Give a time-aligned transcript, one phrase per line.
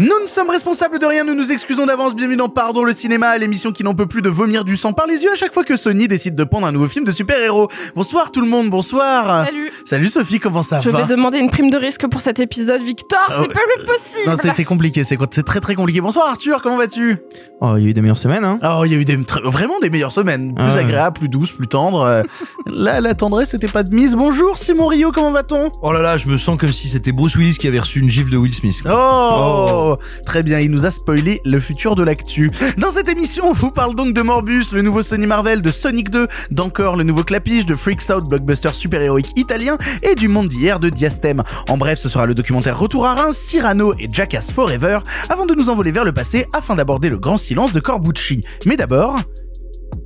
[0.00, 2.14] Nous ne sommes responsables de rien, nous nous excusons d'avance.
[2.14, 5.08] Bienvenue dans Pardon le cinéma, l'émission qui n'en peut plus de vomir du sang par
[5.08, 7.66] les yeux à chaque fois que Sony décide de prendre un nouveau film de super-héros.
[7.96, 9.44] Bonsoir tout le monde, bonsoir.
[9.46, 9.72] Salut.
[9.84, 12.80] Salut Sophie, comment ça Je va vais demander une prime de risque pour cet épisode,
[12.80, 13.18] Victor.
[13.28, 13.48] C'est ouais.
[13.48, 14.30] pas le possible.
[14.46, 16.00] Non, c'est compliqué, c'est très très compliqué.
[16.00, 17.16] Bonsoir Arthur, comment vas-tu?
[17.60, 19.20] Oh, il y a eu des meilleures semaines, hein Oh, il y a eu des,
[19.24, 20.78] très- vraiment des meilleures semaines, plus Ah ouais.
[20.80, 22.02] agréables, plus douces, plus tendres.
[22.02, 22.22] Euh,
[22.66, 24.14] Là, la tendresse, c'était pas de mise.
[24.14, 25.72] Bonjour Simon Rio, comment va-t-on?
[25.82, 28.10] Oh là là, je me sens comme si c'était Bruce Willis qui avait reçu une
[28.10, 28.80] gifle de Will Smith.
[28.88, 29.87] Oh,
[30.26, 32.50] Très bien, il nous a spoilé le futur de l'actu.
[32.76, 36.10] Dans cette émission, on vous parle donc de Morbus, le nouveau Sony Marvel, de Sonic
[36.10, 40.80] 2, d'encore le nouveau Clapiche, de Freaks Out, blockbuster super-héroïque italien, et du monde d'hier
[40.80, 41.42] de Diastème.
[41.68, 44.98] En bref, ce sera le documentaire Retour à Reims, Cyrano et Jackass Forever,
[45.28, 48.40] avant de nous envoler vers le passé afin d'aborder le grand silence de Corbucci.
[48.66, 49.18] Mais d'abord,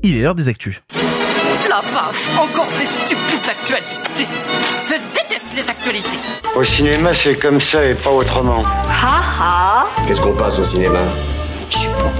[0.02, 0.82] il est l'heure des actus.
[1.72, 4.28] La vache, encore ces stupides actualités.
[4.84, 6.18] Je déteste les actualités.
[6.54, 8.62] Au cinéma, c'est comme ça et pas autrement.
[8.88, 10.98] Ha ha Qu'est-ce qu'on passe au cinéma?
[11.70, 12.12] Je suis pas.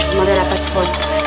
[0.00, 1.17] Je demandais à la patronne.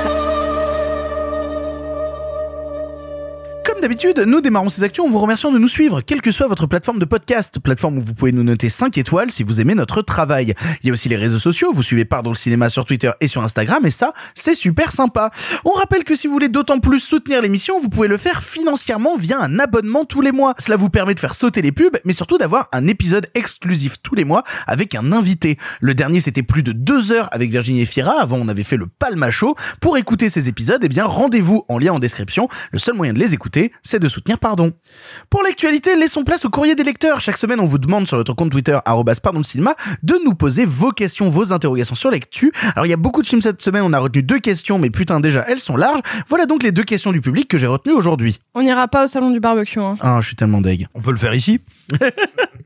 [3.81, 6.67] D'habitude, nous démarrons ces actions en vous remerciant de nous suivre, quelle que soit votre
[6.67, 10.03] plateforme de podcast, plateforme où vous pouvez nous noter 5 étoiles si vous aimez notre
[10.03, 10.53] travail.
[10.83, 13.27] Il y a aussi les réseaux sociaux, vous suivez Pardon le cinéma sur Twitter et
[13.27, 15.31] sur Instagram, et ça, c'est super sympa.
[15.65, 19.17] On rappelle que si vous voulez d'autant plus soutenir l'émission, vous pouvez le faire financièrement
[19.17, 20.53] via un abonnement tous les mois.
[20.59, 24.13] Cela vous permet de faire sauter les pubs, mais surtout d'avoir un épisode exclusif tous
[24.13, 25.57] les mois avec un invité.
[25.79, 28.85] Le dernier, c'était plus de deux heures avec Virginie Fira, avant on avait fait le
[28.85, 29.55] Palma Show.
[29.79, 32.47] Pour écouter ces épisodes, eh bien, rendez-vous en lien en description.
[32.71, 34.71] Le seul moyen de les écouter, c'est de soutenir Pardon.
[35.29, 37.21] Pour l'actualité, laissons place au courrier des lecteurs.
[37.21, 40.33] Chaque semaine, on vous demande sur notre compte Twitter, arrobas pardon le cinéma, de nous
[40.33, 42.51] poser vos questions, vos interrogations sur l'actu.
[42.75, 44.89] Alors, il y a beaucoup de films cette semaine, on a retenu deux questions, mais
[44.89, 46.01] putain, déjà, elles sont larges.
[46.27, 48.39] Voilà donc les deux questions du public que j'ai retenues aujourd'hui.
[48.53, 49.79] On n'ira pas au salon du barbecue.
[49.79, 49.97] Hein.
[50.01, 50.87] Ah, je suis tellement deg.
[50.93, 51.61] On peut le faire ici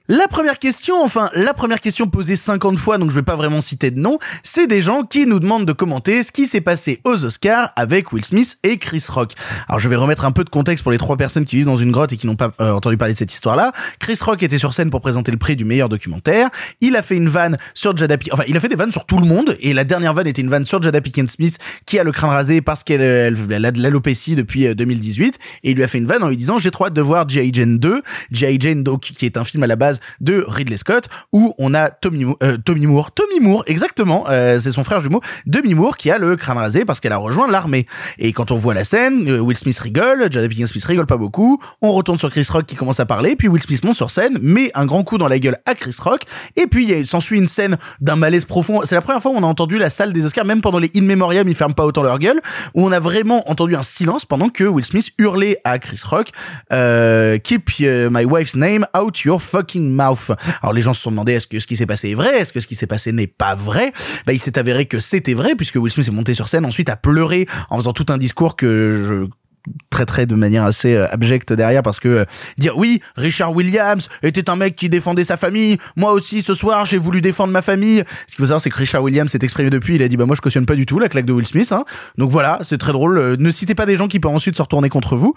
[0.07, 3.59] La première question, enfin, la première question posée 50 fois, donc je vais pas vraiment
[3.59, 7.01] citer de nom, c'est des gens qui nous demandent de commenter ce qui s'est passé
[7.05, 9.31] aux Oscars avec Will Smith et Chris Rock.
[9.67, 11.75] Alors je vais remettre un peu de contexte pour les trois personnes qui vivent dans
[11.75, 13.71] une grotte et qui n'ont pas euh, entendu parler de cette histoire-là.
[13.99, 16.49] Chris Rock était sur scène pour présenter le prix du meilleur documentaire.
[16.81, 19.05] Il a fait une vanne sur Jada Pinkett, enfin il a fait des vannes sur
[19.05, 21.99] tout le monde et la dernière vanne était une vanne sur Jada Pinkett Smith qui
[21.99, 25.71] a le crâne rasé parce qu'elle elle, elle a de l'alopécie depuis euh, 2018 et
[25.71, 27.51] il lui a fait une vanne en lui disant j'ai trop hâte de voir G.I.
[27.53, 28.01] Jane 2,
[28.31, 28.57] G.I.
[28.59, 31.89] Jane donc qui est un film à la base de Ridley Scott où on a
[31.89, 36.11] Tommy, euh, Tommy Moore, Tommy Moore exactement, euh, c'est son frère jumeau, Demi Moore qui
[36.11, 37.85] a le crâne rasé parce qu'elle a rejoint l'armée.
[38.17, 41.59] Et quand on voit la scène, euh, Will Smith rigole, Jada Pinkett rigole pas beaucoup,
[41.81, 44.37] on retourne sur Chris Rock qui commence à parler, puis Will Smith monte sur scène,
[44.41, 46.23] met un grand coup dans la gueule à Chris Rock,
[46.55, 48.81] et puis il s'ensuit une scène d'un malaise profond.
[48.83, 50.91] C'est la première fois où on a entendu la salle des Oscars, même pendant les
[50.95, 52.41] In Memoriam, ils ferment pas autant leur gueule,
[52.73, 56.29] où on a vraiment entendu un silence pendant que Will Smith hurlait à Chris Rock,
[56.71, 60.31] euh, Keep my wife's name out your fucking mouth.
[60.61, 62.53] Alors les gens se sont demandé est-ce que ce qui s'est passé est vrai, est-ce
[62.53, 63.91] que ce qui s'est passé n'est pas vrai?
[64.25, 66.89] Bah il s'est avéré que c'était vrai puisque Will Smith est monté sur scène ensuite
[66.89, 69.44] à pleurer en faisant tout un discours que je
[69.89, 72.25] traiterai de manière assez euh, abjecte derrière parce que euh,
[72.57, 75.77] dire oui Richard Williams était un mec qui défendait sa famille.
[75.95, 78.03] Moi aussi ce soir j'ai voulu défendre ma famille.
[78.27, 79.95] Ce qu'il faut savoir c'est que Richard Williams s'est exprimé depuis.
[79.95, 81.71] Il a dit bah moi je cautionne pas du tout la claque de Will Smith
[81.71, 81.85] hein.
[82.17, 83.17] donc voilà c'est très drôle.
[83.17, 85.33] Euh, ne citez pas des gens qui peuvent ensuite se retourner contre vous.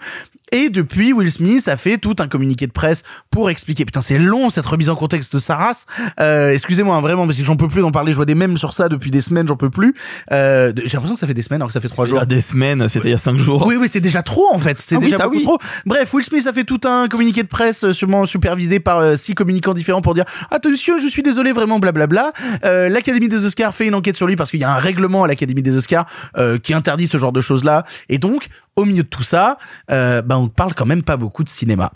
[0.51, 3.85] Et depuis Will Smith a fait tout un communiqué de presse pour expliquer.
[3.85, 5.85] Putain c'est long cette remise en contexte de sa race.
[6.19, 8.11] Euh, excusez-moi hein, vraiment parce que j'en peux plus d'en parler.
[8.11, 9.93] Je vois des mèmes sur ça depuis des semaines j'en peux plus.
[10.31, 12.25] Euh, j'ai l'impression que ça fait des semaines alors que ça fait trois jours.
[12.25, 13.65] des semaines, c'était il y a 5 jours.
[13.65, 14.79] oui, oui, c'est déjà trop en fait.
[14.79, 15.43] C'est Ah déjà ça beaucoup oui.
[15.43, 15.57] trop.
[15.85, 19.15] Bref, Will Smith a fait tout un communiqué de presse, euh, sûrement supervisé par euh,
[19.15, 22.31] six communicants différents pour dire attention, je suis désolé, vraiment, blablabla.
[22.65, 25.23] Euh, L'Académie des Oscars fait une enquête sur lui parce qu'il y a un règlement
[25.23, 26.05] à l'Académie des Oscars
[26.37, 27.83] euh, qui interdit ce genre de choses-là.
[28.09, 29.57] Et donc, au milieu de tout ça,
[29.89, 31.91] bah, on parle quand même pas beaucoup de cinéma.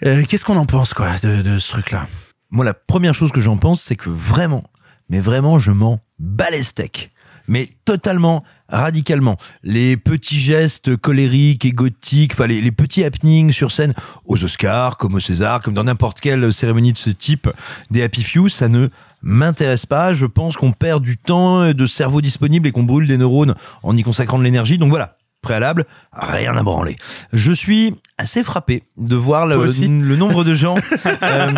[0.00, 2.06] Qu'est-ce qu'on en pense, quoi, de, de ce truc-là?
[2.50, 4.64] Moi, la première chose que j'en pense, c'est que vraiment,
[5.10, 7.10] mais vraiment, je m'en bats les steaks.
[7.46, 9.36] Mais totalement, radicalement.
[9.62, 13.94] Les petits gestes colériques et gothiques, enfin les, les petits happenings sur scène,
[14.24, 17.48] aux Oscars, comme au César, comme dans n'importe quelle cérémonie de ce type,
[17.90, 18.88] des Happy Few, ça ne
[19.22, 20.12] m'intéresse pas.
[20.12, 23.96] Je pense qu'on perd du temps de cerveau disponible et qu'on brûle des neurones en
[23.96, 24.78] y consacrant de l'énergie.
[24.78, 26.96] Donc voilà, préalable, rien à branler.
[27.32, 30.76] Je suis assez frappé de voir le nombre de gens
[31.22, 31.52] euh,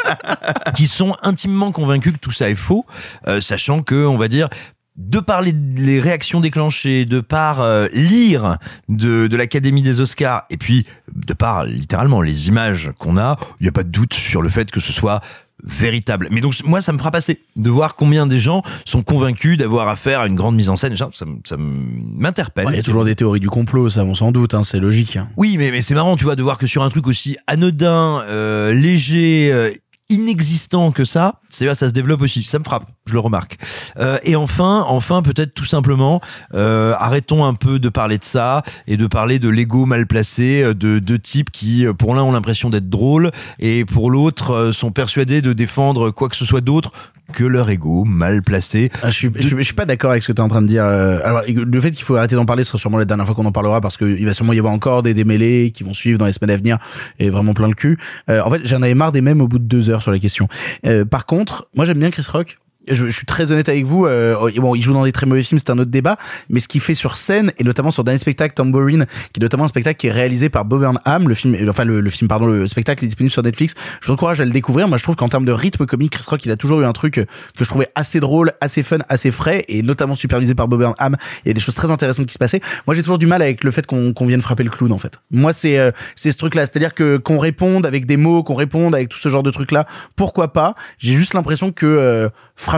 [0.74, 2.84] qui sont intimement convaincus que tout ça est faux,
[3.26, 4.48] euh, sachant que, on va dire,
[4.96, 8.56] de par les, les réactions déclenchées, de par euh, lire
[8.88, 13.64] de, de l'Académie des Oscars, et puis de par littéralement les images qu'on a, il
[13.64, 15.20] n'y a pas de doute sur le fait que ce soit
[15.64, 16.28] véritable.
[16.30, 19.88] Mais donc moi ça me fera passer de voir combien des gens sont convaincus d'avoir
[19.88, 20.96] affaire à une grande mise en scène.
[20.96, 22.66] Ça, ça, m'interpelle.
[22.70, 25.16] Il y a toujours des théories du complot, ça, on s'en doute, hein, c'est logique.
[25.16, 25.28] hein.
[25.36, 28.22] Oui, mais, mais c'est marrant, tu vois, de voir que sur un truc aussi anodin,
[28.28, 29.70] euh, léger, euh,
[30.08, 32.42] inexistant que ça, c'est ça se développe aussi.
[32.42, 33.56] Ça me frappe, je le remarque.
[33.98, 36.20] Euh, et enfin, enfin, peut-être tout simplement,
[36.54, 40.62] euh, arrêtons un peu de parler de ça et de parler de l'ego mal placé
[40.62, 44.50] euh, de deux types qui, euh, pour l'un, ont l'impression d'être drôles et pour l'autre,
[44.52, 46.92] euh, sont persuadés de défendre quoi que ce soit d'autre
[47.32, 48.88] que leur ego mal placé.
[49.02, 50.68] Ah, je, suis, je, suis- pas d'accord avec ce que tu es en train de
[50.68, 50.84] dire.
[50.84, 53.50] Alors, le fait qu'il faut arrêter d'en parler sera sûrement la dernière fois qu'on en
[53.52, 56.32] parlera parce qu'il va sûrement y avoir encore des démêlés qui vont suivre dans les
[56.32, 56.78] semaines à venir
[57.18, 57.98] et vraiment plein le cul.
[58.30, 60.18] Euh, en fait, j'en avais marre des mêmes au bout de deux heures sur la
[60.18, 60.48] question.
[60.86, 62.58] Euh, par contre, moi j'aime bien Chris Rock.
[62.88, 64.06] Je, je suis très honnête avec vous.
[64.06, 66.16] Euh, bon, il joue dans des très mauvais films, c'est un autre débat.
[66.48, 69.64] Mais ce qu'il fait sur scène et notamment sur dernier spectacle Tambourine, qui est notamment
[69.64, 72.68] un spectacle qui est réalisé par Bob Burnham, le film, enfin le, film, pardon, le
[72.68, 73.74] spectacle est disponible sur Netflix.
[74.00, 74.88] Je vous encourage à le découvrir.
[74.88, 76.92] Moi, je trouve qu'en termes de rythme comique, Chris Rock, il a toujours eu un
[76.92, 77.24] truc que
[77.64, 81.16] je trouvais assez drôle, assez fun, assez frais, et notamment supervisé par Bob Burnham.
[81.44, 82.60] Il y a des choses très intéressantes qui se passaient.
[82.86, 84.98] Moi, j'ai toujours du mal avec le fait qu'on qu'on vienne frapper le clown, en
[84.98, 85.20] fait.
[85.30, 88.94] Moi, c'est euh, c'est ce truc-là, c'est-à-dire que qu'on réponde avec des mots, qu'on réponde
[88.94, 89.86] avec tout ce genre de trucs-là.
[90.16, 90.74] Pourquoi pas?
[90.98, 92.28] J'ai juste l'impression que euh,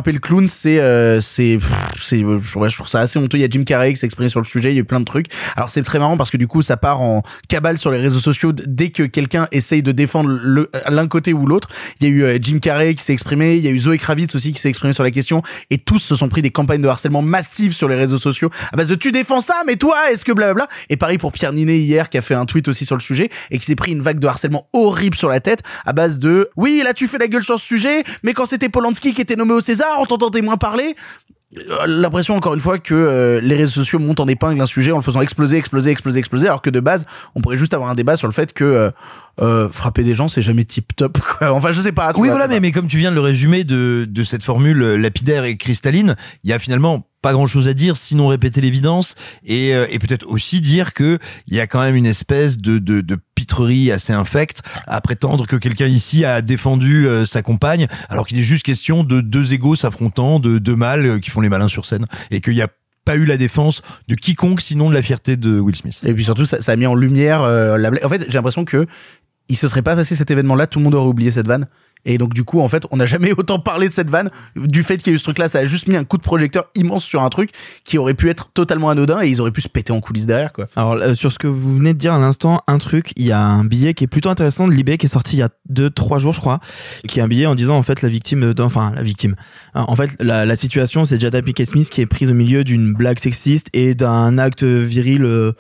[0.07, 1.59] le clown, c'est euh, c'est
[1.97, 3.39] c'est euh, je trouve ça assez honteux.
[3.39, 4.71] Il y a Jim Carrey qui s'est exprimé sur le sujet.
[4.71, 5.27] Il y a eu plein de trucs.
[5.57, 8.21] Alors c'est très marrant parce que du coup, ça part en cabale sur les réseaux
[8.21, 10.31] sociaux dès que quelqu'un essaye de défendre
[10.89, 11.69] l'un côté ou l'autre.
[12.01, 13.57] Il y a eu euh, Jim Carrey qui s'est exprimé.
[13.57, 15.43] Il y a eu Zoé Kravitz aussi qui s'est exprimé sur la question.
[15.71, 18.77] Et tous se sont pris des campagnes de harcèlement massives sur les réseaux sociaux à
[18.77, 20.69] base de tu défends ça, mais toi, est-ce que blablabla?
[20.89, 23.31] Et pareil pour Pierre Ninet hier qui a fait un tweet aussi sur le sujet
[23.51, 26.51] et qui s'est pris une vague de harcèlement horrible sur la tête à base de
[26.57, 29.37] oui, là tu fais la gueule sur ce sujet, mais quand c'était Polanski qui était
[29.37, 30.95] nommé au César, on t'entendait moins parler.
[31.57, 34.93] Euh, L'impression encore une fois que euh, les réseaux sociaux montent en épingle un sujet
[34.93, 37.91] en le faisant exploser, exploser, exploser, exploser, alors que de base, on pourrait juste avoir
[37.91, 38.91] un débat sur le fait que euh,
[39.41, 41.19] euh, frapper des gens, c'est jamais tip top.
[41.39, 41.53] Quoi.
[41.53, 42.13] Enfin, je sais pas.
[42.17, 45.45] Oui, voilà, mais, mais comme tu viens de le résumer de, de cette formule lapidaire
[45.45, 49.75] et cristalline, il y a finalement pas grand chose à dire sinon répéter l'évidence et,
[49.75, 53.01] euh, et peut-être aussi dire que il y a quand même une espèce de, de,
[53.01, 58.27] de pitrerie assez infecte à prétendre que quelqu'un ici a défendu euh, sa compagne alors
[58.27, 61.49] qu'il est juste question de deux égaux s'affrontant, de deux mâles euh, qui font les
[61.49, 62.69] malins sur scène et qu'il y a
[63.05, 65.99] pas eu la défense de quiconque sinon de la fierté de Will Smith.
[66.05, 67.91] Et puis surtout, ça, ça a mis en lumière euh, la.
[68.05, 68.87] En fait, j'ai l'impression que
[69.49, 71.67] il se serait pas passé cet événement-là, tout le monde aurait oublié cette vanne.
[72.05, 74.83] Et donc du coup, en fait, on n'a jamais autant parlé de cette vanne du
[74.83, 75.49] fait qu'il y a eu ce truc-là.
[75.49, 77.51] Ça a juste mis un coup de projecteur immense sur un truc
[77.85, 80.53] qui aurait pu être totalement anodin et ils auraient pu se péter en coulisses derrière,
[80.53, 80.67] quoi.
[80.77, 83.41] Alors sur ce que vous venez de dire à l'instant, un truc, il y a
[83.41, 85.91] un billet qui est plutôt intéressant de Libé qui est sorti il y a deux
[85.91, 86.61] trois jours je crois,
[87.07, 89.35] qui est un billet en disant en fait la victime, enfin la victime.
[89.77, 92.65] Euh, En fait la, la situation c'est Jada Pinkett Smith qui est prise au milieu
[92.65, 95.53] d'une blague sexiste et d'un acte viril euh,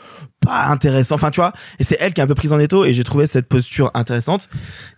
[0.48, 1.14] pas intéressant.
[1.14, 3.04] Enfin tu vois, et c'est elle qui est un peu prise en étau et j'ai
[3.04, 4.48] trouvé cette posture intéressante.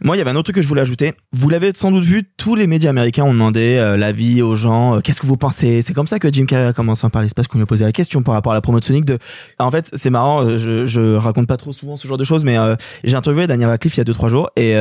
[0.00, 1.14] Moi il y avait un autre truc que je voulais ajouter.
[1.32, 4.96] Vous l'avez sans doute vu, tous les médias américains ont demandé euh, l'avis aux gens.
[4.96, 5.82] euh, Qu'est-ce que vous pensez?
[5.82, 7.28] C'est comme ça que Jim Carrey a commencé à en parler.
[7.28, 9.04] C'est parce qu'on lui a posé la question par rapport à la promo de Sonic.
[9.04, 9.18] De...
[9.58, 10.44] En fait, c'est marrant.
[10.44, 13.46] euh, Je, je raconte pas trop souvent ce genre de choses, mais euh, j'ai interviewé
[13.46, 14.74] Daniel Radcliffe il y a deux trois jours et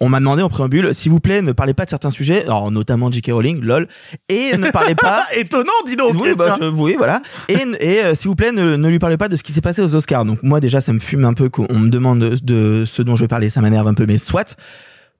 [0.00, 2.70] on m'a demandé en préambule, s'il vous plaît, ne parlez pas de certains sujets, alors
[2.70, 3.30] notamment J.K.
[3.32, 3.88] Rowling, lol,
[4.28, 5.24] et ne parlez pas.
[5.36, 6.14] Étonnant, dis donc.
[6.20, 7.20] Oui, bah, je- oui, voilà.
[7.48, 9.60] Et, et euh, s'il vous plaît, ne, ne lui parlez pas de ce qui s'est
[9.60, 10.24] passé aux Oscars.
[10.24, 13.16] Donc moi déjà, ça me fume un peu qu'on me demande de, de ce dont
[13.16, 14.56] je vais parler, ça m'énerve un peu, mais soit.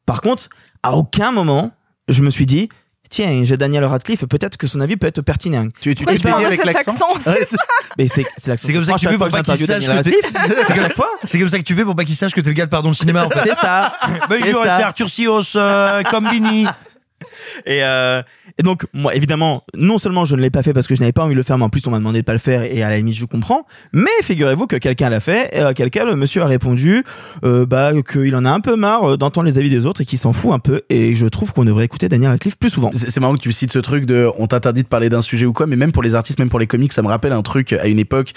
[0.07, 0.49] Par contre,
[0.83, 1.73] à aucun moment,
[2.09, 2.69] je me suis dit,
[3.15, 5.69] tiens, j'ai Daniel Radcliffe, peut-être que son avis peut être pertinent.
[5.81, 7.57] Tu, tu tu parles avec cet l'accent accent, c'est Ouais, ça
[7.99, 10.11] Mais c'est c'est l'accent C'est comme ça que tu fais pour pas qu'il sache que
[10.67, 12.55] C'est comme, c'est comme ça que tu fais pour pas qu'il sache que t'es le
[12.55, 13.41] gars de pardon le cinéma en fait.
[13.45, 13.93] C'est ça.
[14.29, 16.67] Bonjour, c'est Arthur Sios, euh, Combini.
[17.67, 18.23] Et, euh,
[18.63, 21.25] donc, moi, évidemment, non seulement je ne l'ai pas fait parce que je n'avais pas
[21.25, 22.83] envie de le faire, mais en plus on m'a demandé de pas le faire et
[22.83, 23.67] à la limite je comprends.
[23.93, 27.05] Mais figurez-vous que quelqu'un l'a fait à quelqu'un le monsieur a répondu
[27.45, 30.05] euh, bah qu'il en a un peu marre euh, d'entendre les avis des autres et
[30.05, 30.83] qu'il s'en fout un peu.
[30.91, 32.91] Et je trouve qu'on devrait écouter Daniel Radcliffe plus souvent.
[32.95, 35.53] C'est marrant que tu cites ce truc de on t'interdit de parler d'un sujet ou
[35.53, 37.73] quoi, mais même pour les artistes, même pour les comiques, ça me rappelle un truc
[37.73, 38.33] à une époque.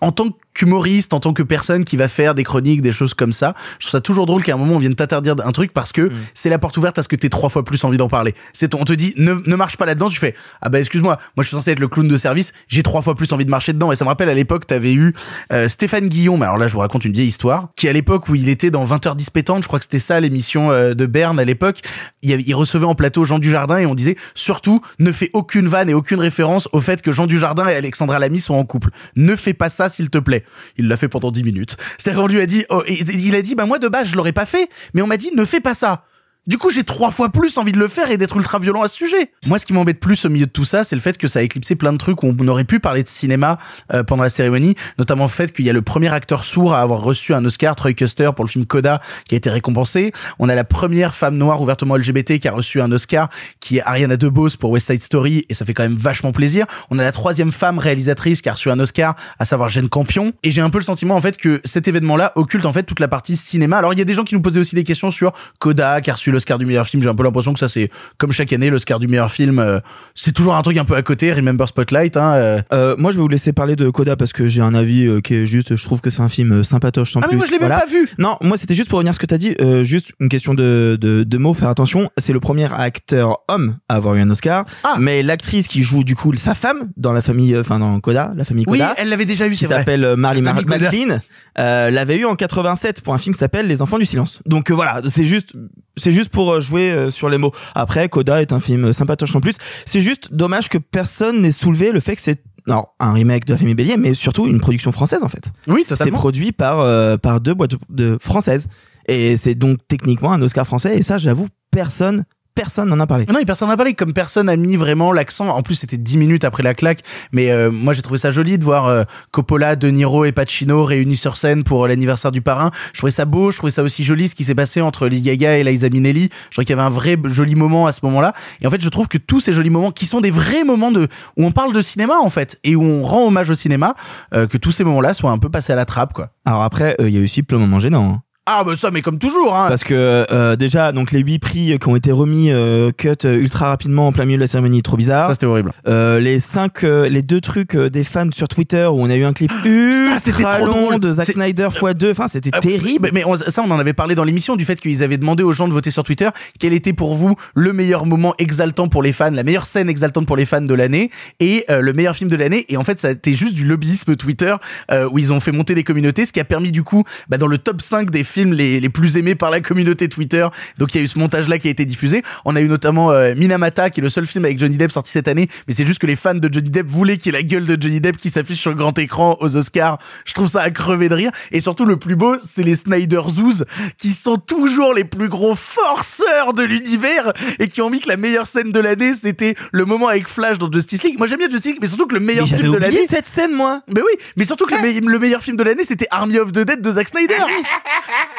[0.00, 3.30] En tant qu'humoriste, en tant que personne qui va faire des chroniques, des choses comme
[3.32, 5.92] ça, je trouve ça toujours drôle qu'à un moment on vienne t'interdire un truc parce
[5.92, 8.34] que c'est la porte ouverte à ce que t'aies trois fois plus envie d'en parler.
[8.52, 11.42] C'est on te dit ne, ne marche pas là-dedans, tu fais ah bah excuse-moi, moi
[11.42, 13.72] je suis censé être le clown de service, j'ai trois fois plus envie de marcher
[13.72, 15.14] dedans et ça me rappelle à l'époque t'avais eu
[15.52, 18.34] euh, Stéphane Guillaume, alors là je vous raconte une vieille histoire, qui à l'époque où
[18.34, 21.38] il était dans 20 heures dispétantes, je crois que c'était ça l'émission euh, de Berne
[21.38, 21.82] à l'époque,
[22.22, 25.88] il, il recevait en plateau Jean Dujardin et on disait surtout ne fais aucune vanne
[25.88, 28.90] et aucune référence au fait que Jean Dujardin et Alexandra Lamy sont en couple.
[29.14, 30.44] Ne fais pas ça s'il te plaît.
[30.76, 31.76] Il l'a fait pendant 10 minutes.
[31.98, 34.32] C'est-à-dire qu'on lui a dit, oh, il a dit, bah moi de base je l'aurais
[34.32, 36.04] pas fait, mais on m'a dit ne fais pas ça.
[36.46, 38.88] Du coup, j'ai trois fois plus envie de le faire et d'être ultra violent à
[38.88, 39.32] ce sujet.
[39.46, 41.40] Moi, ce qui m'embête plus au milieu de tout ça, c'est le fait que ça
[41.40, 43.58] a éclipsé plein de trucs où on aurait pu parler de cinéma
[43.92, 46.80] euh, pendant la cérémonie, notamment le fait qu'il y a le premier acteur sourd à
[46.80, 50.12] avoir reçu un Oscar, Troy Custer, pour le film Coda, qui a été récompensé.
[50.38, 53.28] On a la première femme noire ouvertement LGBT qui a reçu un Oscar,
[53.60, 56.64] qui est Ariana DeBose pour West Side Story, et ça fait quand même vachement plaisir.
[56.88, 60.32] On a la troisième femme réalisatrice qui a reçu un Oscar, à savoir Jane Campion.
[60.42, 63.00] Et j'ai un peu le sentiment, en fait, que cet événement-là occulte, en fait, toute
[63.00, 63.76] la partie cinéma.
[63.76, 66.10] Alors, il y a des gens qui nous posaient aussi des questions sur Coda, qui
[66.10, 67.02] a reçu l'Oscar du meilleur film.
[67.02, 69.58] J'ai un peu l'impression que ça, c'est comme chaque année, l'Oscar du meilleur film.
[69.58, 69.80] euh,
[70.14, 71.32] c'est toujours un truc un peu à côté.
[71.32, 72.32] Remember Spotlight, hein.
[72.34, 72.62] euh.
[72.72, 75.34] Euh, moi, je vais vous laisser parler de Coda parce que j'ai un avis qui
[75.34, 75.74] est juste.
[75.76, 77.36] Je trouve que c'est un film sympatoche sans Ah, mais plus.
[77.38, 78.08] moi, je l'ai même pas vu.
[78.18, 79.54] Non, moi c'était juste pour revenir à ce que t'as dit.
[79.82, 81.54] juste une question de, de, de mots.
[81.54, 82.10] Faire attention.
[82.16, 84.64] C'est le premier acteur homme à avoir eu un Oscar.
[84.84, 84.96] Ah.
[84.98, 88.44] Mais l'actrice qui joue du coup sa femme dans la famille, enfin dans Coda, la
[88.44, 88.94] famille Oui, Coda.
[88.96, 90.54] elle l'avait déjà eu, qui s'appelle Marley Mar-.
[90.66, 91.20] McLean,
[91.56, 94.40] l'avait eu en 87 pour un film qui s'appelle Les Enfants du Silence.
[94.46, 95.54] Donc voilà, c'est juste,
[95.96, 97.52] c'est juste pour euh, jouer euh, sur les mots.
[97.74, 99.54] Après, Coda est un film euh, sympatoche en plus.
[99.86, 103.52] C'est juste dommage que personne n'ait soulevé le fait que c'est non, un remake de
[103.52, 105.52] la famille Bélier, mais surtout une production française en fait.
[105.68, 106.18] Oui, C'est totalement.
[106.18, 108.66] produit par euh, par deux boîtes de, de françaises
[109.06, 110.98] et c'est donc techniquement un Oscar français.
[110.98, 112.24] Et ça, j'avoue, personne,
[112.58, 113.24] personne n'en a parlé.
[113.32, 113.94] Non, et personne n'a parlé.
[113.94, 115.48] Comme personne a mis vraiment l'accent.
[115.48, 117.02] En plus, c'était dix minutes après la claque.
[117.32, 120.84] Mais euh, moi, j'ai trouvé ça joli de voir euh, Coppola, De Niro et Pacino
[120.84, 122.72] réunis sur scène pour l'anniversaire du parrain.
[122.92, 123.52] Je trouvais ça beau.
[123.52, 126.30] Je trouvais ça aussi joli ce qui s'est passé entre Lady Gaga et Liza Minnelli.
[126.46, 128.34] Je trouvais qu'il y avait un vrai joli moment à ce moment-là.
[128.60, 130.90] Et en fait, je trouve que tous ces jolis moments, qui sont des vrais moments
[130.90, 133.94] de où on parle de cinéma en fait et où on rend hommage au cinéma,
[134.34, 136.30] euh, que tous ces moments-là soient un peu passés à la trappe, quoi.
[136.44, 138.14] Alors après, euh, il y a aussi plein de moments gênants.
[138.14, 138.22] hein.
[138.50, 139.54] Ah bah ça, mais comme toujours.
[139.54, 139.66] Hein.
[139.68, 139.94] Parce que
[140.32, 144.06] euh, déjà, donc les huit prix qui ont été remis euh, cut euh, ultra rapidement
[144.08, 145.28] en plein milieu de la cérémonie, trop bizarre.
[145.28, 145.72] Ça, c'était horrible.
[145.86, 149.16] Euh, les cinq, euh, les deux trucs euh, des fans sur Twitter où on a
[149.16, 151.00] eu un clip ultra trop long drôle.
[151.00, 153.00] de Zack Snyder x 2 Enfin, c'était Euh, terrible.
[153.02, 155.42] Mais, mais on- ça, on en avait parlé dans l'émission du fait qu'ils avaient demandé
[155.42, 156.28] aux gens de voter sur Twitter
[156.58, 160.26] quel était pour vous le meilleur moment exaltant pour les fans, la meilleure scène exaltante
[160.26, 162.64] pour les fans de l'année et euh, le meilleur film de l'année.
[162.68, 164.54] Et en fait, ça a été juste du lobbyisme Twitter
[164.90, 167.36] euh, où ils ont fait monter des communautés, ce qui a permis du coup, bah,
[167.38, 170.46] dans le top 5 des films les, les plus aimés par la communauté Twitter.
[170.78, 172.22] Donc il y a eu ce montage-là qui a été diffusé.
[172.44, 175.10] On a eu notamment euh, Minamata, qui est le seul film avec Johnny Depp sorti
[175.12, 177.38] cette année, mais c'est juste que les fans de Johnny Depp voulaient qu'il y ait
[177.38, 179.98] la gueule de Johnny Depp qui s'affiche sur le grand écran aux Oscars.
[180.24, 181.30] Je trouve ça à crever de rire.
[181.52, 183.64] Et surtout, le plus beau, c'est les Snyder Zoos,
[183.96, 188.16] qui sont toujours les plus gros forceurs de l'univers et qui ont mis que la
[188.16, 191.16] meilleure scène de l'année, c'était le moment avec Flash dans Justice League.
[191.18, 193.06] Moi, j'aime bien Justice League, mais surtout que le meilleur Mais film de l'année.
[193.08, 193.82] cette scène, moi.
[193.88, 196.52] Mais oui, mais surtout que le, me- le meilleur film de l'année, c'était Army of
[196.52, 197.34] the Dead de Zack Snyder.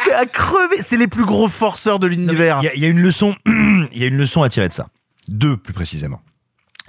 [0.03, 0.81] c'est à crever.
[0.81, 2.59] C'est les plus gros forceurs de l'univers.
[2.61, 4.67] Il y, a- il y a une leçon, il y a une leçon à tirer
[4.67, 4.87] de ça.
[5.27, 6.21] Deux, plus précisément.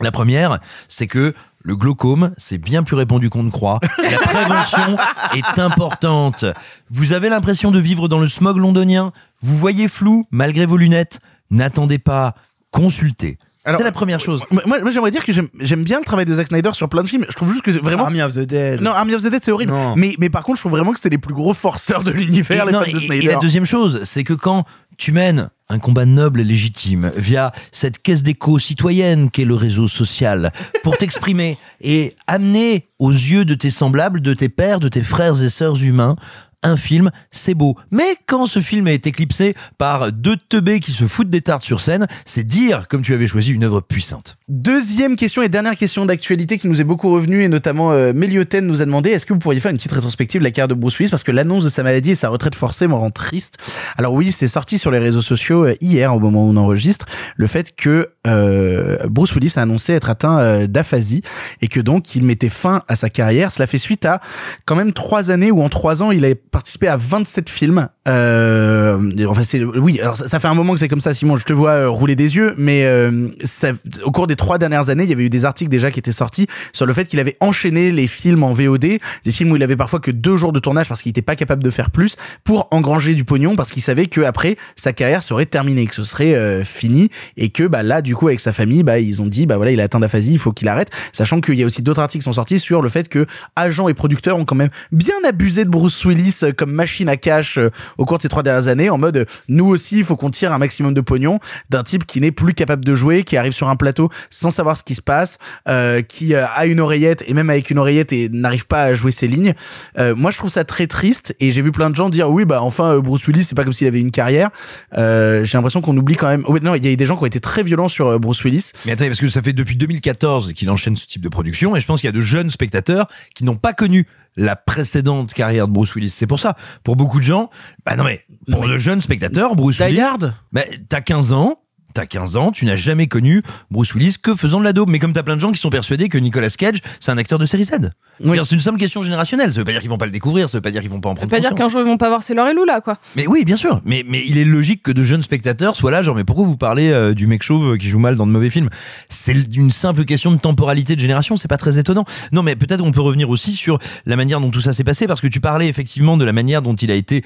[0.00, 3.80] La première, c'est que le glaucome, c'est bien plus répandu qu'on ne croit.
[4.02, 4.96] La prévention
[5.34, 6.46] est importante.
[6.88, 9.12] Vous avez l'impression de vivre dans le smog londonien?
[9.42, 11.20] Vous voyez flou malgré vos lunettes?
[11.50, 12.34] N'attendez pas.
[12.70, 13.36] Consultez.
[13.64, 14.42] Alors, C'est la première chose.
[14.50, 17.08] Moi, moi, j'aimerais dire que j'aime- bien le travail de Zack Snyder sur plein de
[17.08, 17.26] films.
[17.28, 18.04] Je trouve juste que c'est vraiment.
[18.04, 18.80] Army of the Dead.
[18.80, 19.72] Non, Army of the Dead, c'est horrible.
[19.72, 19.94] Non.
[19.96, 22.62] Mais, mais par contre, je trouve vraiment que c'est les plus gros forceurs de l'univers,
[22.62, 23.24] Et, les non, fans de Snyder.
[23.26, 24.64] et la deuxième chose, c'est que quand
[24.96, 29.88] tu mènes un combat noble et légitime via cette caisse d'écho citoyenne qu'est le réseau
[29.88, 30.52] social
[30.82, 35.42] pour t'exprimer et amener aux yeux de tes semblables, de tes pères, de tes frères
[35.42, 36.16] et sœurs humains,
[36.62, 37.76] un film, c'est beau.
[37.90, 41.80] Mais quand ce film est éclipsé par deux teubés qui se foutent des tartes sur
[41.80, 44.36] scène, c'est dire comme tu avais choisi une œuvre puissante.
[44.48, 48.82] Deuxième question et dernière question d'actualité qui nous est beaucoup revenue et notamment euh, nous
[48.82, 50.98] a demandé est-ce que vous pourriez faire une petite rétrospective de la carrière de Bruce
[50.98, 51.10] Willis?
[51.10, 53.58] Parce que l'annonce de sa maladie et sa retraite forcée me rend triste.
[53.96, 57.06] Alors oui, c'est sorti sur les réseaux sociaux euh, hier au moment où on enregistre
[57.36, 61.22] le fait que euh, Bruce Willis a annoncé être atteint euh, d'aphasie
[61.60, 63.50] et que donc il mettait fin à sa carrière.
[63.50, 64.20] Cela fait suite à
[64.66, 67.88] quand même trois années où en trois ans il a participé à 27 films.
[68.08, 71.36] Euh, enfin c'est oui, alors ça, fait un moment que c'est comme ça, Simon.
[71.36, 73.72] Je te vois euh, rouler des yeux, mais euh, ça,
[74.04, 76.10] au cours des trois dernières années, il y avait eu des articles déjà qui étaient
[76.10, 79.62] sortis sur le fait qu'il avait enchaîné les films en VOD, des films où il
[79.62, 82.16] avait parfois que deux jours de tournage parce qu'il n'était pas capable de faire plus
[82.42, 86.04] pour engranger du pognon parce qu'il savait que après sa carrière serait terminée, que ce
[86.04, 89.26] serait euh, fini et que bah là du coup avec sa famille, bah ils ont
[89.26, 91.66] dit bah voilà il a atteint d'aphasie, il faut qu'il arrête, sachant qu'il y a
[91.66, 93.26] aussi d'autres articles qui sont sortis sur le fait que
[93.56, 97.18] agents et producteurs ont quand même bien abusé de Bruce Willis euh, comme machine à
[97.18, 97.58] cash
[97.98, 100.52] au cours de ces trois dernières années en mode nous aussi il faut qu'on tire
[100.52, 101.38] un maximum de pognon
[101.70, 104.76] d'un type qui n'est plus capable de jouer, qui arrive sur un plateau sans savoir
[104.76, 108.12] ce qui se passe, euh, qui euh, a une oreillette et même avec une oreillette
[108.12, 109.54] et n'arrive pas à jouer ses lignes.
[109.98, 112.44] Euh, moi je trouve ça très triste et j'ai vu plein de gens dire oui
[112.44, 114.50] bah enfin euh, Bruce Willis c'est pas comme s'il avait une carrière.
[114.96, 116.44] Euh, j'ai l'impression qu'on oublie quand même.
[116.46, 118.42] Ouais, non il y a des gens qui ont été très violents sur euh, Bruce
[118.44, 118.72] Willis.
[118.86, 121.80] Mais attendez, parce que ça fait depuis 2014 qu'il enchaîne ce type de production, et
[121.80, 124.06] je pense qu'il y a de jeunes spectateurs qui n'ont pas connu
[124.36, 126.10] la précédente carrière de Bruce Willis.
[126.10, 127.50] C'est pour ça, pour beaucoup de gens,
[127.84, 131.62] bah non mais pour de jeunes spectateurs, Bruce Die Willis, bah, t'as 15 ans,
[131.94, 134.90] T'as 15 ans, tu n'as jamais connu Bruce Willis que faisant de la daube.
[134.90, 137.38] Mais comme t'as plein de gens qui sont persuadés que Nicolas Cage, c'est un acteur
[137.38, 137.90] de série Z.
[138.22, 138.38] Oui.
[138.44, 139.52] C'est une simple question générationnelle.
[139.52, 141.00] Ça veut pas dire qu'ils vont pas le découvrir, ça veut pas dire qu'ils vont
[141.00, 142.54] pas en Ça prendre veut pas dire qu'un jour ils vont pas voir C'est et
[142.54, 142.98] Lou là, quoi.
[143.16, 143.80] Mais oui, bien sûr.
[143.84, 146.56] Mais, mais il est logique que de jeunes spectateurs soient là, genre, mais pourquoi vous
[146.56, 148.68] parlez euh, du mec chauve qui joue mal dans de mauvais films?
[149.08, 152.04] C'est une simple question de temporalité de génération, c'est pas très étonnant.
[152.32, 155.06] Non, mais peut-être on peut revenir aussi sur la manière dont tout ça s'est passé,
[155.06, 157.22] parce que tu parlais effectivement de la manière dont il a été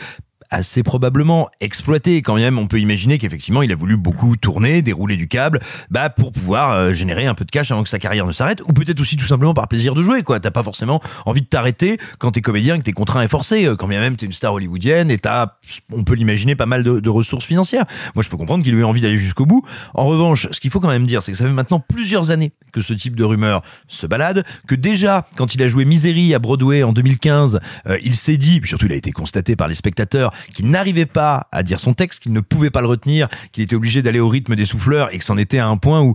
[0.51, 2.23] assez probablement exploité.
[2.23, 5.61] Quand même on peut imaginer qu'effectivement il a voulu beaucoup tourner dérouler du câble
[5.91, 8.61] bah pour pouvoir euh, générer un peu de cash avant que sa carrière ne s'arrête
[8.67, 10.41] ou peut-être aussi tout simplement par plaisir de jouer quoi.
[10.41, 13.67] T'as pas forcément envie de t'arrêter quand t'es comédien que t'es contraint et forcé.
[13.67, 15.55] Euh, quand bien même t'es une star hollywoodienne et t'as
[15.93, 17.85] on peut l'imaginer pas mal de, de ressources financières.
[18.15, 19.63] Moi je peux comprendre qu'il ait envie d'aller jusqu'au bout.
[19.95, 22.53] En revanche ce qu'il faut quand même dire c'est que ça fait maintenant plusieurs années
[22.73, 26.39] que ce type de rumeur se balade que déjà quand il a joué Misery à
[26.39, 29.75] Broadway en 2015 euh, il s'est dit puis surtout il a été constaté par les
[29.75, 33.63] spectateurs qu'il n'arrivait pas à dire son texte, qu'il ne pouvait pas le retenir, qu'il
[33.63, 36.15] était obligé d'aller au rythme des souffleurs et que c'en était à un point où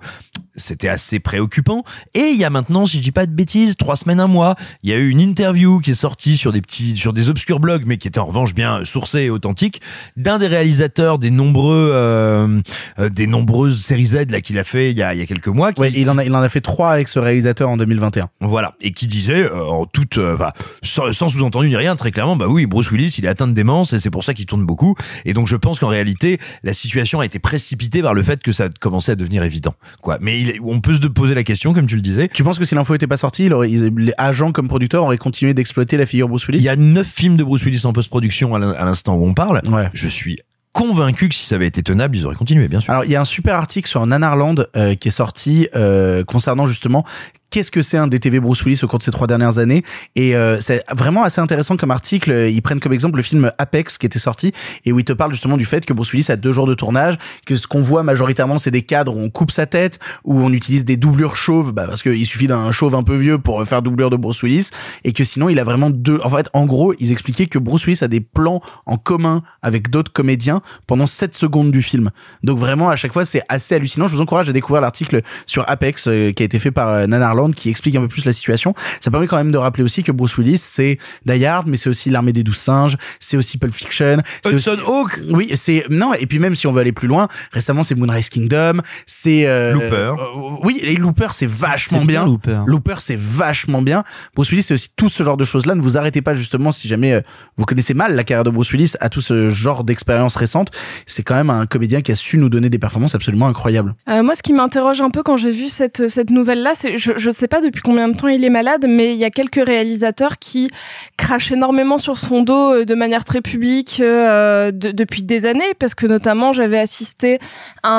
[0.56, 1.84] c'était assez préoccupant.
[2.16, 4.56] Et il y a maintenant, si je dis pas de bêtises, trois semaines, un mois,
[4.84, 7.60] il y a eu une interview qui est sortie sur des petits, sur des obscurs
[7.60, 9.82] blogs, mais qui était en revanche bien sourcée et authentique,
[10.18, 12.60] d'un des réalisateurs des nombreux, euh,
[13.00, 15.26] euh, des nombreuses séries Z là qu'il a fait il y a, il y a
[15.26, 15.72] quelques mois.
[15.74, 18.30] qui- Ouais, il en a, il en a fait trois avec ce réalisateur en 2021.
[18.42, 20.52] voilà, et qui disait euh, en toute, euh, enfin,
[20.84, 23.54] sans, sans sous-entendu ni rien, très clairement, bah oui, Bruce Willis, il est atteint de
[23.54, 24.96] démence et c'est pour ça qu'il tourne beaucoup.
[25.26, 28.52] Et donc je pense qu'en réalité, la situation a été précipitée par le fait que
[28.52, 30.18] ça commençait à devenir évident, quoi.
[30.22, 32.28] Mais il, on peut se poser la question, comme tu le disais.
[32.28, 35.04] Tu penses que si l'info était pas sortie, il aurait- ils- les agents comme producteurs
[35.04, 36.60] auraient continué d'exploiter la figure Bruce Willis?
[36.60, 39.62] Il y a neuf films de Bruce Willis en post-production à l'instant où on parle.
[39.68, 39.90] Ouais.
[39.94, 40.40] Je suis
[40.72, 42.92] convaincu que si ça avait été tenable, ils auraient continué, bien sûr.
[42.92, 46.68] Alors il y a un super article sur Nanarland euh, qui est sorti euh, concernant
[46.68, 47.06] justement
[47.50, 49.84] qu'est-ce que c'est un DTV Bruce Willis au cours de ces trois dernières années
[50.16, 52.32] et euh, c'est vraiment assez intéressant comme article.
[52.32, 54.52] Ils prennent comme exemple le film Apex qui était sorti
[54.86, 56.74] et où ils te parlent justement du fait que Bruce Willis a deux jours de
[56.74, 60.40] tournage que ce qu'on voit majoritairement c'est des cadres où on coupe sa tête où
[60.40, 63.64] on utilise des doublures chauves bah, parce qu'il suffit d'un chauve un peu vieux pour
[63.66, 64.70] faire doublure de Bruce Willis
[65.04, 67.86] et que sinon il a vraiment deux en fait en gros ils expliquaient que Bruce
[67.86, 72.12] Willis a des plans en commun avec d'autres comédiens pendant 7 secondes du film.
[72.44, 74.08] Donc vraiment à chaque fois c'est assez hallucinant.
[74.08, 77.08] Je vous encourage à découvrir l'article sur Apex euh, qui a été fait par euh,
[77.56, 80.12] Qui explique un peu plus la situation ça permet quand même de rappeler aussi que
[80.12, 83.74] Bruce Willis c'est Die Hard mais c'est aussi l'armée des douze singes c'est aussi Pulp
[83.74, 87.08] Fiction aussi- Hudson Hawk oui, c'est non et puis même si on veut aller plus
[87.08, 89.96] loin, récemment c'est Moonrise Kingdom, c'est euh, Looper.
[89.96, 90.16] euh,
[90.64, 92.26] oui, les Looper c'est vachement bien, bien.
[92.26, 92.62] Looper.
[92.68, 94.04] Looper c'est vachement bien.
[94.36, 95.76] Bruce Willis c'est aussi tout ce genre de choses là.
[95.76, 97.22] Ne vous arrêtez pas justement si jamais euh,
[97.58, 100.72] vous connaissez mal la carrière de Bruce Willis à tout ce genre d'expérience récente.
[101.06, 103.96] C'est quand même un comédien qui a su nous donner des performances absolument incroyables.
[104.10, 107.14] Euh, moi, ce qui m'interroge un peu quand j'ai vu cette, cette nouvelle-là, c'est je,
[107.18, 109.64] je sais pas depuis combien de temps il est malade, mais il y a quelques
[109.66, 110.70] réalisateurs qui
[111.18, 115.74] crachent énormément sur son dos euh, de manière très publique euh, de- depuis des années,
[115.80, 117.40] parce que notamment j'avais assisté
[117.84, 117.90] à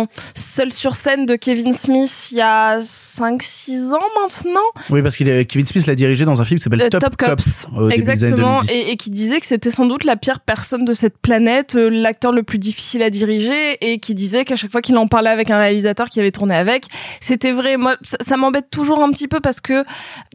[0.00, 5.20] un seul sur scène de Kevin Smith il y a 5-6 ans maintenant, Oui, parce
[5.20, 7.66] est- Kevin Smith l'a dirigé dans un film qui s'appelle Euh, Top, Top Cops.
[7.90, 8.72] Exactement, 2010.
[8.72, 12.32] et, et qui disait que c'était sans doute la pire personne de cette planète, l'acteur
[12.32, 15.50] le plus difficile à diriger, et qui disait qu'à chaque fois qu'il en parlait avec
[15.50, 16.84] un réalisateur qui avait tourné avec,
[17.20, 17.76] c'était vrai.
[17.76, 19.84] Moi, ça, ça m'embête toujours un petit peu parce que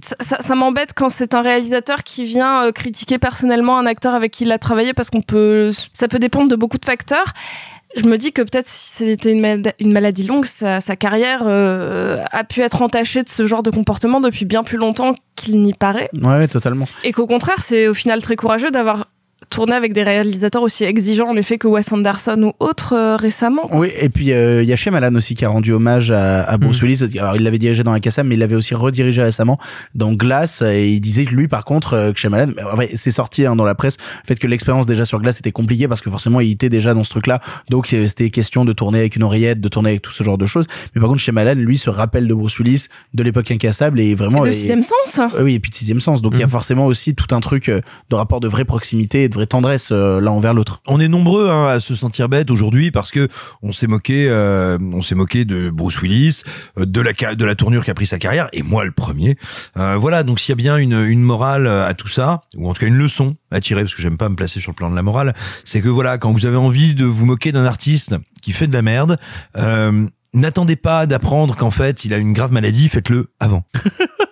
[0.01, 4.15] ça, ça- ça m'embête quand c'est un réalisateur qui vient euh, critiquer personnellement un acteur
[4.15, 7.34] avec qui il a travaillé parce qu'on peut, ça peut dépendre de beaucoup de facteurs.
[7.95, 11.41] Je me dis que peut-être si c'était une, mal- une maladie longue, sa, sa carrière
[11.45, 15.60] euh, a pu être entachée de ce genre de comportement depuis bien plus longtemps qu'il
[15.62, 16.10] n'y paraît.
[16.23, 16.86] Ouais, totalement.
[17.04, 19.08] Et qu'au contraire, c'est au final très courageux d'avoir
[19.51, 23.63] tourné avec des réalisateurs aussi exigeants en effet que Wes Anderson ou autres euh, récemment.
[23.67, 23.79] quoi.
[23.81, 26.57] Oui, et puis euh, il y a Shyamalan aussi qui a rendu hommage à, à
[26.57, 26.87] Bruce Mhm.
[26.89, 27.19] Willis.
[27.19, 29.59] Alors il l'avait dirigé dans Incassable, mais il l'avait aussi redirigé récemment
[29.93, 30.61] dans Glace.
[30.63, 32.53] Et il disait que lui, par contre, euh, que Shyamalan,
[32.95, 35.87] c'est sorti hein, dans la presse, le fait que l'expérience déjà sur Glace était compliquée
[35.87, 37.41] parce que forcément il était déjà dans ce truc-là.
[37.69, 40.37] Donc euh, c'était question de tourner avec une oreillette, de tourner avec tout ce genre
[40.37, 40.65] de choses.
[40.95, 44.45] Mais par contre, Shyamalan, lui, se rappelle de Bruce Willis, de l'époque Incassable et vraiment.
[44.45, 45.19] Et de et- sixième sens.
[45.19, 46.21] euh, oui, et puis de sixième sens.
[46.21, 46.51] Donc il y a Mhm.
[46.51, 49.89] forcément aussi tout un truc euh, de rapport de vraie proximité et de vraie tendresse
[49.91, 50.82] euh, l'un envers l'autre.
[50.88, 53.27] On est nombreux hein, à se sentir bête aujourd'hui parce que
[53.62, 56.43] on s'est moqué, euh, on s'est moqué de Bruce Willis,
[56.77, 59.38] euh, de la ca- de la tournure qu'a pris sa carrière, et moi le premier.
[59.77, 62.73] Euh, voilà, donc s'il y a bien une, une morale à tout ça, ou en
[62.73, 64.89] tout cas une leçon à tirer, parce que j'aime pas me placer sur le plan
[64.89, 65.34] de la morale,
[65.65, 68.73] c'est que voilà, quand vous avez envie de vous moquer d'un artiste qui fait de
[68.73, 69.17] la merde,
[69.58, 73.63] euh, n'attendez pas d'apprendre qu'en fait il a une grave maladie, faites-le avant.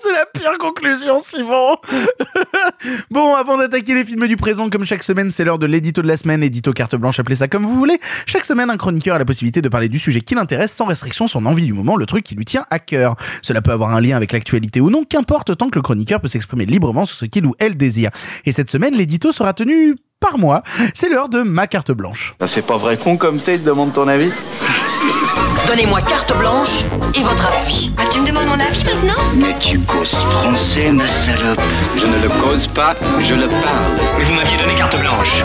[0.00, 1.76] c'est la pire conclusion, Simon.
[3.10, 6.08] bon, avant d'attaquer les films du présent, comme chaque semaine, c'est l'heure de l'édito de
[6.08, 8.00] la semaine, édito carte blanche, appelez ça comme vous voulez.
[8.26, 11.28] Chaque semaine, un chroniqueur a la possibilité de parler du sujet qui l'intéresse sans restriction,
[11.28, 13.16] son envie du moment, le truc qui lui tient à cœur.
[13.42, 16.28] Cela peut avoir un lien avec l'actualité ou non, qu'importe tant que le chroniqueur peut
[16.28, 18.10] s'exprimer librement sur ce qu'il ou elle désire.
[18.44, 20.62] Et cette semaine, l'édito sera tenu par moi.
[20.94, 22.34] C'est l'heure de ma carte blanche.
[22.40, 24.30] Ça fait pas vrai con comme t'es, demande ton avis.
[25.68, 26.82] Donnez-moi carte blanche
[27.14, 27.92] et votre appui.
[27.98, 31.60] Ah, tu me demandes mon avis maintenant Mais tu causes français, ma salope.
[31.94, 33.98] Je ne le cause pas, je le parle.
[34.16, 35.42] Mais vous m'aviez donné carte blanche.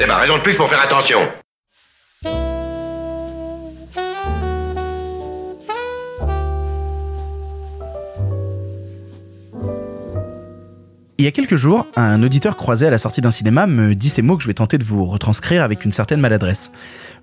[0.00, 1.20] C'est ma raison de plus pour faire attention.
[11.22, 14.08] Il y a quelques jours, un auditeur croisé à la sortie d'un cinéma me dit
[14.08, 16.72] ces mots que je vais tenter de vous retranscrire avec une certaine maladresse.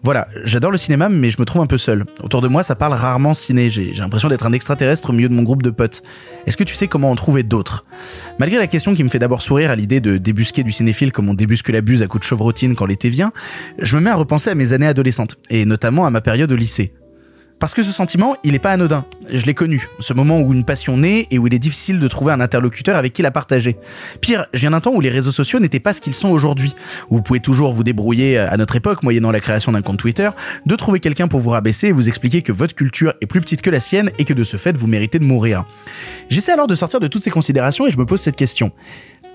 [0.03, 2.05] Voilà, j'adore le cinéma, mais je me trouve un peu seul.
[2.23, 3.69] Autour de moi, ça parle rarement ciné.
[3.69, 6.01] J'ai l'impression d'être un extraterrestre au milieu de mon groupe de potes.
[6.47, 7.83] Est-ce que tu sais comment en trouver d'autres?
[8.39, 11.27] Malgré la question qui me fait d'abord sourire à l'idée de débusquer du cinéphile comme
[11.27, 13.33] on débusque la buse à coups de chevrotine quand l'été vient,
[13.79, 16.55] je me mets à repenser à mes années adolescentes, et notamment à ma période au
[16.55, 16.93] lycée.
[17.59, 19.05] Parce que ce sentiment, il est pas anodin.
[19.29, 19.89] Je l'ai connu.
[19.99, 22.95] Ce moment où une passion naît et où il est difficile de trouver un interlocuteur
[22.95, 23.77] avec qui la partager.
[24.21, 26.73] Pire, je viens d'un temps où les réseaux sociaux n'étaient pas ce qu'ils sont aujourd'hui.
[27.09, 30.29] Vous pouvez toujours vous débrouiller à notre époque, moyennant la création d'un compte Twitter,
[30.65, 33.61] de trouver quelqu'un pour vous rabaisser et vous expliquer que votre culture est plus petite
[33.61, 35.65] que la sienne et que de ce fait, vous méritez de mourir.
[36.29, 38.71] J'essaie alors de sortir de toutes ces considérations et je me pose cette question.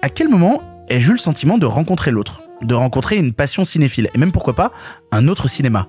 [0.01, 2.43] À quel moment ai-je eu le sentiment de rencontrer l'autre?
[2.63, 4.09] De rencontrer une passion cinéphile?
[4.15, 4.73] Et même pourquoi pas,
[5.13, 5.89] un autre cinéma?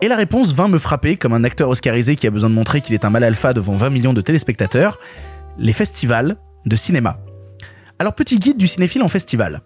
[0.00, 2.80] Et la réponse vint me frapper comme un acteur oscarisé qui a besoin de montrer
[2.80, 4.98] qu'il est un mal alpha devant 20 millions de téléspectateurs,
[5.58, 7.18] les festivals de cinéma.
[7.98, 9.62] Alors petit guide du cinéphile en festival.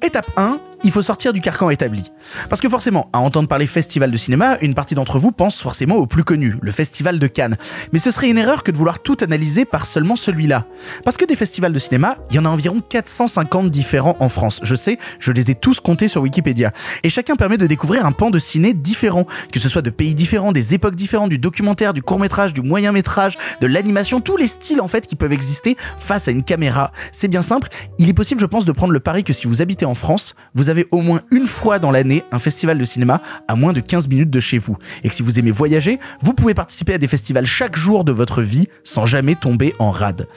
[0.00, 2.12] Étape 1, il faut sortir du carcan établi.
[2.48, 5.96] Parce que forcément, à entendre parler festival de cinéma, une partie d'entre vous pense forcément
[5.96, 7.56] au plus connu, le festival de Cannes.
[7.92, 10.66] Mais ce serait une erreur que de vouloir tout analyser par seulement celui-là.
[11.04, 14.60] Parce que des festivals de cinéma, il y en a environ 450 différents en France.
[14.62, 16.72] Je sais, je les ai tous comptés sur Wikipédia.
[17.02, 20.14] Et chacun permet de découvrir un pan de ciné différent, que ce soit de pays
[20.14, 24.80] différents, des époques différentes, du documentaire, du court-métrage, du moyen-métrage, de l'animation, tous les styles
[24.80, 26.92] en fait qui peuvent exister face à une caméra.
[27.10, 29.60] C'est bien simple, il est possible je pense de prendre le pari que si vous
[29.60, 33.20] habitez en France, vous avez au moins une fois dans l'année un festival de cinéma
[33.48, 34.76] à moins de 15 minutes de chez vous.
[35.02, 38.12] Et que si vous aimez voyager, vous pouvez participer à des festivals chaque jour de
[38.12, 40.28] votre vie sans jamais tomber en rade.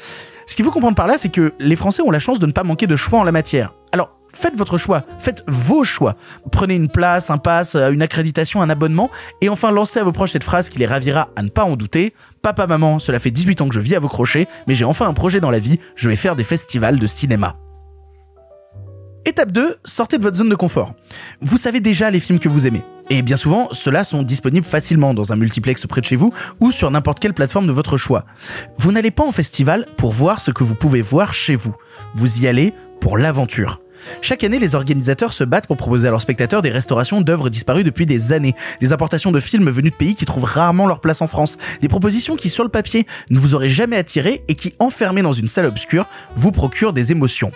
[0.47, 2.51] Ce qu'il faut comprendre par là, c'est que les Français ont la chance de ne
[2.51, 3.73] pas manquer de choix en la matière.
[3.91, 6.15] Alors, faites votre choix, faites vos choix.
[6.51, 9.09] Prenez une place, un pass, une accréditation, un abonnement,
[9.41, 11.75] et enfin lancez à vos proches cette phrase qui les ravira à ne pas en
[11.75, 12.13] douter.
[12.41, 15.07] Papa, maman, cela fait 18 ans que je vis à vos crochets, mais j'ai enfin
[15.07, 17.55] un projet dans la vie, je vais faire des festivals de cinéma.
[19.23, 20.95] Étape 2, sortez de votre zone de confort.
[21.41, 22.81] Vous savez déjà les films que vous aimez.
[23.12, 26.71] Et bien souvent, ceux-là sont disponibles facilement dans un multiplex près de chez vous ou
[26.71, 28.25] sur n'importe quelle plateforme de votre choix.
[28.79, 31.75] Vous n'allez pas en festival pour voir ce que vous pouvez voir chez vous.
[32.15, 33.79] Vous y allez pour l'aventure.
[34.21, 37.84] Chaque année, les organisateurs se battent pour proposer à leurs spectateurs des restaurations d'œuvres disparues
[37.84, 41.21] depuis des années, des importations de films venus de pays qui trouvent rarement leur place
[41.21, 44.73] en France, des propositions qui, sur le papier, ne vous auraient jamais attiré et qui,
[44.79, 47.51] enfermés dans une salle obscure, vous procurent des émotions.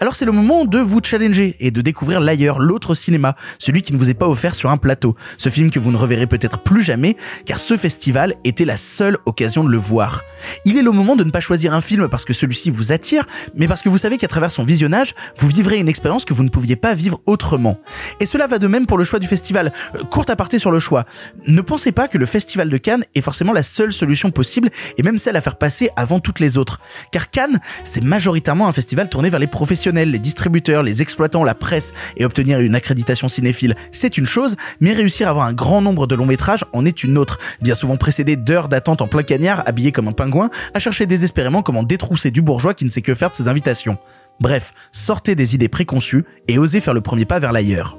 [0.00, 3.92] Alors c'est le moment de vous challenger et de découvrir l'ailleurs, l'autre cinéma, celui qui
[3.92, 6.58] ne vous est pas offert sur un plateau, ce film que vous ne reverrez peut-être
[6.60, 10.22] plus jamais, car ce festival était la seule occasion de le voir.
[10.64, 13.26] Il est le moment de ne pas choisir un film parce que celui-ci vous attire,
[13.54, 16.42] mais parce que vous savez qu'à travers son visionnage, vous vivrez une expérience que vous
[16.42, 17.78] ne pouviez pas vivre autrement.
[18.20, 19.72] Et cela va de même pour le choix du festival.
[19.94, 21.04] Euh, Court aparté sur le choix.
[21.46, 25.02] Ne pensez pas que le festival de Cannes est forcément la seule solution possible et
[25.02, 26.80] même celle à faire passer avant toutes les autres.
[27.12, 31.54] Car Cannes, c'est majoritairement un festival tourné vers les professionnels, les distributeurs, les exploitants, la
[31.54, 35.80] presse et obtenir une accréditation cinéphile, c'est une chose, mais réussir à avoir un grand
[35.80, 37.38] nombre de longs métrages en est une autre.
[37.60, 41.62] Bien souvent précédé d'heures d'attente en plein cagnard, habillé comme un pingouin, à chercher désespérément
[41.62, 43.98] comment détrousser du bourgeois qui ne sait que faire de ses invitations.
[44.40, 47.98] Bref, sortez des idées préconçues et osez faire le premier pas vers l'ailleurs.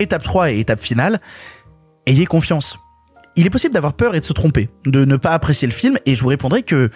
[0.00, 1.20] Étape 3 et étape finale,
[2.06, 2.78] ayez confiance.
[3.36, 5.98] Il est possible d'avoir peur et de se tromper, de ne pas apprécier le film,
[6.06, 6.90] et je vous répondrai que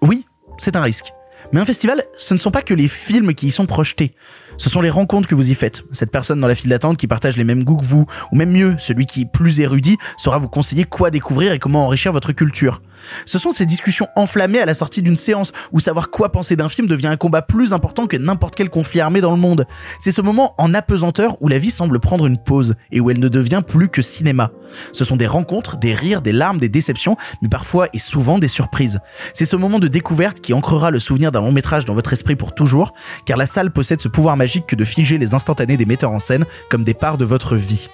[0.00, 0.24] oui,
[0.58, 1.12] c'est un risque.
[1.52, 4.12] Mais un festival, ce ne sont pas que les films qui y sont projetés.
[4.58, 5.84] Ce sont les rencontres que vous y faites.
[5.92, 8.50] Cette personne dans la file d'attente qui partage les mêmes goûts que vous, ou même
[8.50, 12.80] mieux, celui qui, plus érudit, saura vous conseiller quoi découvrir et comment enrichir votre culture.
[13.26, 16.70] Ce sont ces discussions enflammées à la sortie d'une séance, où savoir quoi penser d'un
[16.70, 19.66] film devient un combat plus important que n'importe quel conflit armé dans le monde.
[20.00, 23.20] C'est ce moment en apesanteur où la vie semble prendre une pause, et où elle
[23.20, 24.50] ne devient plus que cinéma.
[24.92, 28.48] Ce sont des rencontres, des rires, des larmes, des déceptions, mais parfois et souvent des
[28.48, 29.00] surprises.
[29.34, 32.36] C'est ce moment de découverte qui ancrera le souvenir d'un long métrage dans votre esprit
[32.36, 32.94] pour toujours,
[33.26, 36.18] car la salle possède ce pouvoir magique que de figer les instantanés des metteurs en
[36.18, 37.88] scène comme des parts de votre vie.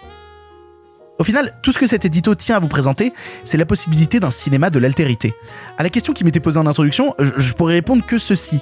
[1.19, 3.13] Au final, tout ce que cet édito tient à vous présenter,
[3.45, 5.35] c'est la possibilité d'un cinéma de l'altérité.
[5.79, 8.61] À la question qui m'était posée en introduction, je, je pourrais répondre que ceci.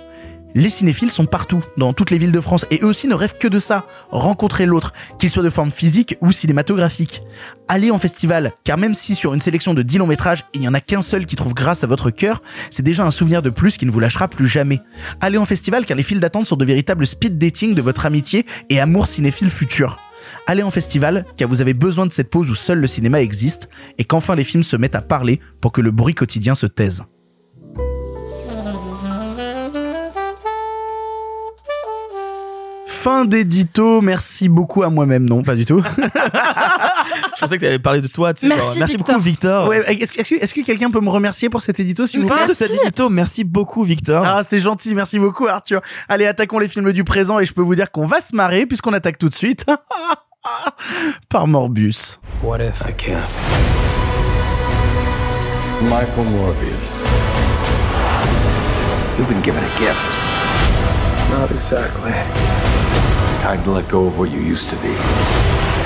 [0.54, 3.38] Les cinéphiles sont partout, dans toutes les villes de France, et eux aussi ne rêvent
[3.38, 7.22] que de ça, rencontrer l'autre, qu'il soit de forme physique ou cinématographique.
[7.68, 10.68] Allez en festival, car même si sur une sélection de 10 longs métrages, il n'y
[10.68, 13.50] en a qu'un seul qui trouve grâce à votre cœur, c'est déjà un souvenir de
[13.50, 14.80] plus qui ne vous lâchera plus jamais.
[15.20, 18.44] Allez en festival, car les files d'attente sont de véritables speed dating de votre amitié
[18.70, 19.98] et amour cinéphile futur.
[20.48, 23.68] Allez en festival, car vous avez besoin de cette pause où seul le cinéma existe,
[23.98, 27.04] et qu'enfin les films se mettent à parler pour que le bruit quotidien se taise.
[33.02, 35.82] Fin d'édito, merci beaucoup à moi-même, non, pas du tout.
[37.34, 38.34] Je pensais que tu allais parler de toi.
[38.34, 39.14] Tu sais, Merci, genre, merci Victor.
[39.14, 39.68] beaucoup, Victor.
[39.68, 42.46] Ouais, est-ce que, quelqu'un peut me remercier pour cet édito, s'il vous plaît?
[42.46, 44.22] De cet édito, merci beaucoup, Victor.
[44.26, 45.80] Ah, c'est gentil, merci beaucoup Arthur.
[46.10, 48.66] Allez, attaquons les films du présent et je peux vous dire qu'on va se marrer
[48.66, 49.64] puisqu'on attaque tout de suite
[51.30, 52.18] par Morbus.
[52.42, 53.16] What if I can't?
[55.88, 57.06] Michael Morbius.
[59.16, 59.96] You've been given a gift.
[61.30, 62.12] Not exactly.
[63.40, 64.92] Time to let go of what you used to be.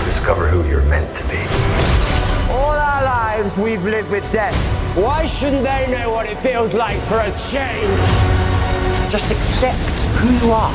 [0.05, 1.39] Discover who you're meant to be.
[2.53, 4.57] All our lives we've lived with death.
[4.97, 8.01] Why shouldn't they know what it feels like for a change?
[9.09, 9.79] Just accept
[10.19, 10.73] who you are.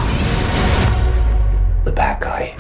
[1.84, 2.56] The bad guy.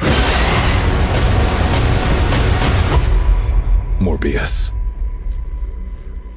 [3.99, 4.73] Morbius.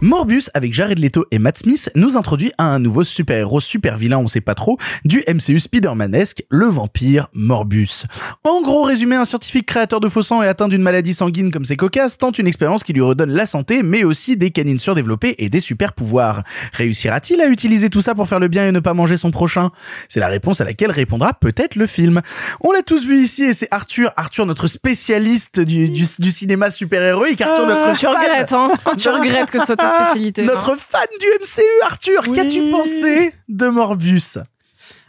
[0.02, 4.18] Morbus, avec Jared Leto et Matt Smith, nous introduit à un nouveau super-héros super vilain,
[4.18, 8.02] on sait pas trop, du MCU Spider-Manesque, le vampire Morbus.
[8.42, 11.64] En gros résumé, un scientifique créateur de faux sang et atteint d'une maladie sanguine comme
[11.64, 15.36] ses cocasses tente une expérience qui lui redonne la santé, mais aussi des canines surdéveloppées
[15.38, 16.42] et des super-pouvoirs.
[16.72, 19.70] Réussira-t-il à utiliser tout ça pour faire le bien et ne pas manger son prochain?
[20.08, 22.22] C'est la réponse à laquelle répondra peut-être le film.
[22.60, 26.72] On l'a tous vu ici et c'est Arthur, Arthur notre spécialiste du, du, du cinéma
[26.72, 28.16] super-héroïque, Arthur notre Ah, tu fan.
[28.16, 30.44] regrettes, hein Tu regrettes que ce soit ta spécialité.
[30.44, 30.76] Notre hein.
[30.78, 34.38] fan du MCU, Arthur, qu'as-tu pensé de Morbus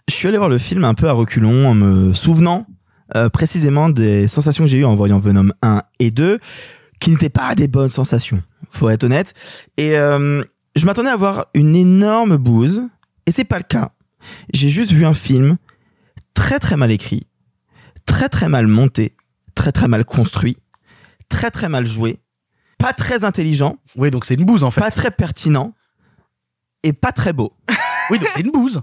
[0.10, 2.66] Je suis allé voir le film un peu à reculons en me souvenant
[3.16, 6.40] euh, précisément des sensations que j'ai eues en voyant Venom 1 et 2,
[7.00, 9.34] qui n'étaient pas des bonnes sensations, faut être honnête.
[9.78, 10.44] Et euh,
[10.76, 12.82] je m'attendais à voir une énorme bouse,
[13.28, 13.92] et c'est pas le cas.
[14.52, 15.58] J'ai juste vu un film
[16.34, 17.28] très très mal écrit,
[18.06, 19.16] très très mal monté,
[19.54, 20.58] très très mal construit,
[21.30, 22.18] très très mal joué,
[22.84, 24.82] pas très intelligent, Oui, donc c'est une bouse en fait.
[24.82, 25.74] pas très pertinent,
[26.84, 27.54] et pas très beau.
[28.10, 28.82] Oui, donc c'est une bouse.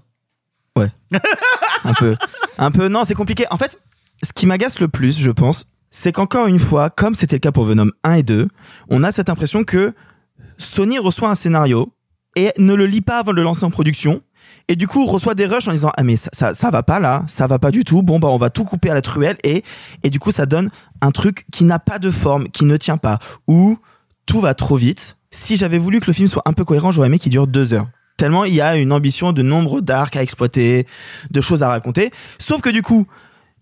[1.85, 2.17] un peu,
[2.59, 2.89] un peu.
[2.89, 3.45] Non, c'est compliqué.
[3.51, 3.79] En fait,
[4.23, 7.53] ce qui m'agace le plus, je pense, c'est qu'encore une fois, comme c'était le cas
[7.53, 8.49] pour Venom 1 et 2,
[8.89, 9.93] on a cette impression que
[10.57, 11.93] Sony reçoit un scénario
[12.37, 14.23] et ne le lit pas avant de le lancer en production.
[14.69, 16.99] Et du coup, reçoit des rushs en disant ah mais ça, ça ça va pas
[17.01, 18.03] là, ça va pas du tout.
[18.03, 19.63] Bon bah on va tout couper à la truelle et
[20.03, 20.71] et du coup ça donne
[21.03, 23.77] un truc qui n'a pas de forme, qui ne tient pas, où
[24.31, 25.17] tout va trop vite.
[25.33, 27.75] Si j'avais voulu que le film soit un peu cohérent, j'aurais aimé qu'il dure deux
[27.75, 27.89] heures.
[28.17, 30.87] Tellement il y a une ambition de nombre d'arcs à exploiter,
[31.33, 32.13] de choses à raconter.
[32.39, 33.09] Sauf que du coup,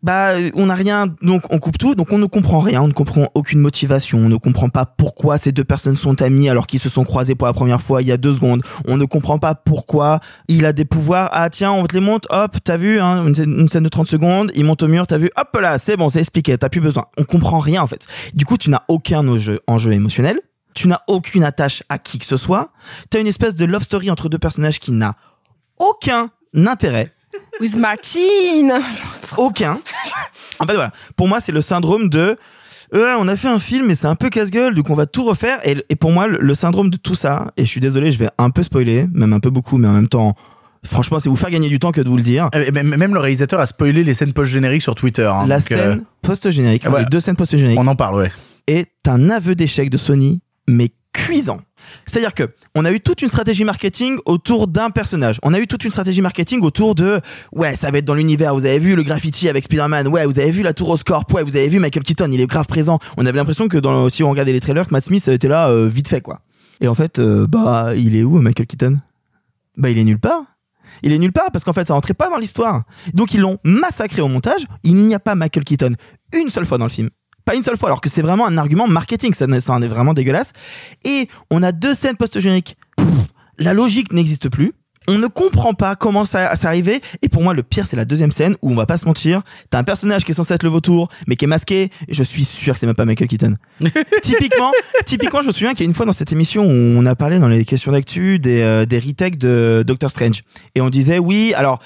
[0.02, 2.92] bah on n'a rien, donc on coupe tout, donc on ne comprend rien, on ne
[2.92, 6.80] comprend aucune motivation, on ne comprend pas pourquoi ces deux personnes sont amies alors qu'ils
[6.80, 8.62] se sont croisés pour la première fois il y a deux secondes.
[8.86, 11.30] On ne comprend pas pourquoi il a des pouvoirs.
[11.32, 14.52] Ah tiens, on te les monte, hop, t'as vu, hein, une, scène- de 30 secondes,
[14.54, 17.06] il monte au mur, t'as vu, hop là, c'est bon, c'est expliqué, t'as plus besoin.
[17.16, 18.06] On comprend rien en fait.
[18.34, 20.40] Du coup, tu n'as aucun enjeu, enjeu émotionnel,
[20.78, 22.70] tu n'as aucune attache à qui que ce soit,
[23.10, 25.14] t'as une espèce de love story entre deux personnages qui n'a
[25.80, 27.12] aucun intérêt
[27.60, 28.80] With Martin.
[29.36, 29.78] aucun.
[30.60, 30.92] En fait, voilà.
[31.16, 32.36] Pour moi, c'est le syndrome de.
[32.92, 35.58] On a fait un film, mais c'est un peu casse-gueule, donc on va tout refaire.
[35.68, 38.18] Et, et pour moi, le, le syndrome de tout ça, et je suis désolé, je
[38.18, 40.32] vais un peu spoiler, même un peu beaucoup, mais en même temps,
[40.84, 42.48] franchement, c'est vous faire gagner du temps que de vous le dire.
[42.54, 45.26] Euh, Même même le réalisateur a spoilé les scènes post-génériques sur Twitter.
[45.26, 48.32] hein, La donc, euh, scène post-générique, les deux scènes post-génériques, on en parle, ouais.
[48.68, 51.58] est un aveu d'échec de Sony, mais cuisant.
[52.06, 55.38] C'est-à-dire que on a eu toute une stratégie marketing autour d'un personnage.
[55.42, 57.20] On a eu toute une stratégie marketing autour de
[57.52, 58.54] ouais, ça va être dans l'univers.
[58.54, 60.08] Vous avez vu le graffiti avec Spider-Man.
[60.08, 61.24] Ouais, vous avez vu la tour Oscorp.
[61.32, 62.30] Ouais, vous avez vu Michael Keaton.
[62.32, 62.98] Il est grave présent.
[63.16, 63.78] On avait l'impression que
[64.10, 66.40] si on regardait les trailers, Matt Smith était là euh, vite fait quoi.
[66.80, 68.98] Et en fait, euh, bah il est où Michael Keaton?
[69.76, 70.42] Bah il est nulle part.
[71.02, 72.84] Il est nulle part parce qu'en fait ça rentrait pas dans l'histoire.
[73.14, 74.66] Donc ils l'ont massacré au montage.
[74.82, 75.92] Il n'y a pas Michael Keaton
[76.36, 77.10] une seule fois dans le film.
[77.48, 79.88] Pas une seule fois, alors que c'est vraiment un argument marketing, ça, ça en est
[79.88, 80.52] vraiment dégueulasse.
[81.06, 82.76] Et on a deux scènes post-génériques.
[83.58, 84.74] La logique n'existe plus.
[85.08, 87.00] On ne comprend pas comment ça, ça arrivait.
[87.22, 89.40] Et pour moi, le pire, c'est la deuxième scène où on va pas se mentir.
[89.70, 91.88] T'as un personnage qui est censé être le vautour, mais qui est masqué.
[92.10, 93.56] Je suis sûr que c'est même pas Michael Keaton.
[94.22, 94.70] typiquement,
[95.06, 97.16] typiquement, je me souviens qu'il y a une fois dans cette émission où on a
[97.16, 100.42] parlé dans les questions d'actu des, euh, des retakes de Doctor Strange.
[100.74, 101.80] Et on disait, oui, alors,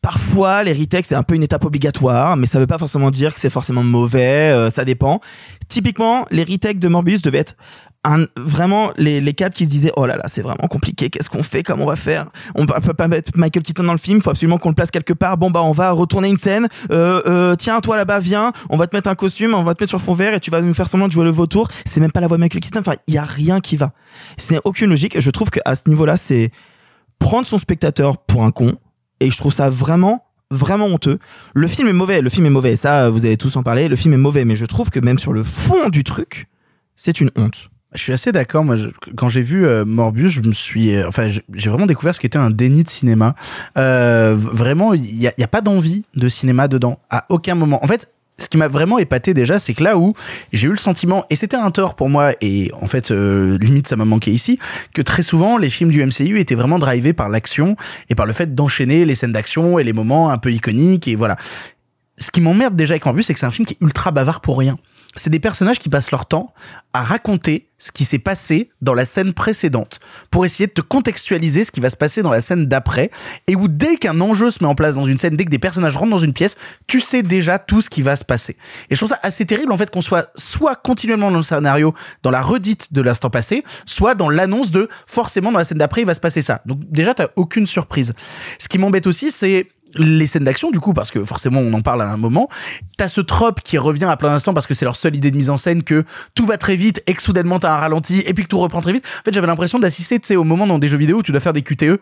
[0.00, 3.34] Parfois, les retakes c'est un peu une étape obligatoire, mais ça veut pas forcément dire
[3.34, 4.50] que c'est forcément mauvais.
[4.50, 5.20] euh, ça dépend.
[5.68, 7.56] Typiquement, les retakes de Morbius devaient être
[8.04, 11.28] un, vraiment les, les cadres qui se disaient oh là là c'est vraiment compliqué qu'est-ce
[11.28, 12.26] qu'on fait comment on va faire?
[12.54, 15.12] On peut pas mettre Michael Keaton dans le film faut absolument qu'on le place quelque
[15.12, 15.36] part.
[15.36, 16.68] Bon bah on va retourner une scène.
[16.90, 18.52] Euh, euh, tiens toi là-bas viens.
[18.70, 20.50] On va te mettre un costume on va te mettre sur fond vert et tu
[20.50, 21.68] vas nous faire semblant de jouer le vautour.
[21.86, 22.80] C'est même pas la voix de Michael Keaton.
[22.80, 23.92] Enfin il y a rien qui va.
[24.36, 25.20] Ce n'est aucune logique.
[25.20, 26.50] Je trouve qu'à ce niveau-là c'est
[27.18, 28.78] prendre son spectateur pour un con
[29.20, 31.18] et je trouve ça vraiment vraiment honteux.
[31.54, 33.96] Le film est mauvais, le film est mauvais, ça vous allez tous en parler, le
[33.96, 36.46] film est mauvais mais je trouve que même sur le fond du truc,
[36.96, 37.70] c'est une honte.
[37.94, 38.64] Je suis assez d'accord.
[38.64, 38.76] Moi,
[39.16, 42.36] quand j'ai vu euh, Morbius, je me suis, euh, enfin, j'ai vraiment découvert ce qu'était
[42.36, 43.34] un déni de cinéma.
[43.78, 47.82] Euh, vraiment, il y a, y a pas d'envie de cinéma dedans à aucun moment.
[47.82, 50.14] En fait, ce qui m'a vraiment épaté déjà, c'est que là où
[50.52, 53.88] j'ai eu le sentiment, et c'était un tort pour moi, et en fait, euh, limite
[53.88, 54.58] ça m'a manqué ici,
[54.94, 57.76] que très souvent les films du MCU étaient vraiment drivés par l'action
[58.08, 61.16] et par le fait d'enchaîner les scènes d'action et les moments un peu iconiques et
[61.16, 61.36] voilà.
[62.18, 64.40] Ce qui m'emmerde déjà avec Morbius, c'est que c'est un film qui est ultra bavard
[64.40, 64.78] pour rien.
[65.16, 66.52] C'est des personnages qui passent leur temps
[66.92, 70.00] à raconter ce qui s'est passé dans la scène précédente
[70.30, 73.10] pour essayer de te contextualiser ce qui va se passer dans la scène d'après
[73.46, 75.60] et où dès qu'un enjeu se met en place dans une scène, dès que des
[75.60, 76.56] personnages rentrent dans une pièce,
[76.88, 78.56] tu sais déjà tout ce qui va se passer.
[78.90, 81.94] Et je trouve ça assez terrible en fait qu'on soit soit continuellement dans le scénario,
[82.22, 86.02] dans la redite de l'instant passé, soit dans l'annonce de forcément dans la scène d'après
[86.02, 86.62] il va se passer ça.
[86.66, 88.12] Donc déjà t'as aucune surprise.
[88.58, 91.82] Ce qui m'embête aussi c'est les scènes d'action du coup parce que forcément on en
[91.82, 92.48] parle à un moment.
[92.96, 95.36] T'as ce trope qui revient à plein d'instants parce que c'est leur seule idée de
[95.36, 98.34] mise en scène que tout va très vite et que soudainement t'as un ralenti et
[98.34, 99.04] puis que tout reprend très vite.
[99.20, 101.32] En fait j'avais l'impression d'assister tu sais au moment dans des jeux vidéo où tu
[101.32, 102.00] dois faire des QTE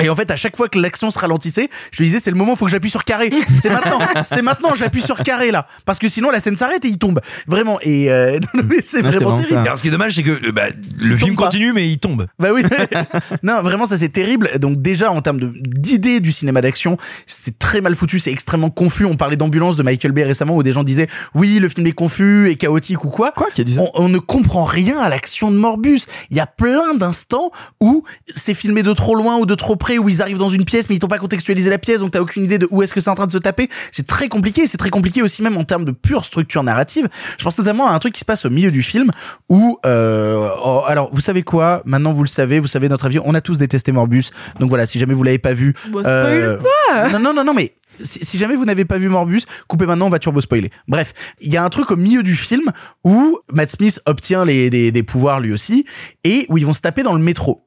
[0.00, 2.36] et en fait, à chaque fois que l'action se ralentissait, je me disais, c'est le
[2.36, 3.32] moment, faut que j'appuie sur carré.
[3.60, 5.66] C'est maintenant, c'est maintenant, j'appuie sur carré là.
[5.84, 7.20] Parce que sinon, la scène s'arrête et il tombe.
[7.46, 7.78] Vraiment.
[7.82, 9.58] Et euh, non, mais c'est vraiment terrible.
[9.58, 10.66] Alors, ce qui est dommage, c'est que euh, bah,
[10.98, 11.44] le film pas.
[11.44, 12.26] continue, mais il tombe.
[12.38, 12.62] Bah oui.
[13.42, 14.58] non, vraiment, ça c'est terrible.
[14.58, 18.70] Donc déjà, en termes de d'idées du cinéma d'action, c'est très mal foutu, c'est extrêmement
[18.70, 19.06] confus.
[19.06, 21.92] On parlait d'ambulance de Michael Bay récemment où des gens disaient, oui, le film est
[21.92, 23.32] confus et chaotique ou quoi.
[23.32, 26.02] Quoi qui a dit ça on, on ne comprend rien à l'action de Morbus.
[26.30, 29.96] Il y a plein d'instants où c'est filmé de trop loin ou de trop près,
[29.98, 32.20] où ils arrivent dans une pièce mais ils t'ont pas contextualisé la pièce, donc t'as
[32.20, 33.68] aucune idée de où est-ce que c'est en train de se taper.
[33.92, 34.66] C'est très compliqué.
[34.66, 37.08] C'est très compliqué aussi même en termes de pure structure narrative.
[37.38, 39.10] Je pense notamment à un truc qui se passe au milieu du film
[39.48, 41.82] où, euh, oh, alors vous savez quoi?
[41.84, 43.18] Maintenant vous le savez, vous savez notre avis.
[43.24, 44.24] On a tous détesté Morbus.
[44.60, 47.08] Donc voilà, si jamais vous l'avez pas vu, Bon, spoil pas.
[47.10, 50.06] non non non non mais si, si jamais vous n'avez pas vu Morbus, coupez maintenant,
[50.06, 50.70] on va turbo spoiler.
[50.86, 52.70] Bref, il y a un truc au milieu du film
[53.04, 55.84] où Matt Smith obtient les, des, des pouvoirs lui aussi
[56.24, 57.64] et où ils vont se taper dans le métro.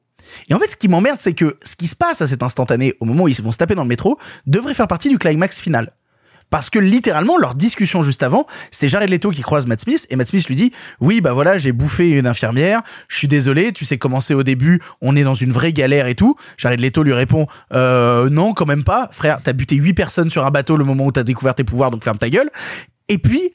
[0.48, 2.94] Et en fait, ce qui m'emmerde, c'est que ce qui se passe à cet instantané,
[3.00, 5.60] au moment où ils vont se taper dans le métro, devrait faire partie du climax
[5.60, 5.92] final.
[6.50, 10.16] Parce que littéralement, leur discussion juste avant, c'est Jared Leto qui croise Matt Smith et
[10.16, 13.86] Matt Smith lui dit "Oui, bah voilà, j'ai bouffé une infirmière, je suis désolé, tu
[13.86, 17.02] sais comment c'est au début, on est dans une vraie galère et tout." Jared Leto
[17.02, 20.76] lui répond "Euh non, quand même pas, frère, t'as buté huit personnes sur un bateau
[20.76, 22.50] le moment où t'as découvert tes pouvoirs, donc ferme ta gueule."
[23.08, 23.54] Et puis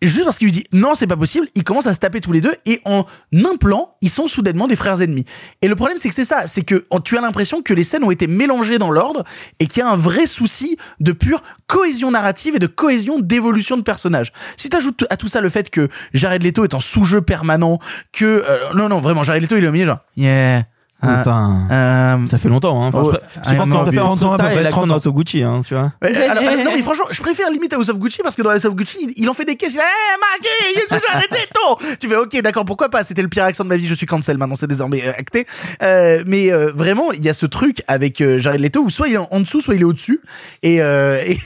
[0.00, 2.32] Juste parce qu'il lui dit non, c'est pas possible, ils commencent à se taper tous
[2.32, 5.24] les deux et en un plan, ils sont soudainement des frères ennemis.
[5.60, 8.04] Et le problème, c'est que c'est ça, c'est que tu as l'impression que les scènes
[8.04, 9.24] ont été mélangées dans l'ordre
[9.58, 13.76] et qu'il y a un vrai souci de pure cohésion narrative et de cohésion d'évolution
[13.76, 14.32] de personnages.
[14.56, 17.80] Si t'ajoutes à tout ça le fait que Jared Leto est en sous-jeu permanent,
[18.12, 20.64] que euh, non non vraiment Jared Leto il est au milieu genre yeah.
[21.04, 22.82] Euh, Enfin, euh, ça fait longtemps.
[22.82, 22.88] Hein.
[22.88, 24.04] Enfin, ouais, je, je pense qu'on préfère.
[24.04, 24.96] House of 30 ans, à peu Style et près, l'accent 30 dans ans.
[24.96, 25.92] House of Gucci, hein, tu vois.
[26.02, 28.50] Ouais, alors, alors, non mais franchement, je préfère limite House of Gucci parce que dans
[28.50, 29.74] House of Gucci, il, il en fait des caisses.
[29.74, 29.84] Il hey,
[30.20, 31.96] Maggie, il est Jared Leto.
[32.00, 33.04] Tu fais, ok, d'accord, pourquoi pas?
[33.04, 33.86] C'était le pire accent de ma vie.
[33.86, 35.46] Je suis cancel maintenant, c'est désormais euh, acté.
[35.82, 39.08] Euh, mais euh, vraiment, il y a ce truc avec euh, Jared Leto où soit
[39.08, 40.20] il est en, en dessous, soit il est au-dessus.
[40.62, 41.38] Et, euh, et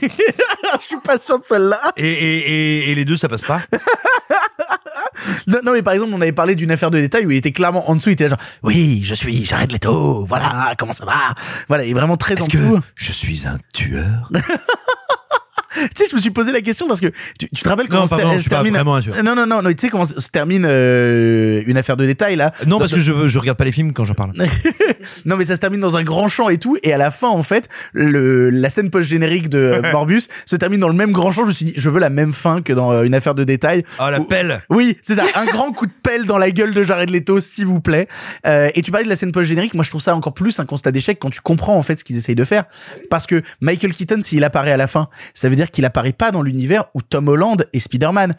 [0.81, 1.79] je suis pas sûr de celle-là.
[1.97, 2.37] Et, et,
[2.87, 3.61] et, et les deux, ça passe pas.
[5.47, 7.51] Non, non, mais par exemple, on avait parlé d'une affaire de détail où il était
[7.51, 8.09] clairement en dessous.
[8.09, 10.25] Il était là genre, oui, je suis Jared Leto.
[10.25, 11.13] Voilà, comment ça va?
[11.67, 12.79] Voilà, il est vraiment très en Est-ce que dessous.
[12.95, 14.29] je suis un tueur?
[15.73, 17.07] Tu sais, je me suis posé la question parce que
[17.39, 18.99] tu, tu te rappelles comment Non, se pardon, je se suis pas termine vraiment.
[19.23, 22.35] Non, non, non, non, tu sais comment se se termine euh, une affaire de détail
[22.35, 24.33] là Non, parce que je, je regarde pas les films quand j'en parle.
[25.25, 27.29] non, mais ça se termine dans un grand champ et tout, et à la fin,
[27.29, 31.11] en fait, le la scène post générique de euh, Morbus se termine dans le même
[31.11, 31.41] grand champ.
[31.43, 33.43] Je me suis dit, je veux la même fin que dans euh, une affaire de
[33.43, 33.83] détail.
[33.99, 36.73] Ah, la Où- pelle Oui, c'est ça, un grand coup de pelle dans la gueule
[36.73, 38.07] de Jared Leto, s'il vous plaît.
[38.45, 39.73] Euh, et tu parlais de la scène post générique.
[39.73, 42.03] Moi, je trouve ça encore plus un constat d'échec quand tu comprends en fait ce
[42.03, 42.65] qu'ils essayent de faire,
[43.09, 46.31] parce que Michael Keaton, s'il apparaît à la fin, ça veut dire qu'il apparaît pas
[46.31, 48.35] dans l'univers où Tom Holland est Spider-Man.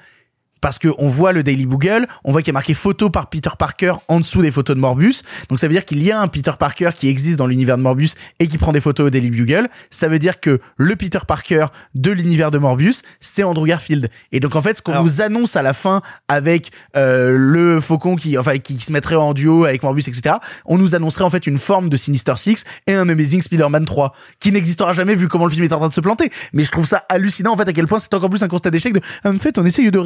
[0.64, 3.28] Parce que on voit le Daily Bugle, on voit qu'il y a marqué photo par
[3.28, 5.22] Peter Parker en dessous des photos de Morbius.
[5.50, 7.82] Donc ça veut dire qu'il y a un Peter Parker qui existe dans l'univers de
[7.82, 9.68] Morbius et qui prend des photos au Daily Bugle.
[9.90, 14.08] Ça veut dire que le Peter Parker de l'univers de Morbius, c'est Andrew Garfield.
[14.32, 18.16] Et donc en fait, ce qu'on nous annonce à la fin avec euh, le Faucon
[18.16, 20.36] qui, enfin, qui se mettrait en duo avec Morbius, etc.
[20.64, 24.14] On nous annoncerait en fait une forme de Sinister Six et un Amazing Spider-Man 3
[24.40, 26.30] qui n'existera jamais vu comment le film est en train de se planter.
[26.54, 28.70] Mais je trouve ça hallucinant en fait à quel point c'est encore plus un constat
[28.70, 29.98] d'échec de en fait on essaye de,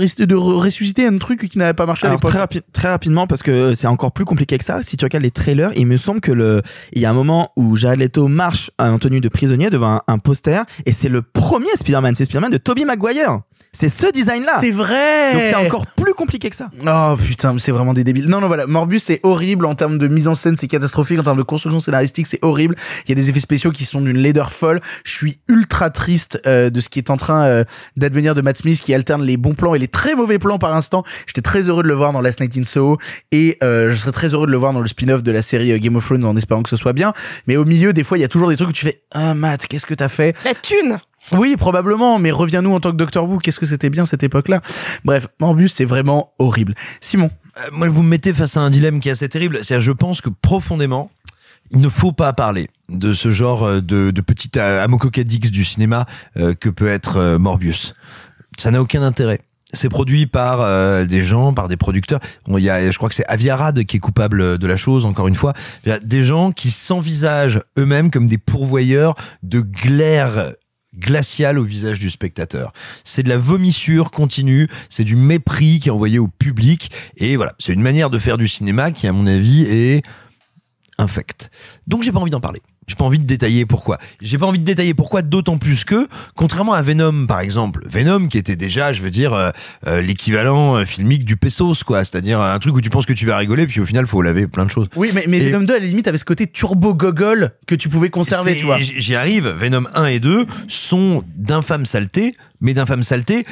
[0.56, 2.30] ressusciter un truc qui n'avait pas marché à Alors, l'époque.
[2.30, 4.82] très, rapi- très rapidement parce que c'est encore plus compliqué que ça.
[4.82, 7.52] Si tu regardes les trailers, il me semble que le il y a un moment
[7.56, 11.22] où Jared Leto marche en tenue de prisonnier devant un, un poster et c'est le
[11.22, 13.40] premier Spider-Man, c'est Spider-Man de Tobey Maguire.
[13.72, 14.58] C'est ce design-là.
[14.60, 15.32] C'est vrai.
[15.34, 16.70] Donc c'est encore plus compliqué que ça.
[16.86, 18.28] Oh putain, mais c'est vraiment des débiles.
[18.28, 18.66] Non, non, voilà.
[18.66, 21.18] Morbus, c'est horrible en termes de mise en scène, c'est catastrophique.
[21.18, 22.76] En termes de construction scénaristique, c'est horrible.
[23.06, 24.80] Il y a des effets spéciaux qui sont d'une laideur folle.
[25.04, 27.64] Je suis ultra triste euh, de ce qui est en train euh,
[27.96, 30.74] d'advenir de Matt Smith, qui alterne les bons plans et les très mauvais plans par
[30.74, 31.04] instant.
[31.26, 32.98] J'étais très heureux de le voir dans Last Night in Soho
[33.32, 35.72] et euh, je serais très heureux de le voir dans le spin-off de la série
[35.72, 37.12] euh, Game of Thrones en espérant que ce soit bien.
[37.46, 39.34] Mais au milieu, des fois, il y a toujours des trucs où tu fais Ah,
[39.34, 40.36] Matt, qu'est-ce que t'as fait?
[40.44, 40.98] La thune
[41.32, 43.38] oui, probablement, mais reviens-nous en tant que Doctor Who.
[43.38, 44.60] Qu'est-ce que c'était bien cette époque-là
[45.04, 46.74] Bref, Morbus, c'est vraiment horrible.
[47.00, 47.30] Simon.
[47.58, 49.58] Euh, moi, vous me mettez face à un dilemme qui est assez terrible.
[49.62, 51.10] C'est-à-dire, je pense que profondément,
[51.70, 55.64] il ne faut pas parler de ce genre euh, de, de petit euh, amococadix du
[55.64, 56.06] cinéma
[56.60, 57.94] que peut être Morbius.
[58.58, 59.40] Ça n'a aucun intérêt.
[59.74, 62.20] C'est produit par des gens, par des producteurs.
[62.46, 65.04] Bon, il y a, je crois que c'est Aviarad qui est coupable de la chose.
[65.04, 65.52] Encore une fois,
[65.84, 70.52] il y a des gens qui s'envisagent eux-mêmes comme des pourvoyeurs de glaire
[70.96, 72.72] glaciale au visage du spectateur.
[73.04, 77.54] C'est de la vomissure continue, c'est du mépris qui est envoyé au public et voilà,
[77.58, 80.02] c'est une manière de faire du cinéma qui à mon avis est
[80.98, 81.50] infecte.
[81.86, 82.60] Donc j'ai pas envie d'en parler.
[82.88, 83.98] J'ai pas envie de détailler pourquoi.
[84.22, 88.26] J'ai pas envie de détailler pourquoi, d'autant plus que, contrairement à Venom, par exemple, Venom
[88.28, 89.50] qui était déjà, je veux dire, euh,
[89.86, 92.04] euh, l'équivalent euh, filmique du Pesos, quoi.
[92.04, 94.48] C'est-à-dire un truc où tu penses que tu vas rigoler, puis au final, faut laver
[94.48, 94.88] plein de choses.
[94.96, 97.74] Oui, mais, mais Et- Venom 2, à la limite, avait ce côté turbo gogol que
[97.74, 98.78] tu pouvais conserver, tu vois.
[98.80, 99.48] J'y arrive.
[99.48, 103.44] Venom 1 et 2 sont d'infâmes saletés, mais d'infâmes saletés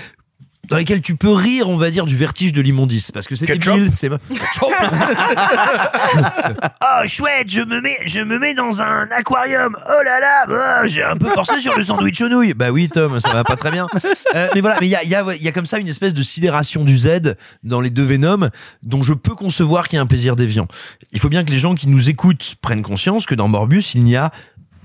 [0.69, 3.11] dans lesquelles tu peux rire, on va dire, du vertige de l'immondice.
[3.12, 4.11] Parce que c'est débile, c'est...
[6.83, 9.77] Oh, chouette, je me mets, je me mets dans un aquarium.
[9.89, 12.55] Oh là là, oh, j'ai un peu forcé sur le sandwich aux nouilles.
[12.55, 13.87] Bah oui, Tom, ça va pas très bien.
[14.35, 16.14] Euh, mais voilà, mais il y a, y, a, y a comme ça une espèce
[16.14, 18.51] de sidération du Z dans les deux Venom,
[18.83, 20.69] dont je peux concevoir qu'il y a un plaisir déviant.
[21.12, 24.05] Il faut bien que les gens qui nous écoutent prennent conscience que dans Morbus, il
[24.05, 24.31] n'y a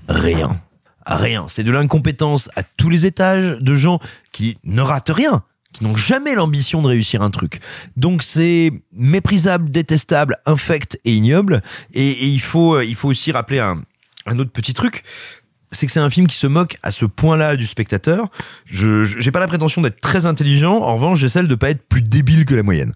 [0.08, 0.50] rien.
[1.06, 1.46] Rien.
[1.48, 3.98] C'est de l'incompétence à tous les étages de gens
[4.32, 5.42] qui ne ratent rien
[5.72, 7.60] qui n'ont jamais l'ambition de réussir un truc.
[7.96, 11.62] Donc c'est méprisable, détestable, infect et ignoble.
[11.94, 13.82] Et, il faut, euh, il faut aussi rappeler un,
[14.26, 15.02] un autre petit truc.
[15.70, 18.28] C'est que c'est un film qui se moque à ce point-là du spectateur.
[18.66, 20.74] Je- j'ai pas la prétention d'être très intelligent.
[20.76, 22.92] En revanche, j'ai celle de pas être plus débile que la moyenne.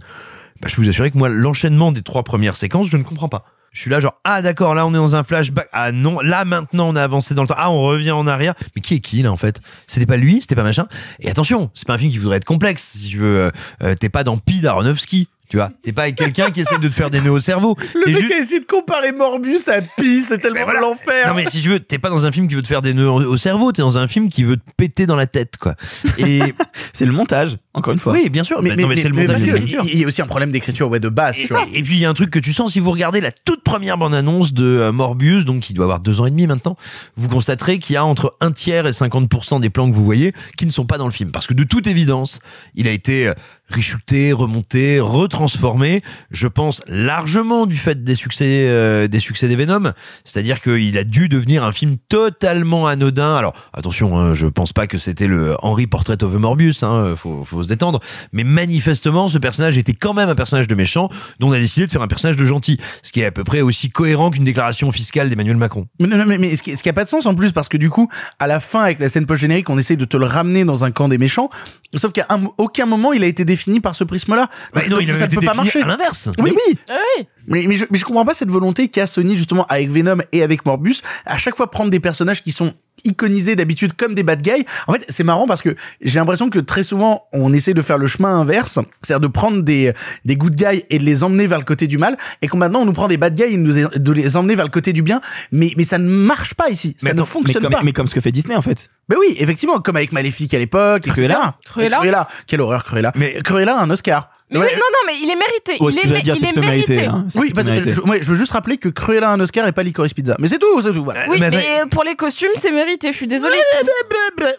[0.60, 3.28] Bah, je peux vous assurer que moi, l'enchaînement des trois premières séquences, je ne comprends
[3.30, 3.46] pas.
[3.76, 5.68] Je suis là genre ah d'accord là on est dans un flashback.
[5.70, 7.56] Ah non là maintenant on a avancé dans le temps.
[7.58, 8.54] Ah on revient en arrière.
[8.74, 9.60] Mais qui est qui là en fait?
[9.86, 10.86] C'était pas lui c'était pas machin?
[11.20, 13.38] Et attention c'est pas un film qui voudrait être complexe si tu veux.
[13.38, 13.50] Euh,
[13.82, 16.88] euh, t'es pas dans Pi d'Aronofsky tu vois t'es pas avec quelqu'un qui essaie de
[16.88, 19.80] te faire des nœuds au cerveau Le mec juste- a essayé de comparer Morbus à
[19.82, 20.80] Pi, c'est tellement voilà.
[20.80, 21.28] l'enfer.
[21.28, 22.94] non mais si tu veux, t'es pas dans un film qui veut te faire des
[22.94, 25.56] nœuds au au cerveau, t'es dans un film qui veut te péter dans la tête,
[25.58, 25.74] quoi.
[26.18, 26.40] Et
[26.92, 28.12] c'est le montage, encore une fois.
[28.12, 28.62] Oui, bien sûr.
[28.62, 29.40] Mais, Bah, mais, non, mais, mais- c'est le montage.
[29.86, 31.38] Il y a aussi un problème d'écriture, ouais, de base.
[31.38, 31.64] Et, tu vois.
[31.72, 33.62] et puis il y a un truc que tu sens si vous regardez la toute
[33.62, 36.76] première bande-annonce de euh, Morbius, donc qui doit avoir deux ans et demi maintenant,
[37.16, 40.32] vous constaterez qu'il y a entre un tiers et 50% des plans que vous voyez
[40.56, 41.30] qui ne sont pas dans le film.
[41.32, 42.38] Parce que de toute évidence,
[42.74, 43.32] il a été
[43.70, 49.56] euh, reshooté, remonté, retransformé, je pense largement du fait des succès euh, des succès des
[49.56, 49.92] Venom,
[50.24, 53.36] c'est-à-dire qu'il a dû devenir un film totalement anodin.
[53.36, 57.14] Alors attention, hein, je pense pas que c'était le Henry Portrait of a Morbius, hein,
[57.16, 58.00] faut, faut se détendre,
[58.32, 61.08] mais manifestement ce personnage était quand même un personnage de méchant,
[61.40, 63.44] dont on a décidé de faire un personnage de gentil, ce qui est à peu
[63.44, 65.86] près aussi cohérent qu'une déclaration fiscale d'Emmanuel Macron.
[65.98, 67.68] Mais, non, mais, mais ce, qui, ce qui a pas de sens en plus parce
[67.68, 68.08] que du coup,
[68.38, 70.84] à la fin avec la scène post générique, on essaye de te le ramener dans
[70.84, 71.50] un camp des méchants.
[71.94, 74.48] Sauf qu'à un- aucun moment il a été défini par ce prisme-là.
[74.74, 75.82] Bah non, il ça ne peut pas défini marcher.
[75.82, 76.28] à l'inverse.
[76.38, 76.78] Oui, oui.
[76.88, 77.26] Oui.
[77.46, 80.42] Mais, mais, je, mais je comprends pas cette volonté qu'a Sony justement avec Venom et
[80.42, 82.74] avec Morbus à chaque fois prendre des personnages qui sont
[83.04, 84.64] iconisés d'habitude comme des bad guys.
[84.86, 87.98] En fait, c'est marrant parce que j'ai l'impression que très souvent on essaie de faire
[87.98, 89.92] le chemin inverse, c'est-à-dire de prendre des
[90.24, 92.80] des good guys et de les emmener vers le côté du mal, et qu'on maintenant
[92.80, 95.02] on nous prend des bad guys et nous de les emmener vers le côté du
[95.02, 95.20] bien.
[95.52, 97.82] Mais mais ça ne marche pas ici, ça ne comme, mais, fonctionne comme, pas.
[97.82, 98.88] mais comme ce que fait Disney en fait.
[99.08, 101.02] Ben oui, effectivement, comme avec Maléfique à l'époque.
[101.02, 101.54] Cruella.
[101.64, 101.98] Cruella.
[101.98, 102.28] Cruella.
[102.46, 103.12] Quelle horreur, Cruella.
[103.14, 104.30] Mais Cruella a un Oscar.
[104.48, 104.66] Mais Ouais.
[104.66, 105.76] oui, non, non, mais il est mérité.
[105.82, 106.60] Ouais, il est, dire, il est mérité,
[106.94, 107.04] mérité.
[107.06, 107.26] hein.
[107.34, 107.92] Oui, mérité.
[107.92, 110.36] je, ouais, je veux juste rappeler que Cruella a un Oscar et pas Licorice Pizza.
[110.38, 111.02] Mais c'est tout, c'est tout.
[111.02, 111.24] Voilà.
[111.28, 113.10] Oui, Mais pour les costumes, c'est mérité.
[113.10, 113.56] Je suis désolée.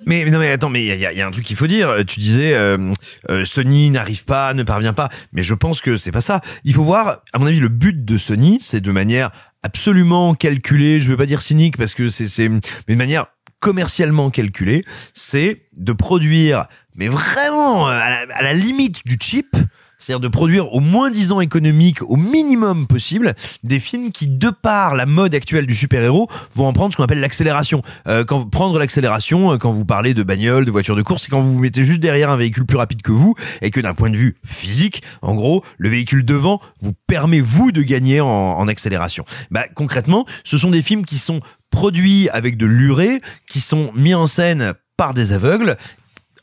[0.06, 1.56] Mais, mais non mais attends mais il y a, il y a un truc qu'il
[1.56, 1.94] faut dire.
[2.06, 2.92] Tu disais euh,
[3.30, 5.10] euh, Sony n'arrive pas, ne parvient pas.
[5.32, 6.42] Mais je pense que c'est pas ça.
[6.64, 7.22] Il faut voir.
[7.34, 9.32] À mon avis, le but de Sony, c'est de manière
[9.64, 11.00] absolument calculée.
[11.00, 12.60] Je veux pas dire cynique parce que c'est c'est mais
[12.90, 13.28] de manière
[13.60, 14.84] commercialement calculée,
[15.16, 16.66] c'est de produire,
[16.96, 19.56] mais vraiment à la, à la limite du cheap.
[20.00, 23.34] C'est-à-dire de produire au moins 10 ans économique au minimum possible
[23.64, 27.04] des films qui, de par la mode actuelle du super-héros, vont en prendre ce qu'on
[27.04, 27.82] appelle l'accélération.
[28.08, 31.30] Euh, quand prendre l'accélération, euh, quand vous parlez de bagnole, de voiture de course, c'est
[31.30, 33.94] quand vous vous mettez juste derrière un véhicule plus rapide que vous et que d'un
[33.94, 38.28] point de vue physique, en gros, le véhicule devant vous permet vous de gagner en,
[38.28, 39.26] en accélération.
[39.52, 41.42] Bah concrètement, ce sont des films qui sont
[41.72, 45.78] produits avec de l'urée, qui sont mis en scène par des aveugles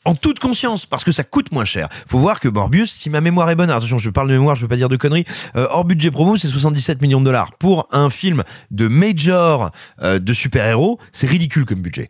[0.04, 1.88] en toute conscience, parce que ça coûte moins cher.
[2.06, 4.56] Faut voir que Morbius, si ma mémoire est bonne, alors attention, je parle de mémoire,
[4.56, 5.24] je veux pas dire de conneries,
[5.56, 7.52] euh, hors budget promo, c'est 77 millions de dollars.
[7.58, 9.70] Pour un film de major
[10.02, 12.08] euh, de super-héros, c'est ridicule comme budget.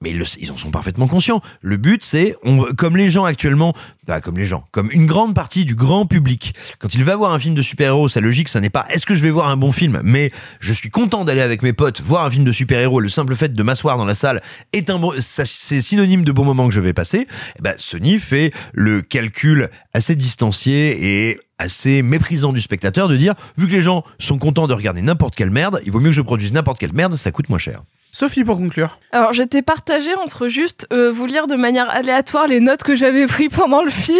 [0.00, 1.42] Mais ils, en sont parfaitement conscients.
[1.60, 2.36] Le but, c'est,
[2.76, 3.74] comme les gens actuellement,
[4.06, 7.32] bah, comme les gens, comme une grande partie du grand public, quand il va voir
[7.32, 9.56] un film de super-héros, sa logique, ça n'est pas est-ce que je vais voir un
[9.56, 10.30] bon film, mais
[10.60, 13.00] je suis content d'aller avec mes potes voir un film de super-héros.
[13.00, 14.40] Le simple fait de m'asseoir dans la salle
[14.72, 17.26] est un c'est synonyme de bon moment que je vais passer.
[17.60, 23.66] Ben, Sony fait le calcul assez distancié et assez méprisant du spectateur de dire, vu
[23.66, 26.22] que les gens sont contents de regarder n'importe quelle merde, il vaut mieux que je
[26.22, 27.82] produise n'importe quelle merde, ça coûte moins cher.
[28.10, 28.98] Sophie, pour conclure.
[29.12, 33.26] Alors j'étais partagée entre juste euh, vous lire de manière aléatoire les notes que j'avais
[33.26, 34.18] prises pendant le film,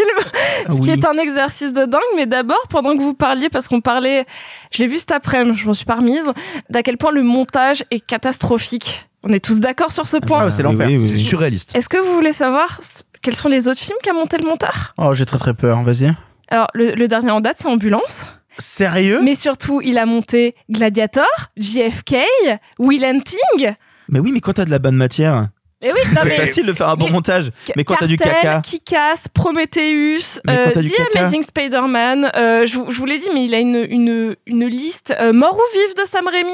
[0.69, 2.01] ce qui est un exercice de dingue.
[2.15, 4.27] Mais d'abord, pendant que vous parliez, parce qu'on parlait,
[4.73, 6.31] je l'ai vu cet après-midi, je m'en suis pas remise,
[6.69, 9.09] d'à quel point le montage est catastrophique.
[9.23, 10.41] On est tous d'accord sur ce point.
[10.45, 10.87] Ah, c'est l'enfer.
[10.87, 11.75] oui, oui, C'est surréaliste.
[11.75, 12.81] Est-ce que vous voulez savoir
[13.23, 14.95] quels sont les autres films qu'a monté le monteur?
[14.99, 15.83] Oh, j'ai très très peur.
[15.83, 16.15] Vas-y.
[16.51, 18.25] Alors le, le dernier en date, c'est Ambulance.
[18.59, 19.21] Sérieux?
[19.23, 21.27] Mais surtout, il a monté Gladiator,
[21.57, 22.17] JFK,
[22.79, 23.75] Will Hunting.
[24.09, 25.49] Mais oui, mais quand t'as de la bonne matière,
[25.81, 27.51] Et oui, c'est mais facile de faire un bon mais- montage.
[27.77, 31.21] Mais quand t'as du caca, Kick-Ass, Prometheus, Mais euh, The caca.
[31.21, 32.33] Amazing Spider-Man.
[32.35, 35.33] euh, je, vous- je vous l'ai dit, mais il a une, une, une liste euh,
[35.33, 36.53] mort ou vive de Sam Raimi.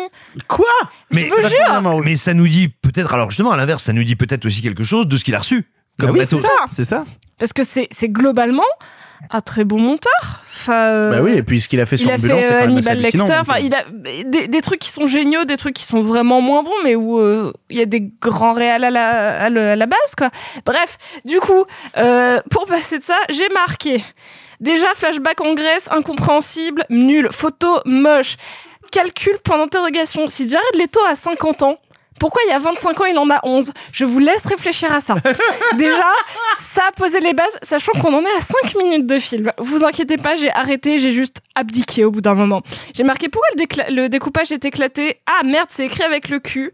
[0.49, 0.67] Quoi?
[1.11, 2.03] Mais, vous jure.
[2.05, 4.85] mais ça nous dit peut-être, alors justement à l'inverse, ça nous dit peut-être aussi quelque
[4.85, 5.65] chose de ce qu'il a reçu.
[5.99, 7.05] Comme Bah oui, c'est ça, c'est ça.
[7.39, 8.63] Parce que c'est c'est globalement
[9.31, 10.43] un très bon monteur.
[10.53, 12.61] Enfin, euh, Bah oui, et puis ce qu'il a fait sur Ambulance, fait c'est euh,
[12.61, 13.25] quand même assez hallucinant.
[13.25, 13.33] Lecter.
[13.37, 13.63] donc, Enfin, euh.
[13.63, 13.85] il a
[14.25, 17.19] des, des trucs qui sont géniaux, des trucs qui sont vraiment moins bons, mais où
[17.19, 20.31] euh, il y a des grands réals à la, à, le- à la base, quoi.
[20.65, 21.65] Bref, du coup,
[21.97, 24.03] euh, pour passer de ça, j'ai marqué
[24.61, 28.37] déjà flashback en Grèce, incompréhensible, nul, photo moche,
[28.93, 30.29] calcul point d'interrogation.
[30.29, 31.79] Si Jared Leto a 50 ans.
[32.21, 35.01] Pourquoi il y a 25 ans, il en a 11 Je vous laisse réfléchir à
[35.01, 35.15] ça.
[35.77, 36.11] Déjà,
[36.59, 39.53] ça a posé les bases, sachant qu'on en est à 5 minutes de film.
[39.59, 42.63] Vous inquiétez pas, j'ai arrêté, j'ai juste abdiqué au bout d'un moment.
[42.95, 43.49] J'ai marqué pourquoi
[43.89, 45.21] le, découpage est éclaté?
[45.27, 46.73] Ah merde, c'est écrit avec le cul.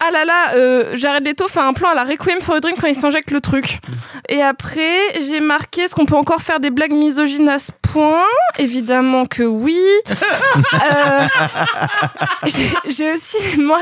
[0.00, 2.74] Ah là là, euh, Jared Leto fait un plan à la Requiem for a Dream
[2.80, 3.80] quand il s'injecte le truc.
[4.28, 8.24] Et après, j'ai marqué est-ce qu'on peut encore faire des blagues misogynes à ce point
[8.58, 9.78] Évidemment que oui.
[10.72, 11.26] Euh,
[12.88, 13.80] j'ai- aussi moi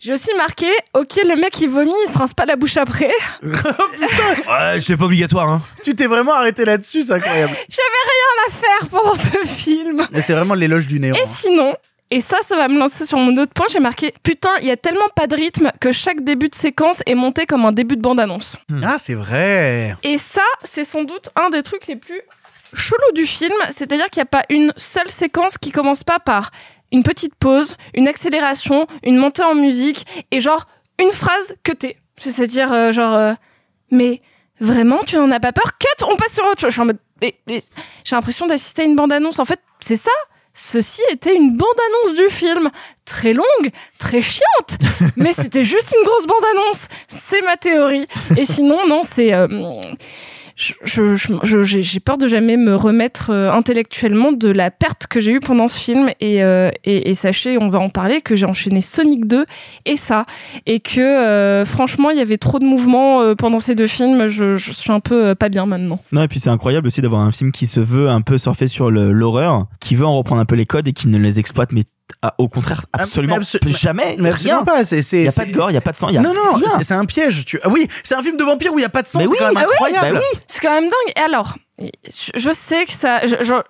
[0.00, 3.10] j'ai- aussi marqué ok le mec il vomit il se rince pas la bouche après
[3.42, 5.62] Ouais, c'est pas obligatoire, hein.
[5.84, 7.52] Tu t'es vraiment arrêté là-dessus, c'est incroyable.
[7.68, 11.14] j'avais rien à faire pendant ce film Et c'est vraiment l'éloge du néant.
[11.14, 11.74] et sinon
[12.12, 13.66] et ça, ça va me lancer sur mon autre point.
[13.68, 17.02] J'ai marqué, putain, il y a tellement pas de rythme que chaque début de séquence
[17.04, 18.54] est monté comme un début de bande-annonce.
[18.84, 19.96] Ah, c'est vrai.
[20.04, 22.20] Et ça, c'est sans doute un des trucs les plus
[22.74, 23.54] chelous du film.
[23.70, 26.50] C'est-à-dire qu'il n'y a pas une seule séquence qui commence pas par
[26.92, 30.66] une petite pause, une accélération, une montée en musique et genre
[31.00, 31.96] une phrase que t'es.
[32.16, 33.32] C'est-à-dire euh, genre, euh,
[33.90, 34.22] mais
[34.60, 35.76] vraiment, tu n'en as pas peur?
[35.78, 36.70] Cut, on passe sur autre chose.
[36.70, 37.60] Je suis en mode, j'ai
[38.12, 39.38] l'impression d'assister à une bande-annonce.
[39.38, 40.10] En fait, c'est ça.
[40.54, 42.70] Ceci était une bande-annonce du film.
[43.04, 44.78] Très longue, très chiante,
[45.16, 46.86] mais c'était juste une grosse bande-annonce.
[47.08, 48.06] C'est ma théorie.
[48.38, 49.34] Et sinon, non, c'est...
[49.34, 49.46] euh,
[50.56, 55.40] je- j'ai peur de jamais me remettre euh, intellectuellement de la perte que j'ai eue
[55.40, 58.80] pendant ce film et, euh, et, et sachez, on va en parler, que j'ai enchaîné
[58.80, 59.44] Sonic 2
[59.84, 60.24] et ça
[60.64, 64.28] et que euh, franchement il y avait trop de mouvements euh, pendant ces deux films.
[64.28, 66.00] Je, je suis un peu euh, pas bien maintenant.
[66.12, 68.66] Non, et puis c'est incroyable aussi d'avoir un film qui se veut un peu surfer
[68.66, 71.72] sur l'horreur, qui veut en reprendre un peu les codes et qui ne les exploite,
[71.72, 71.82] mais
[72.22, 74.16] ah, au contraire, absolument mais abso- jamais.
[74.18, 74.64] Mais absolument rien.
[74.64, 74.84] pas.
[74.84, 76.18] C'est, Il y a pas de gore, il y a pas de sang, il y
[76.18, 77.44] a non, non, c'est, un piège.
[77.44, 77.60] Tu...
[77.62, 79.18] Ah oui, c'est un film de vampire où il y a pas de sang.
[79.18, 80.16] Mais c'est oui, quand même ah oui, incroyable.
[80.18, 80.38] bah oui.
[80.46, 81.12] C'est quand même dingue.
[81.16, 83.20] Et alors, je- sais que ça,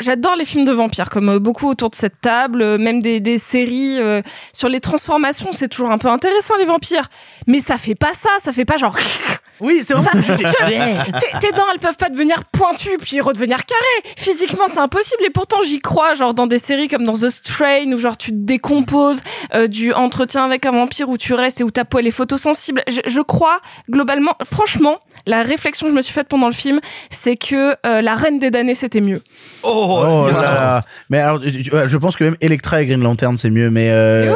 [0.00, 3.20] j'adore les films de vampires, comme euh, beaucoup autour de cette table, euh, même des,
[3.20, 4.22] des séries euh,
[4.52, 7.08] sur les transformations, c'est toujours un peu intéressant les vampires.
[7.46, 8.96] Mais ça fait pas ça, ça fait pas genre.
[9.60, 10.10] Oui, c'est vraiment.
[10.22, 10.36] Ça,
[10.66, 14.14] tes, tes dents, elles peuvent pas devenir pointues puis redevenir carrées.
[14.16, 15.22] Physiquement, c'est impossible.
[15.24, 16.14] Et pourtant, j'y crois.
[16.14, 19.20] Genre dans des séries comme dans The Strain où genre tu te décomposes,
[19.54, 22.10] euh, du entretien avec un vampire où tu restes et où ta peau elle est
[22.10, 22.82] photosensible.
[22.88, 26.80] Je, je crois globalement, franchement, la réflexion que je me suis faite pendant le film,
[27.10, 29.22] c'est que euh, la Reine des damnés c'était mieux.
[29.62, 30.80] Oh, là là.
[31.10, 33.70] Mais alors, je pense que même Electra et Green Lantern c'est mieux.
[33.70, 34.34] Mais, euh,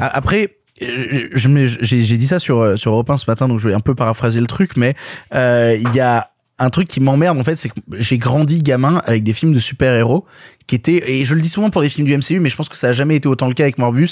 [0.00, 0.56] a- après.
[0.82, 3.80] Euh, j'ai dit ça sur euh, sur Europe 1 ce matin, donc je vais un
[3.80, 4.94] peu paraphraser le truc, mais
[5.34, 9.02] euh, il y a un truc qui m'emmerde en fait, c'est que j'ai grandi gamin
[9.06, 10.24] avec des films de super-héros
[10.66, 12.68] qui étaient, et je le dis souvent pour les films du MCU, mais je pense
[12.68, 14.10] que ça a jamais été autant le cas avec Morbus,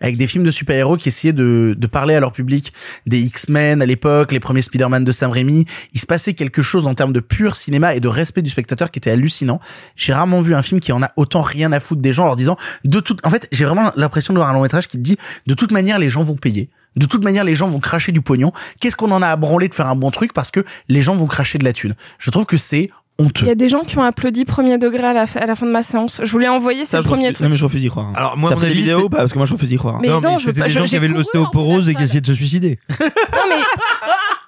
[0.00, 2.72] avec des films de super-héros qui essayaient de, de parler à leur public,
[3.06, 6.86] des X-Men à l'époque, les premiers Spider-Man de Sam Raimi, il se passait quelque chose
[6.86, 9.60] en termes de pur cinéma et de respect du spectateur qui était hallucinant.
[9.96, 12.26] J'ai rarement vu un film qui en a autant rien à foutre des gens en
[12.26, 14.98] leur disant, de toute, en fait, j'ai vraiment l'impression de voir un long métrage qui
[14.98, 15.16] te dit,
[15.46, 16.70] de toute manière, les gens vont payer.
[16.96, 18.52] De toute manière, les gens vont cracher du pognon.
[18.80, 21.14] Qu'est-ce qu'on en a à branler de faire un bon truc parce que les gens
[21.14, 21.94] vont cracher de la thune.
[22.18, 23.44] Je trouve que c'est honteux.
[23.44, 25.54] Il y a des gens qui ont applaudi premier degré à la, fin- à la
[25.54, 26.20] fin de ma séance.
[26.24, 27.44] Je voulais envoyer, c'est Ça, le je premier refuse- truc.
[27.44, 28.10] Non, mais je refuse d'y croire.
[28.16, 30.00] Alors, moi, mon avis, vidéos pas Parce que moi, je refuse d'y croire.
[30.00, 31.94] Mais non, non, mais je pas- des je- gens qui j'ai avaient de l'ostéoporose et
[31.94, 32.78] qui essayaient de se suicider.
[33.00, 33.62] Non mais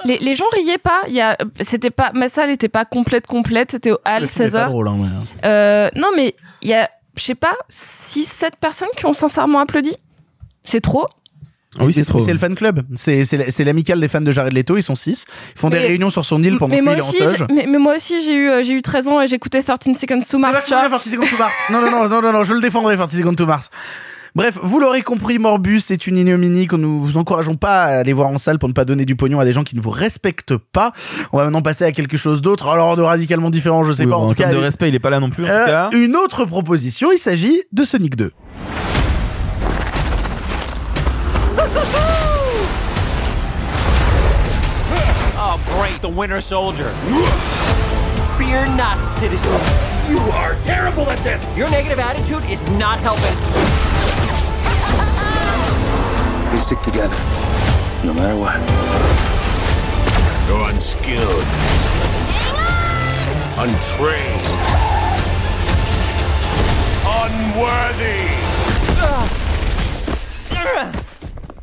[0.05, 1.03] les, les gens riaient pas.
[1.09, 3.73] Il y a, c'était pas, ma salle était pas complète complète.
[3.73, 4.69] C'était au hall Le film est 16 pas heures.
[4.69, 8.89] drôle, hein, mais- Euh, non mais il y a, je sais pas, 6 7 personnes
[8.97, 9.95] qui ont sincèrement applaudi.
[10.65, 11.07] C'est trop.
[11.81, 12.20] Oui, c'est trop.
[12.20, 12.83] C'est le fan club.
[12.95, 14.77] C'est c'est la- c'est l'amicale des fans de Jared Leto.
[14.77, 15.24] Ils sont six.
[15.55, 17.29] Ils font des réunions sur son île pendant mais que moi lui, il est en
[17.31, 17.45] toge.
[17.55, 20.18] mais, mais moi aussi j'ai eu, euh, j'ai eu 13 ans et j'écoutais 13 Seconds
[20.20, 20.66] to C'est Mars.
[20.68, 21.55] bien 40 secondes to Mars.
[21.70, 23.70] Non, non, non, non, non, non, je le défendrai 40 secondes to Mars.
[24.35, 28.12] Bref, vous l'aurez compris, Morbus est une ignominie que nous vous encourageons pas à aller
[28.12, 29.89] voir en salle pour ne pas donner du pognon à des gens qui ne vous
[29.89, 30.93] respectent pas.
[31.33, 34.11] On va maintenant passer à quelque chose d'autre, alors de radicalement différent, je sais Oui,
[34.11, 34.16] pas.
[34.16, 35.49] bon, en en tout cas, termes de respect, il est pas là non plus, en
[35.49, 35.91] euh, tout cas.
[35.97, 38.31] une autre proposition, il s'agit de Sonic 2.
[46.01, 46.91] The Winter Soldier.
[48.39, 49.53] Fear not, citizen.
[50.09, 51.57] You are terrible at this.
[51.57, 53.35] Your negative attitude is not helping.
[56.51, 57.17] We stick together,
[58.05, 58.61] no matter what.
[60.49, 61.45] You're unskilled.
[63.59, 64.47] Untrained.
[67.07, 68.37] Unworthy.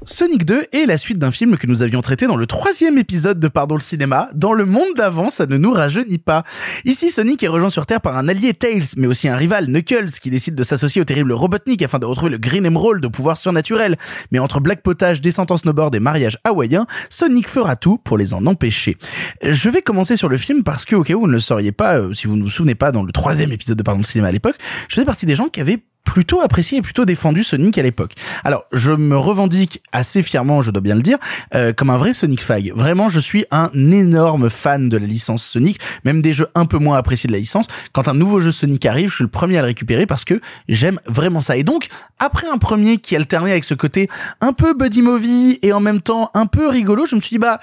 [0.05, 3.39] Sonic 2 est la suite d'un film que nous avions traité dans le troisième épisode
[3.39, 4.29] de Pardon le cinéma.
[4.33, 6.43] Dans le monde d'avant, ça ne nous rajeunit pas.
[6.83, 10.11] Ici, Sonic est rejoint sur Terre par un allié Tails, mais aussi un rival Knuckles
[10.21, 13.37] qui décide de s'associer au terrible Robotnik afin de retrouver le Green Emerald de pouvoir
[13.37, 13.97] surnaturel.
[14.31, 18.33] Mais entre black potage, descente en snowboard et mariage hawaïen, Sonic fera tout pour les
[18.33, 18.97] en empêcher.
[19.41, 21.71] Je vais commencer sur le film parce que, au cas où vous ne le sauriez
[21.71, 24.05] pas, euh, si vous ne vous souvenez pas, dans le troisième épisode de Pardon le
[24.05, 24.55] cinéma à l'époque,
[24.89, 28.13] je faisais partie des gens qui avaient plutôt apprécié et plutôt défendu Sonic à l'époque.
[28.43, 31.17] Alors, je me revendique assez fièrement, je dois bien le dire,
[31.55, 32.71] euh, comme un vrai Sonic fag.
[32.75, 36.77] Vraiment, je suis un énorme fan de la licence Sonic, même des jeux un peu
[36.77, 37.67] moins appréciés de la licence.
[37.93, 40.39] Quand un nouveau jeu Sonic arrive, je suis le premier à le récupérer parce que
[40.67, 41.57] j'aime vraiment ça.
[41.57, 41.87] Et donc,
[42.19, 44.09] après un premier qui alternait avec ce côté
[44.41, 47.39] un peu buddy movie et en même temps un peu rigolo, je me suis dit,
[47.39, 47.59] bah,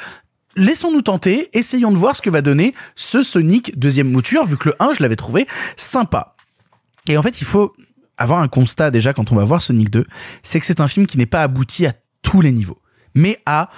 [0.56, 4.70] Laissons-nous tenter, essayons de voir ce que va donner ce Sonic deuxième mouture, vu que
[4.70, 6.34] le 1, je l'avais trouvé sympa.
[7.08, 7.72] Et en fait, il faut
[8.20, 10.06] avoir un constat déjà quand on va voir Sonic 2,
[10.42, 12.80] c'est que c'est un film qui n'est pas abouti à tous les niveaux,
[13.14, 13.70] mais à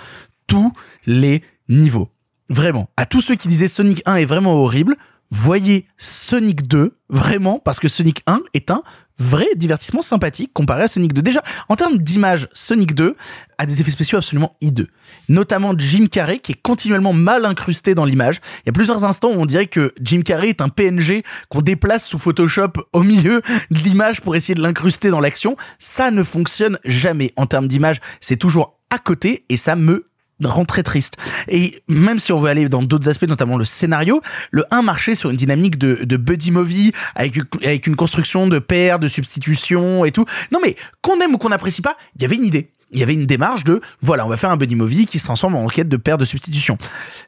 [0.46, 0.72] tous
[1.06, 2.10] les niveaux.
[2.50, 4.96] Vraiment, à tous ceux qui disaient Sonic 1 est vraiment horrible,
[5.30, 8.82] voyez Sonic 2 vraiment parce que Sonic 1 est un
[9.22, 11.22] vrai divertissement sympathique comparé à Sonic 2.
[11.22, 13.16] Déjà, en termes d'image, Sonic 2
[13.58, 14.88] a des effets spéciaux absolument hideux.
[15.28, 18.40] Notamment Jim Carrey qui est continuellement mal incrusté dans l'image.
[18.58, 21.62] Il y a plusieurs instants où on dirait que Jim Carrey est un PNG qu'on
[21.62, 25.56] déplace sous Photoshop au milieu de l'image pour essayer de l'incruster dans l'action.
[25.78, 27.32] Ça ne fonctionne jamais.
[27.36, 30.11] En termes d'image, c'est toujours à côté et ça me
[30.46, 31.16] rend triste.
[31.48, 34.20] Et même si on veut aller dans d'autres aspects, notamment le scénario,
[34.50, 38.58] le 1 marchait sur une dynamique de, de buddy movie, avec, avec une construction de
[38.58, 40.24] paires, de substitutions et tout.
[40.50, 42.70] Non mais, qu'on aime ou qu'on n'apprécie pas, il y avait une idée.
[42.92, 45.24] Il y avait une démarche de, voilà, on va faire un buddy movie qui se
[45.24, 46.76] transforme en quête de paires de substitutions.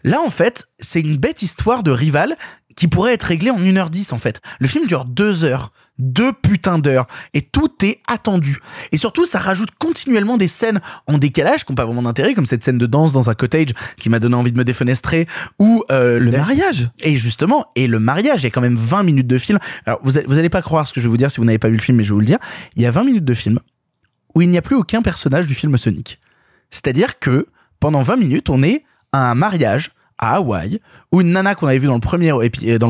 [0.05, 2.37] Là, en fait, c'est une bête histoire de rival
[2.77, 4.41] qui pourrait être réglée en 1h10, en fait.
[4.61, 5.73] Le film dure 2 heures.
[5.99, 7.07] Deux putains d'heures.
[7.35, 8.59] Et tout est attendu.
[8.91, 12.47] Et surtout, ça rajoute continuellement des scènes en décalage qui n'ont pas vraiment d'intérêt, comme
[12.47, 15.29] cette scène de danse dans un cottage qui m'a donné envie de me défenestrer,
[15.61, 16.91] ou euh, Le mariage.
[17.01, 19.59] Et justement, et le mariage, il y a quand même 20 minutes de film.
[19.87, 21.45] Alors, vous, allez- vous allez pas croire ce que je vais vous dire si vous
[21.45, 22.39] n'avez pas vu le film, mais je vais vous le dire.
[22.75, 23.61] Il y a 20 minutes de film
[24.35, 26.19] où il n'y a plus aucun personnage du film Sonic.
[26.71, 27.47] C'est-à-dire que
[27.79, 30.81] pendant 20 minutes, on est à un mariage à Hawaï
[31.13, 32.33] où une nana qu'on avait vue dans le premier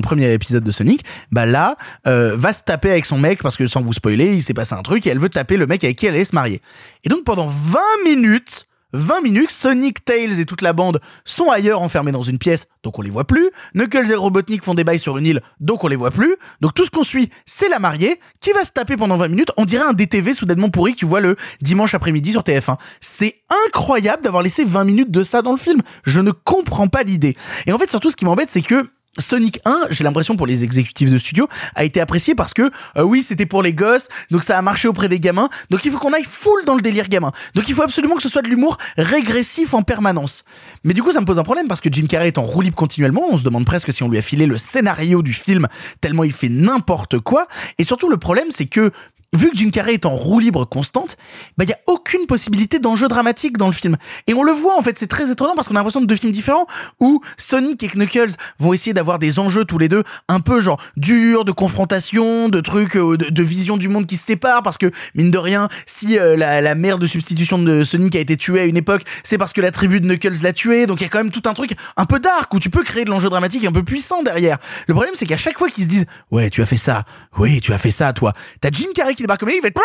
[0.03, 3.67] premier épisode de Sonic, bah là euh, va se taper avec son mec parce que
[3.67, 5.99] sans vous spoiler, il s'est passé un truc et elle veut taper le mec avec
[5.99, 6.61] qui elle allait se marier.
[7.05, 11.83] Et donc pendant 20 minutes 20 minutes, Sonic, Tails et toute la bande sont ailleurs
[11.83, 13.51] enfermés dans une pièce, donc on les voit plus.
[13.75, 16.37] Knuckles et Robotnik font des bails sur une île, donc on les voit plus.
[16.61, 19.51] Donc tout ce qu'on suit, c'est la mariée qui va se taper pendant 20 minutes.
[19.57, 22.79] On dirait un DTV soudainement pourri que tu vois le dimanche après-midi sur TF1.
[23.01, 25.83] C'est incroyable d'avoir laissé 20 minutes de ça dans le film.
[26.05, 27.37] Je ne comprends pas l'idée.
[27.67, 28.89] Et en fait, surtout, ce qui m'embête, c'est que
[29.19, 33.03] Sonic 1, j'ai l'impression pour les exécutifs de studio, a été apprécié parce que euh,
[33.03, 35.49] oui, c'était pour les gosses, donc ça a marché auprès des gamins.
[35.71, 37.33] Donc il faut qu'on aille full dans le délire gamin.
[37.55, 40.45] Donc il faut absolument que ce soit de l'humour régressif en permanence.
[40.83, 42.63] Mais du coup, ça me pose un problème parce que Jim Carrey est en roue
[42.63, 43.23] libre continuellement.
[43.31, 45.69] On se demande presque si on lui a filé le scénario du film
[46.01, 47.47] tellement il fait n'importe quoi.
[47.79, 48.91] Et surtout, le problème, c'est que
[49.35, 51.17] vu que Jim Carrey est en roue libre constante,
[51.57, 53.97] bah il y a aucune possibilité d'enjeu dramatique dans le film.
[54.27, 56.17] Et on le voit en fait, c'est très étonnant parce qu'on a l'impression de deux
[56.17, 56.67] films différents
[57.01, 60.81] où Sonic et Knuckles vont essayer d'avoir des enjeux tous les deux un peu genre
[60.97, 64.79] durs, de confrontation, de trucs, euh, de, de vision du monde qui se séparent parce
[64.79, 68.37] que mine de rien, si euh, la, la mère de substitution de Sonic a été
[68.37, 70.87] tuée à une époque, c'est parce que la tribu de Knuckles l'a tué.
[70.87, 72.83] Donc il y a quand même tout un truc un peu dark où tu peux
[72.83, 74.59] créer de l'enjeu dramatique un peu puissant derrière.
[74.87, 77.05] Le problème c'est qu'à chaque fois qu'ils se disent ouais tu as fait ça,
[77.39, 79.81] oui tu as fait ça toi, t'as Jim Carrey qui il va être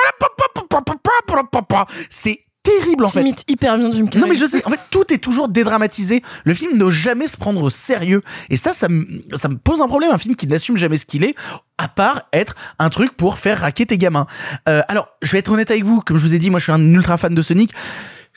[2.10, 3.20] c'est terrible en fait.
[3.20, 4.26] T'imites hyper bien Jim Carrey.
[4.26, 6.22] Non mais je sais, en fait tout est toujours dédramatisé.
[6.44, 9.82] Le film n'ose jamais se prendre au sérieux et ça ça me ça me pose
[9.82, 11.36] un problème un film qui n'assume jamais ce qu'il est
[11.78, 14.28] à part être un truc pour faire raquer tes gamins.
[14.68, 16.66] Euh, alors, je vais être honnête avec vous, comme je vous ai dit, moi je
[16.66, 17.72] suis un ultra fan de Sonic.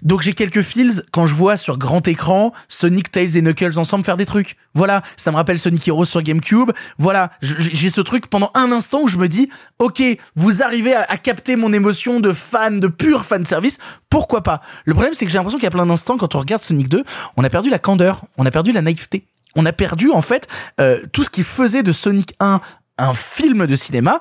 [0.03, 4.05] Donc j'ai quelques feels quand je vois sur grand écran Sonic, Tails et Knuckles ensemble
[4.05, 4.57] faire des trucs.
[4.75, 6.73] Voilà, ça me rappelle Sonic Heroes sur GameCube.
[6.99, 9.49] Voilà, j'ai ce truc pendant un instant où je me dis,
[9.79, 10.03] ok,
[10.35, 13.79] vous arrivez à, capter mon émotion de fan, de pur fan service.
[14.11, 14.61] Pourquoi pas?
[14.85, 16.89] Le problème c'est que j'ai l'impression qu'il y a plein d'instants quand on regarde Sonic
[16.89, 17.05] 2,
[17.37, 19.25] on a perdu la candeur, on a perdu la naïveté.
[19.55, 20.49] On a perdu en fait
[20.81, 22.61] euh, tout ce qui faisait de Sonic 1
[22.99, 24.21] un film de cinéma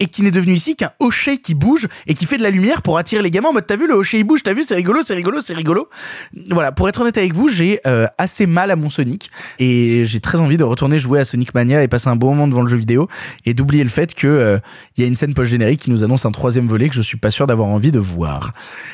[0.00, 2.82] et qui n'est devenu ici qu'un hocher qui bouge et qui fait de la lumière
[2.82, 3.50] pour attirer les gamins.
[3.50, 5.54] En mode t'as vu le hocher il bouge t'as vu c'est rigolo c'est rigolo c'est
[5.54, 5.88] rigolo.
[6.50, 10.20] Voilà pour être honnête avec vous j'ai euh, assez mal à mon Sonic et j'ai
[10.20, 12.68] très envie de retourner jouer à Sonic Mania et passer un bon moment devant le
[12.68, 13.08] jeu vidéo
[13.44, 14.58] et d'oublier le fait que euh,
[14.96, 17.18] y a une scène post générique qui nous annonce un troisième volet que je suis
[17.18, 18.52] pas sûr d'avoir envie de voir.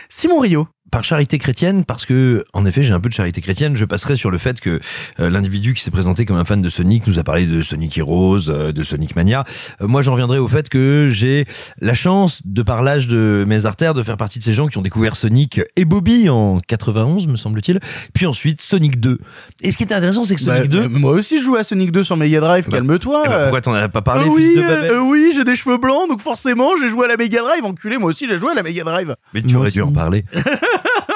[0.09, 3.77] Simon Rio par charité chrétienne, parce que en effet j'ai un peu de charité chrétienne,
[3.77, 4.81] je passerai sur le fait que
[5.21, 7.99] euh, l'individu qui s'est présenté comme un fan de Sonic nous a parlé de Sonic
[7.99, 9.45] Heroes, euh, de Sonic Mania.
[9.81, 11.45] Euh, moi j'en reviendrai au fait que j'ai
[11.81, 14.79] la chance, de par l'âge de mes artères, de faire partie de ces gens qui
[14.79, 17.81] ont découvert Sonic et Bobby en 91 me semble-t-il,
[18.15, 19.19] puis ensuite Sonic 2.
[19.63, 20.89] Et ce qui est intéressant c'est que Sonic Bah, 2...
[20.89, 23.23] moi aussi je joue à Sonic 2 sur Mega Drive, calme-toi.
[23.25, 25.33] Eh ben, pourquoi t'en as pas parlé, Euh, oui, fils de euh, Babel euh, oui,
[25.35, 27.65] j'ai des cheveux blancs, donc forcément j'ai joué à la Mega Drive.
[27.65, 29.15] Enculé, moi aussi j'ai joué à la Mega Drive.
[29.35, 30.25] Mais tu aurais dû en parler.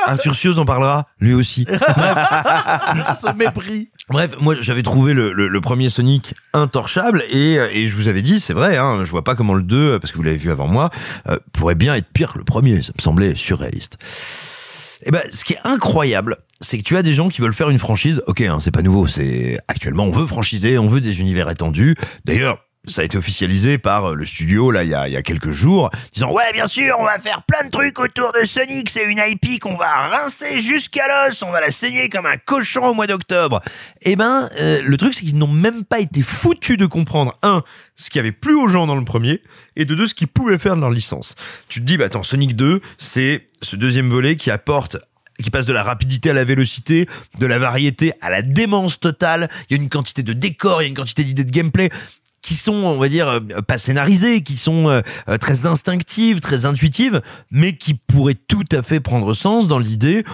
[0.06, 1.66] Arthur Sioz en parlera, lui aussi.
[1.70, 3.90] Ce mépris.
[4.08, 8.08] Bref, moi j'avais trouvé le, le, le premier Sonic intorchable et, euh, et je vous
[8.08, 10.36] avais dit, c'est vrai, hein, je vois pas comment le 2, parce que vous l'avez
[10.36, 10.90] vu avant moi,
[11.28, 13.98] euh, pourrait bien être pire que le premier, ça me semblait surréaliste.
[15.06, 17.70] Et ben, ce qui est incroyable, c'est que tu as des gens qui veulent faire
[17.70, 18.22] une franchise.
[18.26, 19.06] Ok, hein, c'est pas nouveau.
[19.06, 21.96] C'est actuellement, on veut franchiser, on veut des univers étendus.
[22.26, 25.50] D'ailleurs, ça a été officialisé par le studio là il y a, y a quelques
[25.50, 29.04] jours, disant ouais bien sûr on va faire plein de trucs autour de Sonic, c'est
[29.04, 32.94] une IP qu'on va rincer jusqu'à l'os, on va la saigner comme un cochon au
[32.94, 33.60] mois d'octobre.
[34.02, 37.62] Et ben euh, le truc c'est qu'ils n'ont même pas été foutus de comprendre un
[37.96, 39.42] ce qu'il y avait plus aux gens dans le premier
[39.76, 41.34] et de deux ce qu'ils pouvaient faire de leur licence.
[41.68, 44.96] Tu te dis bah attends Sonic 2 c'est ce deuxième volet qui apporte
[45.42, 47.08] qui passe de la rapidité à la vélocité,
[47.38, 49.50] de la variété à la démence totale.
[49.68, 51.90] Il y a une quantité de décors, il y a une quantité d'idées de gameplay
[52.50, 56.64] qui sont, on va dire, euh, pas scénarisées, qui sont euh, euh, très instinctives, très
[56.64, 57.22] intuitives,
[57.52, 60.24] mais qui pourraient tout à fait prendre sens dans l'idée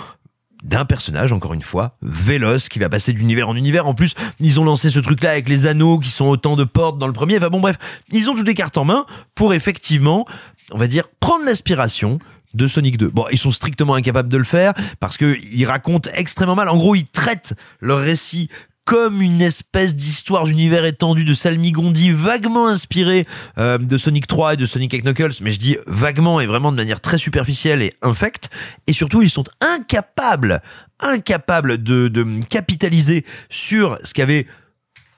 [0.65, 3.87] d'un personnage, encore une fois, véloce, qui va passer d'univers en univers.
[3.87, 6.97] En plus, ils ont lancé ce truc-là avec les anneaux qui sont autant de portes
[6.97, 7.37] dans le premier.
[7.37, 7.77] Enfin bon, bref,
[8.11, 9.05] ils ont toutes les cartes en main
[9.35, 10.25] pour effectivement,
[10.73, 12.19] on va dire, prendre l'aspiration
[12.55, 13.11] de Sonic 2.
[13.11, 16.71] Bon, ils sont strictement incapables de le faire parce que ils racontent extrêmement mal.
[16.71, 17.53] En gros, ils traitent
[17.83, 18.49] leur récit
[18.87, 23.27] comme une espèce d'histoire d'univers étendu de Salmigondi vaguement inspiré
[23.59, 26.71] euh, de Sonic 3 et de Sonic avec Knuckles, mais je dis vaguement et vraiment
[26.71, 28.49] de manière très superficielle et infecte.
[28.87, 30.63] Et surtout, ils sont incapables,
[31.01, 32.11] incapables de
[32.49, 34.47] capitaliser sur ce qu'avait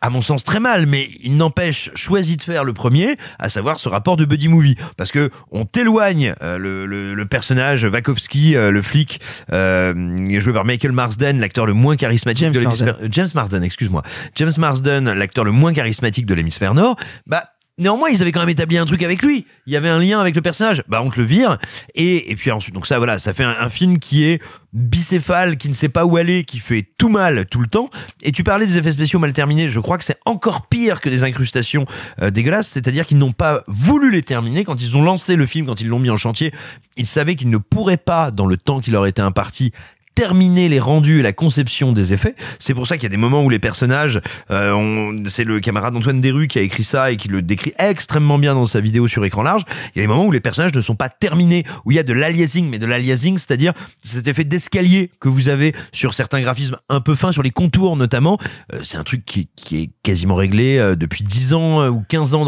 [0.01, 3.79] à mon sens très mal, mais il n'empêche choisi de faire le premier, à savoir
[3.81, 8.57] ce rapport de buddy movie, parce que on t'éloigne euh, le, le, le personnage Wachowski,
[8.57, 9.21] euh, le flic,
[9.53, 14.03] euh, joué par Michael Marsden, l'acteur le moins charismatique James de l'hémisphère James Marsden, excuse-moi,
[14.37, 16.97] James Marsden, l'acteur le moins charismatique de l'hémisphère nord,
[17.27, 17.45] bah
[17.79, 19.47] Néanmoins, ils avaient quand même établi un truc avec lui.
[19.67, 20.83] Il y avait un lien avec le personnage.
[20.89, 21.59] Bah, on te le vire.
[21.95, 25.69] Et, et puis ensuite, donc ça, voilà, ça fait un, film qui est bicéphale, qui
[25.69, 27.89] ne sait pas où aller, qui fait tout mal tout le temps.
[28.23, 29.69] Et tu parlais des effets spéciaux mal terminés.
[29.69, 31.85] Je crois que c'est encore pire que des incrustations
[32.21, 32.69] euh, dégueulasses.
[32.69, 34.65] C'est-à-dire qu'ils n'ont pas voulu les terminer.
[34.65, 36.53] Quand ils ont lancé le film, quand ils l'ont mis en chantier,
[36.97, 39.73] ils savaient qu'ils ne pourraient pas, dans le temps qui leur était imparti,
[40.19, 42.35] terminer les rendus et la conception des effets.
[42.59, 45.95] C'est pour ça qu'il y a des moments où les personnages, euh, c'est le camarade
[45.95, 49.07] Antoine Deru qui a écrit ça et qui le décrit extrêmement bien dans sa vidéo
[49.07, 49.63] sur écran large.
[49.95, 52.01] Il y a des moments où les personnages ne sont pas terminés, où il y
[52.01, 56.43] a de l'aliasing, mais de l'aliasing, c'est-à-dire cet effet d'escalier que vous avez sur certains
[56.43, 58.39] graphismes un peu fins, sur les contours notamment.
[58.75, 62.45] Euh, c'est un truc qui, est quasiment réglé euh, depuis 10 ans ou 15 ans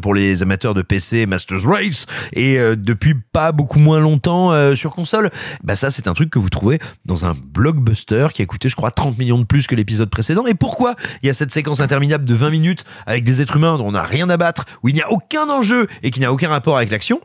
[0.00, 5.30] pour les amateurs de PC Masters Race et depuis pas beaucoup moins longtemps sur console.
[5.62, 8.76] Bah ça c'est un truc que vous trouvez dans un blockbuster qui a coûté je
[8.76, 10.46] crois 30 millions de plus que l'épisode précédent.
[10.46, 13.78] Et pourquoi il y a cette séquence interminable de 20 minutes avec des êtres humains
[13.78, 16.32] dont on n'a rien à battre, où il n'y a aucun enjeu et qui n'a
[16.32, 17.20] aucun rapport avec l'action?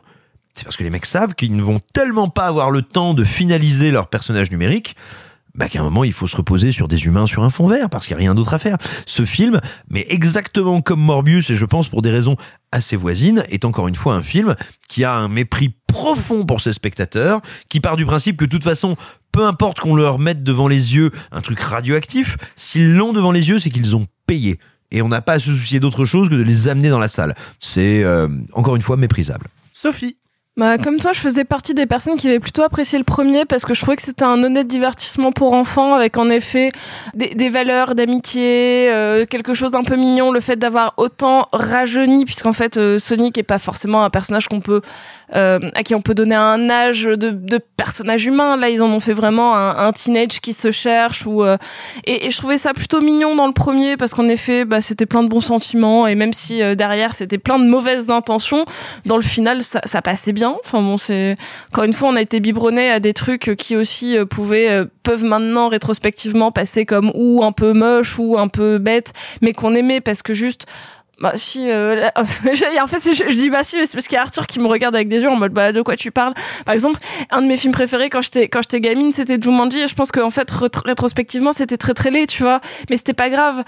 [0.52, 3.24] C'est parce que les mecs savent qu'ils ne vont tellement pas avoir le temps de
[3.24, 4.94] finaliser leur personnage numérique
[5.54, 7.88] bah qu'à un moment il faut se reposer sur des humains sur un fond vert
[7.88, 8.76] parce qu'il n'y a rien d'autre à faire.
[9.06, 12.36] Ce film, mais exactement comme Morbius et je pense pour des raisons
[12.72, 14.56] assez voisines, est encore une fois un film
[14.88, 18.64] qui a un mépris profond pour ses spectateurs, qui part du principe que de toute
[18.64, 18.96] façon,
[19.30, 23.48] peu importe qu'on leur mette devant les yeux un truc radioactif, s'ils l'ont devant les
[23.48, 24.58] yeux, c'est qu'ils ont payé.
[24.90, 27.06] Et on n'a pas à se soucier d'autre chose que de les amener dans la
[27.06, 27.36] salle.
[27.60, 29.46] C'est euh, encore une fois méprisable.
[29.70, 30.16] Sophie.
[30.56, 33.64] Bah, comme toi, je faisais partie des personnes qui avaient plutôt apprécié le premier parce
[33.64, 36.70] que je trouvais que c'était un honnête divertissement pour enfants avec en effet
[37.14, 42.52] des, valeurs d'amitié, euh, quelque chose d'un peu mignon, le fait d'avoir autant rajeuni puisqu'en
[42.52, 44.80] fait euh, Sonic est pas forcément un personnage qu'on peut
[45.34, 48.56] euh, à qui on peut donner un âge de, de personnage humain.
[48.56, 51.56] Là, ils en ont fait vraiment un, un teenage qui se cherche ou euh,
[52.04, 55.06] et, et je trouvais ça plutôt mignon dans le premier parce qu'en effet, bah, c'était
[55.06, 58.64] plein de bons sentiments et même si euh, derrière c'était plein de mauvaises intentions,
[59.06, 60.43] dans le final ça, ça passait bien.
[60.64, 61.36] Enfin bon, c'est
[61.70, 64.84] encore une fois, on a été biberonné à des trucs qui aussi euh, pouvaient euh,
[65.02, 69.74] peuvent maintenant rétrospectivement passer comme ou un peu moche ou un peu bête, mais qu'on
[69.74, 70.66] aimait parce que juste
[71.20, 74.22] bah si euh, en fait je, dis bah si mais c'est parce qu'il y a
[74.22, 76.34] Arthur qui me regarde avec des yeux en mode bah de quoi tu parles?
[76.64, 76.98] Par exemple
[77.30, 80.10] un de mes films préférés quand j'étais quand j'étais gamine c'était Jumanji et je pense
[80.10, 83.62] qu'en fait rétro- rétrospectivement c'était très très laid tu vois mais c'était pas grave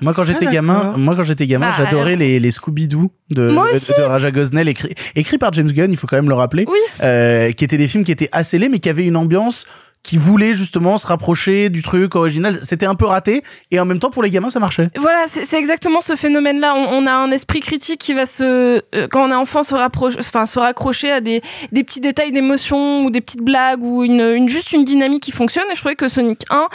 [0.00, 2.18] Moi quand j'étais Ah, gamin, moi quand j'étais gamin, Bah, j'adorais alors.
[2.18, 5.96] les, les Scooby-Doo de, Moi de, de Raja Gosnell, écrit, écrit par James Gunn, il
[5.96, 6.78] faut quand même le rappeler, Oui.
[7.02, 9.66] euh, qui étaient des films qui étaient assez laids mais qui avaient une ambiance
[10.02, 12.58] qui voulait justement se rapprocher du truc original.
[12.62, 14.88] C'était un peu raté et en même temps pour les gamins ça marchait.
[14.96, 16.74] Voilà, c'est exactement ce phénomène-là.
[16.74, 20.18] On, a un esprit critique qui va se, euh, quand on est enfant, se rapprocher,
[20.18, 21.42] enfin se raccrocher à des
[21.72, 25.32] des petits détails d'émotion ou des petites blagues ou une, une juste une dynamique qui
[25.32, 25.64] fonctionne.
[25.70, 26.68] Et je trouvais que Sonic 1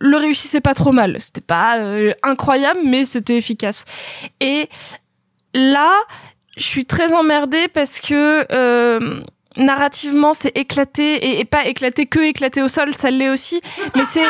[0.00, 1.16] le réussissait pas trop mal.
[1.20, 3.84] C'était pas euh, incroyable, mais c'était efficace.
[4.40, 4.68] Et
[5.54, 5.92] là,
[6.56, 9.22] je suis très emmerdée parce que euh,
[9.58, 13.60] narrativement c'est éclaté et, et pas éclaté que éclaté au sol, ça l'est aussi,
[13.94, 14.22] mais c'est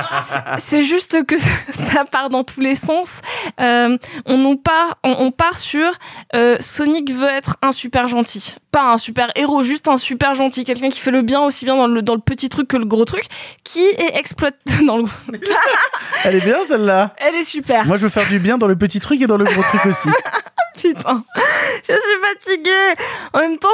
[0.58, 1.36] c'est- juste que
[1.68, 3.20] ça part dans tous les sens.
[3.60, 5.90] Euh, on nous part, on, on part sur
[6.34, 10.64] euh, Sonic veut être un super gentil, pas un super héros, juste un super gentil,
[10.64, 12.84] quelqu'un qui fait le bien aussi bien dans le dans le petit truc que le
[12.84, 13.24] gros truc,
[13.64, 14.56] qui est exploité
[14.86, 15.04] dans le.
[16.24, 17.14] Elle est bien celle-là.
[17.18, 17.86] Elle est super.
[17.86, 19.86] Moi je veux faire du bien dans le petit truc et dans le gros truc
[19.86, 20.08] aussi.
[20.80, 21.22] Putain,
[21.88, 22.94] je suis fatiguée.
[23.34, 23.68] En même temps,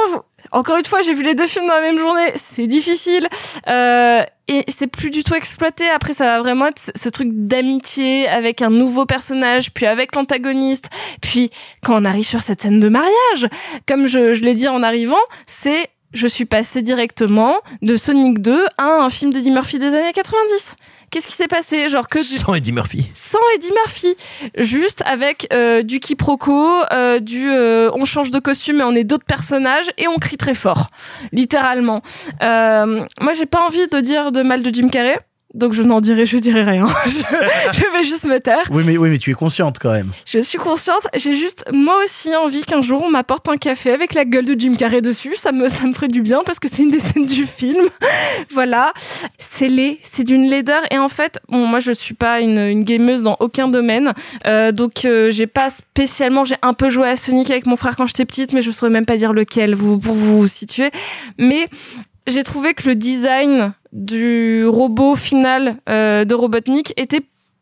[0.51, 2.31] encore une fois, j'ai vu les deux films dans la même journée.
[2.35, 3.27] C'est difficile.
[3.67, 5.87] Euh, et c'est plus du tout exploité.
[5.89, 10.89] Après, ça va vraiment être ce- truc d'amitié avec un nouveau personnage, puis avec l'antagoniste.
[11.21, 11.51] Puis,
[11.83, 13.47] quand on arrive sur cette scène de mariage,
[13.87, 15.17] comme je, je l'ai dit en arrivant,
[15.47, 20.11] c'est je suis passée directement de Sonic 2 à un film d'Eddie Murphy des années
[20.13, 20.75] 90.
[21.11, 21.89] Qu'est-ce qui s'est passé?
[21.89, 23.05] Genre que du Sans Eddie Murphy.
[23.13, 24.15] sans Eddie Murphy,
[24.57, 29.03] juste avec euh, du quiproquo, euh, du euh, on change de costume mais on est
[29.03, 30.87] d'autres personnages et on crie très fort,
[31.31, 32.01] littéralement.
[32.41, 35.19] Euh, moi j'ai pas envie de dire de mal de Jim Carrey.
[35.53, 36.87] Donc je n'en dirai, je dirai rien.
[37.05, 38.67] je, je vais juste me taire.
[38.71, 40.11] Oui mais oui mais tu es consciente quand même.
[40.25, 41.07] Je suis consciente.
[41.15, 44.59] J'ai juste moi aussi envie qu'un jour on m'apporte un café avec la gueule de
[44.59, 45.35] Jim Carrey dessus.
[45.35, 47.87] Ça me ça me ferait du bien parce que c'est une des scènes du film.
[48.51, 48.93] voilà,
[49.37, 52.83] c'est laid, c'est d'une laideur et en fait, bon moi je suis pas une, une
[52.83, 54.13] gameuse dans aucun domaine,
[54.45, 57.95] euh, donc euh, j'ai pas spécialement, j'ai un peu joué à Sonic avec mon frère
[57.95, 60.91] quand j'étais petite, mais je saurais même pas dire lequel vous pour vous situer.
[61.37, 61.67] Mais
[62.27, 67.21] j'ai trouvé que le design du robot final euh, de Robotnik était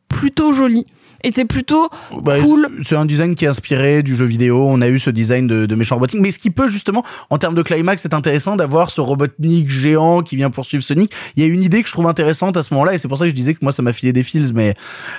[0.10, 0.86] plutôt joli
[1.28, 1.90] était plutôt
[2.22, 2.70] Bah, cool.
[2.84, 4.64] C'est un design qui est inspiré du jeu vidéo.
[4.68, 6.22] On a eu ce design de, de méchant Robotnik.
[6.22, 10.22] Mais ce qui peut justement, en termes de climax, c'est intéressant d'avoir ce Robotnik géant
[10.22, 11.12] qui vient poursuivre Sonic.
[11.36, 13.18] Il y a une idée que je trouve intéressante à ce moment-là et c'est pour
[13.18, 14.54] ça que je disais que moi ça m'a filé des fils.
[14.54, 14.76] Mais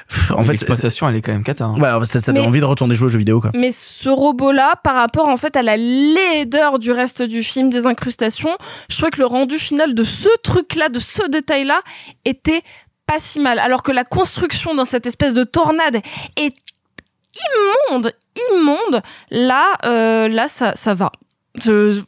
[0.08, 1.64] pff, en fait, l'exploitation elle est quand même cata.
[1.66, 1.76] hein.
[1.78, 3.50] ouais, ça, ça Mais- donne envie de retourner jouer aux jeux vidéo quoi.
[3.54, 7.86] Mais ce robot-là, par rapport en fait à la laideur du reste du film des
[7.86, 8.56] incrustations,
[8.90, 11.80] je trouvais que le rendu final de ce truc-là, de ce détail-là,
[12.24, 12.62] était
[13.08, 13.58] pas si mal.
[13.58, 16.00] Alors que la construction dans cette espèce de tornade
[16.36, 16.54] est
[17.90, 18.12] immonde,
[18.52, 19.02] immonde.
[19.30, 21.10] Là, euh, là, ça, ça va.
[21.60, 22.02] Je-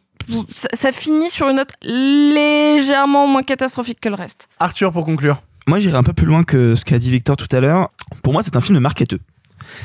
[0.53, 4.49] ça, ça finit sur une note légèrement moins catastrophique que le reste.
[4.59, 5.43] Arthur, pour conclure.
[5.67, 7.91] Moi, j'irai un peu plus loin que ce qu'a dit Victor tout à l'heure.
[8.23, 9.21] Pour moi, c'est un film marketeux.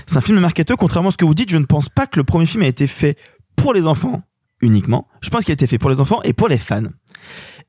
[0.07, 0.75] C'est un film marketeux.
[0.75, 2.67] Contrairement à ce que vous dites, je ne pense pas que le premier film a
[2.67, 3.17] été fait
[3.55, 4.21] pour les enfants
[4.61, 5.07] uniquement.
[5.21, 6.83] Je pense qu'il a été fait pour les enfants et pour les fans.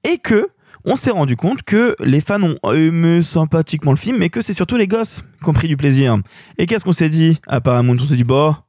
[0.05, 0.49] Et que
[0.87, 4.53] on s'est rendu compte que les fans ont aimé sympathiquement le film, mais que c'est
[4.53, 6.17] surtout les gosses qui ont pris du plaisir.
[6.59, 7.39] Et qu'est-ce qu'on s'est dit?
[7.49, 8.65] À On s'est dit, bah,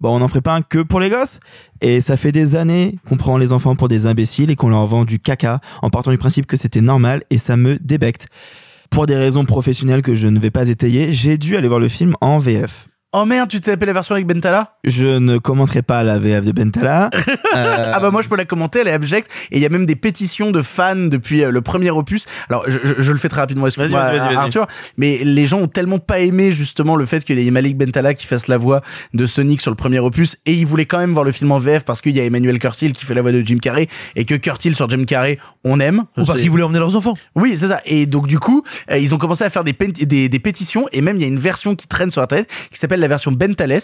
[0.00, 1.38] bah, on n'en ferait pas un que pour les gosses.
[1.82, 4.86] Et ça fait des années qu'on prend les enfants pour des imbéciles et qu'on leur
[4.86, 8.26] vend du caca en partant du principe que c'était normal et ça me débecte.
[8.90, 11.88] Pour des raisons professionnelles que je ne vais pas étayer, j'ai dû aller voir le
[11.88, 12.88] film en VF.
[13.12, 16.44] Oh merde, tu t'es tapé la version avec Bentala Je ne commenterai pas la VF
[16.44, 17.10] de Bentala.
[17.56, 19.68] Euh, Ah bah moi je peux la commenter, elle est abjecte et il y a
[19.68, 22.26] même des pétitions de fans depuis euh, le premier opus.
[22.48, 24.00] Alors je, je- je le fais très rapidement, excuse-moi.
[24.38, 27.76] Arthur, mais les gens ont tellement pas aimé justement le fait qu'il y ait Malik
[27.76, 28.82] Bentala qui fasse la voix
[29.14, 31.58] de Sonic sur le premier opus et ils voulaient quand même voir le film en
[31.58, 34.24] VF parce qu'il y a Emmanuel Curtil qui fait la voix de Jim Carrey et
[34.24, 36.04] que Curtil sur Jim Carrey on aime.
[36.16, 37.14] Ou parce qu'ils voulaient emmener leurs enfants.
[37.34, 37.80] oui, c'est ça.
[37.84, 39.72] Et donc du coup, euh, ils ont commencé à faire des,
[40.28, 42.99] des pétitions et même il y a une version qui traîne sur internet qui s'appelle
[43.00, 43.78] la version Bentales,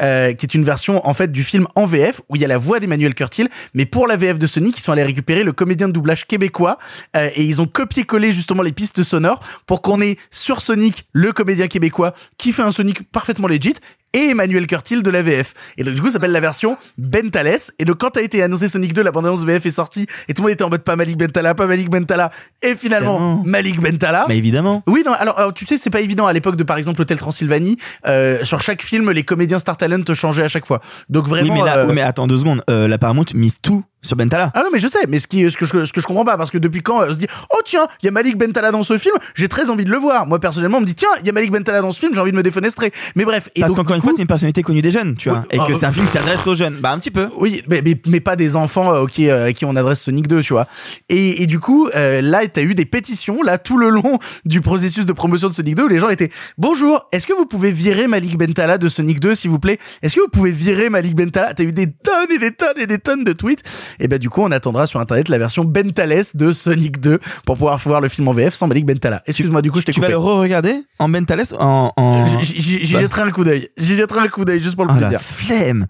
[0.00, 2.48] euh, qui est une version en fait du film en VF où il y a
[2.48, 5.52] la voix d'Emmanuel Curtil, mais pour la VF de Sonic, ils sont allés récupérer le
[5.52, 6.78] comédien de doublage québécois
[7.16, 11.32] euh, et ils ont copié-collé justement les pistes sonores pour qu'on ait sur Sonic le
[11.32, 13.74] comédien québécois qui fait un Sonic parfaitement legit
[14.12, 15.54] et Emmanuel Curtil de la VF.
[15.76, 17.58] Et donc du coup, ça s'appelle la version Bentales.
[17.78, 20.42] Et donc quand a été annoncé Sonic 2, la bande-annonce VF est sortie et tout
[20.42, 22.30] le monde était en mode pas Malik Bentala, pas Malik Bentala.
[22.62, 23.42] Et finalement.
[23.44, 24.26] Malik Bentala.
[24.28, 24.82] Mais évidemment.
[24.86, 27.18] Oui, non, alors, alors, tu sais, c'est pas évident à l'époque de par exemple Hôtel
[27.18, 27.76] Transylvanie.
[28.06, 30.80] Euh, sur chaque film, les comédiens Star Talent changeaient à chaque fois.
[31.08, 31.54] Donc vraiment.
[31.54, 32.62] oui, mais là, euh, mais attends deux secondes.
[32.70, 34.50] Euh, la Paramount mise tout sur Bentala.
[34.54, 36.24] Ah non mais je sais, mais ce qui ce que je ce que je comprends
[36.24, 38.36] pas parce que depuis quand euh, on se dit oh tiens il y a Malik
[38.36, 40.26] Bentala dans ce film, j'ai très envie de le voir.
[40.26, 42.20] Moi personnellement on me dit tiens il y a Malik Bentala dans ce film, j'ai
[42.20, 42.92] envie de me défenestrer.
[43.16, 43.48] Mais bref.
[43.54, 45.40] Et Parce qu'encore une fois, c'est une personnalité connue des jeunes, tu vois.
[45.40, 46.76] Oui, et que ah, c'est un film qui s'adresse aux jeunes.
[46.80, 47.28] Bah, un petit peu.
[47.36, 50.26] Oui, mais, mais, mais pas des enfants euh, qui, euh, à qui on adresse Sonic
[50.28, 50.66] 2, tu vois.
[51.08, 54.60] Et, et du coup, euh, là, t'as eu des pétitions, là, tout le long du
[54.60, 57.72] processus de promotion de Sonic 2, où les gens étaient «Bonjour, est-ce que vous pouvez
[57.72, 59.78] virer Malik Bentala de Sonic 2, s'il vous plaît?
[60.02, 62.86] Est-ce que vous pouvez virer Malik Bentala?» T'as eu des tonnes et des tonnes et
[62.86, 63.62] des tonnes de tweets.
[63.98, 67.56] Et ben du coup, on attendra sur Internet la version Bentales de Sonic 2 pour
[67.56, 69.22] pouvoir voir le film en VF sans Malik Bentala.
[69.26, 72.24] Excuse-moi, du coup, je t'ai Tu vas le re-regarder en Bentales en, en...
[72.42, 73.00] J'y- Bah.
[73.00, 73.68] jetterai un coup d'œil.
[73.76, 75.20] J'y jetterai un coup d'œil juste pour le Ah, la plaisir.
[75.26, 75.86] flemme.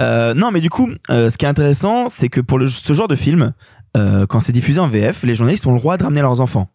[0.00, 2.92] Euh, non, mais du coup, euh, ce qui est intéressant, c'est que pour le, ce
[2.92, 3.52] genre de film,
[3.96, 6.68] euh, quand c'est diffusé en VF, les journalistes ont le droit de ramener leurs enfants.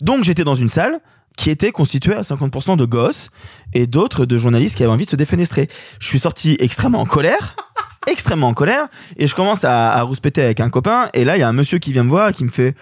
[0.00, 0.98] Donc j'étais dans une salle
[1.36, 3.30] qui était constituée à 50% de gosses
[3.72, 5.68] et d'autres de journalistes qui avaient envie de se défenestrer.
[6.00, 7.56] Je suis sorti extrêmement en colère,
[8.10, 11.40] extrêmement en colère, et je commence à, à rouspéter avec un copain, et là il
[11.40, 12.74] y a un monsieur qui vient me voir et qui me fait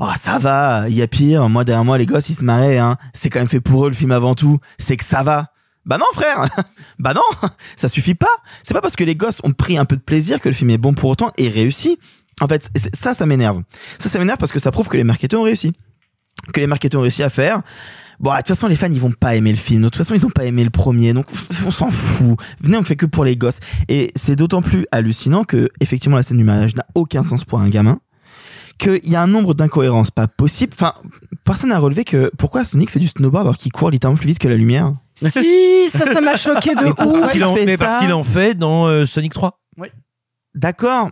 [0.00, 2.78] Oh ça va, il y a pire, moi derrière moi les gosses ils se marraient,
[2.78, 2.96] hein.
[3.14, 5.48] c'est quand même fait pour eux le film avant tout, c'est que ça va.
[5.84, 6.48] Bah non frère,
[6.98, 8.28] bah non, ça suffit pas.
[8.62, 10.70] C'est pas parce que les gosses ont pris un peu de plaisir que le film
[10.70, 11.98] est bon pour autant et réussi.
[12.40, 13.62] En fait, ça, ça m'énerve.
[13.98, 15.72] Ça, ça m'énerve parce que ça prouve que les marketeurs ont réussi.
[16.52, 17.62] Que les marketeurs ont réussi à faire.
[18.20, 19.82] Bon, de toute façon, les fans, ils vont pas aimer le film.
[19.82, 21.12] De toute façon, ils ont pas aimé le premier.
[21.12, 21.26] Donc,
[21.66, 22.36] on s'en fout.
[22.60, 23.60] Venez, on fait que pour les gosses.
[23.88, 27.60] Et c'est d'autant plus hallucinant que, effectivement, la scène du mariage n'a aucun sens pour
[27.60, 28.00] un gamin.
[28.78, 30.72] Qu'il y a un nombre d'incohérences pas possibles.
[30.74, 30.94] Enfin,
[31.44, 34.38] personne n'a relevé que pourquoi Sonic fait du snowboard alors qu'il court littéralement plus vite
[34.38, 34.92] que la lumière.
[35.14, 37.34] Si, ça, ça m'a choqué de ouf.
[37.34, 39.60] Il en- fait mais parce qu'il en fait dans euh, Sonic 3.
[40.54, 41.10] D'accord.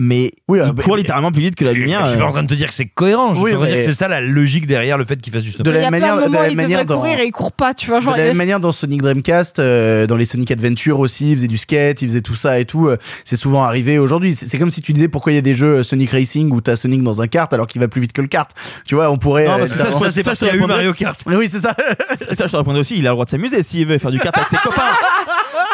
[0.00, 2.04] Mais Oui, il euh, bah, court littéralement plus vite que la lumière.
[2.04, 2.28] Je suis pas euh.
[2.28, 3.34] en train de te dire que c'est cohérent.
[3.34, 5.48] Je Oui, de dire que c'est ça la logique derrière le fait qu'il fasse du
[5.50, 5.74] De snowboard.
[5.74, 6.96] la Il y a même plein manière, de de la il même manière dans.
[6.98, 7.98] courir et il court pas, tu vois.
[8.00, 11.36] De la il- même manière, dans Sonic Dreamcast, euh, dans les Sonic Adventure aussi, ils
[11.36, 12.86] faisaient du skate, ils faisaient tout ça et tout.
[12.86, 14.36] euh, c'est souvent arrivé aujourd'hui.
[14.36, 16.52] C'est c'est comme si tu disais pourquoi il y a des jeux euh, Sonic Racing
[16.52, 18.50] où t'as Sonic dans un kart alors qu'il va plus vite que le kart.
[18.86, 19.46] Tu vois, on pourrait.
[19.46, 20.60] Non, euh, parce que Ça, c'est te qu'il y a eu.
[20.66, 21.18] Mario Kart.
[21.26, 21.74] Oui, c'est ça.
[22.16, 24.20] Ça, je te répondrai aussi, il a le droit de s'amuser s'il veut faire du
[24.20, 24.82] kart avec ses copains.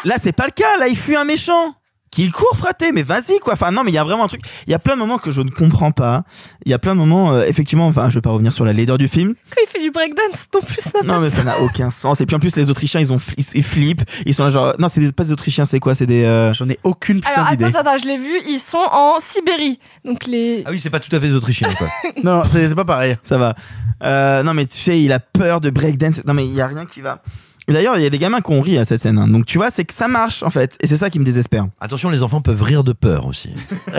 [0.04, 0.76] Là, c'est pas le cas.
[0.78, 1.74] Là, il fuit un méchant.
[2.14, 3.54] Qu'il court, fraté, mais vas-y, quoi.
[3.54, 4.42] Enfin, non, mais il y a vraiment un truc.
[4.68, 6.22] Il y a plein de moments que je ne comprends pas.
[6.64, 8.72] Il y a plein de moments, euh, effectivement, enfin, je vais pas revenir sur la
[8.72, 9.34] laideur du film.
[9.50, 12.20] Quand il fait du breakdance, non plus, ça Non, mais ça n'a aucun sens.
[12.20, 14.02] Et puis, en plus, les Autrichiens, ils ont, fli- ils flippent.
[14.26, 15.96] Ils sont là, genre, non, c'est des- pas des Autrichiens, c'est quoi?
[15.96, 18.78] C'est des, euh, J'en ai aucune putain Alors, attends, attends, je l'ai vu, ils sont
[18.92, 19.80] en Sibérie.
[20.04, 20.62] Donc, les.
[20.66, 21.88] Ah oui, c'est pas tout à fait des Autrichiens, quoi.
[22.22, 23.16] Non, non, c'est c'est pas pareil.
[23.24, 23.54] ça va.
[24.04, 26.20] Euh, non, mais tu sais, il a peur de breakdance.
[26.26, 27.22] Non, mais il y a rien qui va.
[27.66, 29.18] Et D'ailleurs, il y a des gamins qui ont ri à cette scène.
[29.18, 29.26] hein.
[29.26, 30.76] Donc, tu vois, c'est que ça marche, en fait.
[30.82, 31.66] Et c'est ça qui me désespère.
[31.80, 33.50] Attention, les enfants peuvent rire de peur aussi.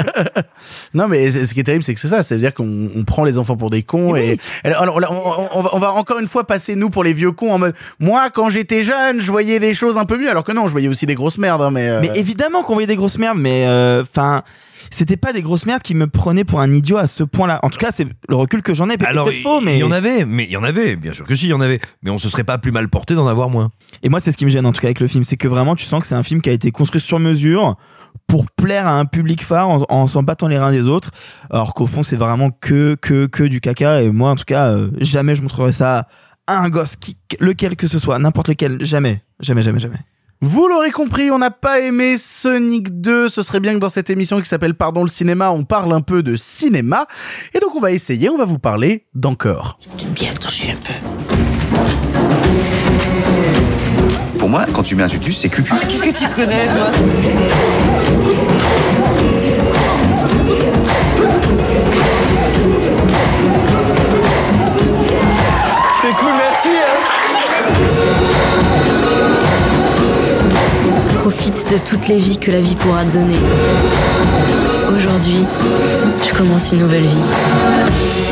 [0.94, 2.24] Non, mais c'est- ce qui est terrible, c'est que c'est ça.
[2.24, 5.62] C'est-à-dire qu'on on prend les enfants pour des cons et, alors, alors, on, on- on
[5.62, 8.30] va, on va encore une fois passer nous pour les vieux cons en mode, moi,
[8.30, 10.88] quand j'étais jeune, je voyais des choses un peu mieux, alors que non, je voyais
[10.88, 13.66] aussi des grosses merdes, hein, mais, euh, Mais évidemment qu'on voyait des grosses merdes, mais
[14.02, 14.44] enfin,
[14.92, 17.60] c'était pas des grosses merdes qui me prenaient pour un idiot à ce point-là.
[17.64, 18.96] En tout cas, c'est le recul que j'en ai.
[19.06, 21.36] Alors, faux, mais il y en avait, mais il y en avait, bien sûr que
[21.36, 21.80] si, il y en avait.
[22.04, 23.70] Mais on se serait pas plus mal porté d'en avoir moins.
[24.04, 25.48] et moi, c'est ce qui me gêne en tout cas avec le film, c'est que
[25.48, 27.76] vraiment, tu sens que c'est un film qui a été construit sur mesure
[28.28, 31.12] pour plaire à un public phare en, en s'en battant les reins des autres,
[31.50, 34.02] alors qu'au fond c'est vraiment que que que du caca.
[34.02, 36.08] Et moi en tout cas, euh, jamais je montrerai ça
[36.48, 40.00] à un gosse, qui, lequel que ce soit, n'importe lequel, jamais, jamais, jamais, jamais.
[40.48, 43.30] Vous l'aurez compris, on n'a pas aimé Sonic 2.
[43.30, 46.02] Ce serait bien que dans cette émission qui s'appelle Pardon le cinéma, on parle un
[46.02, 47.08] peu de cinéma.
[47.56, 49.80] Et donc on va essayer, on va vous parler d'encore.
[50.14, 50.94] Bien torché un peu.
[54.38, 55.74] Pour moi, quand tu mets un tutu, c'est cucu.
[55.82, 56.92] Qu'est-ce que tu connais, toi?
[71.56, 73.38] De toutes les vies que la vie pourra te donner.
[74.94, 75.46] Aujourd'hui,
[76.22, 78.25] je commence une nouvelle vie.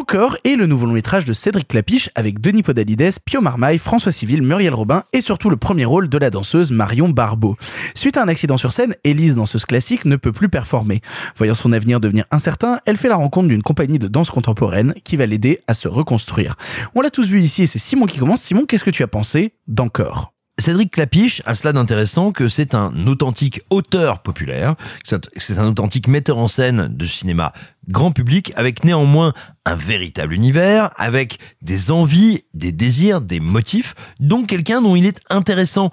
[0.00, 4.12] Encore est le nouveau long métrage de Cédric Clapiche avec Denis Podalides, Pio Marmaille, François
[4.12, 7.58] Civil, Muriel Robin et surtout le premier rôle de la danseuse Marion Barbeau.
[7.94, 11.02] Suite à un accident sur scène, Élise, danseuse classique, ne peut plus performer.
[11.36, 15.18] Voyant son avenir devenir incertain, elle fait la rencontre d'une compagnie de danse contemporaine qui
[15.18, 16.56] va l'aider à se reconstruire.
[16.94, 18.40] On l'a tous vu ici et c'est Simon qui commence.
[18.40, 20.32] Simon, qu'est-ce que tu as pensé d'Encore?
[20.58, 24.74] Cédric Clapiche a cela d'intéressant que c'est un authentique auteur populaire,
[25.04, 27.52] c'est un authentique metteur en scène de cinéma
[27.88, 29.32] grand public, avec néanmoins
[29.64, 35.20] un véritable univers, avec des envies, des désirs, des motifs, donc quelqu'un dont il est
[35.30, 35.90] intéressant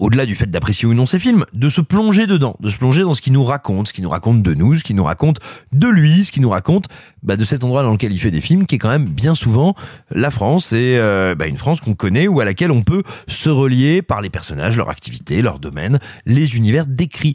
[0.00, 3.02] au-delà du fait d'apprécier ou non ses films, de se plonger dedans, de se plonger
[3.02, 5.38] dans ce qu'il nous raconte, ce qu'il nous raconte de nous, ce qu'il nous raconte
[5.72, 6.86] de lui, ce qu'il nous raconte
[7.22, 9.34] bah, de cet endroit dans lequel il fait des films, qui est quand même bien
[9.34, 9.74] souvent
[10.10, 13.50] la France, et euh, bah, une France qu'on connaît ou à laquelle on peut se
[13.50, 17.34] relier par les personnages, leur activité, leur domaine, les univers décrits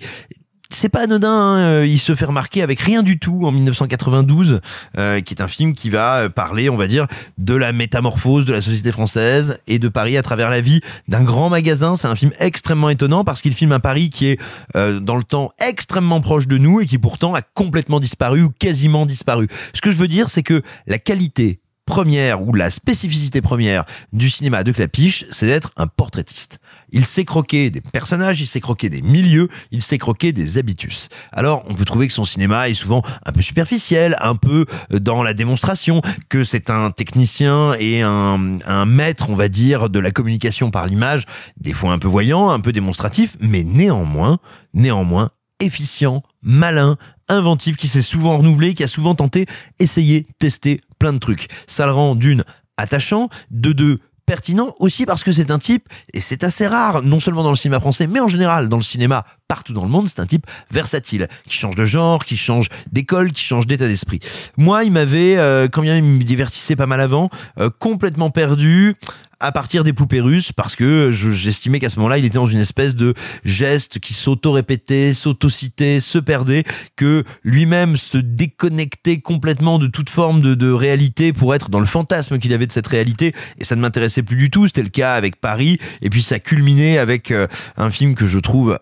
[0.70, 4.62] c'est pas anodin, hein, euh, il se fait remarquer avec rien du tout en 1992,
[4.98, 7.08] euh, qui est un film qui va euh, parler, on va dire,
[7.38, 11.24] de la métamorphose de la société française et de Paris à travers la vie d'un
[11.24, 11.96] grand magasin.
[11.96, 14.40] C'est un film extrêmement étonnant parce qu'il filme un Paris qui est
[14.74, 19.06] dans le temps extrêmement proche de nous et qui pourtant a complètement disparu ou quasiment
[19.06, 19.48] disparu.
[19.74, 24.30] Ce que je veux dire, c'est que la qualité première ou la spécificité première du
[24.30, 26.60] cinéma de Clapiche, c'est d'être un portraitiste.
[26.96, 31.10] Il sait croquer des personnages, il sait croquer des milieux, il sait croquer des habitus.
[31.34, 35.22] Alors, on peut trouver que son cinéma est souvent un peu superficiel, un peu dans
[35.22, 40.12] la démonstration, que c'est un technicien et un, un maître, on va dire, de la
[40.12, 41.26] communication par l'image,
[41.58, 44.40] des fois un peu voyant, un peu démonstratif, mais néanmoins,
[44.74, 46.96] néanmoins, efficient, malin,
[47.28, 49.48] inventif, qui s'est souvent renouvelé, qui a souvent tenté,
[49.80, 51.48] essayé, testé plein de trucs.
[51.68, 52.46] Ça le rend d'une
[52.78, 57.20] attachant, de deux pertinent aussi parce que c'est un type, et c'est assez rare, non
[57.20, 60.08] seulement dans le cinéma français, mais en général dans le cinéma partout dans le monde,
[60.08, 64.20] c'est un type versatile, qui change de genre, qui change d'école, qui change d'état d'esprit.
[64.58, 67.30] Moi, il m'avait, euh, quand bien il me divertissait pas mal avant,
[67.60, 68.96] euh, complètement perdu
[69.40, 72.60] à partir des poupées russes parce que j'estimais qu'à ce moment-là, il était dans une
[72.60, 76.64] espèce de geste qui s'auto-répétait, s'auto-citait, se perdait,
[76.96, 81.86] que lui-même se déconnectait complètement de toute forme de, de réalité pour être dans le
[81.86, 84.68] fantasme qu'il avait de cette réalité et ça ne m'intéressait plus du tout.
[84.68, 88.40] C'était le cas avec Paris et puis ça culminait avec euh, un film que je
[88.40, 88.80] trouve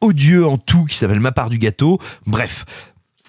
[0.00, 1.98] odieux en tout qui s'appelle Ma part du gâteau.
[2.26, 2.64] Bref,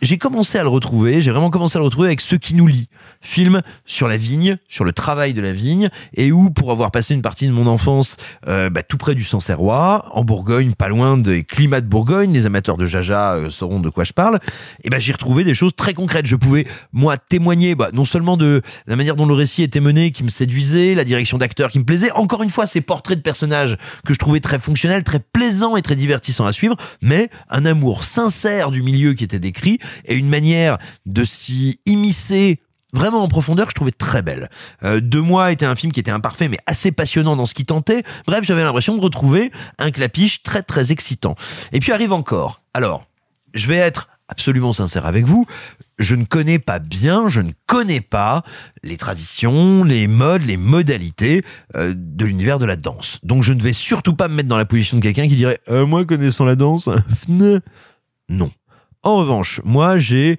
[0.01, 2.67] j'ai commencé à le retrouver, j'ai vraiment commencé à le retrouver avec Ce qui nous
[2.67, 2.87] lie,
[3.21, 7.13] film sur la vigne, sur le travail de la vigne, et où, pour avoir passé
[7.13, 8.15] une partie de mon enfance
[8.47, 12.45] euh, bah, tout près du Sancerrois, en Bourgogne, pas loin des climats de Bourgogne, les
[12.45, 14.39] amateurs de Jaja euh, sauront de quoi je parle,
[14.83, 16.27] et ben j'ai retrouvé des choses très concrètes.
[16.27, 20.11] Je pouvais, moi, témoigner bah, non seulement de la manière dont le récit était mené,
[20.11, 23.23] qui me séduisait, la direction d'acteur qui me plaisait, encore une fois, ces portraits de
[23.23, 27.65] personnages que je trouvais très fonctionnels, très plaisants et très divertissants à suivre, mais un
[27.65, 32.59] amour sincère du milieu qui était décrit, et une manière de s'y immiscer
[32.93, 34.49] vraiment en profondeur, je trouvais très belle.
[34.83, 37.65] Euh, Deux mois était un film qui était imparfait mais assez passionnant dans ce qu'il
[37.65, 38.03] tentait.
[38.25, 41.35] Bref, j'avais l'impression de retrouver un clapiche très très excitant.
[41.71, 42.61] Et puis arrive encore.
[42.73, 43.05] Alors,
[43.53, 45.45] je vais être absolument sincère avec vous.
[45.99, 48.43] Je ne connais pas bien, je ne connais pas
[48.83, 51.43] les traditions, les modes, les modalités
[51.75, 53.19] euh, de l'univers de la danse.
[53.23, 55.59] Donc je ne vais surtout pas me mettre dans la position de quelqu'un qui dirait
[55.69, 56.89] euh, moi connaissant la danse,
[58.29, 58.51] non.
[59.03, 60.37] En revanche, moi, j'ai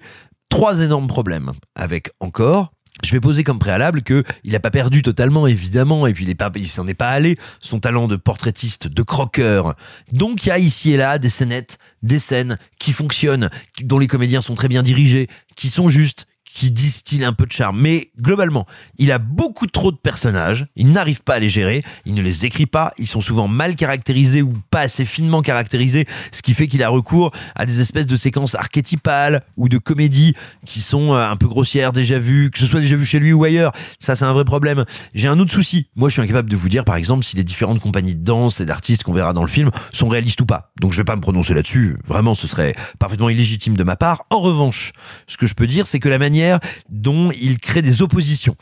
[0.49, 2.71] trois énormes problèmes avec encore.
[3.01, 6.29] Je vais poser comme préalable que il n'a pas perdu totalement, évidemment, et puis il
[6.29, 9.75] est pas, il s'en est pas allé son talent de portraitiste, de croqueur.
[10.11, 13.49] Donc il y a ici et là des scénettes, des scènes qui fonctionnent,
[13.83, 16.27] dont les comédiens sont très bien dirigés, qui sont justes,
[16.59, 17.79] qui distille un peu de charme.
[17.79, 22.13] Mais globalement, il a beaucoup trop de personnages, il n'arrive pas à les gérer, il
[22.15, 26.41] ne les écrit pas, ils sont souvent mal caractérisés ou pas assez finement caractérisés, ce
[26.41, 30.33] qui fait qu'il a recours à des espèces de séquences archétypales ou de comédies
[30.65, 33.31] qui sont euh, un peu grossières, déjà vues, que ce soit déjà vu chez lui
[33.31, 33.71] ou ailleurs.
[33.97, 34.83] Ça, c'est un vrai problème.
[35.13, 35.87] J'ai un autre souci.
[35.95, 38.59] Moi, je suis incapable de vous dire, par exemple, si les différentes compagnies de danse
[38.59, 40.73] et d'artistes qu'on verra dans le film sont réalistes ou pas.
[40.81, 41.97] Donc, je vais pas me prononcer là-dessus.
[42.05, 44.23] Vraiment, ce serait parfaitement illégitime de ma part.
[44.29, 44.91] En revanche,
[45.25, 46.48] ce que je peux dire, c'est que la manière
[46.89, 48.55] dont il crée des oppositions,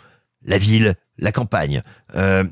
[0.43, 1.81] la ville, la campagne,
[2.15, 2.43] euh,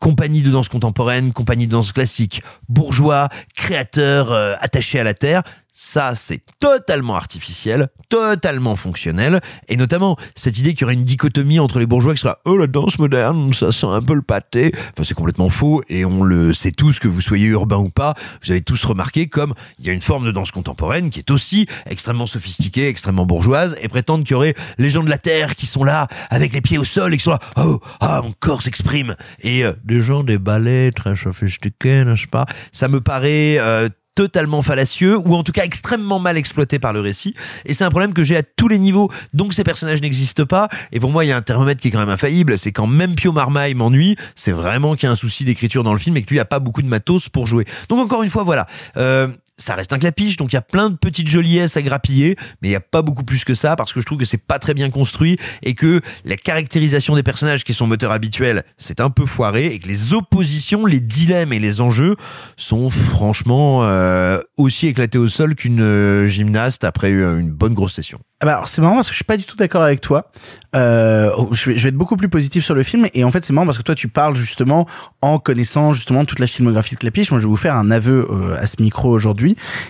[0.00, 5.42] compagnie de danse contemporaine, compagnie de danse classique, bourgeois, créateurs euh, attachés à la terre,
[5.76, 11.58] ça, c'est totalement artificiel, totalement fonctionnel, et notamment cette idée qu'il y aurait une dichotomie
[11.58, 14.70] entre les bourgeois qui sera oh la danse moderne, ça sent un peu le pâté.
[14.92, 18.14] Enfin, c'est complètement faux, et on le sait tous que vous soyez urbain ou pas.
[18.44, 21.32] Vous avez tous remarqué comme il y a une forme de danse contemporaine qui est
[21.32, 25.56] aussi extrêmement sophistiquée, extrêmement bourgeoise, et prétendre qu'il y aurait les gens de la terre
[25.56, 28.32] qui sont là avec les pieds au sol et qui sont là oh ah mon
[28.38, 32.46] corps s'exprime et euh, des gens des ballets très sophistiqués, n'est-ce pas?
[32.70, 37.00] Ça me paraît euh, totalement fallacieux ou en tout cas extrêmement mal exploité par le
[37.00, 37.34] récit.
[37.64, 39.10] Et c'est un problème que j'ai à tous les niveaux.
[39.32, 40.68] Donc ces personnages n'existent pas.
[40.92, 42.58] Et pour moi il y a un thermomètre qui est quand même infaillible.
[42.58, 44.16] C'est quand même Pio Marmaille m'ennuie.
[44.34, 46.44] C'est vraiment qu'il y a un souci d'écriture dans le film et que lui a
[46.44, 47.64] pas beaucoup de matos pour jouer.
[47.88, 48.66] Donc encore une fois voilà.
[48.96, 52.36] Euh, ça reste un clapiche, donc il y a plein de petites joliesses à grappiller,
[52.60, 54.36] mais il n'y a pas beaucoup plus que ça parce que je trouve que c'est
[54.38, 59.00] pas très bien construit et que la caractérisation des personnages qui sont moteurs habituels, c'est
[59.00, 62.16] un peu foiré et que les oppositions, les dilemmes et les enjeux
[62.56, 68.20] sont franchement euh, aussi éclatés au sol qu'une euh, gymnaste après une bonne grosse session.
[68.40, 70.30] Ah bah alors c'est marrant parce que je suis pas du tout d'accord avec toi.
[70.74, 73.44] Euh, je, vais, je vais être beaucoup plus positif sur le film et en fait
[73.44, 74.86] c'est marrant parce que toi tu parles justement
[75.22, 77.30] en connaissant justement toute la filmographie de Clapiche.
[77.30, 79.43] Moi je vais vous faire un aveu euh, à ce micro aujourd'hui.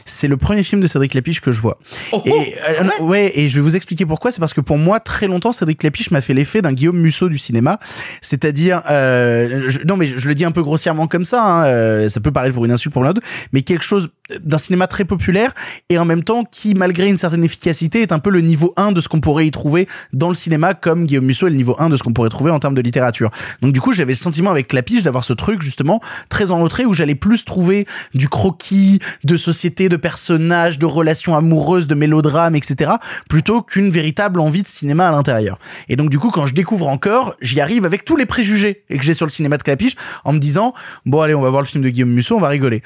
[0.04, 1.78] C'est le premier film de Cédric Clapiche que je vois.
[2.12, 4.32] Oh, et euh, ouais et je vais vous expliquer pourquoi.
[4.32, 7.28] C'est parce que pour moi très longtemps Cédric Clapiche m'a fait l'effet d'un Guillaume Musso
[7.28, 7.78] du cinéma.
[8.20, 11.42] C'est-à-dire euh, non mais je, je le dis un peu grossièrement comme ça.
[11.42, 13.22] Hein, euh, ça peut paraître pour une insulte pour l'un d'eux,
[13.52, 14.10] mais quelque chose
[14.42, 15.52] d'un cinéma très populaire
[15.90, 18.92] et en même temps qui malgré une certaine efficacité est un peu le niveau 1
[18.92, 21.76] de ce qu'on pourrait y trouver dans le cinéma comme Guillaume Musso est le niveau
[21.78, 23.30] 1 de ce qu'on pourrait trouver en termes de littérature.
[23.60, 26.86] Donc du coup j'avais le sentiment avec Clapiche d'avoir ce truc justement très en retrait
[26.86, 32.56] où j'allais plus trouver du croquis, de société, de personnages, de relations amoureuses, de mélodrames,
[32.56, 32.92] etc.
[33.28, 35.58] plutôt qu'une véritable envie de cinéma à l'intérieur.
[35.90, 38.96] Et donc du coup quand je découvre encore, j'y arrive avec tous les préjugés et
[38.96, 40.72] que j'ai sur le cinéma de Clapiche en me disant
[41.04, 42.82] bon allez on va voir le film de Guillaume Musso, on va rigoler.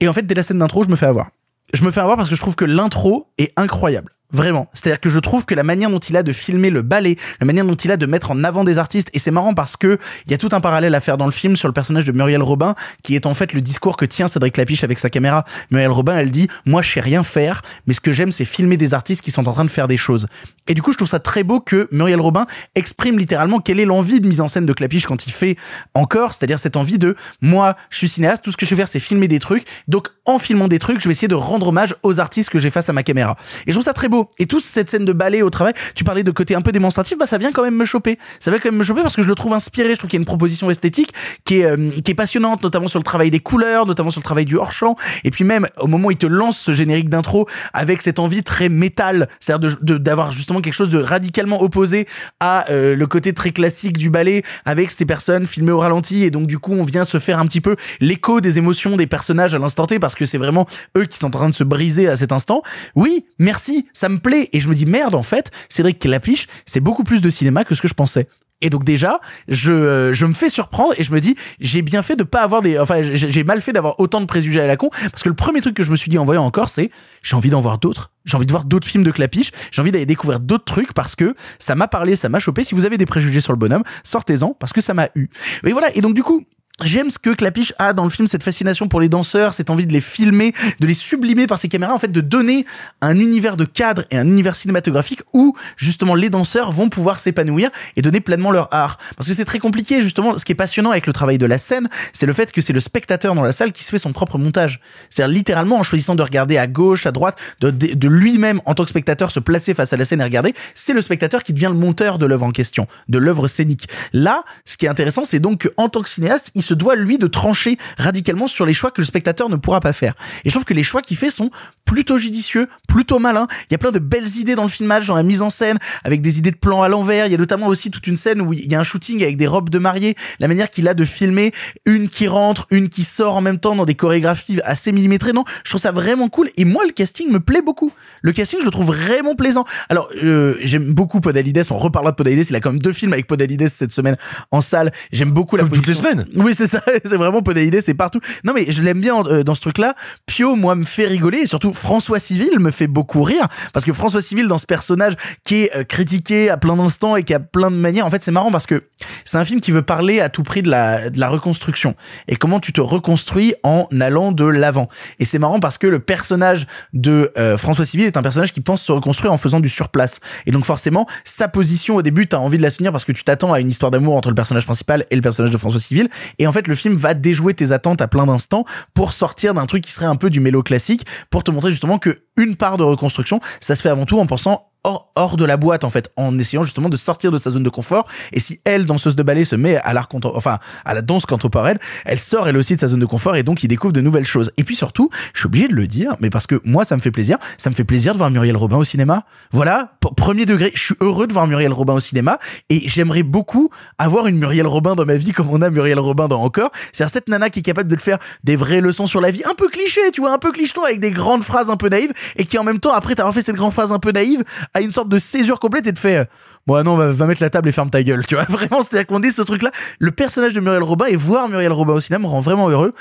[0.00, 1.30] Et en fait, dès la scène d'intro, je me fais avoir.
[1.72, 4.12] Je me fais avoir parce que je trouve que l'intro est incroyable.
[4.34, 4.68] Vraiment.
[4.74, 7.46] C'est-à-dire que je trouve que la manière dont il a de filmer le ballet, la
[7.46, 9.96] manière dont il a de mettre en avant des artistes, et c'est marrant parce que
[10.26, 12.10] il y a tout un parallèle à faire dans le film sur le personnage de
[12.10, 12.74] Muriel Robin,
[13.04, 15.44] qui est en fait le discours que tient Cédric Lapiche avec sa caméra.
[15.70, 18.76] Muriel Robin, elle dit, moi, je sais rien faire, mais ce que j'aime, c'est filmer
[18.76, 20.26] des artistes qui sont en train de faire des choses.
[20.66, 23.84] Et du coup, je trouve ça très beau que Muriel Robin exprime littéralement quelle est
[23.84, 25.54] l'envie de mise en scène de Clapiche quand il fait
[25.94, 28.88] encore, c'est-à-dire cette envie de, moi, je suis cinéaste, tout ce que je vais faire,
[28.88, 29.64] c'est filmer des trucs.
[29.86, 32.70] Donc, en filmant des trucs, je vais essayer de rendre hommage aux artistes que j'ai
[32.70, 33.36] face à ma caméra.
[33.66, 34.28] Et je trouve ça très beau.
[34.38, 37.18] Et toute cette scène de ballet au travail, tu parlais de côté un peu démonstratif,
[37.18, 38.18] bah, ça vient quand même me choper.
[38.40, 39.90] Ça vient quand même me choper parce que je le trouve inspiré.
[39.90, 41.12] Je trouve qu'il y a une proposition esthétique
[41.44, 44.24] qui est, euh, qui est passionnante, notamment sur le travail des couleurs, notamment sur le
[44.24, 44.96] travail du hors-champ.
[45.24, 48.42] Et puis même, au moment où il te lance ce générique d'intro avec cette envie
[48.42, 52.06] très métal, c'est-à-dire d'avoir justement quelque chose de radicalement opposé
[52.40, 56.30] à euh, le côté très classique du ballet avec ces personnes filmées au ralenti et
[56.30, 59.54] donc du coup on vient se faire un petit peu l'écho des émotions des personnages
[59.54, 60.66] à l'instant T parce que c'est vraiment
[60.96, 62.62] eux qui sont en train de se briser à cet instant.
[62.94, 66.80] Oui, merci, ça me plaît et je me dis merde en fait, Cédric Clapiche, c'est
[66.80, 68.28] beaucoup plus de cinéma que ce que je pensais.
[68.60, 72.02] Et donc déjà, je, euh, je me fais surprendre et je me dis, j'ai bien
[72.02, 74.66] fait de pas avoir des, enfin, j'ai j'ai mal fait d'avoir autant de préjugés à
[74.66, 76.70] la con, parce que le premier truc que je me suis dit en voyant encore,
[76.70, 76.90] c'est,
[77.22, 78.10] j'ai envie d'en voir d'autres.
[78.24, 79.50] J'ai envie de voir d'autres films de Clapiche.
[79.70, 82.64] J'ai envie d'aller découvrir d'autres trucs parce que ça m'a parlé, ça m'a chopé.
[82.64, 85.28] Si vous avez des préjugés sur le bonhomme, sortez-en parce que ça m'a eu.
[85.66, 85.94] Et voilà.
[85.94, 86.42] Et donc du coup,
[86.82, 89.86] J'aime ce que Clapiche a dans le film, cette fascination pour les danseurs, cette envie
[89.86, 92.66] de les filmer, de les sublimer par ses caméras, en fait, de donner
[93.00, 97.70] un univers de cadre et un univers cinématographique où, justement, les danseurs vont pouvoir s'épanouir
[97.94, 98.98] et donner pleinement leur art.
[99.16, 101.58] Parce que c'est très compliqué, justement, ce qui est passionnant avec le travail de la
[101.58, 104.12] scène, c'est le fait que c'est le spectateur dans la salle qui se fait son
[104.12, 104.80] propre montage.
[105.10, 108.90] C'est-à-dire, littéralement, en choisissant de regarder à gauche, à droite, de, lui-même, en tant que
[108.90, 111.78] spectateur, se placer face à la scène et regarder, c'est le spectateur qui devient le
[111.78, 113.88] monteur de l'œuvre en question, de l'œuvre scénique.
[114.12, 117.26] Là, ce qui est intéressant, c'est donc qu'en tant que cinéaste, se doit lui de
[117.26, 120.14] trancher radicalement sur les choix que le spectateur ne pourra pas faire.
[120.44, 121.50] Et je trouve que les choix qu'il fait sont
[121.84, 123.46] plutôt judicieux, plutôt malins.
[123.70, 125.78] Il y a plein de belles idées dans le filmage, dans la mise en scène,
[126.02, 127.26] avec des idées de plans à l'envers.
[127.26, 129.36] Il y a notamment aussi toute une scène où il y a un shooting avec
[129.36, 131.52] des robes de mariée, la manière qu'il a de filmer
[131.86, 135.32] une qui rentre, une qui sort en même temps dans des chorégraphies assez millimétrées.
[135.32, 136.48] Non, je trouve ça vraiment cool.
[136.56, 137.92] Et moi, le casting me plaît beaucoup.
[138.22, 139.64] Le casting, je le trouve vraiment plaisant.
[139.88, 141.62] Alors, euh, j'aime beaucoup Podalides.
[141.70, 142.46] On reparlera de Podalides.
[142.48, 144.16] Il a quand même deux films avec Podalides cette semaine
[144.50, 144.92] en salle.
[145.12, 145.92] J'aime beaucoup la toutes position.
[145.92, 146.26] les semaines.
[146.36, 146.82] Oui, c'est ça.
[147.04, 148.20] C'est vraiment Podalides, c'est partout.
[148.44, 149.94] Non, mais je l'aime bien euh, dans ce truc-là.
[150.26, 153.92] Pio, moi, me fait rigoler et surtout François Civil me fait beaucoup rire parce que
[153.92, 155.14] François Civil dans ce personnage
[155.44, 158.06] qui est euh, critiqué à plein d'instants et qui a plein de manières.
[158.06, 158.84] En fait, c'est marrant parce que
[159.24, 161.94] c'est un film qui veut parler à tout prix de la reconstruction
[162.28, 164.88] et comment tu te reconstruis en allant de l'avant.
[165.18, 168.60] Et c'est marrant parce que le personnage de euh, François Civil est un personnage qui
[168.60, 170.20] pense se reconstruire en faisant du surplace.
[170.46, 173.24] Et donc forcément, sa position au début, t'as envie de la soutenir parce que tu
[173.24, 176.08] t'attends à une histoire d'amour entre le personnage principal et le personnage de François Civil.
[176.46, 178.64] En fait, le film va déjouer tes attentes à plein d'instants
[178.94, 181.98] pour sortir d'un truc qui serait un peu du mélo classique, pour te montrer justement
[181.98, 185.44] que une part de reconstruction, ça se fait avant tout en pensant hors, hors de
[185.44, 188.06] la boîte en fait, en essayant justement de sortir de sa zone de confort.
[188.32, 191.78] Et si elle, danseuse de ballet, se met à l'art enfin à la danse contemporaine,
[192.04, 194.24] elle sort elle aussi de sa zone de confort et donc il découvre de nouvelles
[194.24, 194.52] choses.
[194.56, 197.00] Et puis surtout, je suis obligé de le dire, mais parce que moi ça me
[197.00, 199.24] fait plaisir, ça me fait plaisir de voir Muriel Robin au cinéma.
[199.50, 202.38] Voilà, premier degré, je suis heureux de voir Muriel Robin au cinéma
[202.68, 206.28] et j'aimerais beaucoup avoir une Muriel Robin dans ma vie comme on a Muriel Robin
[206.28, 206.70] dans Encore.
[206.92, 209.42] C'est cette nana qui est capable de te faire des vraies leçons sur la vie,
[209.44, 212.12] un peu cliché, tu vois, un peu clicheton avec des grandes phrases un peu naïves
[212.36, 214.44] et qui en même temps après t'avoir fait cette grande phrase un peu naïve
[214.74, 216.24] a une sorte de césure complète et te fait euh,
[216.66, 218.44] Bon, non, va, va mettre la table et ferme ta gueule, tu vois.
[218.48, 219.70] Vraiment, c'est-à-dire qu'on dit ce truc-là.
[219.98, 222.94] Le personnage de Muriel Robin et voir Muriel Robin au cinéma me rend vraiment heureux.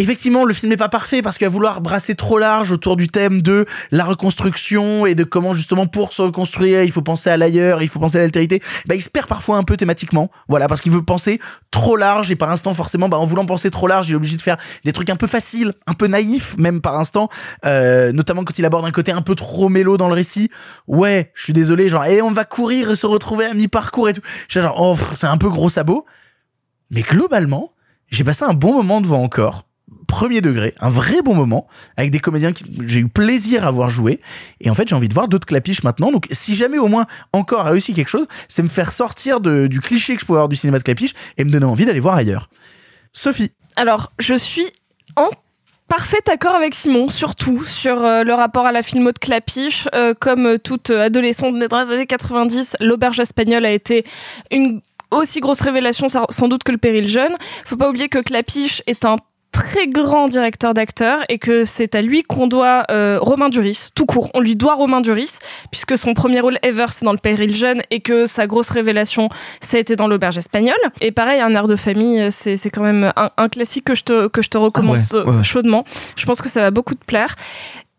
[0.00, 3.42] Effectivement, le film n'est pas parfait parce qu'à vouloir brasser trop large autour du thème
[3.42, 7.82] de la reconstruction et de comment justement pour se reconstruire, il faut penser à l'ailleurs,
[7.82, 10.30] il faut penser à l'altérité, bah, il se perd parfois un peu thématiquement.
[10.48, 11.38] Voilà, parce qu'il veut penser
[11.70, 14.38] trop large et par instant, forcément, bah, en voulant penser trop large, il est obligé
[14.38, 14.56] de faire
[14.86, 17.28] des trucs un peu faciles, un peu naïfs, même par instant,
[17.66, 20.48] euh, notamment quand il aborde un côté un peu trop mélo dans le récit.
[20.86, 24.14] Ouais, je suis désolé, genre, et on va courir et se retrouver à mi-parcours et
[24.14, 24.22] tout.
[24.48, 26.06] Je genre, oh, c'est un peu gros sabot.
[26.88, 27.74] Mais globalement,
[28.08, 29.66] j'ai passé un bon moment devant encore.
[30.10, 33.90] Premier degré, un vrai bon moment, avec des comédiens que j'ai eu plaisir à voir
[33.90, 34.20] jouer.
[34.60, 36.10] Et en fait, j'ai envie de voir d'autres clapiches maintenant.
[36.10, 39.80] Donc, si jamais au moins encore réussi quelque chose, c'est me faire sortir de, du
[39.80, 42.16] cliché que je pouvais avoir du cinéma de clapiche et me donner envie d'aller voir
[42.16, 42.50] ailleurs.
[43.12, 43.52] Sophie.
[43.76, 44.66] Alors, je suis
[45.14, 45.30] en
[45.86, 49.88] parfait accord avec Simon, surtout sur euh, le rapport à la filmo de Clapiche.
[49.94, 54.02] Euh, comme euh, toute adolescente née dans les années 90, l'auberge espagnole a été
[54.50, 54.80] une
[55.12, 57.34] aussi grosse révélation sans doute que le péril jeune.
[57.64, 59.16] Faut pas oublier que Clapiche est un
[59.52, 64.06] très grand directeur d'acteurs et que c'est à lui qu'on doit euh, Romain Duris, tout
[64.06, 64.30] court.
[64.34, 65.38] On lui doit Romain Duris
[65.70, 69.28] puisque son premier rôle ever c'est dans le péril jeune et que sa grosse révélation
[69.60, 70.74] ça a été dans l'auberge espagnole.
[71.00, 74.04] Et pareil, un air de famille, c'est c'est quand même un, un classique que je
[74.04, 75.42] te que je te recommande Ah ouais, ouais, ouais.
[75.42, 75.84] chaudement.
[76.16, 77.34] Je pense que ça va beaucoup te plaire.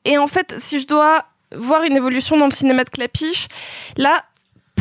[0.05, 1.23] Et en fait, si je dois
[1.55, 3.47] voir une évolution dans le cinéma de Clapiche,
[3.97, 4.23] là,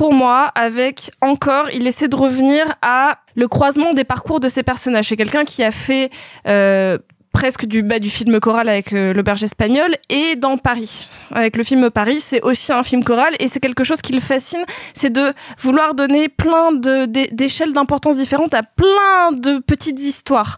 [0.01, 4.63] pour moi, avec encore, il essaie de revenir à le croisement des parcours de ses
[4.63, 5.09] personnages.
[5.09, 6.09] C'est quelqu'un qui a fait
[6.49, 6.97] euh,
[7.35, 11.07] presque du bas du film choral avec euh, l'auberge espagnole et dans Paris.
[11.33, 14.21] Avec le film Paris, c'est aussi un film choral et c'est quelque chose qui le
[14.21, 14.65] fascine,
[14.95, 20.57] c'est de vouloir donner plein de d'é- d'échelles d'importance différentes à plein de petites histoires.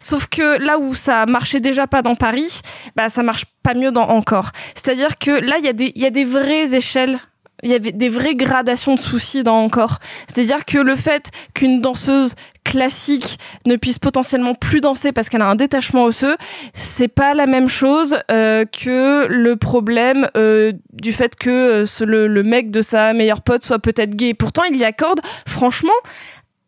[0.00, 2.62] Sauf que là où ça marchait déjà pas dans Paris,
[2.96, 4.50] bah ça marche pas mieux dans encore.
[4.74, 7.18] C'est-à-dire que là il y a des il y a des vraies échelles
[7.62, 9.98] il y avait des vraies gradations de soucis dans encore.
[10.26, 15.46] C'est-à-dire que le fait qu'une danseuse classique ne puisse potentiellement plus danser parce qu'elle a
[15.48, 16.36] un détachement osseux,
[16.74, 22.04] c'est pas la même chose euh, que le problème euh, du fait que euh, ce-
[22.04, 24.34] le, le mec de sa meilleure pote soit peut-être gay.
[24.34, 25.92] Pourtant, il y accorde, franchement,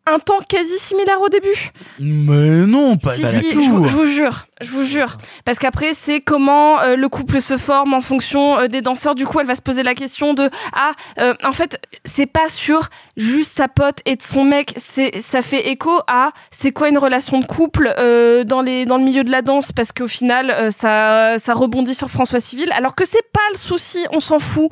[0.07, 1.71] un temps quasi similaire au début.
[1.99, 3.87] Mais non, pas, Si, pas la si, je, vous, tour.
[3.87, 5.17] je vous jure, je vous jure.
[5.45, 9.13] Parce qu'après, c'est comment euh, le couple se forme en fonction euh, des danseurs.
[9.13, 12.49] Du coup, elle va se poser la question de ah, euh, en fait, c'est pas
[12.49, 14.73] sur juste sa pote et de son mec.
[14.75, 18.97] C'est ça fait écho à c'est quoi une relation de couple euh, dans les dans
[18.97, 19.71] le milieu de la danse?
[19.71, 22.71] Parce qu'au final, ça ça rebondit sur François Civil.
[22.71, 24.69] Alors que c'est pas le souci, on s'en fout.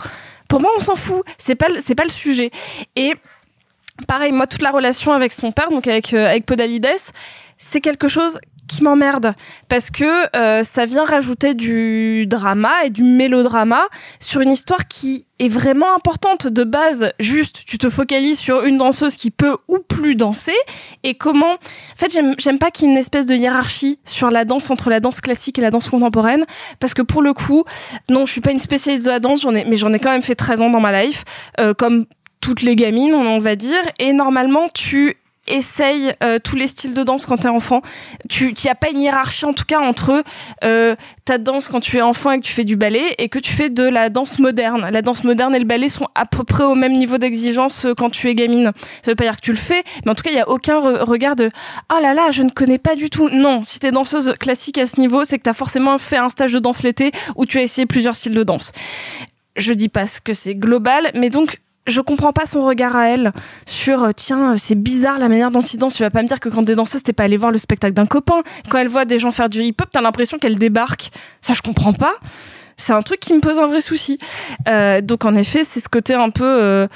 [0.48, 1.24] Pour moi, on s'en fout.
[1.38, 2.50] C'est pas c'est pas le sujet.
[2.96, 3.14] Et
[4.08, 6.88] pareil, moi, toute la relation avec son père, donc avec, euh, avec Podalides,
[7.58, 8.40] c'est quelque chose
[8.70, 9.34] qui m'emmerde.
[9.68, 13.82] Parce que euh, ça vient rajouter du drama et du mélodrama
[14.20, 17.12] sur une histoire qui est vraiment importante de base.
[17.20, 20.56] Juste tu te focalises sur une danseuse qui peut ou plus danser.
[21.04, 24.46] Et comment en fait j'aime pas qu'il y ait une espèce de hiérarchie sur la
[24.46, 26.46] danse entre la danse classique et la danse contemporaine.
[26.80, 27.64] Parce que pour le coup
[28.10, 30.12] non je suis pas une spécialiste de la danse j'en ai mais j'en ai quand
[30.12, 31.24] même fait 13 ans dans ma life
[31.60, 32.06] euh, comme
[32.42, 35.18] toutes les gamines, on va dire, et normalement tu
[35.52, 37.82] essaye euh, tous les styles de danse quand t'es enfant.
[38.30, 40.24] Tu, il y a pas une hiérarchie en tout cas entre
[40.64, 40.96] euh,
[41.26, 43.52] ta danse quand tu es enfant et que tu fais du ballet et que tu
[43.54, 44.88] fais de la danse moderne.
[44.92, 47.96] La danse moderne et le ballet sont à peu près au même niveau d'exigence euh,
[47.96, 48.72] quand tu es gamine.
[49.04, 50.48] Ça veut pas dire que tu le fais, mais en tout cas il y a
[50.48, 51.50] aucun re- regard de
[51.92, 53.30] oh là là je ne connais pas du tout.
[53.30, 56.54] Non, si t'es danseuse classique à ce niveau, c'est que t'as forcément fait un stage
[56.54, 58.72] de danse l'été où tu as essayé plusieurs styles de danse
[59.56, 63.32] je dis pas que c'est global, mais donc je comprends pas son regard à elle
[63.66, 65.96] sur euh, tiens euh, c'est bizarre la manière dont il danse.
[65.96, 67.94] Tu vas pas me dire que quand t'es danseuse t'es pas allé voir le spectacle
[67.94, 68.42] d'un copain.
[68.70, 71.10] Quand elle voit des gens faire du hip-hop, t'as l'impression qu'elle débarque.
[71.42, 72.14] Ça je comprends pas.
[72.80, 74.20] C'est un truc qui me pose un vrai souci.
[74.70, 76.88] Euh, donc en effet c'est ce côté un peu euh,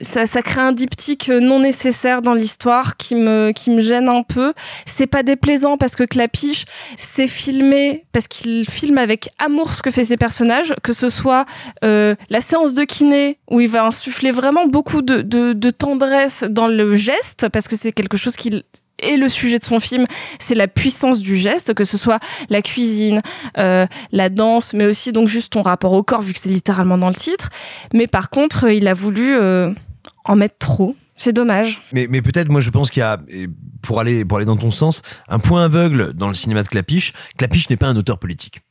[0.00, 4.22] ça, ça crée un diptyque non nécessaire dans l'histoire qui me qui me gêne un
[4.22, 4.54] peu.
[4.86, 6.64] C'est pas déplaisant parce que Clapiche
[6.96, 11.44] c'est filmé parce qu'il filme avec amour ce que fait ses personnages, que ce soit
[11.82, 16.44] euh, la séance de kiné où il va insuffler vraiment beaucoup de, de, de tendresse
[16.48, 18.62] dans le geste parce que c'est quelque chose qu'il
[18.98, 20.06] et le sujet de son film,
[20.38, 23.20] c'est la puissance du geste, que ce soit la cuisine,
[23.58, 26.98] euh, la danse, mais aussi donc juste ton rapport au corps, vu que c'est littéralement
[26.98, 27.50] dans le titre.
[27.92, 29.72] Mais par contre, il a voulu euh,
[30.24, 30.96] en mettre trop.
[31.16, 31.82] C'est dommage.
[31.92, 33.20] Mais, mais peut-être, moi, je pense qu'il y a,
[33.82, 37.12] pour aller, pour aller dans ton sens, un point aveugle dans le cinéma de Clapiche.
[37.36, 38.62] Clapiche n'est pas un auteur politique.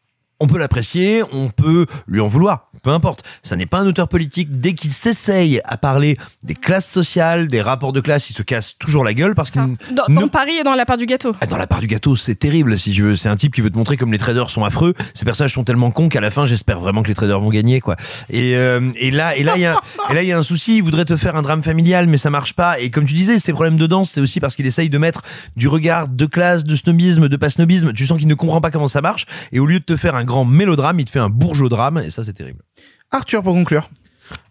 [0.42, 3.24] On peut l'apprécier, on peut lui en vouloir, peu importe.
[3.44, 4.58] Ça n'est pas un auteur politique.
[4.58, 8.76] Dès qu'il s'essaye à parler des classes sociales, des rapports de classe, il se casse
[8.80, 11.34] toujours la gueule parce qu'il Dans, dans Paris et dans la part du gâteau.
[11.42, 13.16] ah, dans la part du gâteau, c'est terrible si tu veux.
[13.16, 14.96] C'est un type qui veut te montrer comme les traders sont affreux.
[15.14, 17.80] Ces personnages sont tellement cons qu'à la fin, j'espère vraiment que les traders vont gagner,
[17.80, 17.96] quoi.
[18.32, 20.44] Et, euh, et là, et là, il y a, et là, il y a un
[20.44, 20.78] souci.
[20.78, 22.80] Il voudrait te faire un drame familial, mais ça marche pas.
[22.80, 25.22] Et comme tu disais, ces problèmes de danse, c'est aussi parce qu'il essaye de mettre
[25.56, 27.94] du regard de classe, de snobisme, de pas snobisme.
[27.94, 29.28] Tu sens qu'il ne comprend pas comment ça marche.
[29.52, 32.00] Et au lieu de te faire un grand mélodrame, il te fait un bourgeois drame.
[32.00, 32.64] Et ça, c'est terrible.
[33.12, 33.90] Arthur, pour conclure.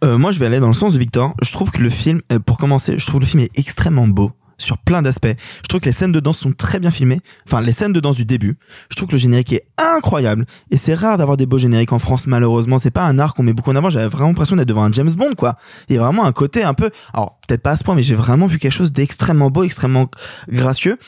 [0.05, 1.35] Euh, moi, je vais aller dans le sens de Victor.
[1.43, 4.07] Je trouve que le film, euh, pour commencer, je trouve que le film est extrêmement
[4.07, 5.27] beau sur plein d'aspects.
[5.63, 7.21] Je trouve que les scènes de danse sont très bien filmées.
[7.47, 8.59] Enfin, les scènes de danse du début.
[8.91, 10.47] Je trouve que le générique est incroyable.
[10.71, 12.79] Et c'est rare d'avoir des beaux génériques en France, malheureusement.
[12.79, 13.91] C'est pas un art qu'on met beaucoup en avant.
[13.91, 15.57] J'avais vraiment l'impression d'être devant un James Bond, quoi.
[15.89, 18.03] Il y a vraiment un côté un peu, alors, peut-être pas à ce point, mais
[18.03, 20.09] j'ai vraiment vu quelque chose d'extrêmement beau, extrêmement
[20.49, 20.99] gracieux.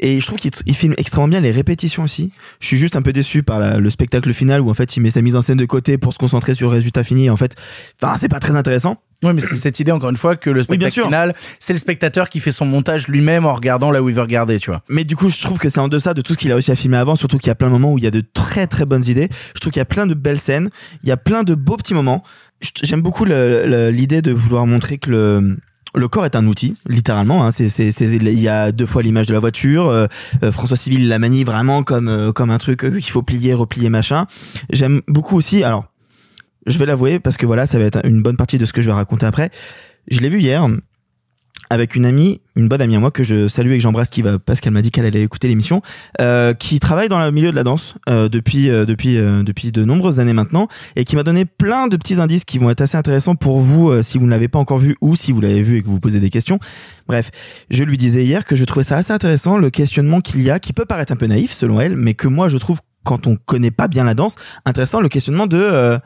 [0.00, 2.32] Et je trouve qu'il il filme extrêmement bien les répétitions aussi.
[2.60, 5.10] Je suis juste un peu déçu par le spectacle final où en fait il met
[5.10, 7.30] sa mise en scène de côté pour se concentrer sur le résultat fini.
[7.30, 7.56] En fait,
[8.02, 8.98] enfin c'est pas très intéressant.
[9.22, 12.28] Oui, mais c'est cette idée, encore une fois, que le spectacle final, c'est le spectateur
[12.28, 14.82] qui fait son montage lui-même en regardant là où il veut regarder, tu vois.
[14.88, 16.70] Mais du coup, je trouve que c'est en deçà de tout ce qu'il a réussi
[16.70, 18.22] à filmer avant, surtout qu'il y a plein de moments où il y a de
[18.34, 19.28] très très bonnes idées.
[19.54, 20.70] Je trouve qu'il y a plein de belles scènes,
[21.02, 22.22] il y a plein de beaux petits moments.
[22.82, 25.56] J'aime beaucoup l'idée de vouloir montrer que le
[25.94, 27.44] le corps est un outil, littéralement.
[27.44, 29.88] Hein, c'est, c'est, il y a deux fois l'image de la voiture.
[29.88, 30.06] euh,
[30.42, 33.54] euh, François Civil il la manie vraiment comme euh, comme un truc qu'il faut plier,
[33.54, 34.26] replier, machin.
[34.70, 35.64] J'aime beaucoup aussi.
[35.64, 35.86] Alors,
[36.66, 38.82] je vais l'avouer parce que voilà, ça va être une bonne partie de ce que
[38.82, 39.50] je vais raconter après.
[40.08, 40.66] Je l'ai vu hier
[41.70, 44.22] avec une amie, une bonne amie à moi que je salue et que j'embrasse qui
[44.22, 45.82] va parce qu'elle m'a dit qu'elle allait écouter l'émission,
[46.20, 49.72] euh, qui travaille dans le milieu de la danse euh, depuis euh, depuis euh, depuis
[49.72, 52.82] de nombreuses années maintenant et qui m'a donné plein de petits indices qui vont être
[52.82, 55.40] assez intéressants pour vous euh, si vous ne l'avez pas encore vu ou si vous
[55.40, 56.58] l'avez vu et que vous posez des questions.
[57.08, 57.30] Bref,
[57.70, 60.60] je lui disais hier que je trouvais ça assez intéressant le questionnement qu'il y a
[60.60, 63.36] qui peut paraître un peu naïf selon elle, mais que moi je trouve quand on
[63.36, 65.98] connaît pas bien la danse intéressant le questionnement de euh,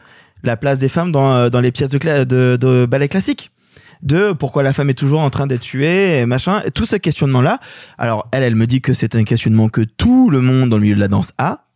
[0.42, 3.50] la place des femmes dans euh, dans les pièces de, de, de ballet classique.
[4.02, 6.62] De pourquoi la femme est toujours en train d'être tuée machin.
[6.74, 7.58] Tout ce questionnement là
[7.98, 10.82] alors elle elle me dit que c'est un questionnement que tout le monde dans le
[10.82, 11.66] milieu de la danse a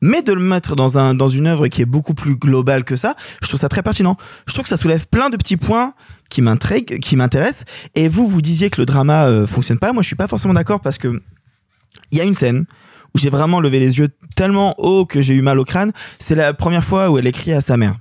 [0.00, 2.96] mais de le mettre dans un dans une œuvre qui est beaucoup plus globale que
[2.96, 4.16] ça je trouve ça très pertinent.
[4.46, 5.94] Je trouve que ça soulève plein de petits points
[6.30, 7.64] qui m'intriguent qui m'intéressent.
[7.94, 9.92] Et vous vous disiez que le drama euh, fonctionne pas.
[9.92, 11.20] Moi je suis pas forcément d'accord parce que
[12.10, 12.64] il y a une scène
[13.14, 15.92] où j'ai vraiment levé les yeux tellement haut que j'ai eu mal au crâne.
[16.18, 17.96] C'est la première fois où elle écrit à sa mère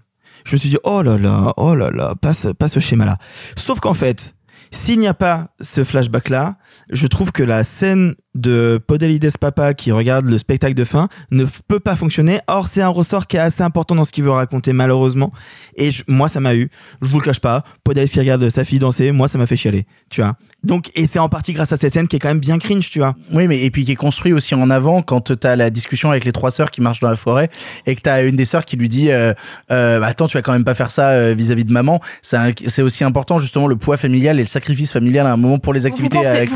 [0.45, 3.05] je me suis dit oh là là oh là là pas ce, pas ce schéma
[3.05, 3.17] là
[3.55, 4.35] sauf qu'en fait
[4.71, 6.55] s'il n'y a pas ce flashback là
[6.91, 11.45] je trouve que la scène de Podalides papa qui regarde le spectacle de fin ne
[11.67, 12.39] peut pas fonctionner.
[12.47, 15.31] Or c'est un ressort qui est assez important dans ce qu'il veut raconter malheureusement.
[15.75, 16.69] Et je- moi ça m'a eu.
[17.01, 17.63] Je vous le cache pas.
[17.83, 20.35] Podalides qui regarde sa fille danser moi ça m'a fait chialer tu vois.
[20.63, 22.89] Donc et c'est en partie grâce à cette scène qui est quand même bien cringe
[22.89, 23.13] tu vois.
[23.31, 26.25] Oui, mais et puis qui est construit aussi en avant quand t'as la discussion avec
[26.25, 27.49] les trois sœurs qui marchent dans la forêt
[27.85, 29.33] et que t'as une des sœurs qui lui dit euh,
[29.71, 31.99] euh, bah, attends tu vas quand même pas faire ça euh, vis-à-vis de maman.
[32.23, 35.73] C'est aussi important justement le poids familial et le sacrifice familial à un moment pour
[35.73, 35.85] les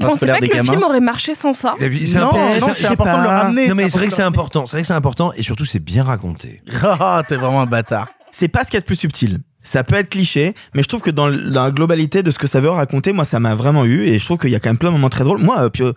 [0.07, 2.19] Pensez extrascolaires pas des que le gamins film aurait marché sans ça Et puis, c'est
[2.19, 4.21] Non, un- non, c'est- je important de le ramener, Non, mais c'est vrai que c'est
[4.23, 4.65] important important.
[4.65, 6.61] C'est vrai que c'est important et surtout c'est bien raconté.
[6.83, 9.39] Ah, t'es vraiment un bâtard c'est pas ce qu'il y a de plus subtil.
[9.67, 12.61] Ça peut être cliché, mais je trouve que dans la globalité de ce que ça
[12.61, 14.77] veut raconter, moi, ça m'a vraiment eu, et je trouve qu'il y a quand même
[14.77, 15.39] plein de moments très drôles.
[15.39, 15.93] Moi, euh, Pio,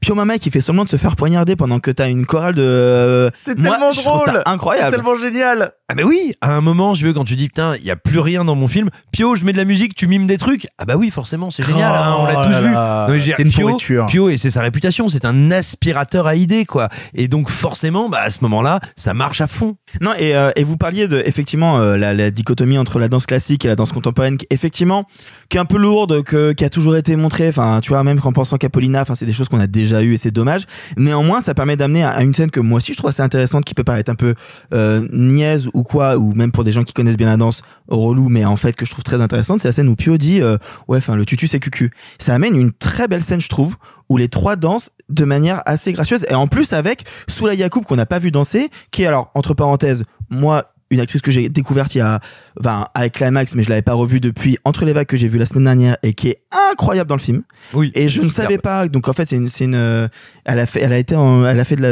[0.00, 3.30] Pio Mama qui fait semblant de se faire poignarder pendant que t'as une chorale de...
[3.32, 4.88] c'est Moi, tellement ça drôle incroyable.
[4.90, 7.76] c'est tellement génial Ah bah oui, à un moment, je veux quand tu dis putain,
[7.76, 8.90] il y a plus rien dans mon film.
[9.10, 10.66] Pio, je mets de la musique, tu mimes des trucs.
[10.76, 11.90] Ah bah oui, forcément, c'est génial.
[11.94, 12.72] hein, on l'a Oh tous là vu.
[12.72, 14.06] là, Non, mais Pio, pourriture.
[14.06, 16.88] Pio, et c'est sa réputation, c'est un aspirateur à idées quoi.
[17.14, 19.76] Et donc forcément, bah à ce moment-là, ça marche à fond.
[20.02, 23.26] Non, et, euh, et vous parliez de effectivement euh, la, la dichotomie entre la danse
[23.26, 25.06] classique et la danse contemporaine, effectivement,
[25.48, 27.48] qui est un peu lourde, qui a toujours été montrée.
[27.48, 30.14] Enfin, tu vois, même qu'en pensant qu'Apollina, enfin, c'est des choses qu'on a déjà eues
[30.14, 30.64] et c'est dommage.
[30.96, 33.64] Néanmoins, ça permet d'amener à, à une scène que moi aussi je trouve assez intéressante,
[33.64, 34.34] qui peut paraître un peu
[34.72, 38.28] euh, niaise ou quoi, ou même pour des gens qui connaissent bien la danse, relou,
[38.28, 40.58] mais en fait que je trouve très intéressante, c'est la scène où Pio dit, euh,
[40.88, 41.92] ouais, enfin, le tutu c'est cucu.
[42.18, 43.76] Ça amène une très belle scène, je trouve,
[44.08, 47.96] où les trois dansent de manière assez gracieuse et en plus avec Soula Yacoub qu'on
[47.96, 51.94] n'a pas vu danser, qui est alors entre parenthèses, moi une actrice que j'ai découverte
[51.94, 52.20] il y a,
[52.60, 55.38] enfin, avec Climax, mais je l'avais pas revue depuis Entre les vagues que j'ai vu
[55.38, 57.42] la semaine dernière et qui est incroyable dans le film.
[57.72, 57.90] Oui.
[57.94, 58.86] Et je ne savais pas.
[58.88, 60.08] Donc en fait, c'est une, c'est une, euh,
[60.44, 61.88] elle a fait, elle a été, en- elle a fait de la,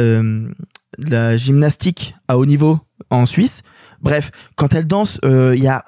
[1.07, 2.79] de la gymnastique à haut niveau
[3.09, 3.63] en Suisse.
[4.03, 5.83] Bref, quand elle danse, euh, y a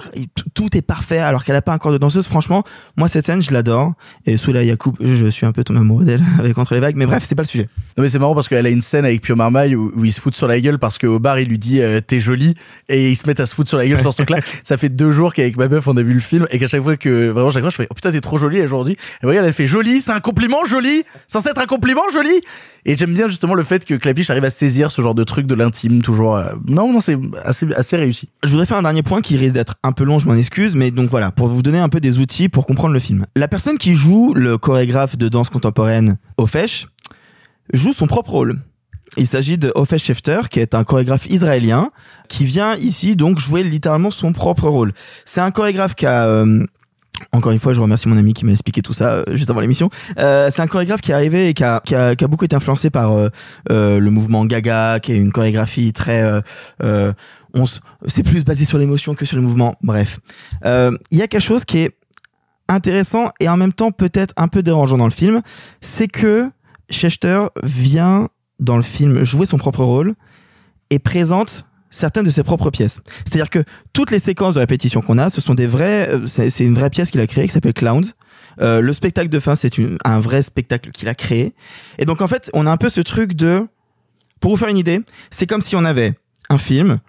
[0.53, 2.25] tout- est parfait alors qu'elle a pas encore de danseuse.
[2.25, 2.63] Franchement,
[2.97, 3.93] moi cette scène, je l'adore.
[4.25, 6.95] Et Soula Yacoub, je suis un peu tombé amoureux d'elle avec Entre les vagues.
[6.95, 7.69] Mais bref, c'est pas le sujet.
[7.97, 10.11] Non mais c'est marrant parce qu'elle a une scène avec Pio Marmaille où, où il
[10.13, 12.55] se fout sur la gueule parce qu'au bar il lui dit euh, t'es jolie
[12.89, 14.39] et ils se mettent à se foutre sur la gueule sur ce truc-là.
[14.63, 16.81] Ça fait deux jours qu'avec ma meuf on a vu le film et qu'à chaque
[16.81, 18.97] fois que vraiment chaque fois je fais oh putain t'es trop jolie aujourd'hui.
[19.21, 22.41] Elle regarde elle fait jolie c'est un compliment jolie censé être un compliment jolie.
[22.87, 25.47] Et j'aime bien justement le fait que Clapiche arrive à saisir ce genre de truc
[25.47, 26.35] de l'intime toujours.
[26.37, 29.75] euh, Non non c'est assez assez Je voudrais faire un dernier point qui risque d'être
[29.83, 32.19] un peu long, je m'en excuse, mais donc voilà, pour vous donner un peu des
[32.19, 33.25] outils pour comprendre le film.
[33.35, 36.87] La personne qui joue le chorégraphe de danse contemporaine Ofesh
[37.73, 38.59] joue son propre rôle.
[39.17, 41.91] Il s'agit de Ofesh Schefter, qui est un chorégraphe israélien,
[42.27, 44.93] qui vient ici donc jouer littéralement son propre rôle.
[45.23, 46.25] C'est un chorégraphe qui a...
[46.27, 46.65] euh,
[47.31, 49.61] encore une fois, je remercie mon ami qui m'a expliqué tout ça euh, juste avant
[49.61, 49.89] l'émission.
[50.19, 53.29] Euh, c'est un chorégraphe qui est arrivé et qui a, beaucoup été influencé par
[53.69, 56.41] le mouvement Gaga, qui est une chorégraphie très...
[58.05, 59.75] c'est plus basé sur l'émotion que sur le mouvement.
[59.81, 60.19] Bref,
[60.65, 61.97] Euh, il y a quelque chose qui est
[62.67, 65.41] intéressant et en même temps peut-être un peu dérangeant dans le film,
[65.81, 66.49] c'est que
[66.89, 68.29] Schechter vient
[68.59, 70.15] dans le film jouer son propre rôle
[70.89, 72.99] et présente certaines de ses propres pièces.
[73.25, 73.63] C'est-à-dire que
[73.93, 76.89] toutes les séquences de répétition qu'on a, ce sont des vrais, euh, c'est une vraie
[76.89, 78.11] pièce qu'il a créée qui s'appelle Clowns.
[78.61, 79.71] Euh, le spectacle de fin, c'est
[80.03, 81.53] un vrai spectacle qu'il a créé.
[81.99, 83.67] Et donc en fait, on a un peu ce truc de,
[84.39, 86.13] pour vous faire une idée, c'est comme si on avait
[86.49, 86.99] un film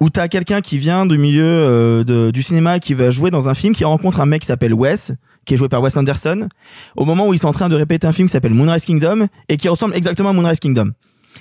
[0.00, 3.54] où t'as quelqu'un qui vient du milieu euh, du cinéma qui va jouer dans un
[3.54, 5.12] film, qui rencontre un mec qui s'appelle Wes,
[5.44, 6.48] qui est joué par Wes Anderson,
[6.96, 9.26] au moment où ils sont en train de répéter un film qui s'appelle Moonrise Kingdom
[9.48, 10.92] et qui ressemble exactement à Moonrise Kingdom.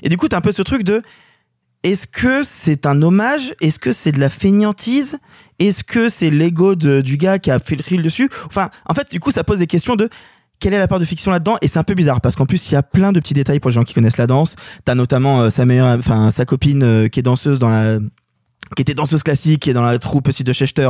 [0.02, 1.02] Et du coup, t'as un peu ce truc de
[1.84, 3.54] est-ce que c'est un hommage?
[3.62, 5.20] Est-ce que c'est de la fainéantise?
[5.60, 8.30] Est-ce que c'est l'ego du gars qui a fait le reel dessus?
[8.46, 10.10] Enfin, en fait, du coup, ça pose des questions de
[10.60, 11.58] quelle est la part de fiction là-dedans?
[11.62, 13.60] Et c'est un peu bizarre parce qu'en plus, il y a plein de petits détails
[13.60, 14.56] pour les gens qui connaissent la danse.
[14.86, 18.00] T'as notamment euh, sa meilleure, enfin sa copine euh, qui est danseuse dans la
[18.76, 20.90] qui était danseuse classique, qui est dans la troupe aussi de Schechter.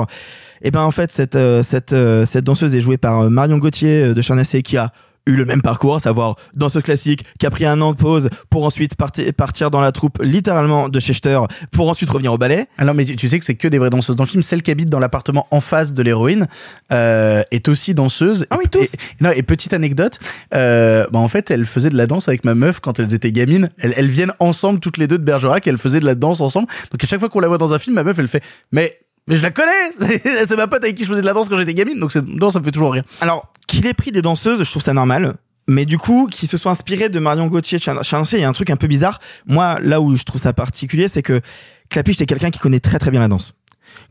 [0.62, 3.58] Et ben en fait cette euh, cette euh, cette danseuse est jouée par euh, Marion
[3.58, 4.92] Gauthier de Charnassé qui a
[5.28, 8.30] eu le même parcours, à savoir danseuse classique, qui a pris un an de pause
[8.50, 11.40] pour ensuite parti- partir dans la troupe littéralement de Schechter
[11.72, 12.68] pour ensuite revenir au ballet.
[12.78, 14.42] Alors mais tu, tu sais que c'est que des vraies danseuses dans le film.
[14.42, 16.48] Celle qui habite dans l'appartement en face de l'héroïne
[16.92, 18.48] euh, est aussi danseuse.
[18.50, 18.94] Ah oui tous.
[18.94, 20.20] Et, non et petite anecdote,
[20.54, 23.32] euh, bah en fait elle faisait de la danse avec ma meuf quand elles étaient
[23.32, 23.70] gamines.
[23.78, 25.68] Elles, elles viennent ensemble toutes les deux de Bergerac.
[25.68, 26.68] Elles faisaient de la danse ensemble.
[26.92, 29.00] Donc à chaque fois qu'on la voit dans un film, ma meuf elle fait mais
[29.28, 29.92] mais je la connais.
[30.46, 32.00] C'est ma pote avec qui je faisais de la danse quand j'étais gamine.
[32.00, 33.04] Donc non ça me fait toujours rire.
[33.22, 35.36] Alors qu'il ait pris des danseuses, je trouve ça normal.
[35.70, 38.70] Mais du coup, qu'il se soit inspiré de Marion Gauthier, il y a un truc
[38.70, 39.20] un peu bizarre.
[39.46, 41.42] Moi, là où je trouve ça particulier, c'est que
[41.90, 43.54] Clapiche, c'est quelqu'un qui connaît très très bien la danse.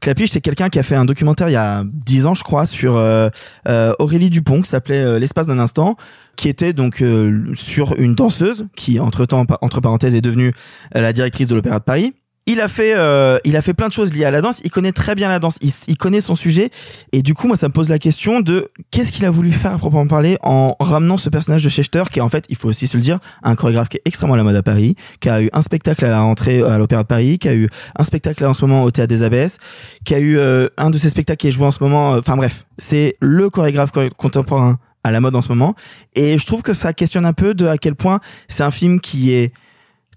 [0.01, 2.67] Clapiche, c'est quelqu'un qui a fait un documentaire il y a dix ans, je crois,
[2.67, 3.29] sur euh,
[3.69, 5.97] euh, Aurélie Dupont, qui s'appelait euh, L'espace d'un instant,
[6.37, 10.53] qui était donc euh, sur une danseuse qui, entre temps, entre parenthèses, est devenue
[10.93, 12.15] la directrice de l'Opéra de Paris.
[12.49, 14.61] Il a fait, euh, il a fait plein de choses liées à la danse.
[14.63, 15.59] Il connaît très bien la danse.
[15.89, 16.71] Il, connaît son sujet.
[17.13, 19.73] Et du coup, moi, ça me pose la question de qu'est-ce qu'il a voulu faire
[19.75, 22.69] à proprement parler en ramenant ce personnage de Schechter, qui est en fait, il faut
[22.69, 25.29] aussi se le dire, un chorégraphe qui est extrêmement à la mode à Paris, qui
[25.29, 27.69] a eu un spectacle à la rentrée à l'Opéra de Paris, qui a eu
[27.99, 29.59] un spectacle en ce moment au Théâtre des Abbesses,
[30.05, 32.15] qui a eu euh, un de ses spectacles qui est joué en ce moment.
[32.15, 35.75] euh, Enfin bref, c'est le chorégraphe choré- contemporain à la mode en ce moment.
[36.15, 39.01] Et je trouve que ça questionne un peu de à quel point c'est un film
[39.01, 39.53] qui est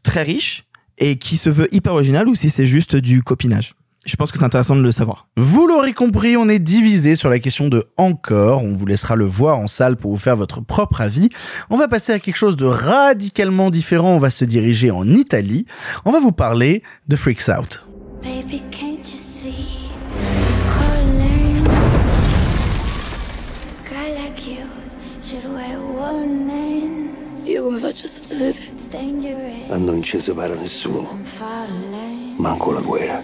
[0.03, 0.65] très riche
[0.99, 3.73] et qui se veut hyper original ou si c'est juste du copinage?
[4.05, 5.27] Je pense que c'est intéressant de le savoir.
[5.35, 8.63] Vous l'aurez compris, on est divisé sur la question de encore.
[8.63, 11.29] On vous laissera le voir en salle pour vous faire votre propre avis.
[11.69, 14.11] On va passer à quelque chose de radicalement différent.
[14.15, 15.65] On va se diriger en Italie.
[16.05, 17.85] On va vous parler de Freaks Out.
[18.23, 19.79] Baby, can't you see?
[27.45, 29.48] Io come faccio senza te?
[29.69, 31.19] ma non ci separa nessuno,
[32.37, 33.21] manco la guerra.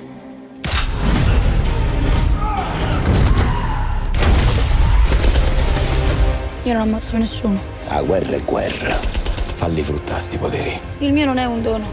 [6.64, 7.60] Io non ammazzo nessuno.
[7.90, 8.94] La guerra è guerra.
[8.94, 10.80] Falli fruttare sti poteri.
[11.00, 11.86] Il mio non è un dono.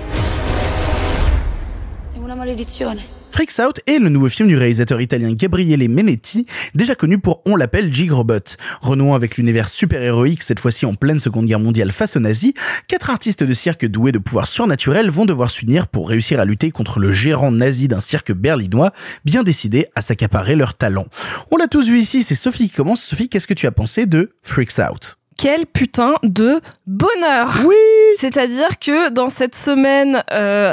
[2.12, 3.21] È una maledizione.
[3.32, 7.56] Freaks Out est le nouveau film du réalisateur italien Gabriele Menetti, déjà connu pour On
[7.56, 8.56] l'appelle Gigrobot.
[8.82, 12.52] Renouant avec l'univers super-héroïque, cette fois-ci en pleine seconde guerre mondiale face aux nazis,
[12.88, 16.70] quatre artistes de cirque doués de pouvoirs surnaturels vont devoir s'unir pour réussir à lutter
[16.70, 18.92] contre le gérant nazi d'un cirque berlinois,
[19.24, 21.06] bien décidé à s'accaparer leurs talents.
[21.50, 23.02] On l'a tous vu ici, c'est Sophie qui commence.
[23.02, 25.16] Sophie, qu'est-ce que tu as pensé de Freaks Out?
[25.38, 27.74] Quel putain de bonheur Oui
[28.16, 30.72] C'est-à-dire que dans cette semaine euh,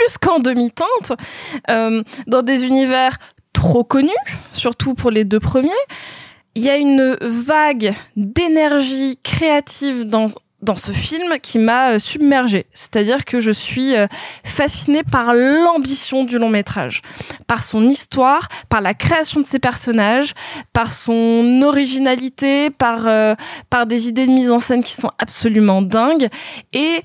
[0.00, 1.12] plus qu'en demi-teinte,
[1.70, 3.18] euh, dans des univers
[3.52, 4.10] trop connus,
[4.52, 5.70] surtout pour les deux premiers,
[6.54, 10.30] il y a une vague d'énergie créative dans
[10.62, 12.66] dans ce film qui m'a submergée.
[12.74, 14.06] C'est-à-dire que je suis euh,
[14.44, 17.00] fascinée par l'ambition du long métrage,
[17.46, 20.34] par son histoire, par la création de ses personnages,
[20.74, 23.34] par son originalité, par euh,
[23.70, 26.28] par des idées de mise en scène qui sont absolument dingues
[26.74, 27.00] et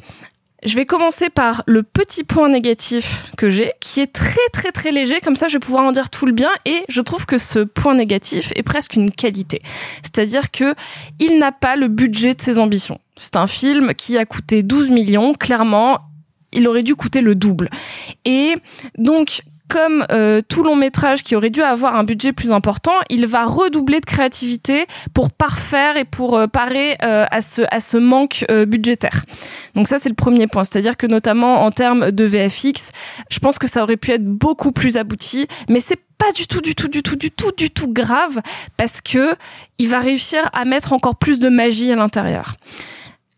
[0.65, 4.91] je vais commencer par le petit point négatif que j'ai, qui est très très très
[4.91, 7.37] léger, comme ça je vais pouvoir en dire tout le bien, et je trouve que
[7.37, 9.61] ce point négatif est presque une qualité.
[10.01, 10.75] C'est-à-dire que
[11.19, 12.99] il n'a pas le budget de ses ambitions.
[13.17, 15.99] C'est un film qui a coûté 12 millions, clairement,
[16.51, 17.69] il aurait dû coûter le double.
[18.25, 18.55] Et
[18.97, 23.27] donc, comme euh, tout long métrage qui aurait dû avoir un budget plus important, il
[23.27, 27.97] va redoubler de créativité pour parfaire et pour euh, parer euh, à ce à ce
[27.97, 29.25] manque budgétaire.
[29.73, 32.91] Donc ça c'est le premier point, c'est-à-dire que notamment en termes de VFX,
[33.29, 36.61] je pense que ça aurait pu être beaucoup plus abouti, mais c'est pas du tout,
[36.61, 38.41] du tout, du tout, du tout, du tout grave
[38.77, 39.35] parce que
[39.77, 42.55] il va réussir à mettre encore plus de magie à l'intérieur.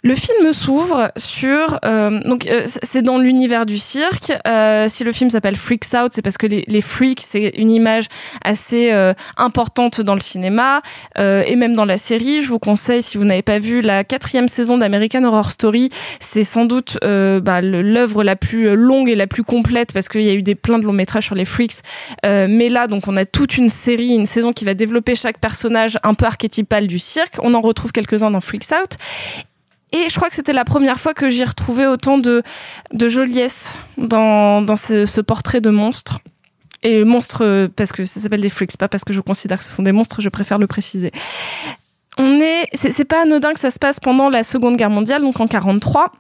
[0.03, 4.32] Le film s'ouvre sur euh, donc euh, c'est dans l'univers du cirque.
[4.48, 7.72] Euh, si le film s'appelle Freaks Out, c'est parce que les, les freaks c'est une
[7.72, 8.06] image
[8.44, 10.84] assez euh, importante dans le cinéma
[11.18, 12.44] euh, et même dans la série.
[12.44, 16.44] Je vous conseille si vous n'avez pas vu la quatrième saison d'American Horror Story, c'est
[16.44, 20.34] sans doute bah, l'œuvre la plus longue et la plus complète parce qu'il y a
[20.34, 21.82] eu des plein de longs métrages sur les freaks.
[22.24, 25.98] mais là donc on a toute une série, une saison qui va développer chaque personnage
[26.03, 27.38] un peu archétypal du cirque.
[27.41, 28.98] On en retrouve quelques-uns dans Freaks Out
[29.92, 32.44] et je crois que c'était la première fois que j'y retrouvais autant de,
[32.94, 36.20] de joliesse dans, dans ce, ce portrait de monstre.
[36.84, 39.72] Et monstre, parce que ça s'appelle des freaks, pas parce que je considère que ce
[39.72, 41.12] sont des monstres, je préfère le préciser.
[42.18, 45.40] On est, c'est pas anodin que ça se passe pendant la Seconde Guerre mondiale, donc
[45.40, 46.12] en 43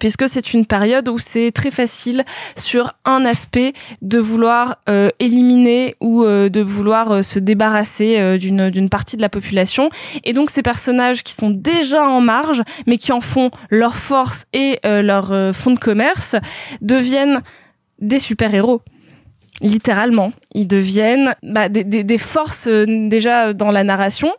[0.00, 2.24] puisque c'est une période où c'est très facile
[2.56, 3.72] sur un aspect
[4.02, 9.22] de vouloir euh, éliminer ou euh, de vouloir euh, se débarrasser d'une d'une partie de
[9.22, 9.90] la population.
[10.24, 14.46] Et donc ces personnages qui sont déjà en marge mais qui en font leur force
[14.52, 16.36] et leur fonds de commerce
[16.80, 17.42] deviennent
[18.00, 18.82] des super-héros.
[19.60, 20.32] Littéralement.
[20.54, 24.32] Ils deviennent bah, des, des, des forces déjà dans la narration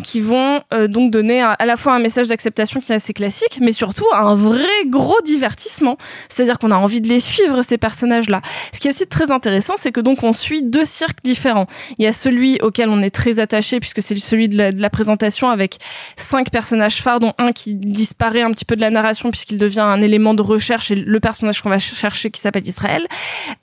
[0.00, 3.58] qui vont euh, donc donner à, la fois un message d'acceptation qui est assez classique,
[3.60, 5.96] mais surtout un vrai gros divertissement.
[6.28, 8.40] C'est-à-dire qu'on a envie de les suivre ces personnages-là.
[8.72, 11.66] Ce qui est aussi très intéressant, c'est que donc on suit deux cirques différents.
[11.98, 14.80] Il y a celui auquel on est très attaché puisque c'est celui de la, de
[14.80, 15.78] la, présentation avec
[16.16, 19.80] cinq personnages phares, dont un qui disparaît un petit peu de la narration puisqu'il devient
[19.80, 23.06] un élément de recherche et le personnage qu'on va chercher qui s'appelle Israël.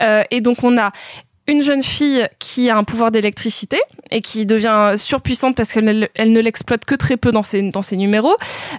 [0.01, 0.91] Euh, et donc on a
[1.47, 3.79] une jeune fille qui a un pouvoir d'électricité
[4.11, 7.81] et qui devient surpuissante parce qu'elle elle ne l'exploite que très peu dans ses, dans
[7.81, 8.35] ses numéros.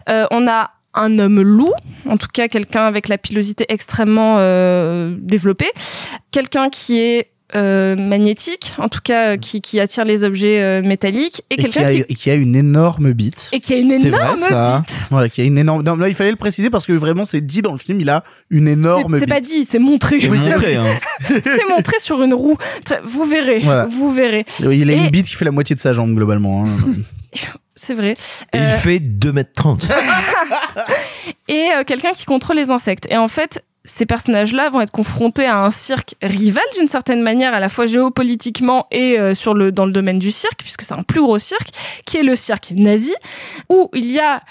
[0.09, 1.73] Euh, on a un homme loup,
[2.07, 5.71] en tout cas quelqu'un avec la pilosité extrêmement euh, développée,
[6.31, 10.83] quelqu'un qui est euh, magnétique, en tout cas euh, qui, qui attire les objets euh,
[10.83, 12.15] métalliques, et, quelqu'un qui, qui...
[12.15, 13.49] qui, a une énorme bite.
[13.53, 14.97] Et qui a une énorme vrai, bite.
[15.11, 15.83] Voilà, qui a une énorme.
[15.83, 18.11] Non, là, il fallait le préciser parce que vraiment, c'est dit dans le film, il
[18.11, 19.21] a une énorme bite.
[19.21, 20.19] C'est pas dit, c'est montré.
[20.19, 20.99] C'est montré, hein.
[21.29, 22.59] c'est montré sur une roue.
[23.05, 23.87] Vous verrez, voilà.
[23.87, 24.45] vous verrez.
[24.61, 24.97] Il a et...
[24.97, 26.67] une bite qui fait la moitié de sa jambe globalement.
[26.67, 26.77] Hein.
[27.75, 28.17] c'est vrai.
[28.53, 28.75] Et euh...
[28.75, 29.89] il fait 2m30.
[31.49, 33.07] et euh, quelqu'un qui contrôle les insectes.
[33.11, 37.55] Et en fait, ces personnages-là vont être confrontés à un cirque rival d'une certaine manière,
[37.55, 40.95] à la fois géopolitiquement et euh, sur le dans le domaine du cirque, puisque c'est
[40.95, 41.71] un plus gros cirque,
[42.05, 43.15] qui est le cirque nazi,
[43.71, 44.43] où il y a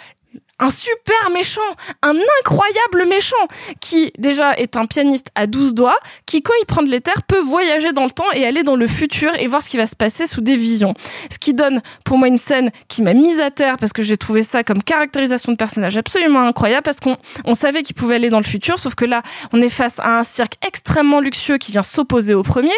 [0.60, 1.62] un super méchant,
[2.02, 3.36] un incroyable méchant,
[3.80, 7.40] qui déjà est un pianiste à 12 doigts, qui quand il prend de l'éther peut
[7.40, 9.96] voyager dans le temps et aller dans le futur et voir ce qui va se
[9.96, 10.94] passer sous des visions.
[11.32, 14.18] Ce qui donne pour moi une scène qui m'a mise à terre parce que j'ai
[14.18, 18.30] trouvé ça comme caractérisation de personnage absolument incroyable parce qu'on on savait qu'il pouvait aller
[18.30, 19.22] dans le futur, sauf que là
[19.54, 22.76] on est face à un cirque extrêmement luxueux qui vient s'opposer au premier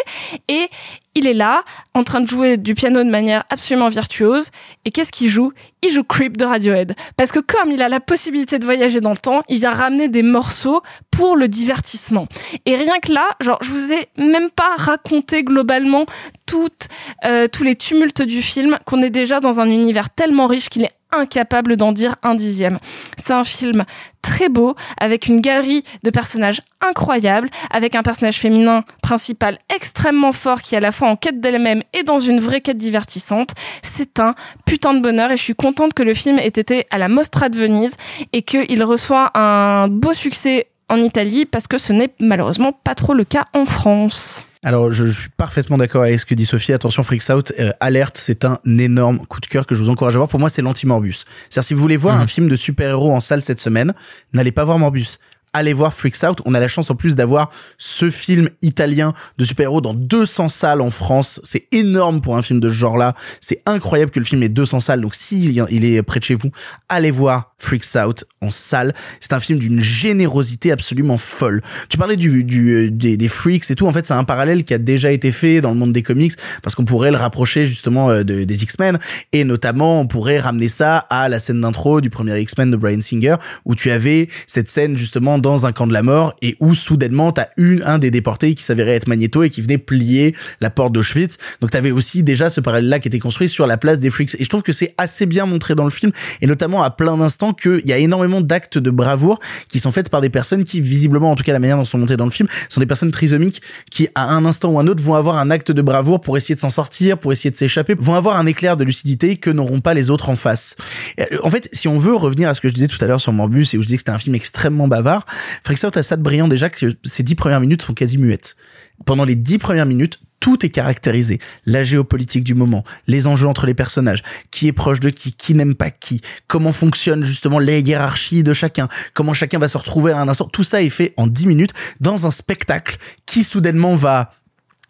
[0.48, 0.68] et
[1.14, 1.64] il est là,
[1.94, 4.50] en train de jouer du piano de manière absolument virtuose.
[4.84, 5.52] Et qu'est-ce qu'il joue?
[5.82, 6.94] Il joue Creep de Radiohead.
[7.16, 10.08] Parce que comme il a la possibilité de voyager dans le temps, il vient ramener
[10.08, 12.26] des morceaux pour le divertissement.
[12.64, 16.06] Et rien que là, genre, je vous ai même pas raconté globalement
[16.50, 16.88] toutes,
[17.24, 20.82] euh, tous les tumultes du film qu'on est déjà dans un univers tellement riche qu'il
[20.82, 22.80] est incapable d'en dire un dixième.
[23.16, 23.84] C'est un film
[24.20, 30.60] très beau, avec une galerie de personnages incroyables, avec un personnage féminin principal extrêmement fort
[30.60, 33.50] qui est à la fois en quête d'elle-même et dans une vraie quête divertissante.
[33.82, 34.34] C'est un
[34.66, 37.48] putain de bonheur et je suis contente que le film ait été à la Mostra
[37.48, 37.96] de Venise
[38.32, 43.14] et qu'il reçoit un beau succès en Italie parce que ce n'est malheureusement pas trop
[43.14, 44.44] le cas en France.
[44.62, 46.72] Alors, je, je suis parfaitement d'accord avec ce que dit Sophie.
[46.74, 50.14] Attention, Freaks Out, euh, alerte, c'est un énorme coup de cœur que je vous encourage
[50.16, 50.28] à voir.
[50.28, 51.24] Pour moi, c'est l'anti-Morbus.
[51.48, 52.22] C'est-à-dire, si vous voulez voir Mhm.
[52.22, 53.94] un film de super-héros en salle cette semaine,
[54.34, 55.16] n'allez pas voir Morbus.
[55.52, 56.40] Allez voir Freaks Out.
[56.44, 60.80] On a la chance en plus d'avoir ce film italien de super-héros dans 200 salles
[60.80, 61.40] en France.
[61.42, 63.14] C'est énorme pour un film de ce genre-là.
[63.40, 65.00] C'est incroyable que le film ait 200 salles.
[65.00, 66.50] Donc, s'il a- il est près de chez vous,
[66.88, 68.94] allez voir Freaks Out en salle.
[69.20, 71.62] C'est un film d'une générosité absolument folle.
[71.88, 73.86] Tu parlais du, du euh, des, freaks et tout.
[73.86, 76.32] En fait, c'est un parallèle qui a déjà été fait dans le monde des comics
[76.62, 78.98] parce qu'on pourrait le rapprocher justement euh, de- des X-Men
[79.32, 83.00] et notamment on pourrait ramener ça à la scène d'intro du premier X-Men de Brian
[83.00, 86.74] Singer où tu avais cette scène justement dans un camp de la mort et où
[86.74, 90.70] soudainement t'as une un des déportés qui s'avérait être Magneto et qui venait plier la
[90.70, 91.36] porte d'Auschwitz.
[91.60, 94.34] Donc t'avais aussi déjà ce parallèle là qui était construit sur la place des freaks
[94.38, 97.16] et je trouve que c'est assez bien montré dans le film et notamment à plein
[97.16, 100.80] d'instants qu'il y a énormément d'actes de bravoure qui sont faits par des personnes qui
[100.80, 103.10] visiblement en tout cas la manière dont sont montées dans le film sont des personnes
[103.10, 106.36] trisomiques qui à un instant ou un autre vont avoir un acte de bravoure pour
[106.36, 109.50] essayer de s'en sortir pour essayer de s'échapper vont avoir un éclair de lucidité que
[109.50, 110.76] n'auront pas les autres en face
[111.18, 113.20] euh, en fait si on veut revenir à ce que je disais tout à l'heure
[113.20, 115.26] sur Morbus et où je disais que c'était un film extrêmement bavard
[115.68, 118.56] A ça de brillant déjà que ces dix premières minutes sont quasi muettes
[119.04, 121.38] pendant les dix premières minutes tout est caractérisé.
[121.66, 125.52] La géopolitique du moment, les enjeux entre les personnages, qui est proche de qui, qui
[125.52, 130.12] n'aime pas qui, comment fonctionnent justement les hiérarchies de chacun, comment chacun va se retrouver
[130.12, 130.48] à un instant.
[130.48, 132.96] Tout ça est fait en 10 minutes dans un spectacle
[133.26, 134.32] qui soudainement va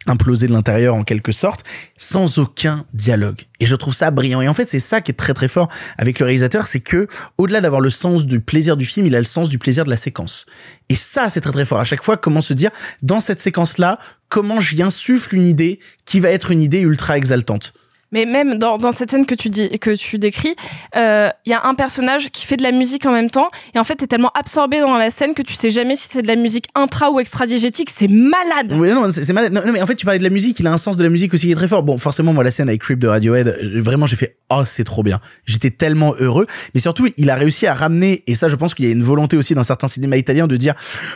[0.07, 1.63] imploser de l'intérieur en quelque sorte,
[1.97, 3.41] sans aucun dialogue.
[3.59, 4.41] Et je trouve ça brillant.
[4.41, 7.07] Et en fait, c'est ça qui est très très fort avec le réalisateur, c'est que
[7.37, 9.89] au-delà d'avoir le sens du plaisir du film, il a le sens du plaisir de
[9.89, 10.45] la séquence.
[10.89, 11.79] Et ça, c'est très très fort.
[11.79, 12.71] À chaque fois, comment se dire,
[13.01, 13.99] dans cette séquence-là,
[14.29, 17.73] comment j'y insuffle une idée qui va être une idée ultra exaltante.
[18.11, 20.55] Mais même dans, dans cette scène que tu dis que tu décris,
[20.95, 23.79] euh, il y a un personnage qui fait de la musique en même temps et
[23.79, 26.27] en fait t'es tellement absorbé dans la scène que tu sais jamais si c'est de
[26.27, 27.89] la musique intra ou extra-diégétique.
[27.89, 28.73] C'est malade.
[28.73, 29.53] Oui, non, c'est c'est malade.
[29.53, 31.03] Non, non, mais en fait, tu parlais de la musique, il a un sens de
[31.03, 31.83] la musique aussi qui est très fort.
[31.83, 34.83] Bon, forcément, moi, la scène avec Creep de Radiohead, euh, vraiment, j'ai fait, oh, c'est
[34.83, 35.19] trop bien.
[35.45, 36.47] J'étais tellement heureux.
[36.73, 39.03] Mais surtout, il a réussi à ramener, et ça, je pense qu'il y a une
[39.03, 40.73] volonté aussi dans certains cinémas italiens de dire,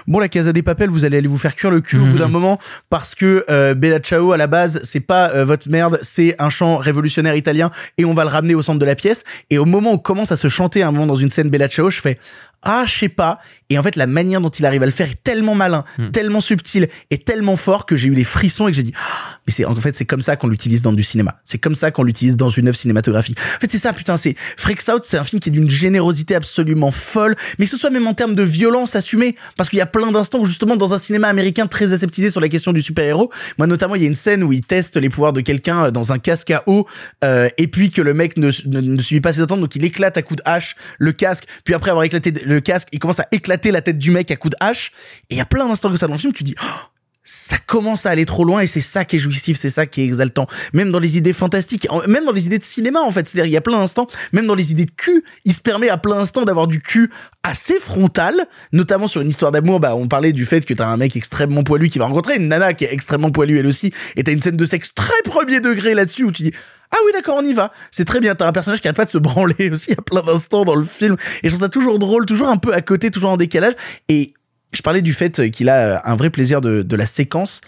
[0.07, 2.17] bon, la Casa des Papel, vous allez aller vous faire cuire le cul au bout
[2.17, 2.57] d'un moment,
[2.89, 6.49] parce que euh, Bella Ciao, à la base, c'est pas euh, votre merde, c'est un
[6.49, 9.23] chant révolutionnaire italien, et on va le ramener au centre de la pièce.
[9.49, 11.89] Et au moment où commence à se chanter un moment dans une scène Bella Ciao,
[11.89, 12.17] je fais,
[12.65, 13.39] ah, je sais pas.
[13.69, 16.41] Et en fait, la manière dont il arrive à le faire est tellement malin, tellement
[16.41, 19.53] subtil et tellement fort que j'ai eu des frissons et que j'ai dit, Ah, mais
[19.53, 21.39] c'est, en fait, c'est comme ça qu'on l'utilise dans du cinéma.
[21.43, 23.37] C'est comme ça qu'on l'utilise dans une œuvre cinématographique.
[23.39, 26.35] En fait, c'est ça, putain, c'est Freaks Out, c'est un film qui est d'une générosité
[26.35, 29.81] absolument folle, mais que ce soit même en termes de violence assumée, parce qu'il y
[29.81, 32.81] a plein d'instants où justement dans un cinéma américain très aseptisé sur la question du
[32.81, 35.91] super-héros, moi notamment, il y a une scène où il teste les pouvoirs de quelqu'un
[35.91, 36.87] dans un casque à eau,
[37.23, 39.83] euh, et puis que le mec ne, ne, ne suit pas ses attentes, donc il
[39.83, 43.19] éclate à coups de hache le casque, puis après avoir éclaté le casque, il commence
[43.19, 44.91] à éclater la tête du mec à coups de hache,
[45.29, 46.94] et il y a plein d'instants que ça dans le film, tu dis, oh,
[47.25, 50.01] ça commence à aller trop loin et c'est ça qui est jouissif, c'est ça qui
[50.01, 50.47] est exaltant.
[50.73, 53.27] Même dans les idées fantastiques, même dans les idées de cinéma en fait.
[53.27, 55.89] C'est-à-dire il y a plein d'instants, même dans les idées de cul, il se permet
[55.89, 57.09] à plein d'instants d'avoir du cul
[57.43, 59.79] assez frontal, notamment sur une histoire d'amour.
[59.79, 62.47] Bah on parlait du fait que t'as un mec extrêmement poilu qui va rencontrer une
[62.47, 65.59] nana qui est extrêmement poilue elle aussi, et t'as une scène de sexe très premier
[65.59, 66.51] degré là-dessus où tu dis
[66.91, 69.05] ah oui d'accord on y va c'est très bien t'as un personnage qui arrête pas
[69.05, 71.99] de se branler aussi à plein d'instants dans le film et je trouve ça toujours
[71.99, 73.73] drôle toujours un peu à côté toujours en décalage
[74.07, 74.33] et
[74.75, 77.61] je parlais du fait qu'il a un vrai plaisir de, la séquence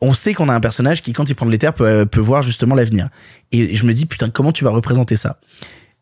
[0.00, 2.42] on sait qu'on a un personnage qui quand il prend de l'éther peut, peut voir
[2.42, 3.08] justement l'avenir
[3.52, 5.38] et je me dis putain comment tu vas représenter ça?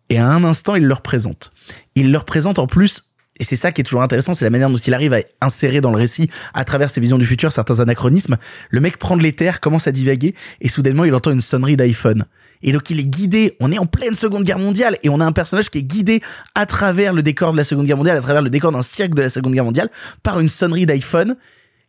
[0.09, 1.53] Et à un instant il le représente
[1.95, 3.03] il le représente en plus
[3.41, 5.81] et c'est ça qui est toujours intéressant, c'est la manière dont il arrive à insérer
[5.81, 8.37] dans le récit, à travers ses visions du futur, certains anachronismes.
[8.71, 12.27] Le mec prend de l'éther, commence à divaguer, et soudainement il entend une sonnerie d'iPhone.
[12.63, 15.25] Et donc il est guidé, on est en pleine Seconde Guerre mondiale, et on a
[15.25, 16.21] un personnage qui est guidé
[16.55, 19.15] à travers le décor de la Seconde Guerre mondiale, à travers le décor d'un cirque
[19.15, 19.91] de la Seconde Guerre mondiale,
[20.23, 21.37] par une sonnerie d'iPhone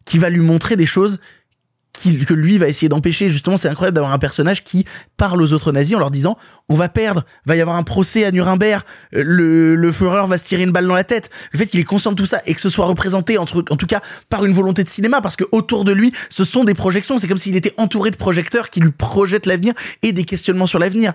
[0.06, 1.20] qui va lui montrer des choses
[2.02, 3.30] que lui va essayer d'empêcher.
[3.30, 4.86] Justement, c'est incroyable d'avoir un personnage qui
[5.18, 6.38] parle aux autres nazis en leur disant
[6.70, 10.44] on va perdre, va y avoir un procès à Nuremberg, le, le Führer va se
[10.44, 11.30] tirer une balle dans la tête.
[11.52, 13.78] Le fait qu'il est conscient de tout ça et que ce soit représenté entre, en
[13.78, 16.74] tout cas par une volonté de cinéma, parce que autour de lui, ce sont des
[16.74, 17.18] projections.
[17.18, 20.80] C'est comme s'il était entouré de projecteurs qui lui projettent l'avenir et des questionnements sur
[20.80, 21.14] l'avenir.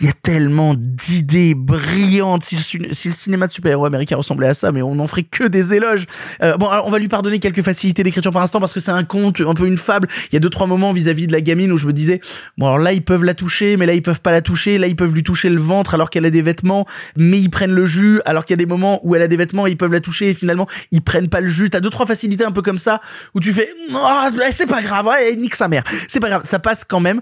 [0.00, 2.44] Il y a tellement d'idées brillantes.
[2.44, 5.74] Si, le- cinéma de super-héros américain ressemblait à ça, mais on n'en ferait que des
[5.74, 6.06] éloges.
[6.42, 8.90] Euh, bon, alors on va lui pardonner quelques facilités d'écriture par instant parce que c'est
[8.90, 10.08] un conte, un peu une fable.
[10.30, 12.20] Il y a deux trois moments vis-à-vis de la gamine où je me disais,
[12.58, 14.78] bon alors là ils peuvent la toucher, mais là ils peuvent pas la toucher.
[14.78, 16.86] Là ils peuvent lui toucher le ventre alors qu'elle a des vêtements,
[17.16, 18.20] mais ils prennent le jus.
[18.24, 20.30] Alors qu'il y a des moments où elle a des vêtements, ils peuvent la toucher
[20.30, 21.70] et finalement ils prennent pas le jus.
[21.70, 23.00] T'as deux trois facilités un peu comme ça
[23.34, 25.82] où tu fais, Ah, c'est pas grave, ouais, nique sa mère.
[26.08, 27.20] C'est pas grave, ça passe quand même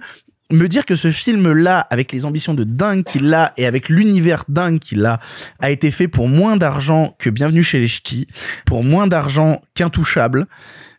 [0.51, 4.45] me dire que ce film-là, avec les ambitions de dingue qu'il a et avec l'univers
[4.49, 5.21] dingue qu'il a,
[5.61, 8.27] a été fait pour moins d'argent que Bienvenue chez les Ch'tis,
[8.67, 10.47] pour moins d'argent qu'Intouchable.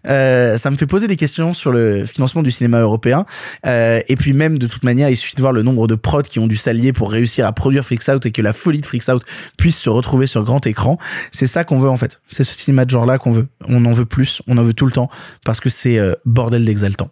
[0.08, 3.26] Euh, ça me fait poser des questions sur le financement du cinéma européen.
[3.66, 6.24] Euh, et puis même, de toute manière, il suffit de voir le nombre de prods
[6.24, 8.86] qui ont dû s'allier pour réussir à produire Freaks Out et que la folie de
[8.86, 9.24] Freaks Out
[9.58, 10.98] puisse se retrouver sur grand écran.
[11.32, 12.22] C'est ça qu'on veut en fait.
[12.28, 13.48] C'est ce cinéma de genre-là qu'on veut.
[13.68, 15.10] On en veut plus, on en veut tout le temps,
[15.44, 17.10] parce que c'est euh, bordel d'exaltant.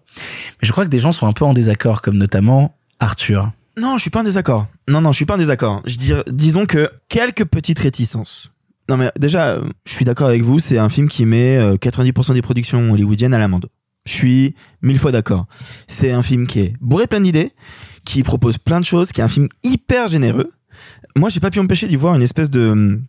[0.61, 3.51] Mais je crois que des gens sont un peu en désaccord, comme notamment Arthur.
[3.75, 4.67] Non, je suis pas en désaccord.
[4.87, 5.81] Non, non, je suis pas en désaccord.
[5.85, 8.52] Je dis, disons que quelques petites réticences.
[8.89, 11.75] Non, mais déjà, euh, je suis d'accord avec vous, c'est un film qui met euh,
[11.75, 13.67] 90% des productions hollywoodiennes à l'amende.
[14.05, 15.45] Je suis mille fois d'accord.
[15.87, 17.53] C'est un film qui est bourré plein d'idées,
[18.03, 20.51] qui propose plein de choses, qui est un film hyper généreux.
[21.15, 22.99] Moi, j'ai pas pu m'empêcher d'y voir une espèce de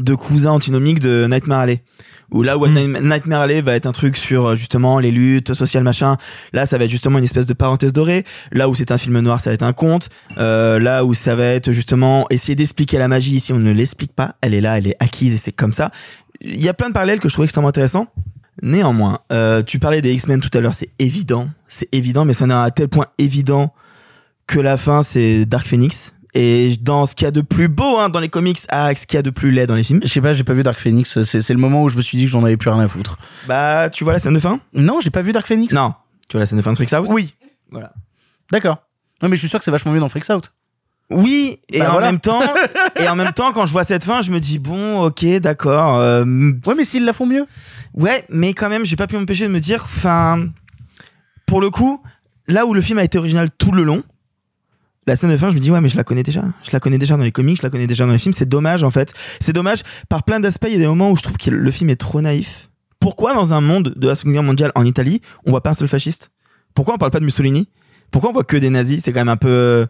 [0.00, 1.82] de cousin antinomique de Nightmare Alley.
[2.32, 5.82] Où là où Nightmare Alley va être un truc sur euh, justement les luttes sociales
[5.82, 6.16] machin,
[6.52, 8.24] là ça va être justement une espèce de parenthèse dorée.
[8.52, 10.10] Là où c'est un film noir, ça va être un conte.
[10.38, 14.12] Euh, là où ça va être justement essayer d'expliquer la magie ici, on ne l'explique
[14.12, 14.36] pas.
[14.42, 15.90] Elle est là, elle est acquise et c'est comme ça.
[16.40, 18.06] Il y a plein de parallèles que je trouve extrêmement intéressants.
[18.62, 22.46] Néanmoins, euh, tu parlais des X-Men tout à l'heure, c'est évident, c'est évident, mais ça
[22.46, 23.72] n'est à tel point évident
[24.46, 26.12] que la fin c'est Dark Phoenix.
[26.34, 29.06] Et dans ce qu'il y a de plus beau hein, dans les comics, à ce
[29.06, 30.00] qu'il y a de plus laid dans les films.
[30.02, 31.22] Je sais pas, j'ai pas vu Dark Phoenix.
[31.24, 33.18] C'est le moment où je me suis dit que j'en avais plus rien à foutre.
[33.48, 34.60] Bah, tu vois la scène de fin?
[34.72, 35.74] Non, j'ai pas vu Dark Phoenix.
[35.74, 35.94] Non.
[36.28, 37.08] Tu vois la scène de fin de Freaks Out?
[37.10, 37.34] Oui.
[37.70, 37.92] Voilà.
[38.52, 38.78] D'accord.
[39.22, 40.52] Non, mais je suis sûr que c'est vachement mieux dans Freaks Out.
[41.12, 42.06] Oui, et Bah en voilà.
[42.06, 42.40] même temps,
[42.96, 45.98] et en même temps, quand je vois cette fin, je me dis bon, ok, d'accord.
[45.98, 47.46] euh, Ouais, mais s'ils la font mieux.
[47.94, 50.46] Ouais, mais quand même, j'ai pas pu m'empêcher de me dire, enfin,
[51.46, 52.00] pour le coup,
[52.46, 54.04] là où le film a été original tout le long,
[55.06, 56.44] la scène de fin, je me dis ouais, mais je la connais déjà.
[56.62, 58.34] Je la connais déjà dans les comics, je la connais déjà dans les films.
[58.34, 59.14] C'est dommage en fait.
[59.40, 60.66] C'est dommage par plein d'aspects.
[60.68, 62.70] Il y a des moments où je trouve que le film est trop naïf.
[62.98, 65.74] Pourquoi dans un monde de la Seconde Guerre mondiale en Italie, on voit pas un
[65.74, 66.30] seul fasciste?
[66.74, 67.68] Pourquoi on parle pas de Mussolini?
[68.10, 69.02] Pourquoi on voit que des nazis?
[69.02, 69.86] C'est quand même un peu euh,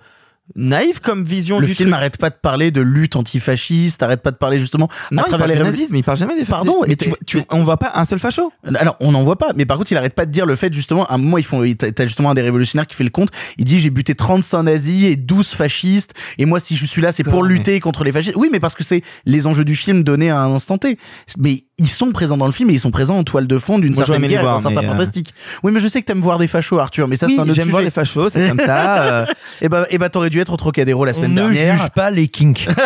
[0.57, 1.97] naïf comme vision Le du film truc.
[1.99, 5.29] arrête pas de parler de lutte antifasciste, arrête pas de parler justement Non, à il
[5.29, 7.43] travers parle les des nazisme, mais il parle jamais des Pardon, mais et tu, tu-
[7.51, 8.53] on voit pas un seul facho.
[8.75, 10.73] Alors, on n'en voit pas, mais par contre, il arrête pas de dire le fait,
[10.73, 13.31] justement, à un moment, ils font, t'as justement un des révolutionnaires qui fait le compte,
[13.59, 17.13] il dit, j'ai buté 35 nazis et 12 fascistes, et moi, si je suis là,
[17.13, 18.37] c'est pour lutter contre les fascistes.
[18.37, 20.99] Oui, mais parce que c'est les enjeux du film donnés à un instant T.
[21.39, 23.79] Mais ils sont présents dans le film et ils sont présents en toile de fond
[23.79, 25.35] d'une certaine guerre, d'un voir, certain mais, euh, fantastique.
[25.63, 27.45] Oui, mais je sais que t'aimes voir des fachos, Arthur, mais ça, oui, c'est un
[27.45, 29.03] autre j'aime voir les fachos, c'est comme ça.
[29.23, 29.27] euh,
[29.63, 31.77] Et bah, et bah, t'aurais dû être au Trocadéro la On semaine ne dernière.
[31.79, 32.69] juge pas les kinks.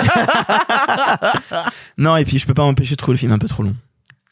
[1.99, 3.75] Non, et puis je peux pas m'empêcher de trouver le film un peu trop long.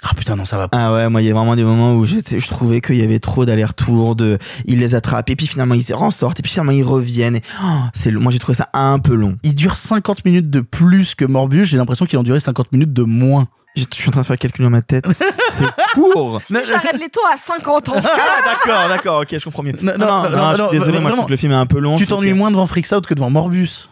[0.05, 0.77] Ah putain, non, ça va pas.
[0.79, 3.03] Ah ouais, moi il y a vraiment des moments où j'étais, je trouvais qu'il y
[3.03, 4.37] avait trop d'aller-retour, de,
[4.67, 7.37] ils les attrapent et puis finalement ils en sortent et puis finalement ils reviennent.
[7.37, 8.21] Et, oh, c'est, long.
[8.21, 9.37] moi j'ai trouvé ça un peu long.
[9.45, 12.93] Il dure 50 minutes de plus que Morbius, j'ai l'impression qu'il en durait 50 minutes
[12.93, 13.47] de moins.
[13.75, 15.07] Je suis en train de faire le calcul dans ma tête.
[15.13, 16.41] C'est court.
[16.51, 17.95] J'arrête les taux à 50 ans.
[17.97, 19.73] Ah d'accord, d'accord, ok, je comprends mieux.
[19.81, 21.37] Non, Non, non, non, non, non, je suis non, désolé, moi je trouve que le
[21.37, 21.97] film est un peu long.
[21.97, 23.89] Tu t'ennuies que- moins devant Freaks Out que devant Morbius.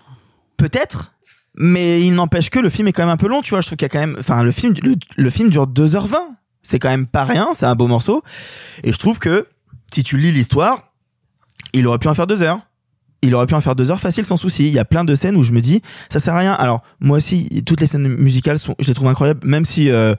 [0.59, 1.13] Peut-être,
[1.57, 3.63] mais il n'empêche que le film est quand même un peu long, tu vois.
[3.63, 6.17] Je trouve qu'il y a quand même, enfin, le film, le, le film dure 2h20.
[6.63, 8.23] C'est quand même pas rien, c'est un beau morceau.
[8.85, 9.47] Et je trouve que,
[9.93, 10.93] si tu lis l'histoire,
[11.73, 12.61] il aurait pu en faire deux heures.
[13.23, 14.67] Il aurait pu en faire deux heures facile sans souci.
[14.67, 16.53] Il y a plein de scènes où je me dis, ça sert à rien.
[16.55, 20.15] Alors, moi aussi, toutes les scènes musicales sont, je les trouve incroyables, même si, euh,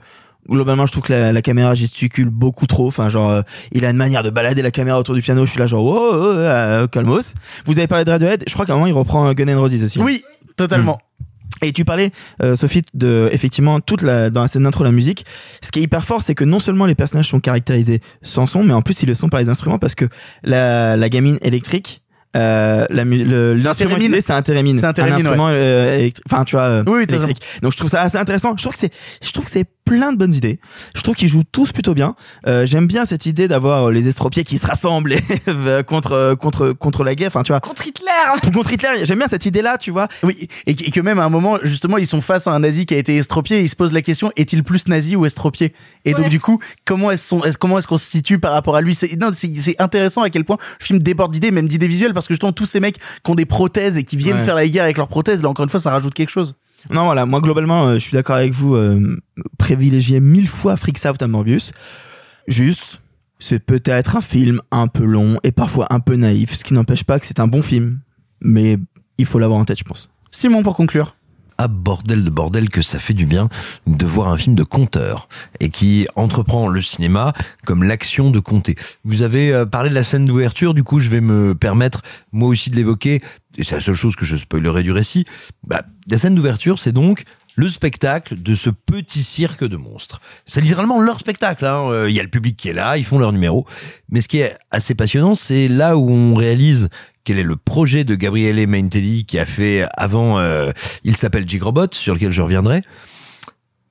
[0.48, 2.86] globalement, je trouve que la, la caméra gesticule beaucoup trop.
[2.86, 3.42] Enfin, genre, euh,
[3.72, 5.44] il a une manière de balader la caméra autour du piano.
[5.44, 7.34] Je suis là, genre, oh, oh, oh, euh, calmos.
[7.64, 8.44] Vous avez parlé de Radiohead.
[8.46, 9.98] Je crois qu'à un moment, il reprend Gun N' Roses aussi.
[9.98, 10.22] Oui,
[10.56, 11.00] totalement.
[11.64, 12.10] Et tu parlais,
[12.42, 15.24] euh, Sophie, de effectivement toute la dans la scène d'intro la musique.
[15.60, 18.64] Ce qui est hyper fort, c'est que non seulement les personnages sont caractérisés sans son,
[18.64, 20.06] mais en plus ils le sont par les instruments parce que
[20.42, 22.01] la, la gamine électrique.
[22.34, 26.44] Euh, la le- l'instrument utilisé c'est un thérémine C'est un thérémine, instrument euh, électri- enfin
[26.44, 27.42] tu vois Oui, oui, électrique.
[27.60, 28.54] donc je trouve ça assez intéressant.
[28.56, 28.92] Je trouve que c'est
[29.22, 30.58] je trouve que c'est plein de bonnes idées.
[30.94, 32.14] Je trouve qu'ils jouent tous plutôt bien.
[32.46, 35.20] Euh, j'aime bien cette idée d'avoir euh, les estropiés qui se rassemblent et,
[35.86, 37.28] contre contre contre la guerre.
[37.28, 37.60] Enfin tu vois.
[37.60, 38.06] Contre Hitler.
[38.54, 40.08] contre Hitler j'aime bien cette idée là tu vois.
[40.22, 42.94] Oui, et que même à un moment, justement, ils sont face à un nazi qui
[42.94, 45.72] a été estropié, et ils se posent la question est-il plus nazi ou estropié?
[46.04, 48.76] Et donc du coup, comment est-ce qu'on est comment est-ce qu'on se situe par rapport
[48.76, 48.94] à lui?
[48.94, 52.14] C'est non, c'est c'est intéressant à quel point le film déborde d'idées, même d'idées visuelles,
[52.14, 54.44] parce que justement tous ces mecs qui ont des prothèses et qui viennent Ouais.
[54.44, 56.54] faire la guerre avec leurs prothèses, là encore une fois, ça rajoute quelque chose.
[56.90, 59.20] Non, voilà, moi globalement, euh, je suis d'accord avec vous, euh,
[59.58, 61.72] privilégier mille fois Freaks Out à Morbius.
[62.48, 63.00] Juste,
[63.38, 67.04] c'est peut-être un film un peu long et parfois un peu naïf, ce qui n'empêche
[67.04, 68.00] pas que c'est un bon film.
[68.40, 68.78] Mais
[69.18, 70.10] il faut l'avoir en tête, je pense.
[70.30, 71.14] Simon, pour conclure.
[71.58, 73.48] Ah bordel de bordel que ça fait du bien
[73.86, 75.28] de voir un film de conteur
[75.60, 77.32] et qui entreprend le cinéma
[77.64, 78.74] comme l'action de compter.
[79.04, 82.02] Vous avez euh, parlé de la scène d'ouverture, du coup je vais me permettre
[82.32, 83.20] moi aussi de l'évoquer
[83.58, 85.24] et c'est la seule chose que je spoilerai du récit.
[85.66, 87.24] Bah, la scène d'ouverture c'est donc
[87.56, 90.20] le spectacle de ce petit cirque de monstres.
[90.46, 91.64] C'est littéralement leur spectacle.
[91.66, 91.88] hein.
[91.90, 93.66] Euh, Il y a le public qui est là, ils font leur numéro.
[94.10, 96.88] Mais ce qui est assez passionnant, c'est là où on réalise
[97.24, 100.72] quel est le projet de Gabriele Maintelli qui a fait avant euh,
[101.04, 102.82] Il s'appelle Jigrobot, sur lequel je reviendrai.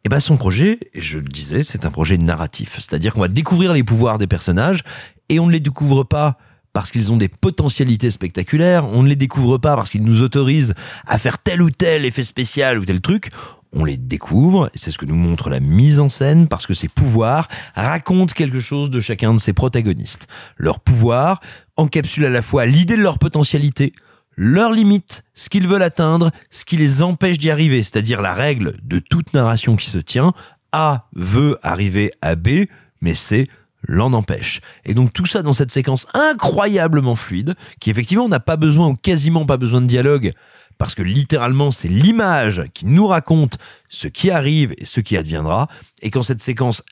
[0.04, 2.78] Et ben son projet, et je le disais, c'est un projet narratif.
[2.80, 4.82] C'est-à-dire qu'on va découvrir les pouvoirs des personnages
[5.30, 6.38] et on ne les découvre pas
[6.74, 10.74] parce qu'ils ont des potentialités spectaculaires, on ne les découvre pas parce qu'ils nous autorisent
[11.06, 13.30] à faire tel ou tel effet spécial ou tel truc,
[13.74, 16.74] on les découvre, et c'est ce que nous montre la mise en scène, parce que
[16.74, 20.28] ces pouvoirs racontent quelque chose de chacun de ces protagonistes.
[20.58, 21.40] Leurs pouvoirs
[21.78, 23.94] encapsulent à la fois l'idée de leur potentialité,
[24.36, 28.74] leurs limites, ce qu'ils veulent atteindre, ce qui les empêche d'y arriver, c'est-à-dire la règle
[28.84, 30.34] de toute narration qui se tient,
[30.72, 32.66] A veut arriver à B,
[33.02, 33.48] mais C
[33.84, 34.62] l'en empêche.
[34.86, 38.96] Et donc tout ça dans cette séquence incroyablement fluide, qui effectivement n'a pas besoin ou
[38.96, 40.34] quasiment pas besoin de dialogue,
[40.78, 43.58] parce que littéralement c'est l'image qui nous raconte
[43.90, 45.68] ce qui arrive et ce qui adviendra,
[46.02, 46.84] et quand cette séquence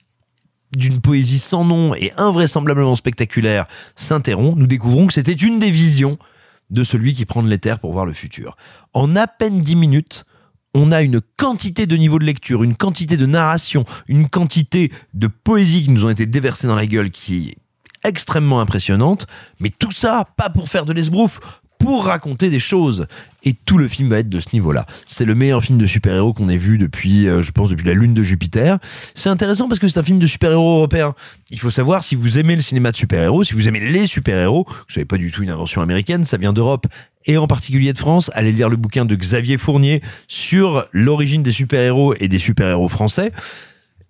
[0.75, 6.17] d'une poésie sans nom et invraisemblablement spectaculaire s'interrompt, nous découvrons que c'était une des visions
[6.69, 8.55] de celui qui prend de l'éther pour voir le futur.
[8.93, 10.25] En à peine dix minutes,
[10.73, 15.27] on a une quantité de niveaux de lecture, une quantité de narration, une quantité de
[15.27, 17.57] poésie qui nous ont été déversées dans la gueule qui est
[18.07, 19.27] extrêmement impressionnante,
[19.59, 23.07] mais tout ça, pas pour faire de l'esbrouf, pour raconter des choses.
[23.43, 24.85] Et tout le film va être de ce niveau-là.
[25.07, 27.93] C'est le meilleur film de super-héros qu'on ait vu depuis, euh, je pense, depuis la
[27.93, 28.77] Lune de Jupiter.
[29.15, 31.15] C'est intéressant parce que c'est un film de super-héros européen.
[31.49, 34.67] Il faut savoir si vous aimez le cinéma de super-héros, si vous aimez les super-héros,
[34.87, 36.85] ce n'est pas du tout une invention américaine, ça vient d'Europe
[37.25, 38.29] et en particulier de France.
[38.33, 43.31] Allez lire le bouquin de Xavier Fournier sur l'origine des super-héros et des super-héros français.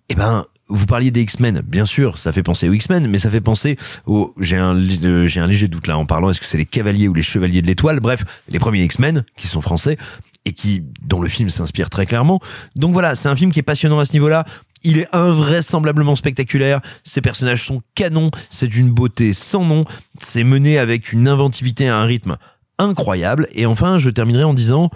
[0.08, 3.28] Eh ben, vous parliez des X-Men, bien sûr, ça fait penser aux X-Men, mais ça
[3.28, 3.76] fait penser
[4.06, 4.34] au.
[4.40, 6.30] J'ai un, euh, un léger doute là en parlant.
[6.30, 8.00] Est-ce que c'est les Cavaliers ou les Chevaliers de l'Étoile?
[8.00, 9.98] Bref, les premiers X-Men qui sont français
[10.44, 12.40] et qui dont le film s'inspire très clairement.
[12.76, 14.44] Donc voilà, c'est un film qui est passionnant à ce niveau-là.
[14.82, 16.80] Il est invraisemblablement spectaculaire.
[17.04, 18.30] Ces personnages sont canons.
[18.48, 19.84] C'est d'une beauté sans nom.
[20.18, 22.38] C'est mené avec une inventivité à un rythme
[22.78, 23.46] incroyable.
[23.52, 24.90] Et enfin, je terminerai en disant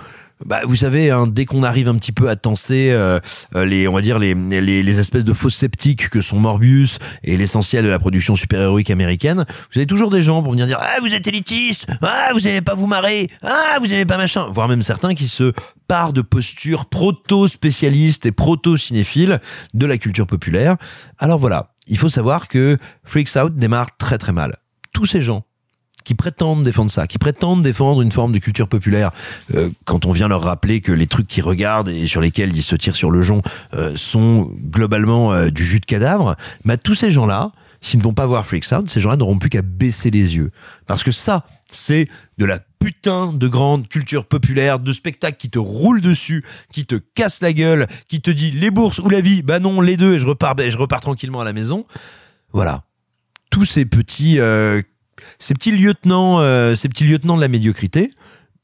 [0.45, 3.21] bah, vous savez, hein, dès qu'on arrive un petit peu à tenser euh,
[3.55, 6.99] euh, les, on va dire les, les, les espèces de fausses sceptiques que sont Morbius
[7.23, 10.79] et l'essentiel de la production super-héroïque américaine, vous avez toujours des gens pour venir dire
[10.81, 14.47] ah vous êtes élitiste, ah vous n'avez pas vous marrer, ah vous n'avez pas machin,
[14.51, 15.53] voire même certains qui se
[15.89, 19.41] partent de postures proto-spécialistes et proto-cinéphiles
[19.75, 20.77] de la culture populaire.
[21.19, 24.57] Alors voilà, il faut savoir que Freaks Out démarre très très mal.
[24.93, 25.45] Tous ces gens
[26.05, 29.11] qui prétendent défendre ça, qui prétendent défendre une forme de culture populaire,
[29.55, 32.63] euh, quand on vient leur rappeler que les trucs qu'ils regardent et sur lesquels ils
[32.63, 36.95] se tirent sur le jonc euh, sont globalement euh, du jus de cadavre, bah tous
[36.95, 40.11] ces gens-là, s'ils ne vont pas voir Freaks Out, ces gens-là n'auront plus qu'à baisser
[40.11, 40.51] les yeux.
[40.87, 42.09] Parce que ça, c'est
[42.39, 46.97] de la putain de grande culture populaire, de spectacle qui te roule dessus, qui te
[46.97, 50.15] casse la gueule, qui te dit les bourses ou la vie, bah non, les deux,
[50.15, 51.87] et je repars, je repars tranquillement à la maison.
[52.53, 52.85] Voilà.
[53.51, 54.83] Tous ces petits euh,
[55.45, 58.11] ces petits lieutenants, euh, ces petits lieutenants de la médiocrité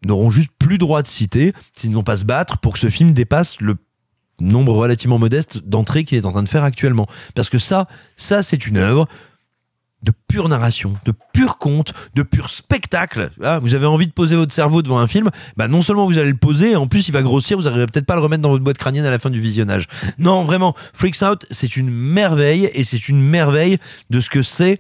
[0.03, 2.89] n'auront juste plus droit de citer s'ils ne vont pas se battre pour que ce
[2.89, 3.77] film dépasse le
[4.41, 7.07] nombre relativement modeste d'entrées qu'il est en train de faire actuellement.
[7.35, 7.87] Parce que ça,
[8.17, 9.07] ça c'est une œuvre
[10.03, 13.31] de pure narration, de pur conte, de pur spectacle.
[13.43, 15.29] Ah, vous avez envie de poser votre cerveau devant un film,
[15.59, 18.07] bah non seulement vous allez le poser, en plus il va grossir, vous n'arriverez peut-être
[18.07, 19.85] pas à le remettre dans votre boîte crânienne à la fin du visionnage.
[20.17, 23.77] Non, vraiment, Freaks Out, c'est une merveille et c'est une merveille
[24.09, 24.79] de ce que c'est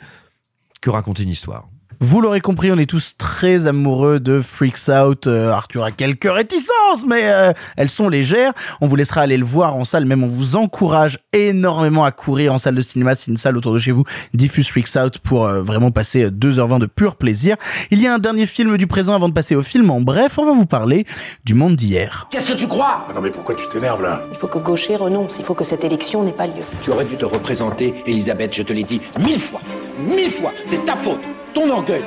[0.81, 1.70] que raconter une histoire.
[2.03, 5.27] Vous l'aurez compris, on est tous très amoureux de Freaks Out.
[5.27, 8.55] Euh, Arthur a quelques réticences, mais euh, elles sont légères.
[8.81, 12.55] On vous laissera aller le voir en salle, même on vous encourage énormément à courir
[12.55, 15.45] en salle de cinéma si une salle autour de chez vous diffuse Freaks Out pour
[15.45, 17.57] euh, vraiment passer 2h20 de pur plaisir.
[17.91, 19.91] Il y a un dernier film du présent avant de passer au film.
[19.91, 21.05] En bref, on va vous parler
[21.45, 22.29] du monde d'hier.
[22.31, 23.09] Qu'est-ce que tu crois?
[23.15, 24.23] Non mais pourquoi tu t'énerves là?
[24.33, 26.63] Il faut que Gaucher renonce, il faut que cette élection n'ait pas lieu.
[26.83, 29.61] Tu aurais dû te représenter, Elisabeth, je te l'ai dit mille fois.
[29.99, 30.53] Mille fois.
[30.65, 31.21] C'est ta faute.
[31.55, 32.05] Ton orgueil.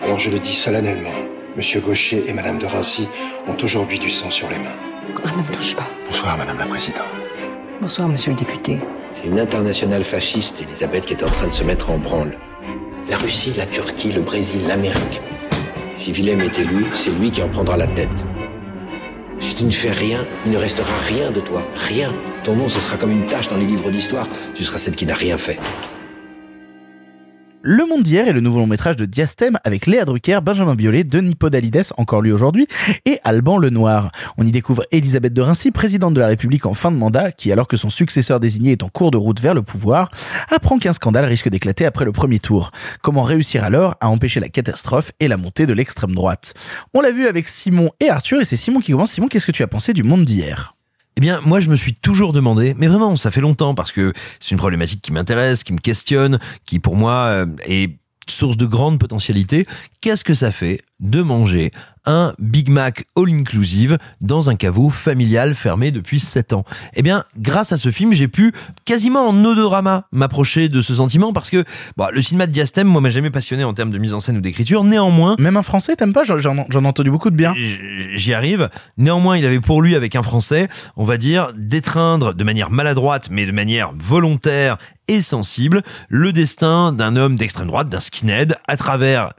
[0.00, 1.10] Alors je le dis solennellement.
[1.56, 3.08] Monsieur Gaucher et Madame de Rincy
[3.46, 4.76] ont aujourd'hui du sang sur les mains.
[5.24, 5.88] Ah, ne me touche pas.
[6.06, 7.06] Bonsoir, Madame la Présidente.
[7.80, 8.78] Bonsoir, monsieur le député.
[9.14, 12.38] C'est une internationale fasciste, Elisabeth, qui est en train de se mettre en branle.
[13.08, 15.20] La Russie, la Turquie, le Brésil, l'Amérique.
[15.96, 18.24] Si Willem est élu, c'est lui qui en prendra la tête.
[19.40, 21.62] Si tu ne fais rien, il ne restera rien de toi.
[21.74, 22.12] Rien.
[22.44, 24.26] Ton nom, ce sera comme une tâche dans les livres d'histoire.
[24.54, 25.58] Tu seras celle qui n'a rien fait.
[27.64, 31.04] Le Monde d'hier est le nouveau long métrage de Diastème avec Léa Drucker, Benjamin Biolay,
[31.04, 32.66] Denis Podalides, encore lui aujourd'hui,
[33.04, 34.10] et Alban Lenoir.
[34.36, 37.52] On y découvre Elisabeth de Rincy, présidente de la République en fin de mandat, qui,
[37.52, 40.10] alors que son successeur désigné est en cours de route vers le pouvoir,
[40.50, 42.72] apprend qu'un scandale risque d'éclater après le premier tour.
[43.00, 46.54] Comment réussir alors à empêcher la catastrophe et la montée de l'extrême droite?
[46.94, 49.12] On l'a vu avec Simon et Arthur, et c'est Simon qui commence.
[49.12, 50.74] Simon, qu'est-ce que tu as pensé du Monde d'hier?
[51.16, 54.12] Eh bien, moi, je me suis toujours demandé, mais vraiment, ça fait longtemps, parce que
[54.40, 57.98] c'est une problématique qui m'intéresse, qui me questionne, qui pour moi euh, est
[58.28, 59.66] source de grande potentialité.
[60.00, 61.70] Qu'est-ce que ça fait de manger
[62.06, 66.64] un Big Mac all-inclusive dans un caveau familial fermé depuis 7 ans.
[66.94, 68.52] Eh bien, grâce à ce film, j'ai pu
[68.84, 71.64] quasiment en odorama m'approcher de ce sentiment parce que
[71.96, 74.36] bah, le cinéma de Diastème, moi, m'a jamais passionné en termes de mise en scène
[74.36, 74.84] ou d'écriture.
[74.84, 75.36] Néanmoins...
[75.38, 76.24] Même un français, t'aimes pas?
[76.24, 77.54] J'en j'en ai entendu beaucoup de bien.
[78.14, 78.68] J'y arrive.
[78.98, 83.28] Néanmoins, il avait pour lui, avec un français, on va dire, d'étreindre de manière maladroite,
[83.30, 88.76] mais de manière volontaire et sensible, le destin d'un homme d'extrême droite, d'un skinhead, à
[88.76, 89.30] travers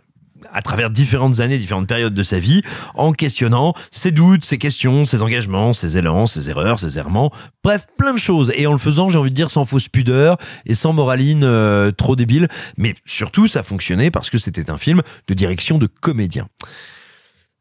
[0.52, 2.62] à travers différentes années, différentes périodes de sa vie,
[2.96, 7.32] en questionnant ses doutes, ses questions, ses engagements, ses élans, ses erreurs, ses errements,
[7.64, 8.52] bref, plein de choses.
[8.56, 11.92] Et en le faisant, j'ai envie de dire, sans fausse pudeur et sans moraline euh,
[11.92, 12.48] trop débile.
[12.78, 16.48] Mais surtout, ça fonctionnait parce que c'était un film de direction de comédien.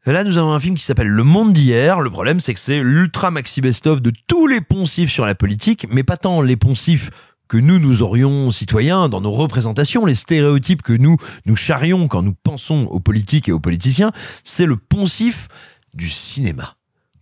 [0.05, 2.01] Là, nous avons un film qui s'appelle Le Monde d'hier.
[2.01, 5.87] Le problème, c'est que c'est l'ultra maxi best-of de tous les poncifs sur la politique,
[5.89, 7.09] mais pas tant les poncifs
[7.47, 12.21] que nous, nous aurions, citoyens, dans nos représentations, les stéréotypes que nous, nous charrions quand
[12.21, 14.11] nous pensons aux politiques et aux politiciens,
[14.43, 15.47] c'est le poncif
[15.93, 16.75] du cinéma.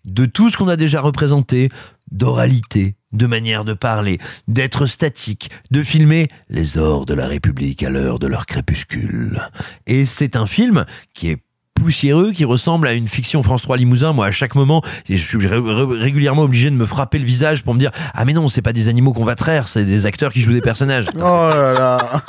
[0.05, 1.69] De tout ce qu'on a déjà représenté,
[2.11, 7.89] d'oralité, de manière de parler, d'être statique, de filmer les ors de la République à
[7.89, 9.41] l'heure de leur crépuscule.
[9.85, 11.43] Et c'est un film qui est
[11.81, 14.13] poussiéreux qui ressemble à une fiction France 3 Limousin.
[14.13, 17.79] Moi, à chaque moment, je suis régulièrement obligé de me frapper le visage pour me
[17.79, 20.41] dire ah mais non, c'est pas des animaux qu'on va traire, c'est des acteurs qui
[20.41, 21.07] jouent des personnages.
[21.15, 22.23] Oh là là.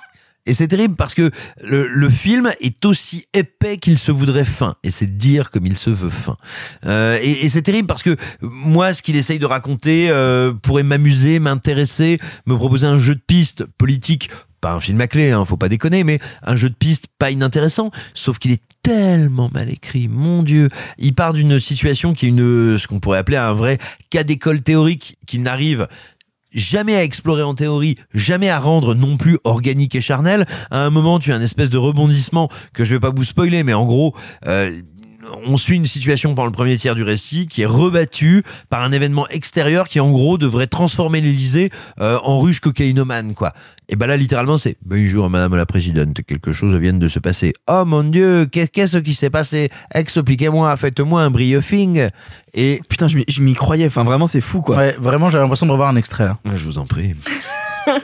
[0.46, 1.30] Et c'est terrible parce que
[1.62, 4.74] le, le, film est aussi épais qu'il se voudrait fin.
[4.82, 6.36] Et c'est dire comme il se veut fin.
[6.86, 10.82] Euh, et, et c'est terrible parce que moi, ce qu'il essaye de raconter euh, pourrait
[10.82, 14.30] m'amuser, m'intéresser, me proposer un jeu de piste politique
[14.60, 17.30] pas un film à clé, hein, faut pas déconner, mais un jeu de piste pas
[17.30, 20.68] inintéressant, sauf qu'il est tellement mal écrit, mon dieu.
[20.98, 23.78] Il part d'une situation qui est une, ce qu'on pourrait appeler un vrai
[24.10, 25.86] cas d'école théorique qu'il n'arrive
[26.52, 30.46] jamais à explorer en théorie, jamais à rendre non plus organique et charnel.
[30.70, 33.62] À un moment, tu as un espèce de rebondissement que je vais pas vous spoiler,
[33.62, 34.14] mais en gros,
[34.46, 34.80] euh,
[35.46, 38.92] on suit une situation pendant le premier tiers du récit qui est rebattue par un
[38.92, 41.70] événement extérieur qui en gros devrait transformer l'Élysée
[42.00, 43.52] euh, en ruche cocaïnomane quoi.
[43.88, 47.52] Et ben là littéralement c'est bonjour madame la présidente, quelque chose vient de se passer.
[47.68, 49.70] Oh mon dieu, qu'est-ce qui s'est passé?
[49.94, 52.08] Expliquez-moi, faites-moi un briefing.
[52.54, 54.76] Et putain, je m'y croyais, enfin vraiment c'est fou quoi.
[54.76, 56.38] Ouais, vraiment j'ai l'impression de revoir un extrait là.
[56.44, 57.14] Je vous en prie.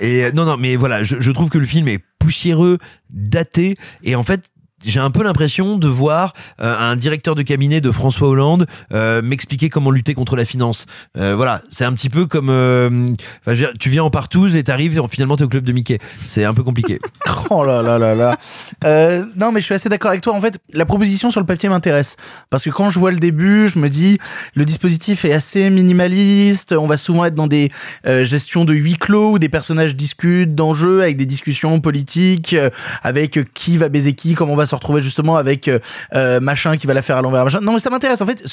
[0.00, 2.78] et non non mais voilà, je, je trouve que le film est poussiéreux,
[3.10, 4.50] daté et en fait
[4.84, 9.22] j'ai un peu l'impression de voir euh, un directeur de cabinet de François Hollande euh,
[9.22, 10.84] m'expliquer comment lutter contre la finance.
[11.16, 13.16] Euh, voilà, c'est un petit peu comme
[13.46, 15.98] dire, tu viens en partouze et t'arrives finalement t'es au club de Mickey.
[16.26, 16.98] C'est un peu compliqué.
[17.50, 18.36] oh là là là là.
[19.36, 20.34] non mais je suis assez d'accord avec toi.
[20.34, 22.16] En fait, la proposition sur le papier m'intéresse
[22.50, 24.18] parce que quand je vois le début, je me dis
[24.54, 26.72] le dispositif est assez minimaliste.
[26.72, 27.70] On va souvent être dans des
[28.04, 32.54] gestions de huis clos où des personnages discutent d'enjeux avec des discussions politiques,
[33.02, 35.78] avec qui va baiser qui, comment on va se retrouver justement avec euh,
[36.14, 38.20] euh, machin qui va la faire à l'envers non mais ça m'intéresse.
[38.20, 38.44] En fait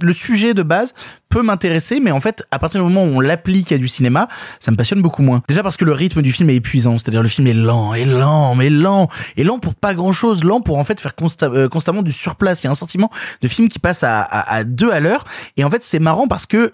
[0.00, 0.94] le sujet de base
[1.28, 4.28] peut m'intéresser mais en fait à partir du moment où on l'applique à du cinéma
[4.60, 5.42] ça me passionne beaucoup moins.
[5.48, 8.04] Déjà parce que le rythme du film est épuisant c'est-à-dire le film est lent et
[8.04, 11.12] lent mais lent et lent pour pas grand chose lent pour en fait faire
[11.42, 12.60] euh, constamment du surplace.
[12.60, 13.10] Il y a un sentiment
[13.42, 15.24] de film qui passe à, à, à deux à l'heure
[15.56, 16.72] et en fait c'est marrant parce que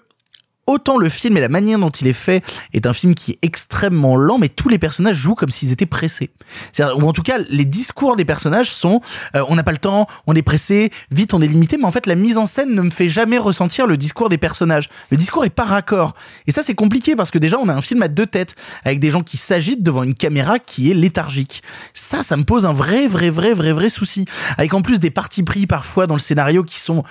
[0.67, 2.43] autant le film et la manière dont il est fait
[2.73, 5.85] est un film qui est extrêmement lent, mais tous les personnages jouent comme s'ils étaient
[5.85, 6.31] pressés.
[6.79, 9.01] Ou en tout cas, les discours des personnages sont
[9.35, 11.91] euh, on n'a pas le temps, on est pressé, vite on est limité, mais en
[11.91, 14.89] fait la mise en scène ne me fait jamais ressentir le discours des personnages.
[15.11, 16.15] Le discours est pas raccord.
[16.47, 18.99] Et ça c'est compliqué parce que déjà on a un film à deux têtes, avec
[18.99, 21.61] des gens qui s'agitent devant une caméra qui est léthargique.
[21.93, 24.25] Ça, ça me pose un vrai, vrai, vrai, vrai, vrai souci.
[24.57, 27.03] Avec en plus des partis pris parfois dans le scénario qui sont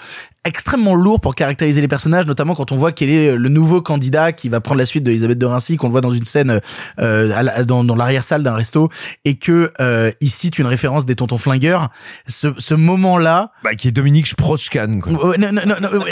[0.44, 4.32] extrêmement lourd pour caractériser les personnages, notamment quand on voit quel est le nouveau candidat
[4.32, 6.60] qui va prendre la suite de Elisabeth de Rincy, qu'on le voit dans une scène
[6.98, 8.88] euh, dans, dans l'arrière-salle d'un resto,
[9.24, 11.88] et que euh, il cite une référence des tontons flingueurs.
[12.28, 15.00] Ce, ce moment-là, bah, qui est Dominique Sprochkan.
[15.00, 15.36] Quoi.
[15.38, 16.04] Non, non, non, non,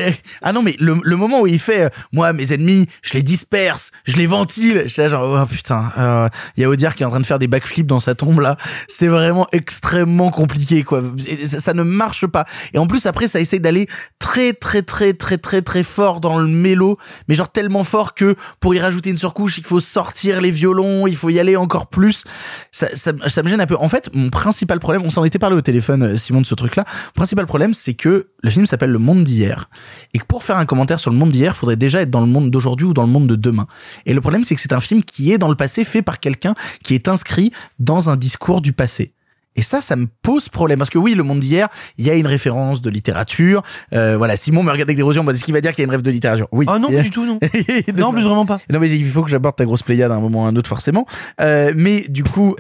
[0.42, 3.22] ah non, mais le, le moment où il fait, euh, moi mes ennemis, je les
[3.22, 4.84] disperse, je les ventile.
[4.86, 7.38] Je genre oh putain, il euh, y a Audiard qui est en train de faire
[7.38, 8.56] des backflips dans sa tombe là.
[8.88, 11.02] C'est vraiment extrêmement compliqué quoi.
[11.44, 12.44] Ça, ça ne marche pas.
[12.72, 13.88] Et en plus après ça essaye d'aller
[14.22, 16.96] très très très très très très fort dans le mélo,
[17.26, 21.08] mais genre tellement fort que pour y rajouter une surcouche, il faut sortir les violons,
[21.08, 22.22] il faut y aller encore plus.
[22.70, 23.76] Ça, ça, ça me gêne un peu.
[23.76, 26.54] En fait, mon principal problème, on s'en était parlé au téléphone, euh, Simon, de ce
[26.54, 26.84] truc-là.
[26.86, 29.68] Mon principal problème, c'est que le film s'appelle Le Monde d'hier,
[30.14, 32.28] et que pour faire un commentaire sur le monde d'hier, faudrait déjà être dans le
[32.28, 33.66] monde d'aujourd'hui ou dans le monde de demain.
[34.06, 36.20] Et le problème, c'est que c'est un film qui est dans le passé, fait par
[36.20, 36.54] quelqu'un
[36.84, 37.50] qui est inscrit
[37.80, 39.14] dans un discours du passé.
[39.56, 41.68] Et ça, ça me pose problème parce que oui, le monde d'hier,
[41.98, 43.62] il y a une référence de littérature.
[43.92, 45.84] Euh, voilà, Simon me regarde avec des en mode est-ce qu'il va dire qu'il y
[45.84, 46.66] a une rêve de littérature Oui.
[46.68, 47.38] Ah non, pas du tout, non.
[47.96, 48.60] non, plus vraiment pas.
[48.70, 50.56] Non, mais il faut que j'aborde ta grosse pléiade à un moment ou à un
[50.56, 51.06] autre forcément.
[51.40, 52.56] Euh, mais du coup,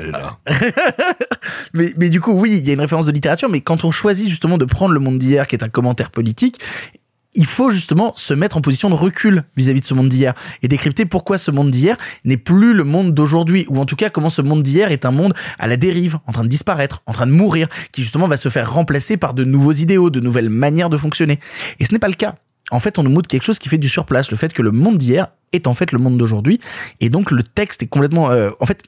[1.74, 3.48] mais mais du coup, oui, il y a une référence de littérature.
[3.48, 6.60] Mais quand on choisit justement de prendre le monde d'hier, qui est un commentaire politique,
[7.34, 10.68] il faut justement se mettre en position de recul vis-à-vis de ce monde d'hier et
[10.68, 14.30] décrypter pourquoi ce monde d'hier n'est plus le monde d'aujourd'hui ou en tout cas comment
[14.30, 17.26] ce monde d'hier est un monde à la dérive, en train de disparaître, en train
[17.26, 20.90] de mourir, qui justement va se faire remplacer par de nouveaux idéaux, de nouvelles manières
[20.90, 21.40] de fonctionner.
[21.80, 22.34] Et ce n'est pas le cas.
[22.70, 24.70] En fait, on nous montre quelque chose qui fait du surplace, le fait que le
[24.70, 26.60] monde d'hier est en fait le monde d'aujourd'hui
[27.00, 28.82] et donc le texte est complètement euh, en fait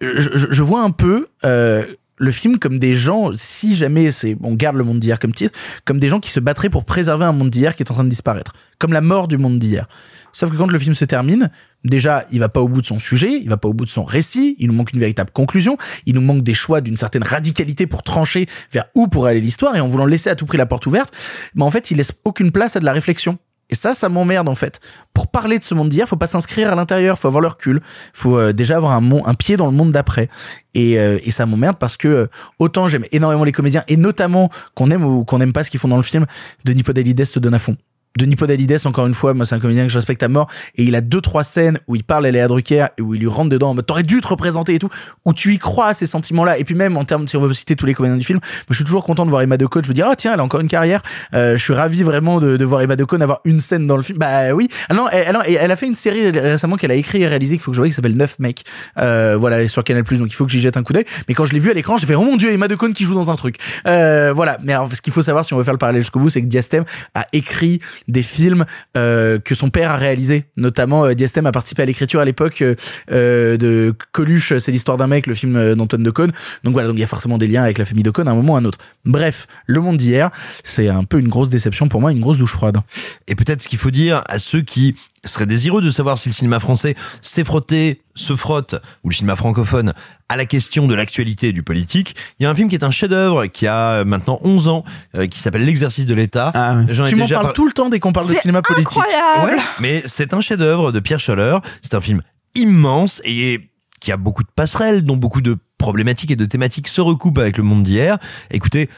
[0.00, 1.84] je, vois un peu euh,
[2.16, 5.58] le film comme des gens, si jamais c'est, on garde le monde d'hier comme titre,
[5.84, 8.04] comme des gens qui se battraient pour préserver un monde d'hier qui est en train
[8.04, 8.52] de disparaître.
[8.78, 9.88] Comme la mort du monde d'hier.
[10.32, 11.50] Sauf que quand le film se termine,
[11.84, 13.90] déjà, il va pas au bout de son sujet, il va pas au bout de
[13.90, 15.76] son récit, il nous manque une véritable conclusion,
[16.06, 19.76] il nous manque des choix d'une certaine radicalité pour trancher vers où pourrait aller l'histoire
[19.76, 21.14] et en voulant laisser à tout prix la porte ouverte,
[21.54, 23.38] mais en fait, il laisse aucune place à de la réflexion.
[23.70, 24.80] Et ça, ça m'emmerde en fait.
[25.14, 27.80] Pour parler de ce monde d'hier, faut pas s'inscrire à l'intérieur, faut avoir le recul,
[28.12, 30.28] faut euh, déjà avoir un, un pied dans le monde d'après.
[30.74, 32.26] Et, euh, et ça m'emmerde parce que euh,
[32.58, 35.80] autant j'aime énormément les comédiens et notamment qu'on aime ou qu'on n'aime pas ce qu'ils
[35.80, 36.26] font dans le film,
[36.64, 37.76] Denis Podalides se donne à fond.
[38.16, 40.84] Denis Podalides, encore une fois, moi c'est un comédien que je respecte à mort et
[40.84, 43.26] il a deux trois scènes où il parle à Léa Drucker et où il lui
[43.26, 44.88] rentre dedans en mode t'aurais dû te représenter et tout,
[45.24, 46.58] où tu y crois à ces sentiments-là.
[46.58, 48.38] Et puis même en termes, si on veut citer tous les comédiens du film,
[48.70, 49.82] je suis toujours content de voir Emma Decaune.
[49.84, 51.02] Je me dis oh tiens, elle a encore une carrière.
[51.34, 54.02] Euh, je suis ravi vraiment de, de voir Emma Decaune avoir une scène dans le
[54.02, 54.18] film.
[54.18, 54.68] Bah oui.
[54.88, 57.56] Ah non, elle, elle, elle a fait une série récemment qu'elle a écrit et réalisé
[57.56, 58.64] qu'il faut que je voie qui s'appelle Neuf mecs.
[58.98, 61.04] Euh, voilà sur Canal donc il faut que j'y jette un coup d'œil.
[61.26, 63.04] Mais quand je l'ai vu à l'écran, j'ai fait oh mon dieu Emma Decaune qui
[63.04, 63.56] joue dans un truc.
[63.88, 64.58] Euh, voilà.
[64.62, 66.40] Mais alors, ce qu'il faut savoir si on veut faire le parallèle jusqu'au bout, c'est
[66.40, 66.54] que
[67.14, 68.64] a écrit des films
[68.96, 70.44] euh, que son père a réalisé.
[70.56, 72.74] Notamment, euh, Diastème a participé à l'écriture à l'époque euh,
[73.12, 76.32] euh, de Coluche, c'est l'histoire d'un mec, le film euh, d'Antoine Decaune.
[76.62, 78.34] Donc voilà, donc il y a forcément des liens avec la famille Decaune à un
[78.34, 78.78] moment ou à un autre.
[79.04, 80.30] Bref, le monde d'hier,
[80.62, 82.78] c'est un peu une grosse déception pour moi, une grosse douche froide.
[83.28, 84.94] Et peut-être ce qu'il faut dire à ceux qui
[85.24, 89.36] seraient désireux de savoir si le cinéma français s'est frotté, se frotte, ou le cinéma
[89.36, 89.92] francophone,
[90.28, 92.14] à la question de l'actualité et du politique.
[92.38, 94.84] Il y a un film qui est un chef-d'œuvre, qui a maintenant 11 ans,
[95.14, 96.52] euh, qui s'appelle L'exercice de l'État.
[96.88, 98.96] J'en ai Tu m'en parles par- tout le temps dès qu'on parle de cinéma politique.
[98.98, 99.56] incroyable.
[99.56, 101.60] Ouais, mais c'est un chef-d'œuvre de Pierre Chaleur.
[101.82, 102.22] C'est un film
[102.54, 103.60] immense et
[104.00, 107.56] qui a beaucoup de passerelles, dont beaucoup de problématiques et de thématiques se recoupent avec
[107.58, 108.18] le monde d'hier.
[108.50, 108.88] Écoutez,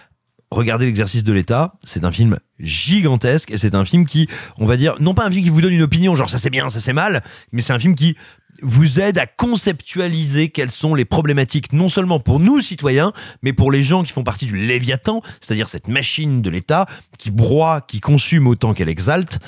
[0.50, 1.74] regardez l'exercice de l'État.
[1.84, 4.28] C'est un film gigantesque et c'est un film qui,
[4.58, 6.50] on va dire, non pas un film qui vous donne une opinion, genre ça c'est
[6.50, 8.16] bien, ça c'est mal, mais c'est un film qui
[8.62, 13.12] vous aide à conceptualiser quelles sont les problématiques, non seulement pour nous citoyens,
[13.42, 16.86] mais pour les gens qui font partie du Léviathan, c'est-à-dire cette machine de l'État
[17.18, 19.38] qui broie, qui consume autant qu'elle exalte.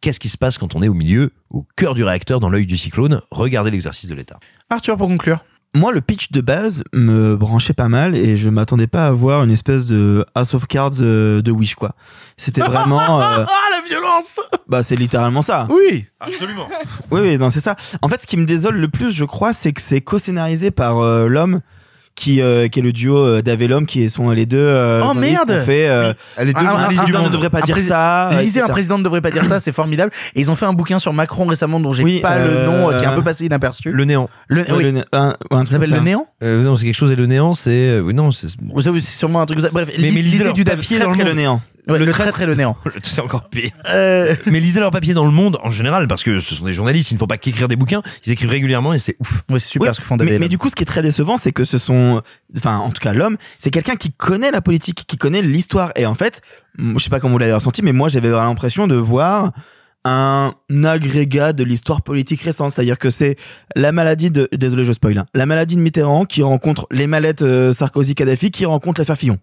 [0.00, 2.66] Qu'est-ce qui se passe quand on est au milieu, au cœur du réacteur, dans l'œil
[2.66, 3.20] du cyclone?
[3.32, 4.38] Regardez l'exercice de l'État.
[4.70, 5.42] Arthur, pour conclure.
[5.74, 9.44] Moi, le pitch de base me branchait pas mal et je m'attendais pas à voir
[9.44, 11.92] une espèce de House of Cards euh, de Wish, quoi.
[12.36, 15.66] C'était vraiment, euh, Ah, la violence bah, c'est littéralement ça.
[15.70, 16.68] Oui Absolument.
[17.10, 17.76] Oui, oui, non, c'est ça.
[18.02, 20.98] En fait, ce qui me désole le plus, je crois, c'est que c'est co-scénarisé par
[21.00, 21.60] euh, l'homme
[22.18, 24.58] qui, euh, qui est le duo euh, Dave et l'homme, qui sont les deux.
[24.58, 25.88] euh, Oh, merde qui ont fait.
[25.88, 28.28] euh, Elle est Ah, un un- président un- ne devrait pas un dire ça.
[28.30, 28.72] euh, Lisez, un etc.
[28.72, 30.10] président ne devrait pas dire ça, c'est formidable.
[30.34, 32.66] Et ils ont fait un bouquin sur Macron récemment dont j'ai Oui, pas le euh,
[32.66, 33.90] nom, euh, qui est un peu passé inaperçu.
[33.90, 34.28] Le néant.
[34.48, 34.82] Le, oui.
[34.84, 37.54] le un- un Ça s'appelle le néant Euh, non, c'est quelque chose et le néant,
[37.54, 38.48] c'est euh, oui non, c'est
[39.02, 39.58] sûrement un truc.
[39.58, 39.72] comme ça.
[39.72, 41.60] Bref, Mais- mais lisez du papier dans le néant.
[41.88, 42.76] Ouais, Le le très très le néant.
[43.02, 43.70] c'est encore pire.
[43.88, 46.74] Euh, Mais lisez leur papier dans le monde en général parce que ce sont des
[46.74, 49.42] journalistes, il ne faut pas qu'écrire des bouquins, ils écrivent régulièrement et c'est ouf.
[49.50, 51.36] ouais, c'est super ce que font mais, mais du coup, ce qui est très décevant,
[51.36, 52.22] c'est que ce sont,
[52.56, 55.92] enfin, en tout cas, l'homme, c'est quelqu'un qui connaît la politique, qui connaît l'histoire.
[55.96, 56.42] Et en fait,
[56.78, 59.52] je sais pas comment vous l'avez ressenti, mais moi, j'avais l'impression de voir
[60.04, 60.52] un
[60.84, 62.72] agrégat de l'histoire politique récente.
[62.72, 63.36] C'est-à-dire que c'est
[63.76, 67.42] la maladie de, désolé, je spoil, hein, la maladie de Mitterrand qui rencontre les mallettes
[67.42, 69.38] euh, Sarkozy-Kadhafi qui rencontre l'affaire Fillon.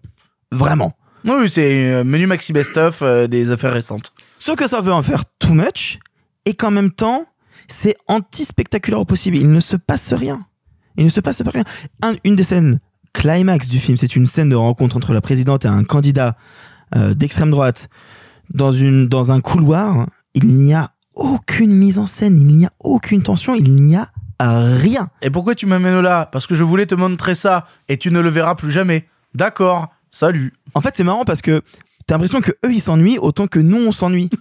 [0.52, 0.96] Vraiment.
[1.26, 4.12] Oui, c'est un menu maxi best-of euh, des affaires récentes.
[4.38, 5.98] Sauf que ça veut en faire too much
[6.44, 7.26] et qu'en même temps,
[7.68, 9.36] c'est anti-spectaculaire au possible.
[9.36, 10.46] Il ne se passe rien.
[10.96, 11.64] Il ne se passe rien.
[12.02, 12.78] Un- une des scènes
[13.12, 16.36] climax du film, c'est une scène de rencontre entre la présidente et un candidat
[16.94, 17.88] euh, d'extrême droite
[18.54, 20.06] dans une dans un couloir.
[20.34, 24.10] Il n'y a aucune mise en scène, il n'y a aucune tension, il n'y a
[24.38, 25.08] rien.
[25.22, 26.28] Et pourquoi tu m'amènes là?
[26.30, 29.08] Parce que je voulais te montrer ça et tu ne le verras plus jamais.
[29.34, 29.88] D'accord.
[30.10, 30.52] Salut.
[30.74, 31.62] En fait, c'est marrant parce que
[32.06, 34.28] t'as l'impression que eux ils s'ennuient autant que nous on s'ennuie.
[34.30, 34.38] tu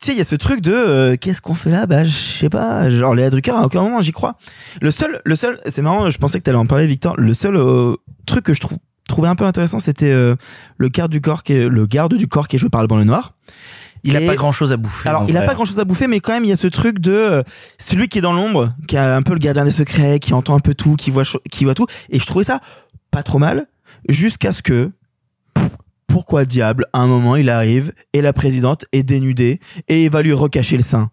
[0.00, 1.86] sais, il y a ce truc de euh, qu'est-ce qu'on fait là?
[1.86, 2.90] Bah, je sais pas.
[2.90, 4.36] Genre Léa Drucker, à aucun moment j'y crois.
[4.80, 6.10] Le seul, le seul, c'est marrant.
[6.10, 7.14] Je pensais que t'allais en parler, Victor.
[7.16, 7.94] Le seul euh,
[8.26, 8.78] truc que je trouve
[9.08, 10.34] trouvais un peu intéressant, c'était euh,
[10.78, 13.04] le garde du corps qui est le garde du corps qui est joué par le
[13.04, 13.34] noir.
[14.02, 15.08] Il a Et- pas grand chose à bouffer.
[15.08, 15.46] alors, il a vrai.
[15.48, 17.42] pas grand chose à bouffer, mais quand même, il y a ce truc de euh,
[17.78, 20.54] celui qui est dans l'ombre, qui a un peu le gardien des secrets, qui entend
[20.56, 21.86] un peu tout, qui voit, qui voit tout.
[22.10, 22.60] Et je trouvais ça
[23.10, 23.66] pas trop mal,
[24.08, 24.90] jusqu'à ce que,
[26.06, 30.22] pourquoi diable, à un moment, il arrive et la présidente est dénudée et il va
[30.22, 31.10] lui recacher le sein.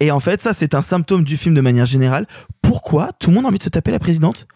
[0.00, 2.26] Et en fait, ça, c'est un symptôme du film de manière générale.
[2.62, 4.46] Pourquoi tout le monde a envie de se taper la présidente?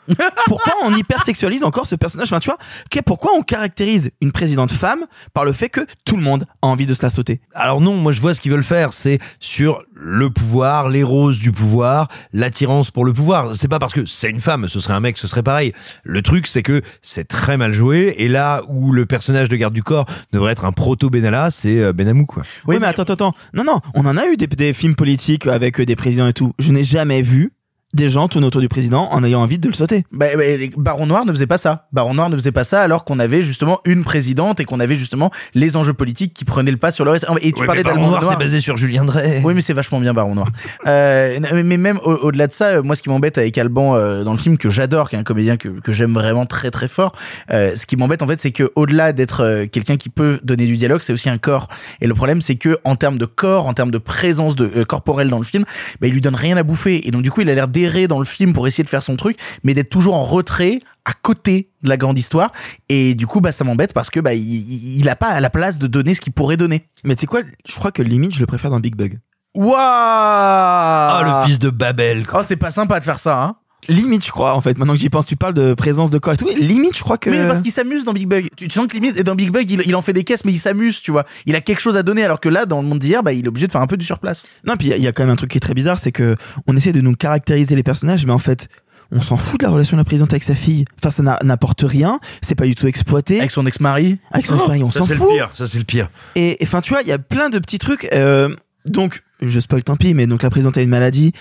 [0.47, 2.29] Pourquoi on hypersexualise encore ce personnage?
[2.29, 2.59] Enfin, tu vois,
[3.05, 6.87] pourquoi on caractérise une présidente femme par le fait que tout le monde a envie
[6.87, 7.41] de se la sauter?
[7.55, 11.41] Alors non, moi je vois ce qu'ils veulent faire, c'est sur le pouvoir, les roses
[11.41, 13.57] du pouvoir, l'attirance pour le pouvoir.
[13.57, 15.73] C'est pas parce que c'est une femme, ce serait un mec, ce serait pareil.
[16.05, 19.75] Le truc c'est que c'est très mal joué et là où le personnage de garde
[19.75, 22.45] du corps devrait être un proto Benalla, c'est euh, Benamou quoi.
[22.67, 23.35] Oui, mais attends, attends, attends.
[23.55, 26.33] Non, non, on en a eu des, des films politiques avec euh, des présidents et
[26.33, 26.53] tout.
[26.59, 27.53] Je n'ai jamais vu
[27.95, 30.05] des gens tourner autour du président en ayant envie de le sauter.
[30.13, 31.87] Bah, bah, les Baron Noir ne faisait pas ça.
[31.93, 34.99] Baron Noir ne faisait pas ça alors qu'on avait justement une présidente et qu'on avait
[34.99, 37.27] justement les enjeux politiques qui prenaient le pas sur le reste.
[37.41, 39.41] Et tu Ouais, parlais d'Allemande Noir, c'est basé sur Julien Drey.
[39.45, 40.49] Oui, mais c'est vachement bien Baron Noir.
[40.87, 44.23] Euh, mais même au- au-delà de ça, euh, moi, ce qui m'embête avec Alban euh,
[44.23, 46.89] dans le film que j'adore, qui est un comédien que, que j'aime vraiment très très
[46.89, 47.15] fort,
[47.51, 50.67] euh, ce qui m'embête en fait, c'est que au-delà d'être euh, quelqu'un qui peut donner
[50.67, 51.69] du dialogue, c'est aussi un corps.
[52.01, 54.85] Et le problème, c'est que en termes de corps, en termes de présence de euh,
[54.85, 55.65] corporelle dans le film,
[56.01, 57.07] bah, il lui donne rien à bouffer.
[57.07, 57.69] Et donc du coup, il a l'air
[58.09, 61.13] dans le film pour essayer de faire son truc, mais d'être toujours en retrait à
[61.13, 62.53] côté de la grande histoire.
[62.89, 65.41] Et du coup, bah, ça m'embête parce que bah, il, il il a pas à
[65.41, 66.87] la place de donner ce qu'il pourrait donner.
[67.05, 69.19] Mais tu sais quoi, je crois que limite, je le préfère dans Big Bug.
[69.55, 72.25] Waouh Ah, le fils de Babel.
[72.33, 73.57] Oh, c'est pas sympa de faire ça, hein.
[73.89, 74.79] Limite, je crois, en fait.
[74.79, 76.49] Maintenant que j'y pense, tu parles de présence de corps et tout.
[76.57, 77.31] Limite, je crois que.
[77.31, 78.49] Oui, mais parce qu'il s'amuse dans Big Bug.
[78.57, 80.53] Tu, tu sens que limite, dans Big Bug, il, il en fait des caisses, mais
[80.53, 81.25] il s'amuse, tu vois.
[81.47, 83.45] Il a quelque chose à donner, alors que là, dans le monde d'hier, bah, il
[83.45, 84.45] est obligé de faire un peu du surplace.
[84.67, 85.75] Non, puis il y a- il y, a quand même un truc qui est très
[85.75, 86.37] bizarre, c'est que
[86.67, 88.69] on essaie de nous caractériser les personnages, mais en fait,
[89.13, 90.87] on s'en fout de la relation de la présidente avec sa fille.
[90.99, 92.19] Enfin, ça n'a- n'apporte rien.
[92.41, 93.39] C'est pas du tout exploité.
[93.39, 94.19] Avec son ex-mari.
[94.33, 95.29] Avec son ex-mari, on ça s'en c'est fout.
[95.29, 96.09] le pire, ça c'est le pire.
[96.37, 98.09] Et enfin, tu vois, il y a plein de petits trucs.
[98.15, 98.49] euh,
[98.87, 101.33] donc, je spoil, tant pis, mais donc la présidente a une maladie.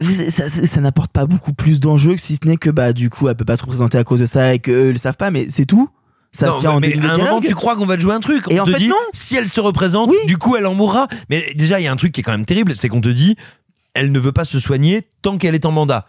[0.00, 3.10] Ça, ça- ça n'apporte pas beaucoup plus d'enjeux que si ce n'est que bah du
[3.10, 5.30] coup elle peut pas se représenter à cause de ça et qu'eux le savent pas,
[5.30, 5.90] mais c'est tout.
[6.32, 8.02] Ça non, se tient en mais deux à un moment, tu crois qu'on va te
[8.02, 8.44] jouer un truc.
[8.50, 8.94] Et on en te fait, dit, non.
[9.12, 11.08] si elle se représente, du coup, elle en mourra.
[11.28, 13.08] Mais déjà, il y a un truc qui est quand même terrible, c'est qu'on te
[13.08, 13.34] dit,
[13.94, 16.06] elle ne veut pas se soigner tant qu'elle est en mandat.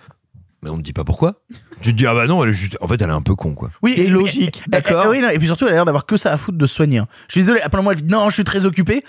[0.63, 1.41] Mais on ne dit pas pourquoi.
[1.81, 3.33] Tu te dis, ah bah non, elle est juste, en fait, elle est un peu
[3.33, 3.71] con, quoi.
[3.81, 5.05] Oui, C'est et- logique, et- d'accord.
[5.05, 6.65] et- oui, non, et puis surtout, elle a l'air d'avoir que ça à foutre de
[6.67, 6.99] se soigner.
[6.99, 7.07] hein.
[7.27, 9.03] Je suis désolé, à plein moment, elle dit non, je suis très occupée.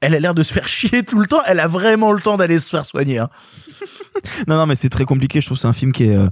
[0.00, 1.40] Elle a l'air de se faire chier tout le temps.
[1.46, 3.18] Elle a vraiment le temps d'aller se faire soigner.
[3.18, 3.28] Hein.
[4.48, 5.40] Non, non, mais c'est très compliqué.
[5.40, 6.28] Je trouve que c'est un film qui est, euh,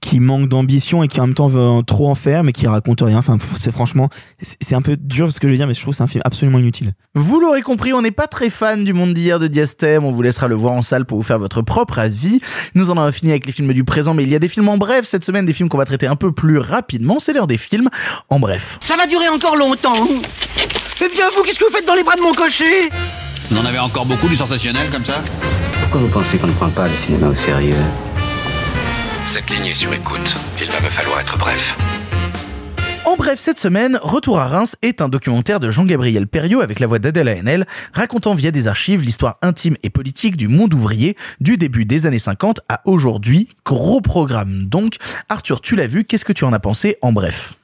[0.00, 3.02] qui manque d'ambition et qui en même temps veut trop en faire, mais qui raconte
[3.02, 3.18] rien.
[3.18, 4.08] Enfin, c'est franchement,
[4.40, 6.02] c'est c'est un peu dur ce que je veux dire, mais je trouve que c'est
[6.02, 6.94] un film absolument inutile.
[7.14, 10.04] Vous l'aurez compris, on n'est pas très fan du monde d'hier de Diastème.
[10.04, 12.40] On vous laissera le voir en salle pour vous faire votre propre avis.
[12.74, 14.68] Nous en avons fini avec les films du présent, mais il y a des films
[14.68, 17.18] en bref cette semaine, des films qu'on va traiter un peu plus rapidement.
[17.18, 17.90] C'est l'heure des films
[18.30, 18.78] en bref.
[18.80, 20.08] Ça va durer encore longtemps.
[21.04, 22.88] Eh bien, vous, qu'est-ce que vous faites dans les bras de mon cocher?
[23.50, 25.22] Vous en avez encore beaucoup du sensationnel comme ça
[25.80, 27.76] Pourquoi vous pensez qu'on ne prend pas le cinéma au sérieux?
[29.24, 30.36] Cette ligne est sur écoute.
[30.60, 31.76] Il va me falloir être bref.
[33.04, 36.88] En bref, cette semaine, Retour à Reims est un documentaire de Jean-Gabriel Perriot avec la
[36.88, 41.56] voix d'Adèle Haenel, racontant via des archives l'histoire intime et politique du monde ouvrier du
[41.56, 43.48] début des années 50 à aujourd'hui.
[43.64, 44.96] Gros programme donc.
[45.28, 47.54] Arthur, tu l'as vu, qu'est-ce que tu en as pensé en bref?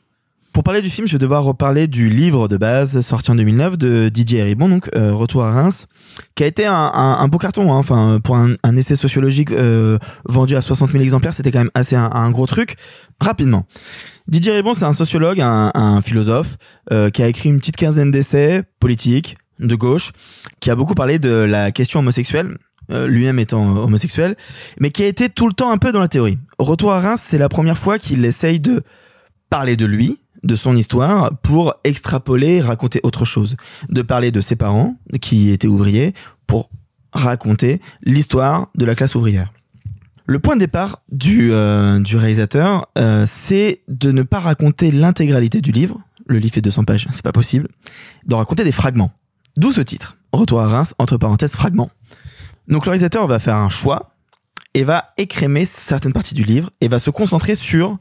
[0.53, 3.79] Pour parler du film, je vais devoir reparler du livre de base sorti en 2009
[3.79, 5.87] de Didier Héribon, donc euh, Retour à Reims,
[6.35, 7.73] qui a été un, un, un beau carton.
[7.73, 7.77] hein.
[7.79, 9.99] Enfin, pour un, un essai sociologique euh,
[10.29, 12.77] vendu à 60 000 exemplaires, c'était quand même assez un, gros truc.
[13.19, 13.65] Rapidement.
[14.29, 16.59] Didier Héribon, c'est un sociologue, un, un philosophe,
[16.93, 20.13] euh, qui a écrit une petite quinzaine d'essais politiques de gauche,
[20.61, 22.59] qui a beaucoup parlé de la question homosexuelle,
[22.91, 24.37] euh, lui-même étant homosexuel,
[24.79, 26.37] mais qui a été tout le temps un peu dans la théorie.
[26.59, 28.83] Retour à Reims, c'est la première fois qu'il essaye de
[29.49, 33.57] parler de lui, de son histoire, pour extrapoler, raconter autre chose.
[33.89, 36.15] De parler de ses parents, qui étaient ouvriers,
[36.47, 36.71] pour
[37.13, 39.53] raconter l'histoire de la classe ouvrière.
[40.25, 45.61] Le point de départ du, euh, du réalisateur, euh, c'est de ne pas raconter l'intégralité
[45.61, 46.01] du livre.
[46.27, 47.69] Le livre fait 200 pages, c'est pas possible.
[48.27, 49.13] D'en raconter des fragments.
[49.57, 50.17] D'où ce titre.
[50.33, 51.91] Retour à Reims, entre parenthèses, fragments.
[52.69, 54.15] Donc le réalisateur va faire un choix
[54.75, 57.99] et va écrémer certaines parties du livre et va se concentrer sur,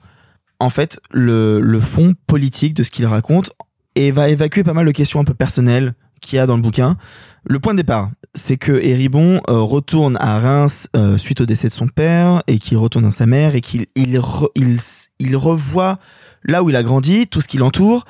[0.62, 3.52] en fait, le, fond politique de ce qu'il raconte
[3.96, 6.62] et va évacuer pas mal de questions un peu personnelles qu'il y a dans le
[6.62, 6.98] bouquin.
[7.44, 11.68] Le point de départ, c'est que Héribon euh, retourne à Reims euh, suite au décès
[11.68, 14.22] de son père et qu'il retourne dans sa mère et qu'il il,
[15.20, 15.98] il, revoit
[16.44, 18.06] là où il a grandi, tout ce qui l'entoure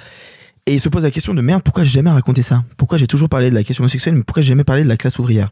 [0.67, 2.65] Et il se pose la question de merde, pourquoi j'ai jamais raconté ça?
[2.75, 4.97] Pourquoi j'ai toujours parlé de la question homosexuelle, mais pourquoi j'ai jamais parlé de la
[4.97, 5.51] classe ouvrière?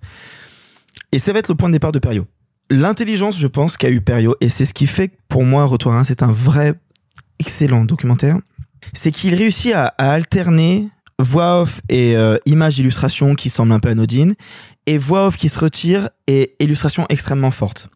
[1.13, 2.27] Et ça va être le point de départ de Perio.
[2.69, 5.93] L'intelligence, je pense, qu'a eu Perio, et c'est ce qui fait que pour moi, Retour
[5.93, 6.75] à 1, c'est un vrai
[7.39, 8.37] excellent documentaire,
[8.93, 13.89] c'est qu'il réussit à, alterner voix off et euh, images d'illustration qui semblent un peu
[13.89, 14.35] anodines,
[14.85, 17.89] et voix off qui se retire et illustration extrêmement forte.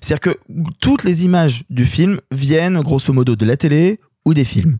[0.00, 0.38] C'est-à-dire que
[0.80, 4.78] toutes les images du film viennent grosso modo de la télé ou des films.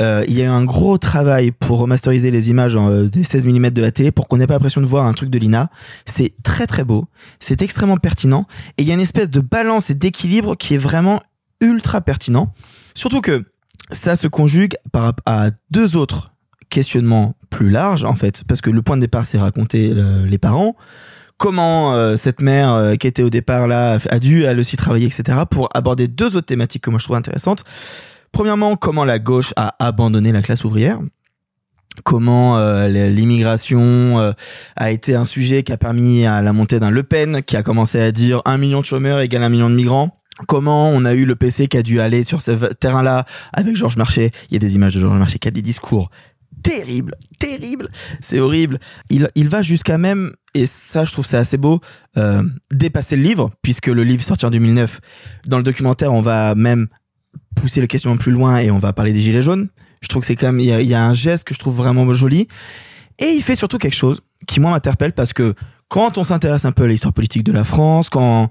[0.00, 3.24] Euh, il y a eu un gros travail pour remasteriser les images en, euh, des
[3.24, 5.38] 16 mm de la télé pour qu'on n'ait pas l'impression de voir un truc de
[5.38, 5.70] Lina.
[6.04, 7.06] C'est très très beau,
[7.40, 8.46] c'est extrêmement pertinent
[8.76, 11.20] et il y a une espèce de balance et d'équilibre qui est vraiment
[11.60, 12.52] ultra pertinent.
[12.98, 13.44] Surtout que
[13.92, 16.32] ça se conjugue par à deux autres
[16.68, 20.36] questionnements plus larges en fait, parce que le point de départ c'est raconter euh, les
[20.36, 20.74] parents,
[21.36, 25.06] comment euh, cette mère euh, qui était au départ là a dû elle aussi travailler
[25.06, 27.62] etc pour aborder deux autres thématiques que moi je trouve intéressantes.
[28.32, 30.98] Premièrement, comment la gauche a abandonné la classe ouvrière
[32.04, 34.32] comment l'immigration
[34.76, 37.64] a été un sujet qui a permis à la montée d'un Le Pen qui a
[37.64, 40.18] commencé à dire un million de chômeurs égale un million de migrants.
[40.46, 43.96] Comment on a eu le PC qui a dû aller sur ce terrain-là avec Georges
[43.96, 44.30] Marchais.
[44.50, 46.10] Il y a des images de Georges Marchais qui a des discours
[46.62, 47.88] terribles, terribles.
[48.20, 48.78] C'est horrible.
[49.10, 51.80] Il, il va jusqu'à même, et ça je trouve c'est assez beau,
[52.16, 52.42] euh,
[52.72, 55.00] dépasser le livre, puisque le livre sorti en 2009.
[55.46, 56.88] Dans le documentaire, on va même
[57.56, 59.68] pousser le questionnement plus loin et on va parler des gilets jaunes.
[60.00, 61.76] Je trouve que c'est quand même, il y, y a un geste que je trouve
[61.76, 62.46] vraiment joli.
[63.18, 65.54] Et il fait surtout quelque chose qui moi m'interpelle parce que
[65.88, 68.50] quand on s'intéresse un peu à l'histoire politique de la France, quand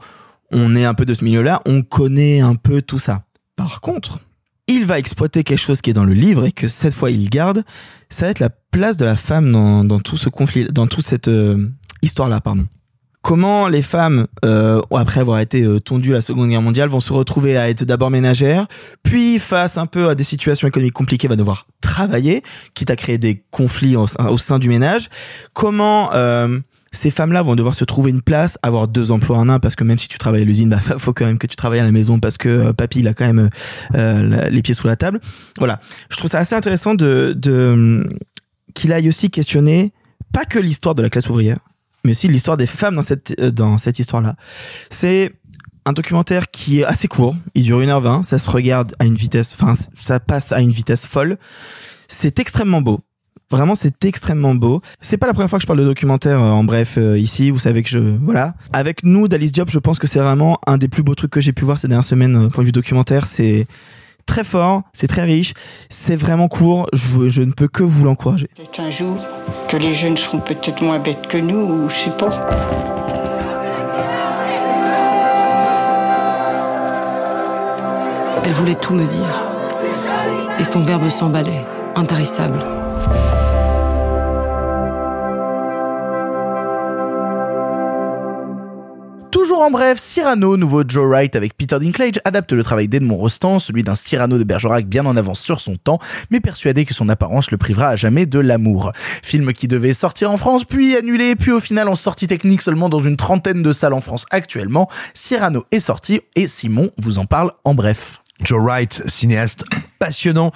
[0.51, 3.23] on est un peu de ce milieu-là, on connaît un peu tout ça.
[3.55, 4.21] Par contre,
[4.67, 7.29] il va exploiter quelque chose qui est dans le livre et que cette fois il
[7.29, 7.63] garde,
[8.09, 11.27] ça va être la place de la femme dans, tout ce conflit, dans toute cette
[11.27, 11.69] euh,
[12.01, 12.65] histoire-là, pardon
[13.27, 17.01] comment les femmes, euh, après avoir été euh, tondues à la Seconde Guerre mondiale, vont
[17.01, 18.67] se retrouver à être d'abord ménagères,
[19.03, 22.41] puis face un peu à des situations économiques compliquées, va devoir travailler,
[22.73, 24.07] quitte à créer des conflits au,
[24.37, 25.09] sein du ménage.
[25.53, 26.11] Comment
[26.97, 29.83] ces femmes-là vont devoir se trouver une place, avoir deux emplois en un, parce que
[29.83, 31.91] même si tu travailles à l'usine, bah faut quand même que tu travailles à la
[31.91, 33.49] maison, parce que euh, papy il a quand même
[33.95, 35.19] euh, les pieds sous la table.
[35.57, 35.77] Voilà,
[36.09, 38.07] je trouve ça assez intéressant de, de
[38.73, 39.93] qu'il aille aussi questionner
[40.33, 41.59] pas que l'histoire de la classe ouvrière,
[42.03, 44.35] mais aussi l'histoire des femmes dans cette, euh, dans cette histoire-là.
[44.89, 45.33] C'est
[45.85, 49.55] un documentaire qui est assez court, il dure 1h20, ça se regarde à une vitesse,
[49.57, 51.37] enfin, ça passe à une vitesse folle.
[52.09, 53.01] C'est extrêmement beau.
[53.49, 54.81] Vraiment, c'est extrêmement beau.
[54.99, 57.49] C'est pas la première fois que je parle de documentaire euh, en bref euh, ici.
[57.49, 58.55] Vous savez que je voilà.
[58.73, 61.39] Avec nous, d'Alice Diop, je pense que c'est vraiment un des plus beaux trucs que
[61.39, 62.35] j'ai pu voir ces dernières semaines.
[62.35, 63.65] Euh, point de vue documentaire, c'est
[64.25, 65.53] très fort, c'est très riche,
[65.89, 66.87] c'est vraiment court.
[66.91, 68.49] Je, je ne peux que vous l'encourager.
[68.53, 69.15] Peut-être un jour
[69.69, 72.49] que les jeunes seront peut-être moins bêtes que nous, ou je sais pas.
[78.43, 79.51] Elle voulait tout me dire.
[80.59, 81.65] Et son verbe s'emballait,
[81.95, 82.59] intarissable.
[89.67, 93.83] En bref, Cyrano, nouveau Joe Wright avec Peter Dinklage, adapte le travail d'Edmond Rostand, celui
[93.83, 95.99] d'un Cyrano de Bergerac bien en avance sur son temps,
[96.31, 98.93] mais persuadé que son apparence le privera à jamais de l'amour.
[99.21, 102.87] Film qui devait sortir en France, puis annulé, puis au final en sortie technique seulement
[102.87, 107.25] dans une trentaine de salles en France actuellement, Cyrano est sorti et Simon vous en
[107.25, 108.21] parle en bref.
[108.41, 109.65] Joe Wright, cinéaste
[109.99, 110.53] passionnant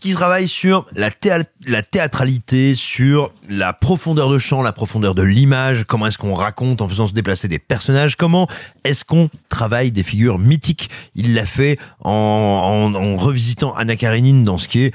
[0.00, 5.22] qui travaille sur la, théâ- la théâtralité, sur la profondeur de champ, la profondeur de
[5.22, 8.48] l'image, comment est-ce qu'on raconte en faisant se déplacer des personnages, comment
[8.84, 10.90] est-ce qu'on travaille des figures mythiques?
[11.14, 14.94] Il l'a fait en, en, en revisitant Anna Karenine dans ce qui est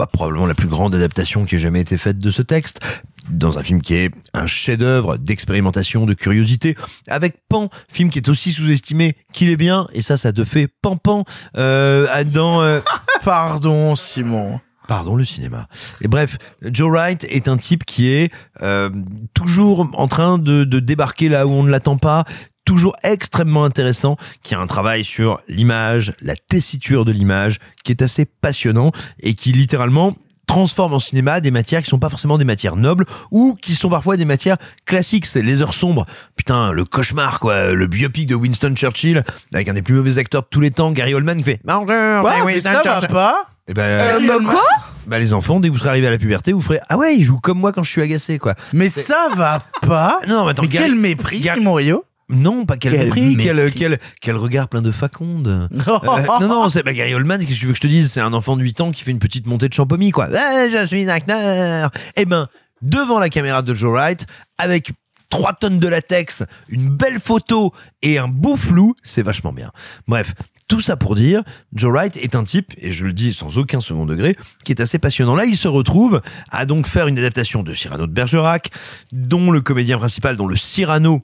[0.00, 2.80] bah, probablement la plus grande adaptation qui ait jamais été faite de ce texte,
[3.28, 6.74] dans un film qui est un chef-d'œuvre d'expérimentation, de curiosité,
[7.06, 10.68] avec Pan, film qui est aussi sous-estimé qu'il est bien, et ça, ça te fait
[10.80, 11.26] pan-pan
[11.58, 12.62] euh, dans...
[12.62, 12.80] euh,
[13.24, 14.58] Pardon, Simon.
[14.90, 15.68] Pardon, le cinéma.
[16.00, 18.90] Et bref, Joe Wright est un type qui est euh,
[19.34, 22.24] toujours en train de, de débarquer là où on ne l'attend pas,
[22.64, 28.02] toujours extrêmement intéressant, qui a un travail sur l'image, la tessiture de l'image, qui est
[28.02, 28.90] assez passionnant
[29.20, 30.16] et qui littéralement
[30.48, 33.90] transforme en cinéma des matières qui sont pas forcément des matières nobles ou qui sont
[33.90, 34.56] parfois des matières
[34.86, 36.04] classiques, c'est les heures sombres.
[36.34, 39.22] Putain, le cauchemar quoi, le biopic de Winston Churchill
[39.54, 42.22] avec un des plus mauvais acteurs de tous les temps, Gary Oldman qui fait c'est
[42.40, 44.64] Mais Winston ça va pas Eh ben, Euh, bah quoi
[45.06, 47.16] bah les enfants, dès que vous serez arrivés à la puberté, vous ferez ah ouais,
[47.16, 48.54] il joue comme moi quand je suis agacé quoi.
[48.72, 52.66] Mais ça va pas Non, mais attends, Mais Gary- quel mépris, Gary- Simon Rio Non,
[52.66, 53.74] pas quel, Quel mépris, quel, mépris.
[53.74, 55.68] quel, quel regard plein de faconde.
[55.88, 58.12] Euh, non, non, c'est bah, Gary Oldman, qu'est-ce que tu veux que je te dise
[58.12, 60.28] C'est un enfant de 8 ans qui fait une petite montée de champomis, quoi.
[60.30, 62.46] Eh, je suis acteur Eh ben,
[62.82, 64.26] devant la caméra de Joe Wright,
[64.58, 64.92] avec
[65.30, 67.72] 3 tonnes de latex, une belle photo
[68.02, 69.70] et un beau flou, c'est vachement bien.
[70.08, 70.34] Bref,
[70.70, 71.42] tout ça pour dire,
[71.74, 74.80] Joe Wright est un type, et je le dis sans aucun second degré, qui est
[74.80, 75.34] assez passionnant.
[75.34, 78.70] Là, il se retrouve à donc faire une adaptation de Cyrano de Bergerac,
[79.10, 81.22] dont le comédien principal, dont le Cyrano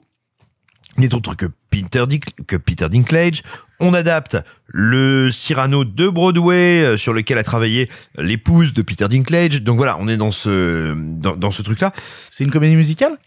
[0.97, 2.03] n'est autre que Peter,
[2.45, 3.41] que Peter Dinklage.
[3.79, 7.87] On adapte le Cyrano de Broadway euh, sur lequel a travaillé
[8.17, 9.61] l'épouse de Peter Dinklage.
[9.61, 11.93] Donc voilà, on est dans ce dans, dans ce truc-là.
[12.29, 13.17] C'est une comédie musicale?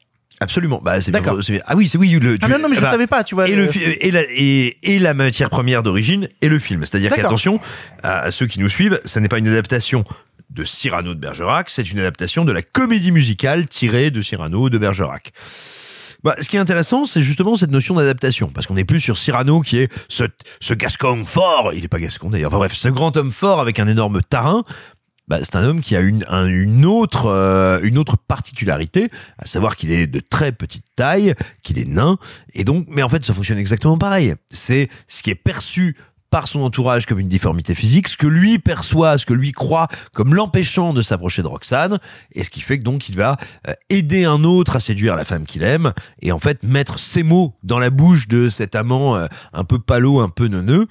[0.41, 0.81] Absolument.
[0.83, 1.43] Bah, c'est D'accord.
[1.45, 2.11] c'est- Ah oui, c'est oui.
[2.12, 3.49] Le, Ah non, non, mais je bah, savais pas, tu vois.
[3.49, 6.81] Et, le- le, fi- et, la, et, et la matière première d'origine est le film.
[6.81, 7.25] C'est-à-dire D'accord.
[7.25, 7.61] qu'attention
[8.03, 10.03] à, ceux qui nous suivent, ça n'est pas une adaptation
[10.49, 14.79] de Cyrano de Bergerac, c'est une adaptation de la comédie musicale tirée de Cyrano de
[14.79, 15.31] Bergerac.
[16.25, 19.17] Bah, ce qui est intéressant, c'est justement cette notion d'adaptation, parce qu'on n'est plus sur
[19.17, 20.25] Cyrano qui est ce,
[20.61, 23.79] ce gascon fort, il est pas gascon d'ailleurs, enfin bref, ce grand homme fort avec
[23.79, 24.65] un énorme tarin,
[25.31, 29.09] bah, c'est un homme qui a une, un- une autre euh, une autre particularité,
[29.39, 32.19] à savoir qu'il est de très petite taille, qu'il est nain,
[32.52, 34.35] et donc, mais en fait, ça fonctionne exactement pareil.
[34.52, 35.97] C'est ce qui est perçu
[36.31, 39.89] par son entourage comme une difformité physique, ce que lui perçoit, ce que lui croit
[40.12, 41.98] comme l'empêchant de s'approcher de Roxane,
[42.32, 43.36] et ce qui fait que donc il va
[43.69, 45.93] euh, aider un autre à séduire la femme qu'il aime,
[46.23, 49.78] et en fait mettre ses mots dans la bouche de cet amant euh, un peu
[49.81, 50.86] palo, un peu neuneux.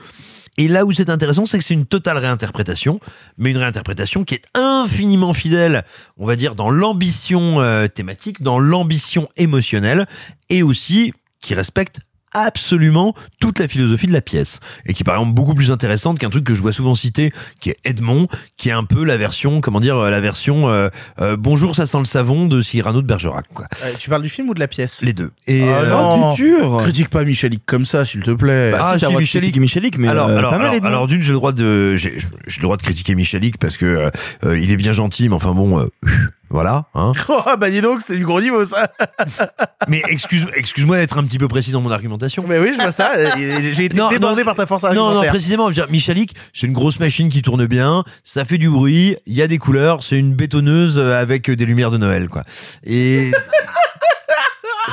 [0.59, 2.99] Et là où c'est intéressant, c'est que c'est une totale réinterprétation,
[3.37, 5.85] mais une réinterprétation qui est infiniment fidèle,
[6.17, 10.05] on va dire, dans l'ambition euh, thématique, dans l'ambition émotionnelle,
[10.49, 12.01] et aussi qui respecte
[12.33, 16.19] absolument toute la philosophie de la pièce et qui est par exemple beaucoup plus intéressante
[16.19, 18.27] qu'un truc que je vois souvent cité qui est Edmond
[18.57, 20.89] qui est un peu la version comment dire la version euh,
[21.21, 24.29] euh, bonjour ça sent le savon de Cyrano de Bergerac quoi Euh, tu parles du
[24.29, 25.01] film ou de la pièce?
[25.01, 26.77] Les deux et Ah euh, non, t'es dur.
[26.81, 28.71] Critique pas Michalik comme ça, s'il te plaît.
[28.71, 29.05] Bah, Ah, si,
[29.59, 29.97] Michalik.
[29.97, 32.61] mais alors, euh, alors, pas mal, alors, d'une, j'ai le droit de, j'ai, j'ai le
[32.63, 34.09] droit de critiquer Michalik parce que euh,
[34.45, 35.87] euh, il est bien gentil, mais enfin bon, euh,
[36.49, 36.85] voilà.
[36.95, 37.13] Hein.
[37.29, 38.91] Oh, bah dis donc, c'est du gros niveau ça.
[39.87, 42.43] mais excuse, excuse-moi d'être un petit peu précis dans mon argumentation.
[42.47, 43.11] Mais oui, je vois ça.
[43.37, 45.31] J'ai été Non, débordé non, par ta force Non, non, argumentaire.
[45.31, 48.69] précisément, je veux dire, Michalik, c'est une grosse machine qui tourne bien, ça fait du
[48.69, 52.43] bruit, il y a des couleurs, c'est une bétonneuse avec des lumières de Noël, quoi.
[52.83, 53.31] Et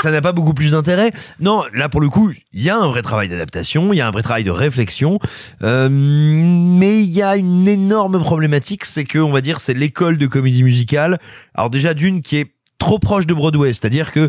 [0.03, 1.13] ça n'a pas beaucoup plus d'intérêt.
[1.41, 4.07] Non, là pour le coup, il y a un vrai travail d'adaptation, il y a
[4.07, 5.19] un vrai travail de réflexion,
[5.63, 10.19] euh, mais il y a une énorme problématique, c'est que on va dire c'est l'école
[10.19, 11.19] de comédie musicale.
[11.55, 14.29] Alors déjà d'une qui est trop proche de Broadway, c'est-à-dire que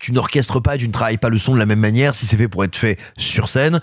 [0.00, 2.36] tu n'orchestres pas, tu ne travailles pas le son de la même manière si c'est
[2.36, 3.80] fait pour être fait sur scène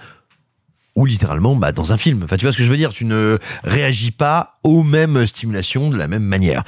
[0.96, 2.22] ou littéralement bah, dans un film.
[2.24, 5.90] Enfin, tu vois ce que je veux dire Tu ne réagis pas aux mêmes stimulations
[5.90, 6.64] de la même manière.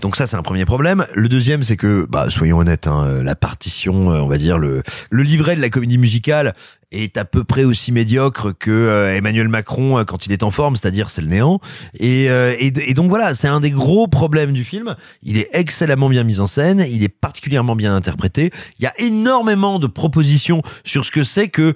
[0.00, 1.06] Donc ça, c'est un premier problème.
[1.14, 4.82] Le deuxième, c'est que, bah, soyons honnêtes, hein, la partition, euh, on va dire le
[5.10, 6.54] le livret de la comédie musicale
[6.92, 10.50] est à peu près aussi médiocre que euh, Emmanuel Macron euh, quand il est en
[10.50, 11.60] forme, c'est-à-dire c'est le néant.
[11.98, 14.94] Et, euh, et, et donc voilà, c'est un des gros problèmes du film.
[15.22, 18.50] Il est excellemment bien mis en scène, il est particulièrement bien interprété.
[18.78, 21.74] Il y a énormément de propositions sur ce que c'est que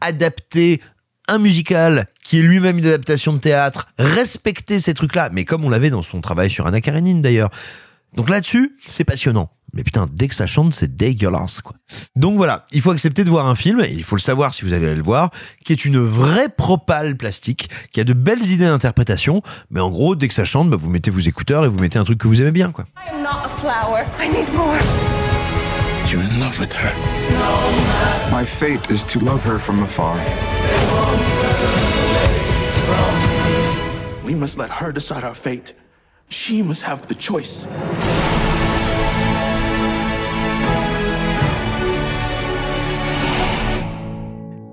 [0.00, 0.80] adapter
[1.28, 5.70] un musical qui est lui-même une adaptation de théâtre, respecter ces trucs-là, mais comme on
[5.70, 7.50] l'avait dans son travail sur Anna Karenine d'ailleurs.
[8.14, 9.48] Donc là-dessus, c'est passionnant.
[9.74, 11.76] Mais putain, dès que ça chante, c'est dégueulasse, quoi.
[12.16, 14.64] Donc voilà, il faut accepter de voir un film, et il faut le savoir si
[14.64, 15.30] vous allez le voir,
[15.64, 20.16] qui est une vraie propale plastique, qui a de belles idées d'interprétation, mais en gros,
[20.16, 22.28] dès que ça chante, bah, vous mettez vos écouteurs et vous mettez un truc que
[22.28, 22.86] vous aimez bien, quoi.
[26.10, 28.30] You're in love with her.
[28.30, 30.16] My fate is to love her from afar.
[34.24, 35.74] We must let her decide our fate.
[36.30, 37.66] She must have the choice.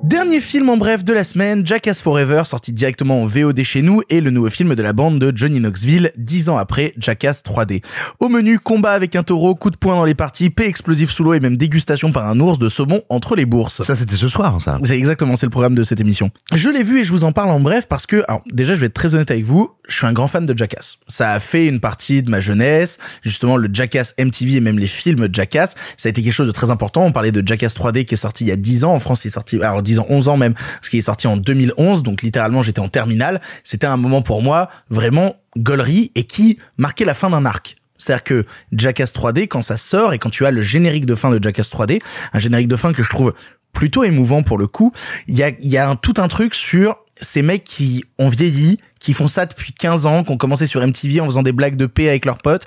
[0.06, 4.04] Dernier film en bref de la semaine, Jackass Forever, sorti directement en VOD chez nous,
[4.12, 7.84] et le nouveau film de la bande de Johnny Knoxville, dix ans après Jackass 3D.
[8.20, 11.24] Au menu, combat avec un taureau, coup de poing dans les parties, paix explosif sous
[11.24, 13.82] l'eau et même dégustation par un ours de saumon entre les bourses.
[13.82, 14.78] Ça, c'était ce soir, ça.
[14.84, 16.30] C'est exactement, c'est le programme de cette émission.
[16.54, 18.82] Je l'ai vu et je vous en parle en bref parce que, alors, déjà, je
[18.82, 21.00] vais être très honnête avec vous, je suis un grand fan de Jackass.
[21.08, 24.86] Ça a fait une partie de ma jeunesse, justement, le Jackass MTV et même les
[24.86, 27.06] films Jackass, ça a été quelque chose de très important.
[27.06, 29.26] On parlait de Jackass 3D qui est sorti il y a 10 ans, en France
[29.26, 32.04] il est sorti, alors 10 ans, 11 ans même, ce qui est sorti en 2011,
[32.04, 33.42] donc littéralement j'étais en terminale.
[33.64, 37.76] C'était un moment pour moi vraiment gaulerie et qui marquait la fin d'un arc.
[37.98, 41.32] C'est-à-dire que Jackass 3D, quand ça sort et quand tu as le générique de fin
[41.32, 42.02] de Jackass 3D,
[42.34, 43.34] un générique de fin que je trouve
[43.74, 44.92] plutôt émouvant pour le coup,
[45.28, 49.46] il y a, tout un truc sur ces mecs qui ont vieilli, qui font ça
[49.46, 52.26] depuis 15 ans, qui ont commencé sur MTV en faisant des blagues de paix avec
[52.26, 52.66] leurs potes,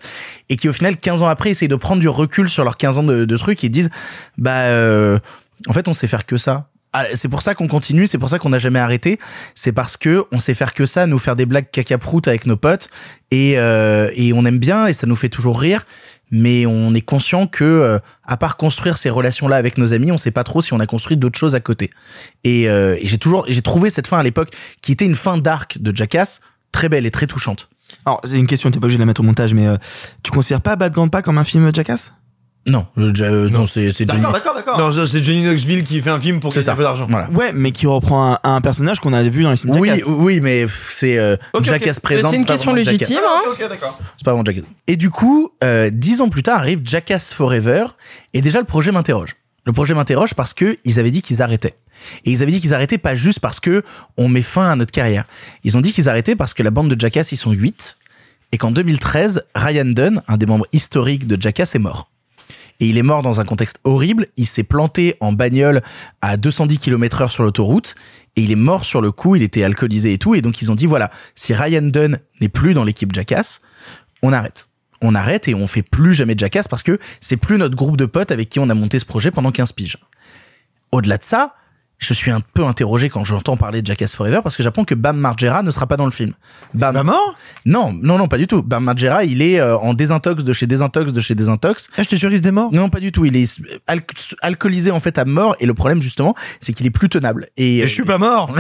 [0.49, 2.99] et qui au final, 15 ans après, essayent de prendre du recul sur leurs 15
[2.99, 3.91] ans de, de trucs et disent,
[4.39, 5.19] bah, euh,
[5.67, 6.71] en fait, on sait faire que ça.
[6.93, 9.19] Ah, c'est pour ça qu'on continue, c'est pour ça qu'on n'a jamais arrêté.
[9.55, 12.56] C'est parce que on sait faire que ça, nous faire des blagues caca-prout avec nos
[12.56, 12.89] potes
[13.31, 15.85] et euh, et on aime bien et ça nous fait toujours rire.
[16.31, 20.12] mais on est conscient que euh, à part construire ces relations là avec nos amis
[20.12, 21.89] on sait pas trop si on a construit d'autres choses à côté
[22.44, 24.51] et, euh, j'ai toujours j'ai trouvé cette fin à l'époque
[24.82, 26.40] qui était une fin d'arc de Jackass
[26.73, 27.69] très belle et très touchante
[28.05, 29.77] Alors, c'est une question, t'es pas obligé de la mettre au montage, mais euh,
[30.23, 32.12] tu considères pas Bad Grandpa comme un film Jackass?
[32.67, 34.23] Non le Ja- euh, non, c'est c'est Johnny
[34.55, 34.79] d'accord.
[34.79, 37.07] Non, ça, c'est Johnny Knoxville qui fait un film pour gagner un peu d'argent.
[37.09, 39.89] voilà Ouais, mais qui reprend un, un personnage qu'on a vu dans les films oui
[39.89, 40.05] Jackass.
[40.07, 41.65] oui mais c'est euh, Ok, ok.
[41.65, 43.19] Jackass présente C'est une question légitime.
[43.27, 43.41] hein.
[43.51, 43.99] ok, d'accord.
[44.17, 44.65] C'est pas vraiment Jackass.
[44.87, 47.87] Et du coup, euh, dix ans plus tard arrive Jackass Forever,
[48.35, 49.37] et déjà le projet m'interroge.
[49.65, 51.75] Le projet m'interroge parce que ils avaient dit qu'ils arrêtaient.
[52.25, 53.83] Et ils avaient dit qu'ils arrêtaient pas juste parce que
[54.17, 55.25] on met fin à notre carrière.
[55.65, 57.97] Ils ont dit qu'ils arrêtaient parce que la bande de Jackass, ils sont huit,
[58.53, 62.09] et qu'en 2013, Ryan Dunn, un des membres historiques de Jackass, est mort.
[62.81, 64.27] Et il est mort dans un contexte horrible.
[64.37, 65.83] Il s'est planté en bagnole
[66.21, 67.95] à 210 km heure sur l'autoroute.
[68.37, 69.35] Et il est mort sur le coup.
[69.35, 70.35] Il était alcoolisé et tout.
[70.35, 73.61] Et donc, ils ont dit, voilà, si Ryan Dunn n'est plus dans l'équipe Jackass,
[74.23, 74.69] on arrête.
[75.01, 78.07] On arrête et on fait plus jamais Jackass parce que c'est plus notre groupe de
[78.07, 79.99] potes avec qui on a monté ce projet pendant 15 piges.
[80.93, 81.55] Au-delà de ça,
[81.99, 84.95] je suis un peu interrogé quand j'entends parler de Jackass Forever parce que j'apprends que
[84.95, 86.33] Bam Margera ne sera pas dans le film.
[86.73, 87.35] Bam mort?
[87.66, 88.62] Non, non, non, pas du tout.
[88.62, 91.89] Bam Margera, il est euh, en désintox de chez désintox de chez désintox.
[91.97, 92.70] Ah, j'étais sûr qu'il était mort?
[92.73, 93.25] Non, pas du tout.
[93.25, 94.01] Il est al-
[94.43, 97.47] alcoolisé en fait à mort et le problème justement, c'est qu'il est plus tenable.
[97.57, 98.55] Et, Et je suis pas mort.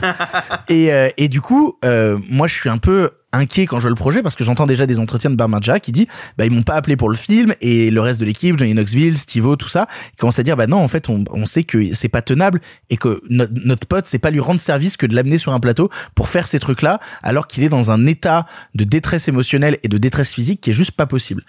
[0.68, 3.90] et, euh, et du coup, euh, moi, je suis un peu inquiet quand je vois
[3.90, 6.62] le projet parce que j'entends déjà des entretiens de Barmarja qui dit bah ils m'ont
[6.62, 9.86] pas appelé pour le film et le reste de l'équipe Johnny Knoxville Steve-O tout ça
[10.12, 12.60] ils commencent à dire bah non en fait on, on sait que c'est pas tenable
[12.88, 15.60] et que notre, notre pote c'est pas lui rendre service que de l'amener sur un
[15.60, 19.78] plateau pour faire ces trucs là alors qu'il est dans un état de détresse émotionnelle
[19.82, 21.44] et de détresse physique qui est juste pas possible.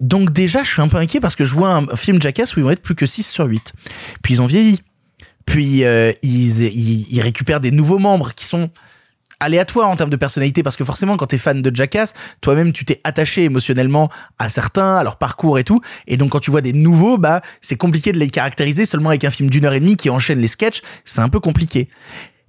[0.00, 2.60] Donc déjà je suis un peu inquiet parce que je vois un film Jackass où
[2.60, 3.72] ils vont être plus que 6 sur 8
[4.22, 4.80] puis ils ont vieilli.
[5.46, 8.70] Puis euh, ils, ils, ils récupèrent des nouveaux membres qui sont
[9.40, 12.84] aléatoires en termes de personnalité parce que forcément quand t'es fan de Jackass toi-même tu
[12.84, 14.08] t'es attaché émotionnellement
[14.38, 15.80] à certains à leur parcours et tout.
[16.06, 19.24] Et donc quand tu vois des nouveaux bah c'est compliqué de les caractériser seulement avec
[19.24, 20.82] un film d'une heure et demie qui enchaîne les sketchs.
[21.04, 21.88] C'est un peu compliqué.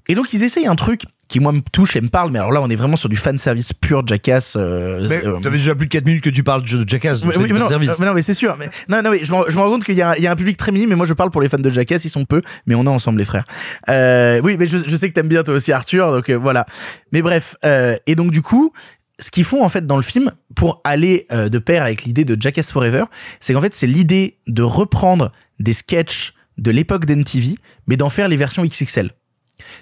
[0.08, 2.52] Et donc ils essayent un truc qui moi me touche et me parle mais alors
[2.52, 5.76] là on est vraiment sur du fan service pur Jackass euh, Mais euh, t'avais déjà
[5.76, 7.22] plus de 4 minutes que tu parles de Jackass.
[7.22, 8.00] donc oui, mais non, service.
[8.00, 8.56] mais non, mais c'est sûr.
[8.60, 10.32] Mais, non, non, mais je, me rends compte qu'il y, a un- il y a
[10.32, 12.26] un public très minime, mais moi je parle pour les fans de Jackass, ils sont
[12.26, 13.46] peu, mais on est ensemble les frères.
[13.90, 16.66] Euh, oui, mais je, je sais que t'aimes bien toi aussi Arthur, donc euh, voilà.
[17.12, 18.72] Mais bref, euh, et donc du coup,
[19.20, 22.24] ce qu'ils font en fait dans le film pour aller euh, de pair avec l'idée
[22.26, 23.04] de Jackass Forever,
[23.40, 27.56] c'est qu'en fait c'est l'idée de reprendre des sketchs de l'époque d'MTV,
[27.88, 29.12] mais d'en faire les versions XXL.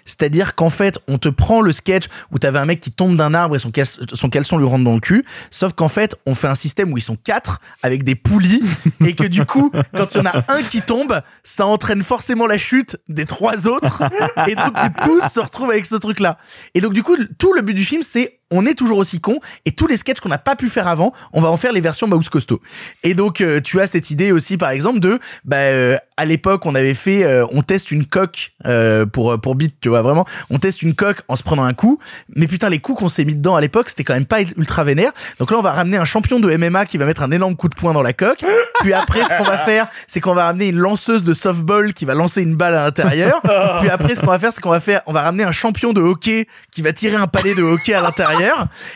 [0.05, 3.33] C'est-à-dire qu'en fait, on te prend le sketch où t'avais un mec qui tombe d'un
[3.33, 6.35] arbre et son, cal- son caleçon lui rentre dans le cul, sauf qu'en fait, on
[6.35, 8.63] fait un système où ils sont quatre avec des poulies
[9.05, 12.47] et que du coup, quand il y en a un qui tombe, ça entraîne forcément
[12.47, 14.03] la chute des trois autres
[14.47, 14.73] et donc
[15.03, 16.37] tous se retrouvent avec ce truc-là.
[16.73, 19.39] Et donc du coup, tout le but du film, c'est on est toujours aussi con
[19.65, 21.81] et tous les sketchs qu'on n'a pas pu faire avant, on va en faire les
[21.81, 22.61] versions Mouse Costaud.
[23.03, 26.65] Et donc euh, tu as cette idée aussi par exemple de bah euh, à l'époque
[26.65, 30.25] on avait fait euh, on teste une coque euh, pour pour beat, tu vois vraiment,
[30.49, 31.99] on teste une coque en se prenant un coup,
[32.35, 34.83] mais putain les coups qu'on s'est mis dedans à l'époque, c'était quand même pas ultra
[34.83, 35.11] vénère.
[35.39, 37.69] Donc là on va ramener un champion de MMA qui va mettre un énorme coup
[37.69, 38.43] de poing dans la coque.
[38.81, 42.05] Puis après ce qu'on va faire, c'est qu'on va ramener une lanceuse de softball qui
[42.05, 43.41] va lancer une balle à l'intérieur.
[43.81, 45.93] Puis après ce qu'on va faire, c'est qu'on va faire on va ramener un champion
[45.93, 48.34] de hockey qui va tirer un palais de hockey à l'intérieur.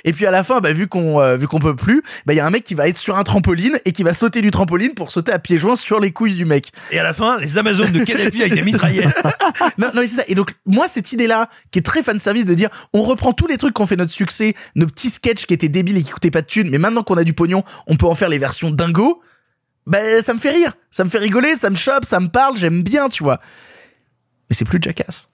[0.03, 2.37] Et puis à la fin, bah, vu qu'on euh, vu qu'on peut plus, bah il
[2.37, 4.51] y a un mec qui va être sur un trampoline et qui va sauter du
[4.51, 6.71] trampoline pour sauter à pieds joints sur les couilles du mec.
[6.91, 9.15] Et à la fin, les Amazones de Kadhafi avec des mitraillettes.
[9.77, 10.23] non, non, mais c'est ça.
[10.27, 13.47] Et donc, moi, cette idée-là, qui est très fan service de dire, on reprend tous
[13.47, 16.31] les trucs qu'on fait notre succès, nos petits sketchs qui étaient débiles et qui coûtaient
[16.31, 18.71] pas de thunes, mais maintenant qu'on a du pognon, on peut en faire les versions
[18.71, 19.21] dingo.
[19.87, 20.73] Ben, ça me fait rire.
[20.91, 23.39] Ça me fait rigoler, ça me chope, ça me parle, j'aime bien, tu vois.
[24.49, 25.29] Mais c'est plus Jackass.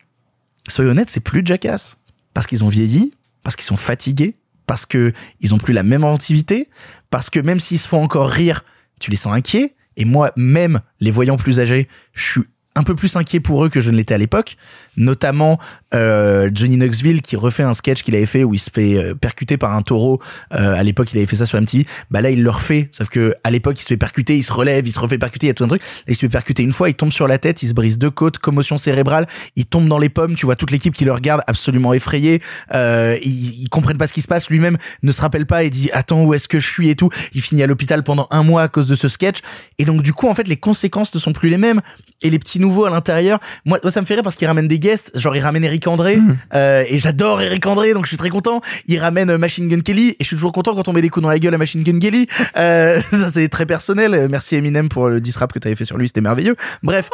[0.69, 1.97] Soyons honnêtes, c'est plus Jackass.
[2.33, 3.13] Parce qu'ils ont vieilli,
[3.45, 4.35] parce qu'ils sont fatigués,
[4.65, 6.67] parce que ils plus la même inventivité,
[7.11, 8.65] parce que même s'ils se font encore rire,
[8.99, 9.75] tu les sens inquiets.
[9.97, 12.41] Et moi, même les voyant plus âgés, je suis
[12.75, 14.57] un peu plus inquiet pour eux que je ne l'étais à l'époque,
[14.97, 15.59] notamment
[15.93, 19.13] euh, Johnny Knoxville qui refait un sketch qu'il avait fait où il se fait euh,
[19.13, 20.21] percuter par un taureau.
[20.53, 21.85] Euh, à l'époque, il avait fait ça sur MTV.
[22.09, 24.53] Bah là, il le refait, sauf que à l'époque, il se fait percuter, il se
[24.53, 25.81] relève, il se refait percuter, il y a tout un truc.
[25.81, 27.97] Là, il se fait percuter une fois, il tombe sur la tête, il se brise
[27.97, 30.35] deux côtes, commotion cérébrale, il tombe dans les pommes.
[30.35, 32.41] Tu vois toute l'équipe qui le regarde, absolument effrayé.
[32.73, 34.49] Euh, ils, ils comprennent pas ce qui se passe.
[34.49, 36.85] Lui-même ne se rappelle pas et dit attends où est-ce que je suis?
[36.89, 37.09] et tout.
[37.33, 39.39] Il finit à l'hôpital pendant un mois à cause de ce sketch.
[39.77, 41.81] Et donc du coup, en fait, les conséquences ne sont plus les mêmes.
[42.21, 44.79] Et les petits nouveaux à l'intérieur, moi, ça me fait rire parce qu'il ramène des
[44.79, 46.17] guests, genre il ramène Eric André,
[46.53, 48.61] euh, et j'adore Eric André, donc je suis très content.
[48.87, 51.09] Il ramène euh, Machine Gun Kelly, et je suis toujours content quand on met des
[51.09, 52.27] coups dans la gueule à Machine Gun Kelly.
[52.57, 54.27] Euh, ça c'est très personnel.
[54.29, 56.55] Merci Eminem pour le diss rap que t'avais fait sur lui, c'était merveilleux.
[56.83, 57.09] Bref,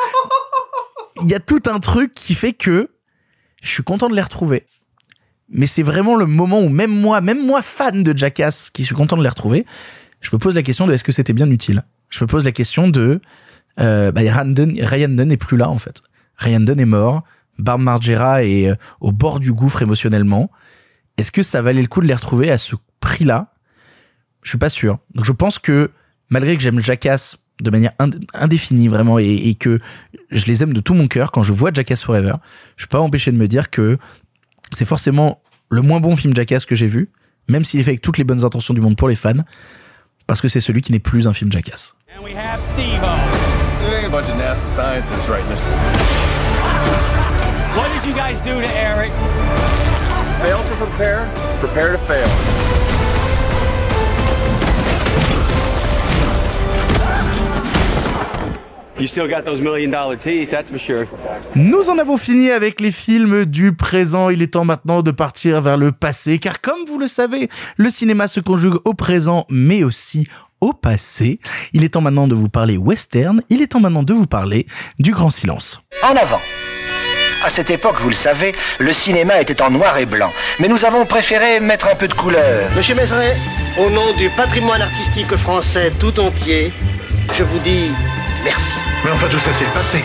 [1.23, 2.90] il y a tout un truc qui fait que
[3.61, 4.65] je suis content de les retrouver.
[5.49, 8.95] Mais c'est vraiment le moment où même moi, même moi fan de Jackass, qui suis
[8.95, 9.66] content de les retrouver,
[10.22, 11.84] je me pose la question de est-ce que c'était bien utile?
[12.09, 13.19] Je me pose la question de
[13.77, 16.01] Ryan Dunn, Ryan Dunn est plus là en fait.
[16.38, 17.24] Ryan Dunn est mort.
[17.59, 20.50] Barb Margera est euh, au bord du gouffre émotionnellement.
[21.17, 23.53] Est-ce que ça valait le coup de les retrouver à ce prix-là?
[24.41, 24.98] Je suis pas sûr.
[25.14, 25.91] Donc je pense que
[26.30, 29.80] malgré que j'aime Jackass de manière ind- indéfinie vraiment et, que
[30.32, 32.33] je les aime de tout mon cœur quand je vois Jackass Forever,
[32.75, 34.00] je peux pas empêcher de me dire que
[34.72, 37.09] c'est forcément le moins bon film Jackass que j'ai vu,
[37.48, 39.43] même s'il est fait avec toutes les bonnes intentions du monde pour les fans,
[40.25, 41.95] parce que c'est celui qui n'est plus un film Jackass.
[44.11, 44.17] Steve-O.
[44.17, 45.61] It ain't a bunch of NASA scientists right in this.
[47.77, 49.11] What did you guys do to Eric?
[50.41, 52.81] Fail to prepare, prepare to fail.
[59.02, 61.08] You still got those million dollar teeth, that's for sure.
[61.56, 64.30] Nous en avons fini avec les films du présent.
[64.30, 67.90] Il est temps maintenant de partir vers le passé, car comme vous le savez, le
[67.90, 70.28] cinéma se conjugue au présent, mais aussi
[70.60, 71.40] au passé.
[71.74, 73.42] Il est temps maintenant de vous parler western.
[73.50, 74.68] Il est temps maintenant de vous parler
[75.00, 75.82] du grand silence.
[76.04, 76.42] En avant.
[77.44, 80.32] À cette époque, vous le savez, le cinéma était en noir et blanc.
[80.60, 82.70] Mais nous avons préféré mettre un peu de couleur.
[82.78, 83.36] Monsieur Mézeret,
[83.80, 86.72] au nom du patrimoine artistique français tout entier,
[87.34, 87.90] je vous dis
[88.44, 88.78] merci.
[89.03, 90.03] Mais enfin, tout ça, c'est le passé.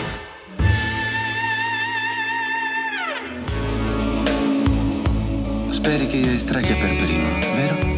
[5.71, 7.95] Speri che io estragga per primo, vero?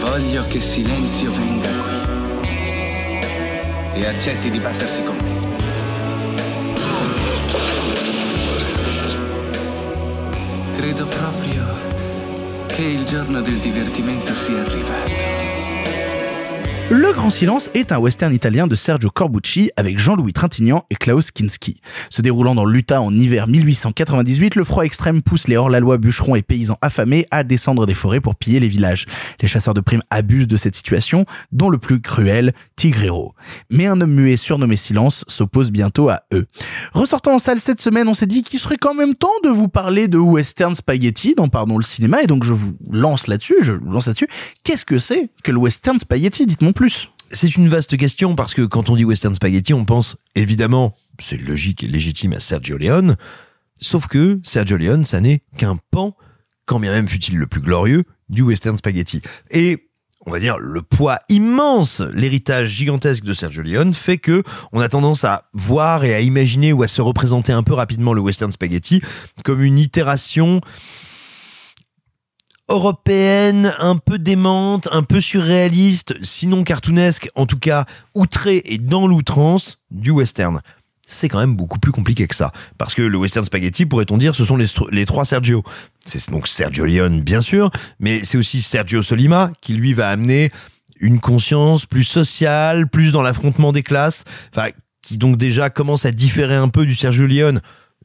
[0.00, 1.68] Voglio che silenzio venga
[2.40, 5.36] qui e accetti di battersi con me.
[10.76, 11.64] Credo proprio
[12.66, 15.35] che il giorno del divertimento sia arrivato.
[16.88, 21.32] Le Grand Silence est un western italien de Sergio Corbucci avec Jean-Louis Trintignant et Klaus
[21.32, 21.80] Kinski.
[22.10, 26.42] Se déroulant dans l'Utah en hiver 1898, le froid extrême pousse les hors-la-loi bûcherons et
[26.42, 29.06] paysans affamés à descendre des forêts pour piller les villages.
[29.40, 33.34] Les chasseurs de primes abusent de cette situation, dont le plus cruel, Tigrero.
[33.68, 36.46] Mais un homme muet surnommé Silence s'oppose bientôt à eux.
[36.92, 39.66] Ressortant en salle cette semaine, on s'est dit qu'il serait quand même temps de vous
[39.66, 43.72] parler de western spaghetti dans Pardon le cinéma, et donc je vous lance là-dessus, je
[43.72, 44.28] vous lance là-dessus.
[44.62, 46.74] Qu'est-ce que c'est que le western spaghetti Dites-moi?
[46.76, 47.10] Plus.
[47.32, 51.38] C'est une vaste question parce que quand on dit western spaghetti, on pense évidemment, c'est
[51.38, 53.16] logique et légitime à Sergio Leone.
[53.80, 56.14] Sauf que Sergio Leone, ça n'est qu'un pan,
[56.66, 59.22] quand bien même fut-il le plus glorieux, du western spaghetti.
[59.50, 59.88] Et
[60.26, 64.88] on va dire le poids immense, l'héritage gigantesque de Sergio Leone fait que on a
[64.88, 68.52] tendance à voir et à imaginer ou à se représenter un peu rapidement le western
[68.52, 69.00] spaghetti
[69.44, 70.60] comme une itération
[72.68, 79.06] européenne, un peu démente, un peu surréaliste, sinon cartoonesque, en tout cas outré et dans
[79.06, 80.60] l'outrance du western.
[81.08, 82.50] C'est quand même beaucoup plus compliqué que ça.
[82.78, 85.62] Parce que le western spaghetti, pourrait-on dire, ce sont les, les trois Sergio.
[86.04, 87.70] C'est donc Sergio Leone, bien sûr,
[88.00, 90.50] mais c'est aussi Sergio Solima, qui lui va amener
[90.98, 94.70] une conscience plus sociale, plus dans l'affrontement des classes, enfin,
[95.02, 97.60] qui donc déjà commence à différer un peu du Sergio Leone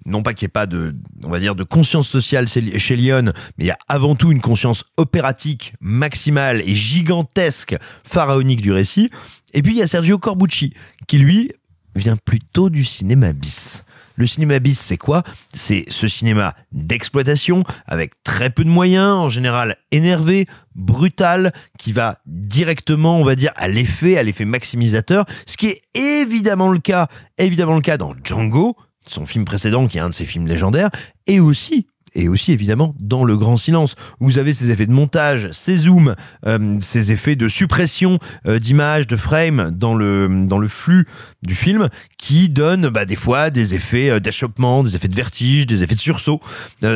[0.05, 3.33] non pas qu'il n'y ait pas de, on va dire, de conscience sociale chez Leone,
[3.57, 9.09] mais il y a avant tout une conscience opératique maximale et gigantesque, pharaonique du récit.
[9.53, 10.73] Et puis il y a Sergio Corbucci,
[11.07, 11.51] qui lui
[11.95, 13.83] vient plutôt du cinéma bis.
[14.15, 15.23] Le cinéma bis, c'est quoi?
[15.53, 22.19] C'est ce cinéma d'exploitation avec très peu de moyens, en général énervé, brutal, qui va
[22.25, 27.07] directement, on va dire, à l'effet, à l'effet maximisateur, ce qui est évidemment le cas,
[27.37, 28.75] évidemment le cas dans Django,
[29.07, 30.89] son film précédent, qui est un de ses films légendaires,
[31.27, 35.49] et aussi et aussi évidemment dans le grand silence vous avez ces effets de montage,
[35.51, 36.15] ces zooms,
[36.45, 41.07] euh, ces effets de suppression euh, d'images, de frames dans le dans le flux
[41.41, 45.65] du film qui donnent bah, des fois des effets euh, d'achoppement, des effets de vertige,
[45.65, 46.41] des effets de sursaut.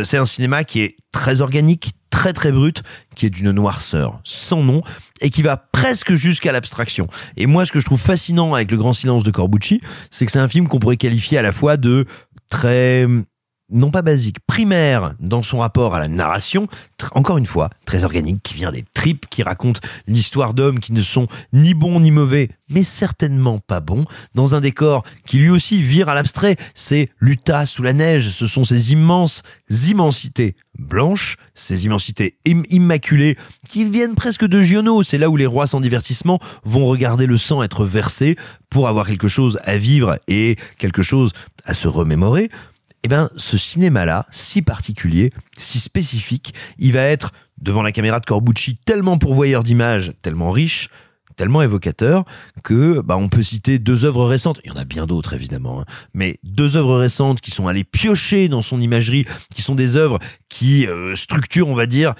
[0.03, 2.81] C'est un cinéma qui est très organique, très très brut,
[3.13, 4.81] qui est d'une noirceur sans nom
[5.19, 7.07] et qui va presque jusqu'à l'abstraction.
[7.35, 10.31] Et moi, ce que je trouve fascinant avec le grand silence de Corbucci, c'est que
[10.31, 12.05] c'est un film qu'on pourrait qualifier à la fois de
[12.49, 13.05] très
[13.75, 16.67] non pas basique, primaire dans son rapport à la narration,
[17.11, 21.01] encore une fois, très organique, qui vient des tripes, qui raconte l'histoire d'hommes qui ne
[21.01, 25.81] sont ni bons ni mauvais, mais certainement pas bons, dans un décor qui lui aussi
[25.81, 31.85] vire à l'abstrait, c'est l'Utah sous la neige, ce sont ces immenses immensités blanches, ces
[31.85, 33.37] immensités im- immaculées,
[33.69, 37.37] qui viennent presque de Giono, c'est là où les rois sans divertissement vont regarder le
[37.37, 38.37] sang être versé
[38.69, 41.31] pour avoir quelque chose à vivre et quelque chose
[41.65, 42.49] à se remémorer
[43.05, 48.25] eh ben, ce cinéma-là, si particulier, si spécifique, il va être, devant la caméra de
[48.25, 50.89] Corbucci, tellement pourvoyeur d'images, tellement riche,
[51.35, 52.25] tellement évocateur
[52.63, 54.59] que bah, on peut citer deux œuvres récentes.
[54.63, 55.85] Il y en a bien d'autres évidemment, hein,
[56.15, 60.17] mais deux œuvres récentes qui sont allées piocher dans son imagerie, qui sont des œuvres
[60.49, 62.15] qui euh, structurent, on va dire,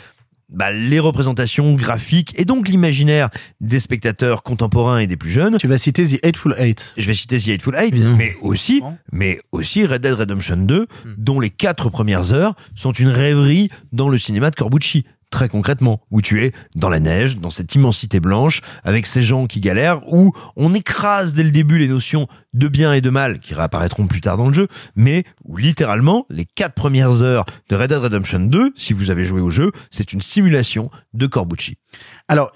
[0.50, 3.30] bah, les représentations graphiques et donc l'imaginaire
[3.62, 5.58] des spectateurs contemporains et des plus jeunes.
[5.58, 6.94] Tu vas citer The Eightful Eight.
[6.98, 11.40] Je vais citer The Eightful Eight, mais aussi, mais aussi Red Dead Redemption 2, dont
[11.40, 15.06] les quatre premières heures sont une rêverie dans le cinéma de Corbucci.
[15.36, 19.48] Très concrètement, où tu es dans la neige, dans cette immensité blanche, avec ces gens
[19.48, 23.40] qui galèrent, où on écrase dès le début les notions de bien et de mal
[23.40, 27.76] qui réapparaîtront plus tard dans le jeu, mais où littéralement les quatre premières heures de
[27.76, 31.80] Red Dead Redemption 2, si vous avez joué au jeu, c'est une simulation de Corbucci.
[32.28, 32.52] Alors,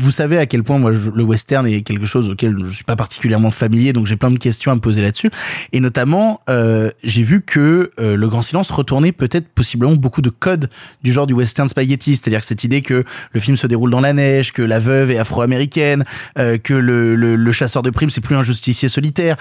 [0.00, 2.94] vous savez à quel point moi le western est quelque chose auquel je suis pas
[2.94, 5.30] particulièrement familier, donc j'ai plein de questions à me poser là-dessus.
[5.72, 10.28] Et notamment, euh, j'ai vu que euh, le Grand Silence retournait peut-être possiblement beaucoup de
[10.28, 10.68] codes
[11.02, 14.02] du genre du western spaghetti, c'est-à-dire que cette idée que le film se déroule dans
[14.02, 16.04] la neige, que la veuve est afro-américaine,
[16.38, 19.38] euh, que le, le, le chasseur de primes c'est plus un justicier solitaire.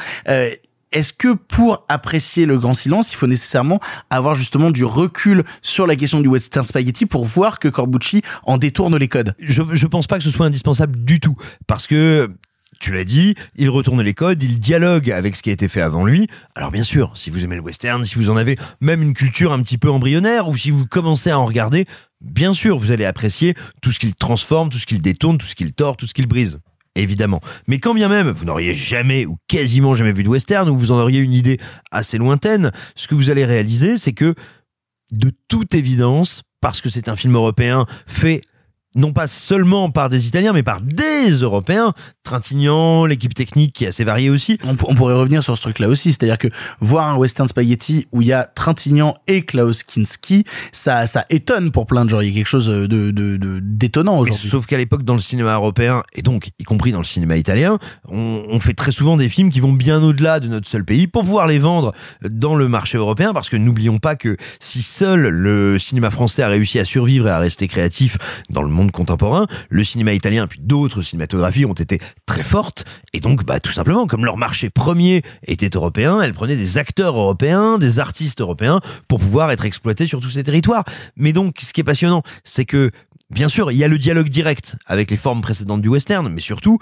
[0.92, 3.80] Est-ce que pour apprécier le grand silence, il faut nécessairement
[4.10, 8.58] avoir justement du recul sur la question du western spaghetti pour voir que Corbucci en
[8.58, 9.34] détourne les codes?
[9.40, 12.30] Je, je pense pas que ce soit indispensable du tout, parce que
[12.82, 15.82] tu l'as dit, il retourne les codes, il dialogue avec ce qui a été fait
[15.82, 16.28] avant lui.
[16.56, 19.53] Alors bien sûr, si vous aimez le western, si vous en avez même une culture
[19.53, 21.86] un petit peu embryonnaire, ou si vous commencez à en regarder,
[22.20, 25.56] bien sûr, vous allez apprécier tout ce qu'il transforme, tout ce qu'il détourne, tout ce
[25.56, 26.60] qu'il tord, tout ce qu'il brise.
[26.95, 27.40] Évidemment.
[27.68, 30.92] Mais quand bien même vous n'auriez jamais ou quasiment jamais vu de western, ou vous
[30.92, 31.58] en auriez une idée
[31.92, 34.36] assez lointaine, ce que vous allez réaliser, c'est que
[35.11, 38.42] de toute évidence, parce que c'est un film européen fait
[38.95, 41.94] non pas seulement par des Italiens, mais par des Européens.
[42.24, 44.58] Trintignant, l'équipe technique qui est assez variée aussi.
[44.64, 46.48] On, on pourrait revenir sur ce truc-là aussi, c'est-à-dire que
[46.80, 51.72] voir un western spaghetti où il y a Trintignant et Klaus Kinski, ça, ça étonne
[51.72, 52.22] pour plein de gens.
[52.22, 54.50] Il y a quelque chose de, de, de d'étonnant aujourd'hui.
[54.50, 57.80] Sauf qu'à l'époque, dans le cinéma européen, et donc y compris dans le cinéma italien,
[58.08, 61.08] on, on fait très souvent des films qui vont bien au-delà de notre seul pays
[61.08, 61.94] pour pouvoir les vendre
[62.30, 66.48] dans le marché européen, parce que n'oublions pas que si seul le cinéma français a
[66.48, 68.18] réussi à survivre et à rester créatif
[68.50, 73.19] dans le monde contemporain, le cinéma italien puis d'autres cinématographies ont été très fortes, et
[73.19, 77.77] donc bah tout simplement, comme leur marché premier était européen, elles prenaient des acteurs européens,
[77.77, 80.85] des artistes européens pour pouvoir être exploités sur tous ces territoires.
[81.16, 82.92] Mais donc, ce qui est passionnant, c'est que
[83.32, 86.42] Bien sûr, il y a le dialogue direct avec les formes précédentes du western, mais
[86.42, 86.80] surtout,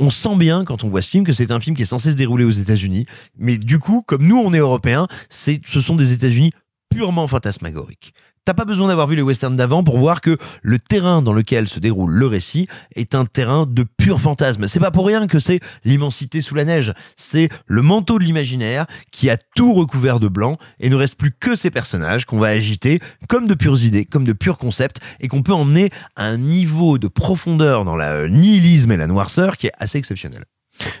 [0.00, 2.10] on sent bien quand on voit ce film que c'est un film qui est censé
[2.10, 3.06] se dérouler aux États-Unis.
[3.38, 6.50] Mais du coup, comme nous, on est européens, c'est, ce sont des États-Unis
[6.90, 8.14] purement fantasmagoriques.
[8.44, 11.68] T'as pas besoin d'avoir vu les westerns d'avant pour voir que le terrain dans lequel
[11.68, 14.66] se déroule le récit est un terrain de pur fantasme.
[14.66, 16.92] C'est pas pour rien que c'est l'immensité sous la neige.
[17.16, 21.30] C'est le manteau de l'imaginaire qui a tout recouvert de blanc et ne reste plus
[21.30, 22.98] que ces personnages qu'on va agiter
[23.28, 26.98] comme de pures idées, comme de purs concepts et qu'on peut emmener à un niveau
[26.98, 30.46] de profondeur dans la nihilisme et la noirceur qui est assez exceptionnel.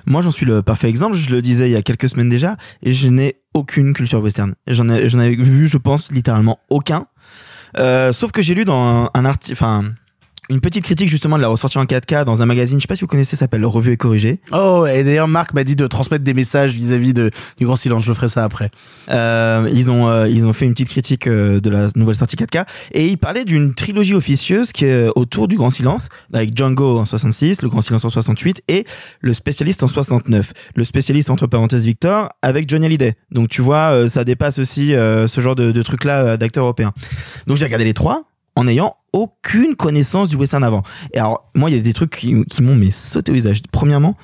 [0.06, 1.14] Moi, j'en suis le parfait exemple.
[1.14, 4.54] Je le disais il y a quelques semaines déjà, et je n'ai aucune culture western.
[4.66, 7.06] J'en ai, j'en avais vu, je pense, littéralement aucun.
[7.78, 9.84] Euh, sauf que j'ai lu dans un, un article, enfin,
[10.50, 12.96] une petite critique justement de la ressortie en 4K dans un magazine, je sais pas
[12.96, 14.40] si vous connaissez, ça s'appelle Revue et Corrigé.
[14.52, 17.30] Oh, et d'ailleurs, Marc m'a dit de transmettre des messages vis-à-vis du
[17.60, 18.04] grand silence.
[18.04, 18.70] Je ferai ça après.
[19.10, 22.34] Euh, ils ont euh, ils ont fait une petite critique euh, de la nouvelle sortie
[22.36, 26.98] 4K et ils parlaient d'une trilogie officieuse qui est autour du Grand Silence avec Django
[26.98, 28.84] en 66, le Grand Silence en 68 et
[29.20, 30.52] le spécialiste en 69.
[30.74, 33.14] Le spécialiste entre parenthèses Victor avec Johnny Hallyday.
[33.30, 36.64] Donc tu vois, euh, ça dépasse aussi euh, ce genre de, de truc là d'acteurs
[36.64, 36.92] européens.
[37.46, 38.24] Donc j'ai regardé les trois
[38.56, 40.82] en ayant aucune connaissance du western avant.
[41.12, 43.62] Et alors moi il y a des trucs qui, m'ont mais sauté au visage.
[43.70, 44.16] Premièrement,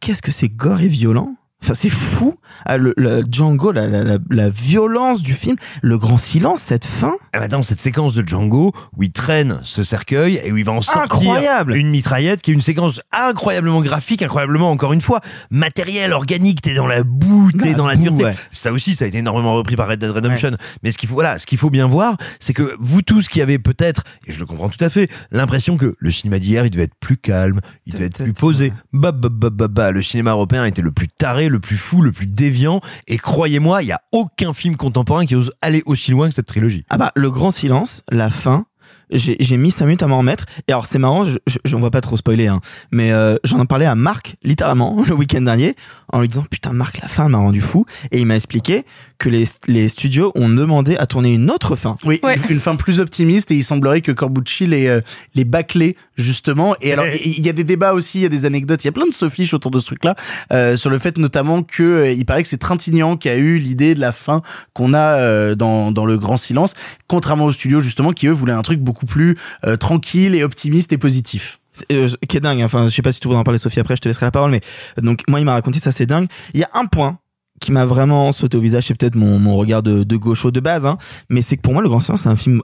[0.00, 2.38] qu'est-ce que c'est gore et violent Enfin, c'est fou.
[2.64, 7.14] Ah, le, le Django, la, la, la, violence du film, le grand silence, cette fin.
[7.32, 10.64] Ah bah dans cette séquence de Django où il traîne ce cercueil et où il
[10.64, 11.74] va en sortir Incroyable.
[11.74, 15.20] une mitraillette qui est une séquence incroyablement graphique, incroyablement encore une fois
[15.50, 16.60] matériel, organique.
[16.60, 18.24] T'es dans la boue, t'es dans la dureté.
[18.24, 18.34] ouais.
[18.50, 20.56] Ça aussi, ça a été énormément repris par Red Dead Redemption.
[20.82, 23.40] Mais ce qu'il faut, voilà, ce qu'il faut bien voir, c'est que vous tous qui
[23.42, 26.70] avez peut-être, et je le comprends tout à fait, l'impression que le cinéma d'hier, il
[26.70, 28.72] devait être plus calme, il devait être plus posé.
[28.92, 32.02] Bah, bah, bah, bah, bah, le cinéma européen était le plus taré, le plus fou,
[32.02, 32.80] le plus déviant.
[33.06, 36.46] Et croyez-moi, il y a aucun film contemporain qui ose aller aussi loin que cette
[36.46, 36.84] trilogie.
[36.90, 38.66] Ah bah, le grand silence, la fin.
[39.08, 40.46] J'ai mis 5 minutes à m'en remettre.
[40.66, 42.60] Et alors, c'est marrant, je, je, on va pas trop spoiler, hein,
[42.90, 45.76] mais euh, j'en ai parlé à Marc, littéralement, le week-end dernier,
[46.12, 47.86] en lui disant Putain, Marc, la fin m'a rendu fou.
[48.10, 48.84] Et il m'a expliqué
[49.18, 51.96] que les, les studios ont demandé à tourner une autre fin.
[52.04, 55.00] Oui, une- une fin plus optimiste et il semblerait que Corbucci les, euh,
[55.36, 56.76] les bâclait justement.
[56.80, 58.90] Et alors, il y a des débats aussi, il y a des anecdotes, il y
[58.90, 60.14] a plein de sophiches autour de ce truc-là,
[60.52, 63.58] euh, sur le fait notamment que euh, il paraît que c'est Trintignant qui a eu
[63.58, 66.74] l'idée de la fin qu'on a euh, dans, dans le Grand Silence,
[67.06, 70.92] contrairement aux studios justement qui eux voulaient un truc beaucoup plus euh, tranquille et optimiste
[70.92, 71.60] et positif.
[71.92, 72.62] Euh, qui est dingue.
[72.62, 73.80] Enfin, je sais pas si tu voudrais en parler, Sophie.
[73.80, 74.50] Après, je te laisserai la parole.
[74.50, 74.62] Mais
[75.02, 76.26] donc, moi, il m'a raconté ça, c'est dingue.
[76.54, 77.18] Il y a un point
[77.60, 78.84] qui m'a vraiment sauté au visage.
[78.84, 80.96] C'est peut-être mon, mon regard de, de gaucho de base, hein,
[81.28, 82.62] mais c'est que pour moi, Le Grand Silence, c'est un film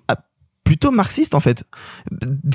[0.65, 1.65] plutôt marxiste en fait,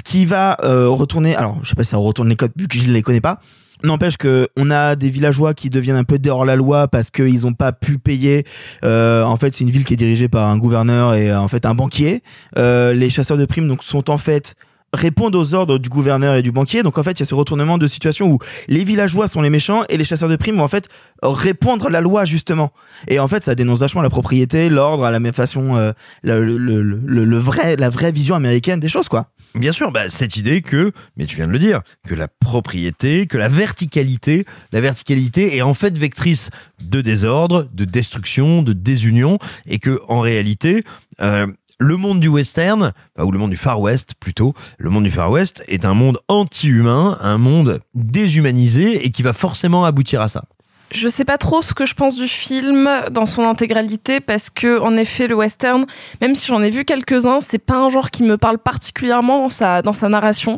[0.03, 1.35] qui va euh, retourner.
[1.35, 3.21] Alors, je sais pas si ça retourne les codes vu que je ne les connais
[3.21, 3.39] pas.
[3.83, 7.45] N'empêche que on a des villageois qui deviennent un peu dehors la loi parce qu'ils
[7.45, 8.43] ont pas pu payer.
[8.83, 11.65] Euh, en fait, c'est une ville qui est dirigée par un gouverneur et en fait
[11.65, 12.23] un banquier.
[12.57, 14.55] Euh, les chasseurs de primes donc sont en fait
[14.93, 16.83] répondent aux ordres du gouverneur et du banquier.
[16.83, 19.49] Donc en fait, il y a ce retournement de situation où les villageois sont les
[19.49, 20.89] méchants et les chasseurs de primes vont en fait
[21.23, 22.71] répondre à la loi justement.
[23.07, 25.91] Et en fait, ça dénonce vachement la propriété, l'ordre, à la même façon, euh,
[26.23, 29.29] le, le, le, le, vrai, la vraie vision américaine des choses, quoi.
[29.55, 33.25] Bien sûr, bah, cette idée que, mais tu viens de le dire, que la propriété,
[33.27, 36.49] que la verticalité, la verticalité est en fait vectrice
[36.83, 40.83] de désordre, de destruction, de désunion, et que en réalité,
[41.21, 41.47] euh,
[41.79, 45.31] le monde du western, ou le monde du Far West plutôt, le monde du Far
[45.31, 50.45] West est un monde anti-humain, un monde déshumanisé et qui va forcément aboutir à ça.
[50.91, 54.79] Je sais pas trop ce que je pense du film dans son intégralité parce que
[54.79, 55.85] en effet le western,
[56.21, 59.49] même si j'en ai vu quelques-uns, c'est pas un genre qui me parle particulièrement dans
[59.49, 60.57] sa dans sa narration.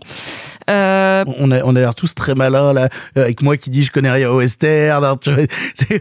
[0.70, 1.26] Euh...
[1.38, 4.12] On a on a l'air tous très malins là avec moi qui dis je connais
[4.12, 5.04] rien au western.
[5.04, 5.32] Hein, tu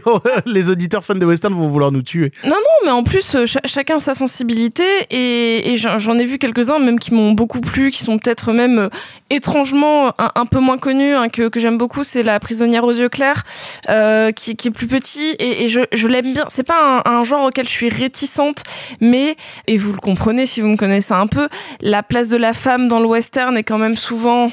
[0.05, 2.31] vois, les auditeurs fans de western vont vouloir nous tuer.
[2.43, 6.79] Non non, mais en plus ch chacun sa sensibilité et, et j'en ai vu quelques-uns
[6.79, 8.89] même qui m'ont beaucoup plu, qui sont peut-être même euh,
[9.29, 12.93] étrangement un, un, peu moins connus hein, que que j'aime beaucoup, c'est la prisonnière aux
[12.93, 13.43] yeux clairs.
[13.89, 16.45] Euh, qui, qui, est plus petit et, et je, je l'aime bien.
[16.47, 18.63] C'est pas un, un, genre auquel je suis réticente,
[19.01, 19.35] mais
[19.67, 21.47] et vous le comprenez si vous me connaissez un peu,
[21.81, 24.49] la place de la femme dans le western est quand même souvent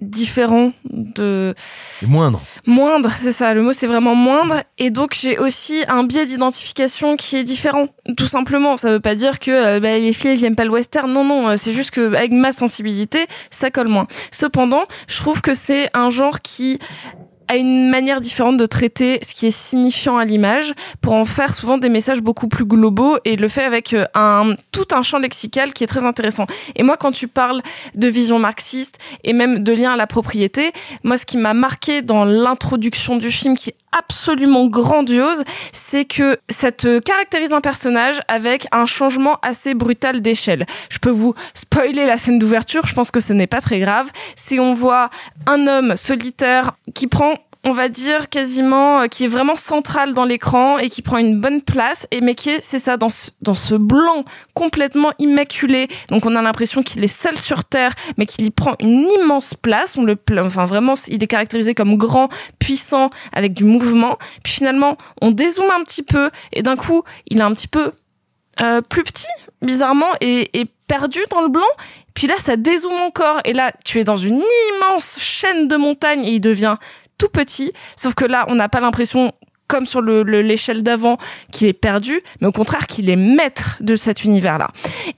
[0.00, 1.54] différent de
[2.06, 2.40] moindre.
[2.66, 4.62] Moindre c'est ça le mot c'est vraiment moindre.
[4.78, 8.76] Et donc j'ai aussi un biais d'identification qui est différent tout simplement.
[8.76, 11.10] Ça veut pas dire que euh, bah, les filles elles n'aiment pas le western.
[11.12, 14.06] Non non euh, c'est juste que avec ma sensibilité ça colle moins.
[14.30, 16.78] Cependant je trouve que c'est un genre qui
[17.48, 21.54] a une manière différente de traiter ce qui est signifiant à l'image pour en faire
[21.54, 25.18] souvent des messages beaucoup plus globaux et le fait avec euh, un tout un champ
[25.18, 26.46] lexical qui est très intéressant.
[26.76, 27.62] Et moi quand tu parles
[27.94, 32.02] de vision marxiste et même de lien à la propriété, moi ce qui m'a marqué
[32.02, 38.20] dans l'introduction du film qui est absolument grandiose, c'est que ça te caractérise un personnage
[38.28, 40.66] avec un changement assez brutal d'échelle.
[40.90, 44.10] Je peux vous spoiler la scène d'ouverture, je pense que ce n'est pas très grave.
[44.36, 45.10] Si on voit
[45.46, 47.34] un homme solitaire qui prend
[47.64, 51.40] on va dire quasiment euh, qui est vraiment central dans l'écran et qui prend une
[51.40, 55.88] bonne place et mais qui est c'est ça dans ce, dans ce blanc complètement immaculé.
[56.10, 59.54] Donc on a l'impression qu'il est seul sur terre mais qu'il y prend une immense
[59.54, 59.96] place.
[59.96, 62.28] On le enfin vraiment il est caractérisé comme grand
[62.58, 64.18] puissant avec du mouvement.
[64.42, 67.92] Puis finalement on dézoome un petit peu et d'un coup il est un petit peu
[68.60, 69.26] euh, plus petit
[69.62, 71.62] bizarrement et, et perdu dans le blanc.
[72.12, 76.24] Puis là ça dézoome encore et là tu es dans une immense chaîne de montagnes
[76.24, 76.76] et il devient
[77.24, 79.32] tout petit, sauf que là, on n'a pas l'impression
[79.66, 81.16] comme sur l'échelle le, d'avant
[81.50, 84.68] qu'il est perdu, mais au contraire qu'il est maître de cet univers-là.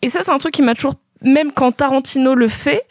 [0.02, 2.82] Et ça, c'est un truc qui m'a toujours, même quand Tarantino le fait,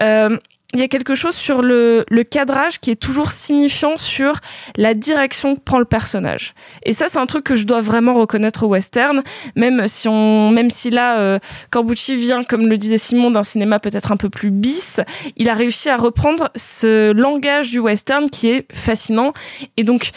[0.00, 0.38] euh,
[0.72, 4.34] il y a quelque chose sur le, le, cadrage qui est toujours signifiant sur
[4.76, 6.54] la direction que prend le personnage.
[6.84, 9.22] Et ça, c'est un truc que je dois vraiment reconnaître au western,
[9.56, 11.38] même si on, même si là, euh,
[11.70, 15.00] Corbucci vient, comme le disait Simon, d'un cinéma peut-être un peu plus bis,
[15.36, 19.32] il a réussi à reprendre ce langage du western qui est fascinant.
[19.76, 20.10] Et donc,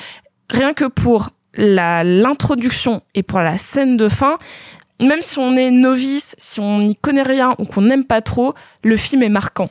[0.49, 4.37] rien que pour la l'introduction et pour la scène de fin,
[4.99, 8.53] même si on est novice, si on n'y connaît rien ou qu'on n'aime pas trop,
[8.83, 9.69] le film est marquant.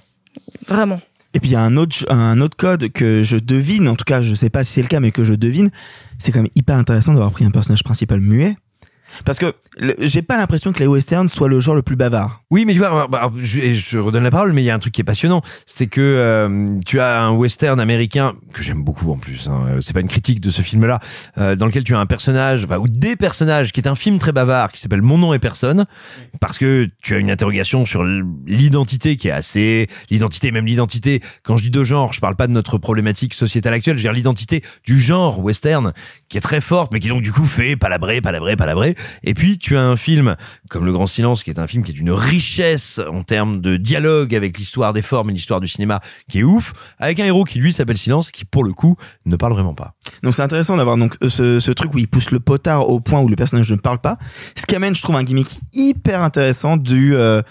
[0.66, 1.00] Vraiment.
[1.34, 4.04] Et puis il y a un autre un autre code que je devine, en tout
[4.04, 5.70] cas je sais pas si c'est le cas, mais que je devine,
[6.18, 8.56] c'est quand même hyper intéressant d'avoir pris un personnage principal muet
[9.24, 9.54] parce que
[9.98, 12.42] j'ai pas l'impression que les westerns soient le genre le plus bavard.
[12.50, 14.78] Oui, mais tu vois, bah, je, je, redonne la parole, mais il y a un
[14.78, 19.10] truc qui est passionnant, c'est que euh, tu as un western américain que j'aime beaucoup
[19.12, 19.48] en plus.
[19.48, 21.00] Hein, euh, c'est pas une critique de ce film-là,
[21.38, 24.18] euh, dans lequel tu as un personnage, enfin, ou des personnages, qui est un film
[24.18, 25.86] très bavard, qui s'appelle Mon nom est personne,
[26.40, 28.04] parce que tu as une interrogation sur
[28.46, 31.22] l'identité qui est assez, l'identité, même l'identité.
[31.42, 34.08] Quand je dis de genre, je parle pas de notre problématique sociétale actuelle, je veux
[34.08, 35.92] dire l'identité du genre western
[36.28, 38.94] qui est très forte, mais qui donc du coup fait palabrer, palabrer, palabrer.
[39.22, 40.36] Et puis tu as un film
[40.68, 43.76] comme Le Grand Silence, qui est un film qui est d'une richesse en termes de
[43.76, 47.44] dialogue avec l'histoire des formes et l'histoire du cinéma, qui est ouf, avec un héros
[47.44, 49.94] qui lui s'appelle Silence, qui pour le coup ne parle vraiment pas.
[50.22, 53.20] Donc c'est intéressant d'avoir donc ce, ce, truc où il pousse le potard au point
[53.20, 54.18] où le personnage ne parle pas,
[54.56, 57.42] ce qui amène, je trouve, un gimmick hyper intéressant du euh,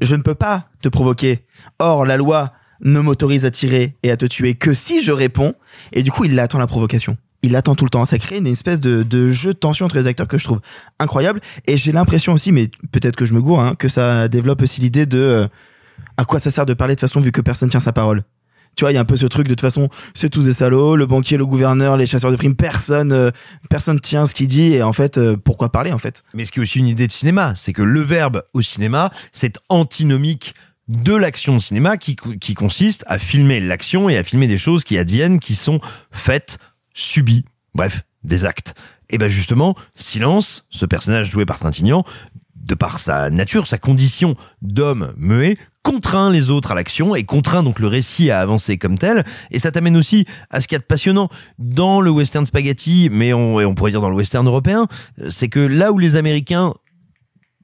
[0.00, 1.44] je ne peux pas te provoquer.
[1.78, 5.54] Or la loi ne m'autorise à tirer et à te tuer que si je réponds,
[5.92, 8.04] et du coup il attend la provocation il attend tout le temps.
[8.04, 10.60] Ça crée une espèce de, jeu de tension entre les acteurs que je trouve
[10.98, 11.40] incroyable.
[11.66, 14.80] Et j'ai l'impression aussi, mais peut-être que je me gourre, hein, que ça développe aussi
[14.80, 15.48] l'idée de euh,
[16.16, 18.24] à quoi ça sert de parler de façon vu que personne tient sa parole.
[18.76, 20.52] Tu vois, il y a un peu ce truc de toute façon, c'est tous des
[20.52, 23.30] salauds, le banquier, le gouverneur, les chasseurs de primes, personne, euh,
[23.68, 26.22] personne tient ce qu'il dit et en fait, euh, pourquoi parler en fait?
[26.34, 29.10] Mais ce qui est aussi une idée de cinéma, c'est que le verbe au cinéma,
[29.32, 30.54] c'est antinomique
[30.88, 34.82] de l'action de cinéma qui, qui consiste à filmer l'action et à filmer des choses
[34.82, 36.58] qui adviennent, qui sont faites,
[37.00, 38.74] subies, bref, des actes.
[39.08, 42.04] Et ben justement, Silence, ce personnage joué par Trintignant,
[42.54, 47.62] de par sa nature, sa condition d'homme muet, contraint les autres à l'action et contraint
[47.62, 49.24] donc le récit à avancer comme tel.
[49.50, 53.08] Et ça t'amène aussi à ce qu'il y a de passionnant dans le western spaghetti,
[53.10, 54.86] mais on, et on pourrait dire dans le western européen,
[55.30, 56.74] c'est que là où les Américains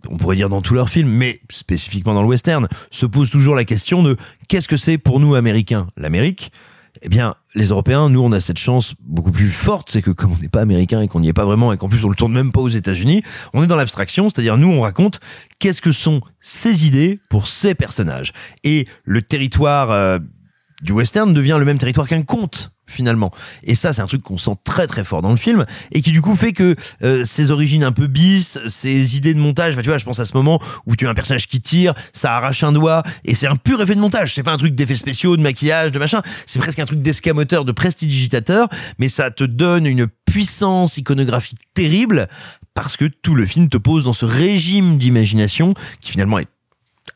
[0.08, 3.56] on pourrait dire dans tous leurs films, mais spécifiquement dans le western, se pose toujours
[3.56, 4.16] la question de
[4.48, 6.52] qu'est-ce que c'est pour nous Américains l'Amérique?
[7.02, 10.33] Eh bien, les Européens, nous, on a cette chance beaucoup plus forte, c'est que comme
[10.33, 12.16] on n'est pas américain et qu'on n'y est pas vraiment et qu'en plus on le
[12.16, 13.23] tourne même pas aux États-Unis,
[13.55, 15.20] on est dans l'abstraction, c'est-à-dire nous, on raconte
[15.58, 18.33] qu'est-ce que sont ces idées pour ces personnages.
[18.65, 20.18] Et le territoire euh,
[20.83, 23.31] du western devient le même territoire qu'un conte finalement.
[23.65, 26.12] Et ça, c'est un truc qu'on sent très très fort dans le film et qui
[26.12, 29.82] du coup fait que euh, ces origines un peu bis, ces idées de montage, tu
[29.89, 32.62] vois, je pense à ce moment où tu as un personnage qui tire, ça arrache
[32.62, 34.34] un doigt et c'est un pur effet de montage.
[34.34, 36.23] C'est pas un truc d'effets spéciaux, de maquillage, de machin.
[36.47, 42.28] C'est presque un truc d'escamoteur, de prestidigitateur, mais ça te donne une puissance iconographique terrible
[42.74, 46.48] parce que tout le film te pose dans ce régime d'imagination qui finalement est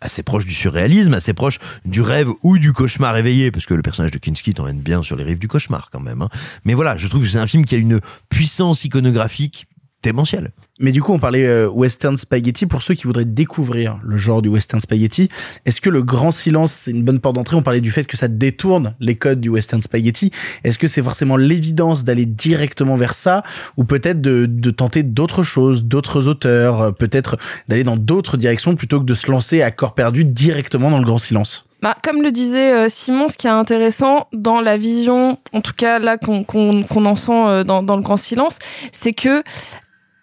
[0.01, 3.83] assez proche du surréalisme, assez proche du rêve ou du cauchemar éveillé, parce que le
[3.83, 6.23] personnage de Kinski t'emmène bien sur les rives du cauchemar quand même.
[6.23, 6.29] Hein.
[6.65, 9.67] Mais voilà, je trouve que c'est un film qui a une puissance iconographique
[10.03, 10.51] démentielle.
[10.79, 12.67] Mais du coup, on parlait euh, western spaghetti.
[12.67, 15.29] Pour ceux qui voudraient découvrir le genre du western spaghetti,
[15.67, 17.57] est-ce que le grand silence, c'est une bonne porte d'entrée?
[17.57, 20.31] On parlait du fait que ça détourne les codes du western spaghetti.
[20.65, 23.43] Est-ce que c'est forcément l'évidence d'aller directement vers ça?
[23.77, 27.37] Ou peut-être de, de tenter d'autres choses, d'autres auteurs, euh, peut-être
[27.69, 31.05] d'aller dans d'autres directions plutôt que de se lancer à corps perdu directement dans le
[31.05, 31.67] grand silence?
[31.83, 35.73] Bah, comme le disait euh, Simon, ce qui est intéressant dans la vision, en tout
[35.75, 38.59] cas là qu'on qu'on en sent dans, dans le grand silence,
[38.93, 39.43] c'est que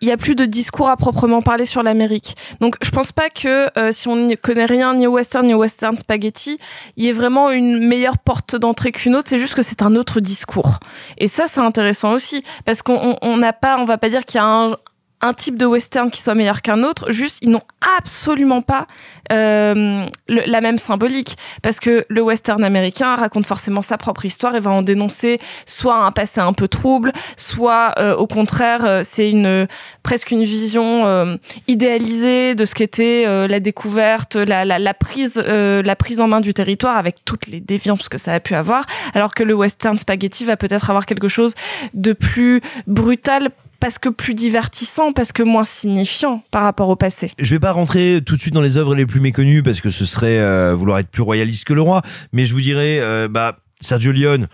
[0.01, 2.35] il y a plus de discours à proprement parler sur l'Amérique.
[2.59, 5.53] Donc je pense pas que euh, si on ne connaît rien ni au western ni
[5.53, 6.59] au western spaghetti,
[6.95, 9.95] il y ait vraiment une meilleure porte d'entrée qu'une autre, c'est juste que c'est un
[9.95, 10.79] autre discours.
[11.17, 14.41] Et ça c'est intéressant aussi parce qu'on n'a pas on va pas dire qu'il y
[14.41, 14.75] a un,
[15.21, 17.63] un type de western qui soit meilleur qu'un autre, juste ils n'ont
[17.97, 18.85] absolument pas
[19.31, 21.37] euh, la même symbolique.
[21.61, 25.97] Parce que le western américain raconte forcément sa propre histoire et va en dénoncer soit
[25.97, 29.67] un passé un peu trouble, soit euh, au contraire euh, c'est une
[30.03, 31.35] presque une vision euh,
[31.67, 36.53] idéalisée de ce qu'était la découverte, la, la, la prise la prise en main du
[36.53, 40.45] territoire avec toutes les déviances que ça a pu avoir, alors que le western spaghetti
[40.45, 41.53] va peut-être avoir quelque chose
[41.93, 43.49] de plus brutal
[43.79, 47.31] parce que plus divertissant, parce que moins signifiant par rapport au passé.
[47.39, 49.89] Je vais pas rentrer tout de suite dans les œuvres les plus méconnues parce que
[49.89, 53.27] ce serait euh, vouloir être plus royaliste que le roi, mais je vous dirais, euh,
[53.27, 54.47] bah Sergio Leone,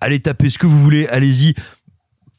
[0.00, 1.54] allez taper ce que vous voulez, allez-y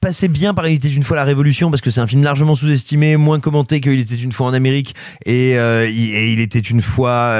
[0.02, 2.56] passait bien par Il était une fois la Révolution parce que c'est un film largement
[2.56, 4.96] sous-estimé, moins commenté qu'il était une fois en Amérique
[5.26, 7.34] et, euh, il, était une fois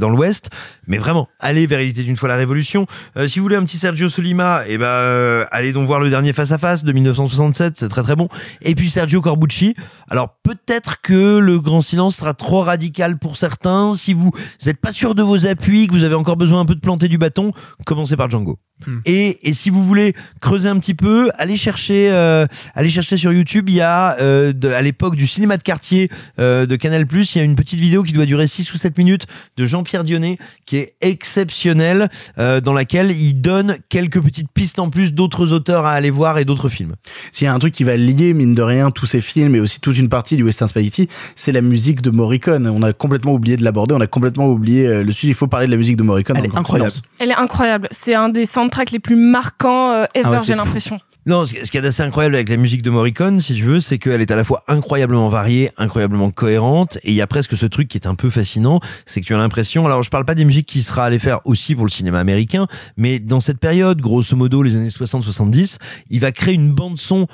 [0.00, 0.50] dans l'Ouest.
[0.86, 2.86] Mais vraiment, allez vers Il était une fois la Révolution.
[3.16, 6.10] Euh, si vous voulez un petit Sergio Solima, et eh ben allez donc voir le
[6.10, 8.28] dernier face à face de 1967, c'est très très bon.
[8.62, 9.74] Et puis Sergio Corbucci.
[10.08, 13.94] Alors peut-être que le Grand Silence sera trop radical pour certains.
[13.94, 14.30] Si vous
[14.64, 17.08] n'êtes pas sûr de vos appuis, que vous avez encore besoin un peu de planter
[17.08, 17.52] du bâton,
[17.84, 18.58] commencez par Django.
[18.86, 18.98] Hmm.
[19.04, 23.32] Et, et si vous voulez creuser un petit peu, allez chercher, euh, allez chercher sur
[23.32, 23.68] YouTube.
[23.68, 27.38] Il y a euh, de, à l'époque du cinéma de quartier euh, de Canal+, il
[27.38, 30.38] y a une petite vidéo qui doit durer 6 ou 7 minutes de Jean-Pierre Dionnet
[30.66, 35.84] qui est exceptionnelle, euh, dans laquelle il donne quelques petites pistes en plus d'autres auteurs
[35.86, 36.94] à aller voir et d'autres films.
[37.32, 39.60] S'il y a un truc qui va lier mine de rien tous ces films et
[39.60, 42.66] aussi toute une partie du western spaghetti, c'est la musique de Morricone.
[42.68, 45.28] On a complètement oublié de l'aborder, on a complètement oublié euh, le sujet.
[45.28, 46.36] Il faut parler de la musique de Morricone.
[46.38, 46.92] Elle est incroyable.
[47.18, 47.88] Elle est incroyable.
[47.90, 51.00] C'est un des soundtracks les plus marquants euh, ever, ah j'ai l'impression.
[51.26, 53.98] Non, ce qui est assez incroyable avec la musique de Morricone, si tu veux, c'est
[53.98, 57.64] qu'elle est à la fois incroyablement variée, incroyablement cohérente, et il y a presque ce
[57.64, 60.34] truc qui est un peu fascinant, c'est que tu as l'impression, alors je parle pas
[60.34, 62.66] des musiques qui sera allé faire aussi pour le cinéma américain,
[62.98, 65.78] mais dans cette période, grosso modo, les années 60-70,
[66.10, 67.26] il va créer une bande son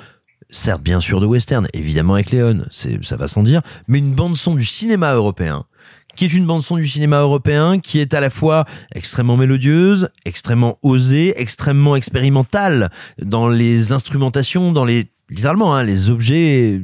[0.49, 4.37] certes bien sûr de western, évidemment avec Léon, ça va sans dire, mais une bande
[4.37, 5.65] son du cinéma européen
[6.15, 10.09] qui est une bande son du cinéma européen qui est à la fois extrêmement mélodieuse,
[10.25, 12.91] extrêmement osée, extrêmement expérimentale
[13.21, 16.81] dans les instrumentations, dans les littéralement hein, les objets,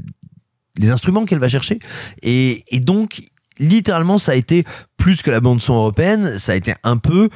[0.77, 1.79] les instruments qu'elle va chercher,
[2.21, 3.21] et, et donc
[3.59, 4.63] littéralement ça a été
[4.95, 7.29] plus que la bande son européenne, ça a été un peu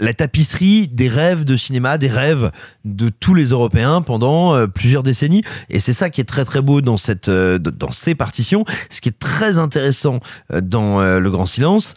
[0.00, 2.50] la tapisserie des rêves de cinéma, des rêves
[2.84, 5.42] de tous les Européens pendant euh, plusieurs décennies.
[5.70, 8.64] Et c'est ça qui est très très beau dans cette euh, dans ces partitions.
[8.90, 10.20] Ce qui est très intéressant
[10.52, 11.94] euh, dans Le Grand Silence,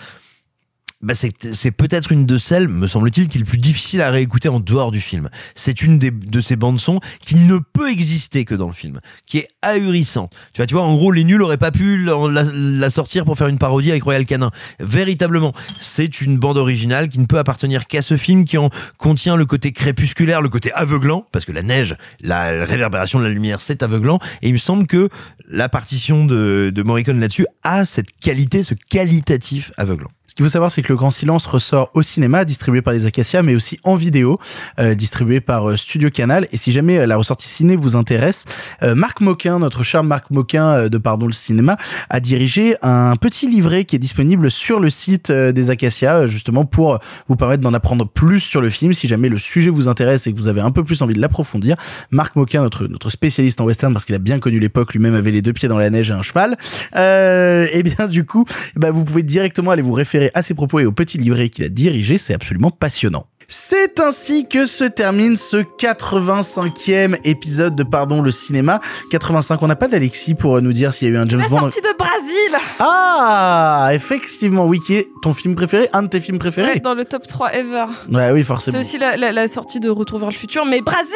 [1.04, 4.50] bah c'est peut-être une de celles, me semble-t-il, qui est le plus difficile à réécouter
[4.50, 5.30] en dehors du film.
[5.56, 9.00] C'est une des, de ces bandes son qui ne peut exister que dans le film,
[9.26, 10.32] qui est ahurissante.
[10.54, 13.38] Tu vois, tu vois, en gros, les nuls auraient pas pu la- la sortir pour
[13.38, 14.52] faire une parodie avec Royal Canin.
[14.80, 19.36] Véritablement, c'est une bande originale qui ne peut appartenir qu'à ce film, qui en contient
[19.36, 23.62] le côté crépusculaire, le côté aveuglant, parce que la neige, la réverbération de la lumière,
[23.62, 24.20] c'est aveuglant.
[24.42, 25.10] Et il me semble que
[25.48, 30.10] la partition de, de Morricone là-dessus a cette qualité, ce qualitatif aveuglant.
[30.32, 33.06] Ce qu'il faut savoir, c'est que Le Grand Silence ressort au cinéma, distribué par les
[33.06, 34.40] Acacias, mais aussi en vidéo,
[34.80, 36.48] euh, distribué par euh, Studio Canal.
[36.53, 38.45] Et si jamais euh, la ressortie ciné vous intéresse,
[38.82, 41.76] euh, Marc Moquin, notre cher Marc Moquin de Pardon le cinéma,
[42.10, 47.00] a dirigé un petit livret qui est disponible sur le site des Acacias, justement pour
[47.27, 48.93] vous permettre d'en apprendre plus sur le film.
[48.93, 51.19] Si jamais le sujet vous intéresse et que vous avez un peu plus envie de
[51.19, 51.76] l'approfondir,
[52.10, 55.32] Marc Moquin, notre notre spécialiste en western, parce qu'il a bien connu l'époque, lui-même avait
[55.32, 56.58] les deux pieds dans la neige et un cheval.
[56.95, 58.45] Euh, et bien du coup,
[58.77, 61.66] bah, vous pouvez directement aller vous référer à ses propos et au petit livret qu'il
[61.66, 62.17] a dirigé.
[62.17, 63.27] C'est absolument passionnant.
[63.54, 68.80] C'est ainsi que se termine ce 85e épisode de Pardon le cinéma.
[69.12, 71.42] 85, on n'a pas d'Alexis pour euh, nous dire s'il y a eu un James
[71.42, 71.58] La Bond.
[71.60, 76.40] sortie de Brésil Ah, effectivement, oui, qui est ton film préféré, un de tes films
[76.40, 76.76] préférés.
[76.76, 77.86] Ouais, dans le top 3 ever.
[78.10, 78.80] Ouais, oui, C'est forcément.
[78.80, 81.12] aussi la, la, la sortie de Retour vers le futur, mais Brésil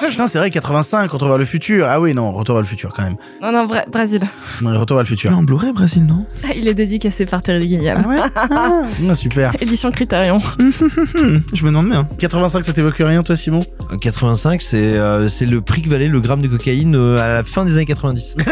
[0.08, 1.88] Putain, c'est vrai, 85, Retour vers le futur.
[1.90, 3.16] Ah oui, non, Retour vers le futur quand même.
[3.42, 4.22] Non, non, vrai, Brésil.
[4.62, 5.36] Ouais, Retour vers le futur.
[5.36, 6.24] En Blu-ray, Brésil, non?
[6.56, 8.00] Il est dédicacé par Terry Gilliam.
[8.36, 8.84] Ah,
[9.16, 9.50] super.
[9.60, 10.38] Édition Criterion.
[10.60, 12.08] Je me demande bien.
[12.18, 13.60] 85, ça t'évoque rien, toi, Simon?
[14.00, 17.44] 85, c'est euh, c'est le prix que valait le gramme de cocaïne euh, à la
[17.44, 18.36] fin des années 90.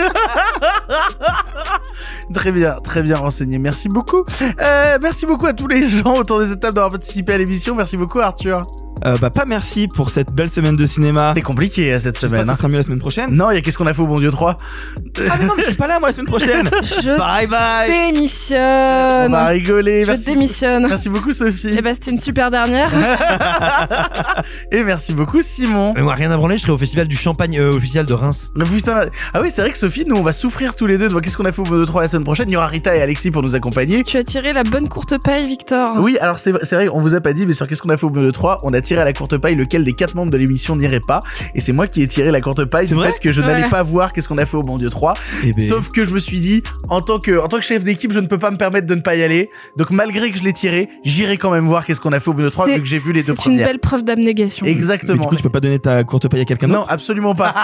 [2.34, 3.58] Très bien, très bien renseigné.
[3.58, 4.24] Merci beaucoup.
[4.42, 7.74] Euh, merci beaucoup à tous les gens autour de cette table d'avoir participé à l'émission.
[7.74, 8.62] Merci beaucoup, Arthur.
[9.06, 11.32] Euh, bah pas merci pour cette belle semaine de cinéma.
[11.34, 12.44] C'est compliqué euh, cette semaine.
[12.44, 12.54] que hein.
[12.54, 13.30] sera mieux la semaine prochaine.
[13.32, 15.54] Non, il y a qu'est-ce qu'on a fait au bon Dieu 3 Ah mais non,
[15.56, 16.68] mais je suis pas là moi la semaine prochaine.
[16.82, 18.12] Je Bye bye.
[18.12, 19.28] démissionne.
[19.28, 20.02] On va rigoler.
[20.02, 20.26] Je Merci.
[20.26, 20.86] démissionne.
[20.88, 21.70] Merci beaucoup, Sophie.
[21.76, 22.90] Eh ben, c'était une super dernière.
[24.72, 25.92] Et merci beaucoup, Simon.
[25.94, 28.48] Mais moi, rien à branler, je serai au festival du champagne, euh, festival de Reims.
[28.56, 29.02] Mais Putain.
[29.34, 31.22] Ah oui, c'est vrai que Sophie, nous, on va souffrir tous les deux de voir
[31.22, 32.48] qu'est-ce qu'on a fait au bon Dieu 3 la semaine prochaine.
[32.48, 34.02] Il y aura Rita et Alexis pour nous accompagner.
[34.04, 35.96] tu as tiré la bonne courte paille, Victor.
[35.98, 38.06] Oui, alors c'est vrai, on vous a pas dit, mais sur qu'est-ce qu'on a fait
[38.06, 40.36] au de 3, on a tiré à la courte paille lequel des quatre membres de
[40.38, 41.20] l'émission n'irait pas.
[41.54, 43.46] Et c'est moi qui ai tiré la courte paille du fait que je Ouais.
[43.46, 45.14] n'allais pas voir qu'est-ce qu'on a fait au bon Dieu 3.
[45.44, 45.68] Eh ben.
[45.68, 48.20] Sauf que je me suis dit, en tant que, en tant que chef d'équipe, je
[48.20, 49.50] ne peux pas me permettre de ne pas y aller.
[49.76, 52.32] Donc malgré que je l'ai tiré, j'irai quand même voir qu'est-ce qu'on a fait au
[52.34, 53.66] bon Dieu 3 C'est- vu que j'ai vu les deux C'est une premières.
[53.68, 54.64] belle preuve d'abnégation.
[54.66, 55.20] Mais Exactement.
[55.22, 57.54] du coup, tu peux pas donner ta courte paille à quelqu'un Non, d'autre absolument pas.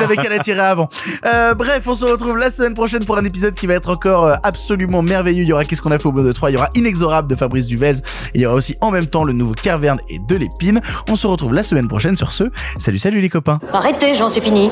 [0.00, 0.88] Ils, avaient qu'à la tirer avant.
[1.26, 4.24] Euh, bref, on se retrouve la semaine prochaine pour un épisode qui va être encore
[4.26, 5.42] euh, absolument merveilleux.
[5.42, 7.28] Il y aura Qu'est-ce qu'on a fait au bout de 3 Il y aura Inexorable
[7.28, 7.96] de Fabrice Duvels.
[8.34, 10.69] Et il y aura aussi en même temps le nouveau Carverne et de l'épine.
[11.08, 12.44] On se retrouve la semaine prochaine sur ce.
[12.78, 13.58] Salut, salut les copains.
[13.72, 14.70] Arrêtez, Jean, c'est fini.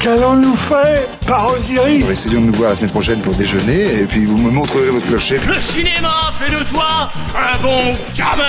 [0.00, 4.24] Qu'allons-nous faire par Osiris Essayons de nous voir la semaine prochaine pour déjeuner et puis
[4.24, 5.38] vous me montrerez votre clocher.
[5.46, 8.42] Le cinéma fait de toi un bon gamin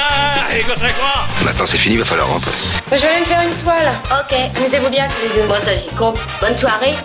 [0.55, 1.27] Et que c'est quoi?
[1.45, 2.51] Maintenant c'est fini, va falloir rentrer.
[2.91, 3.93] Je vais aller me faire une toile.
[4.11, 5.47] Ok, amusez-vous bien tous les deux.
[5.47, 6.19] Bon, ça j'y compte.
[6.41, 6.95] Bonne soirée.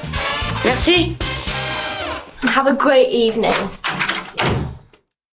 [0.64, 1.14] Merci.
[2.56, 3.52] Have a great evening.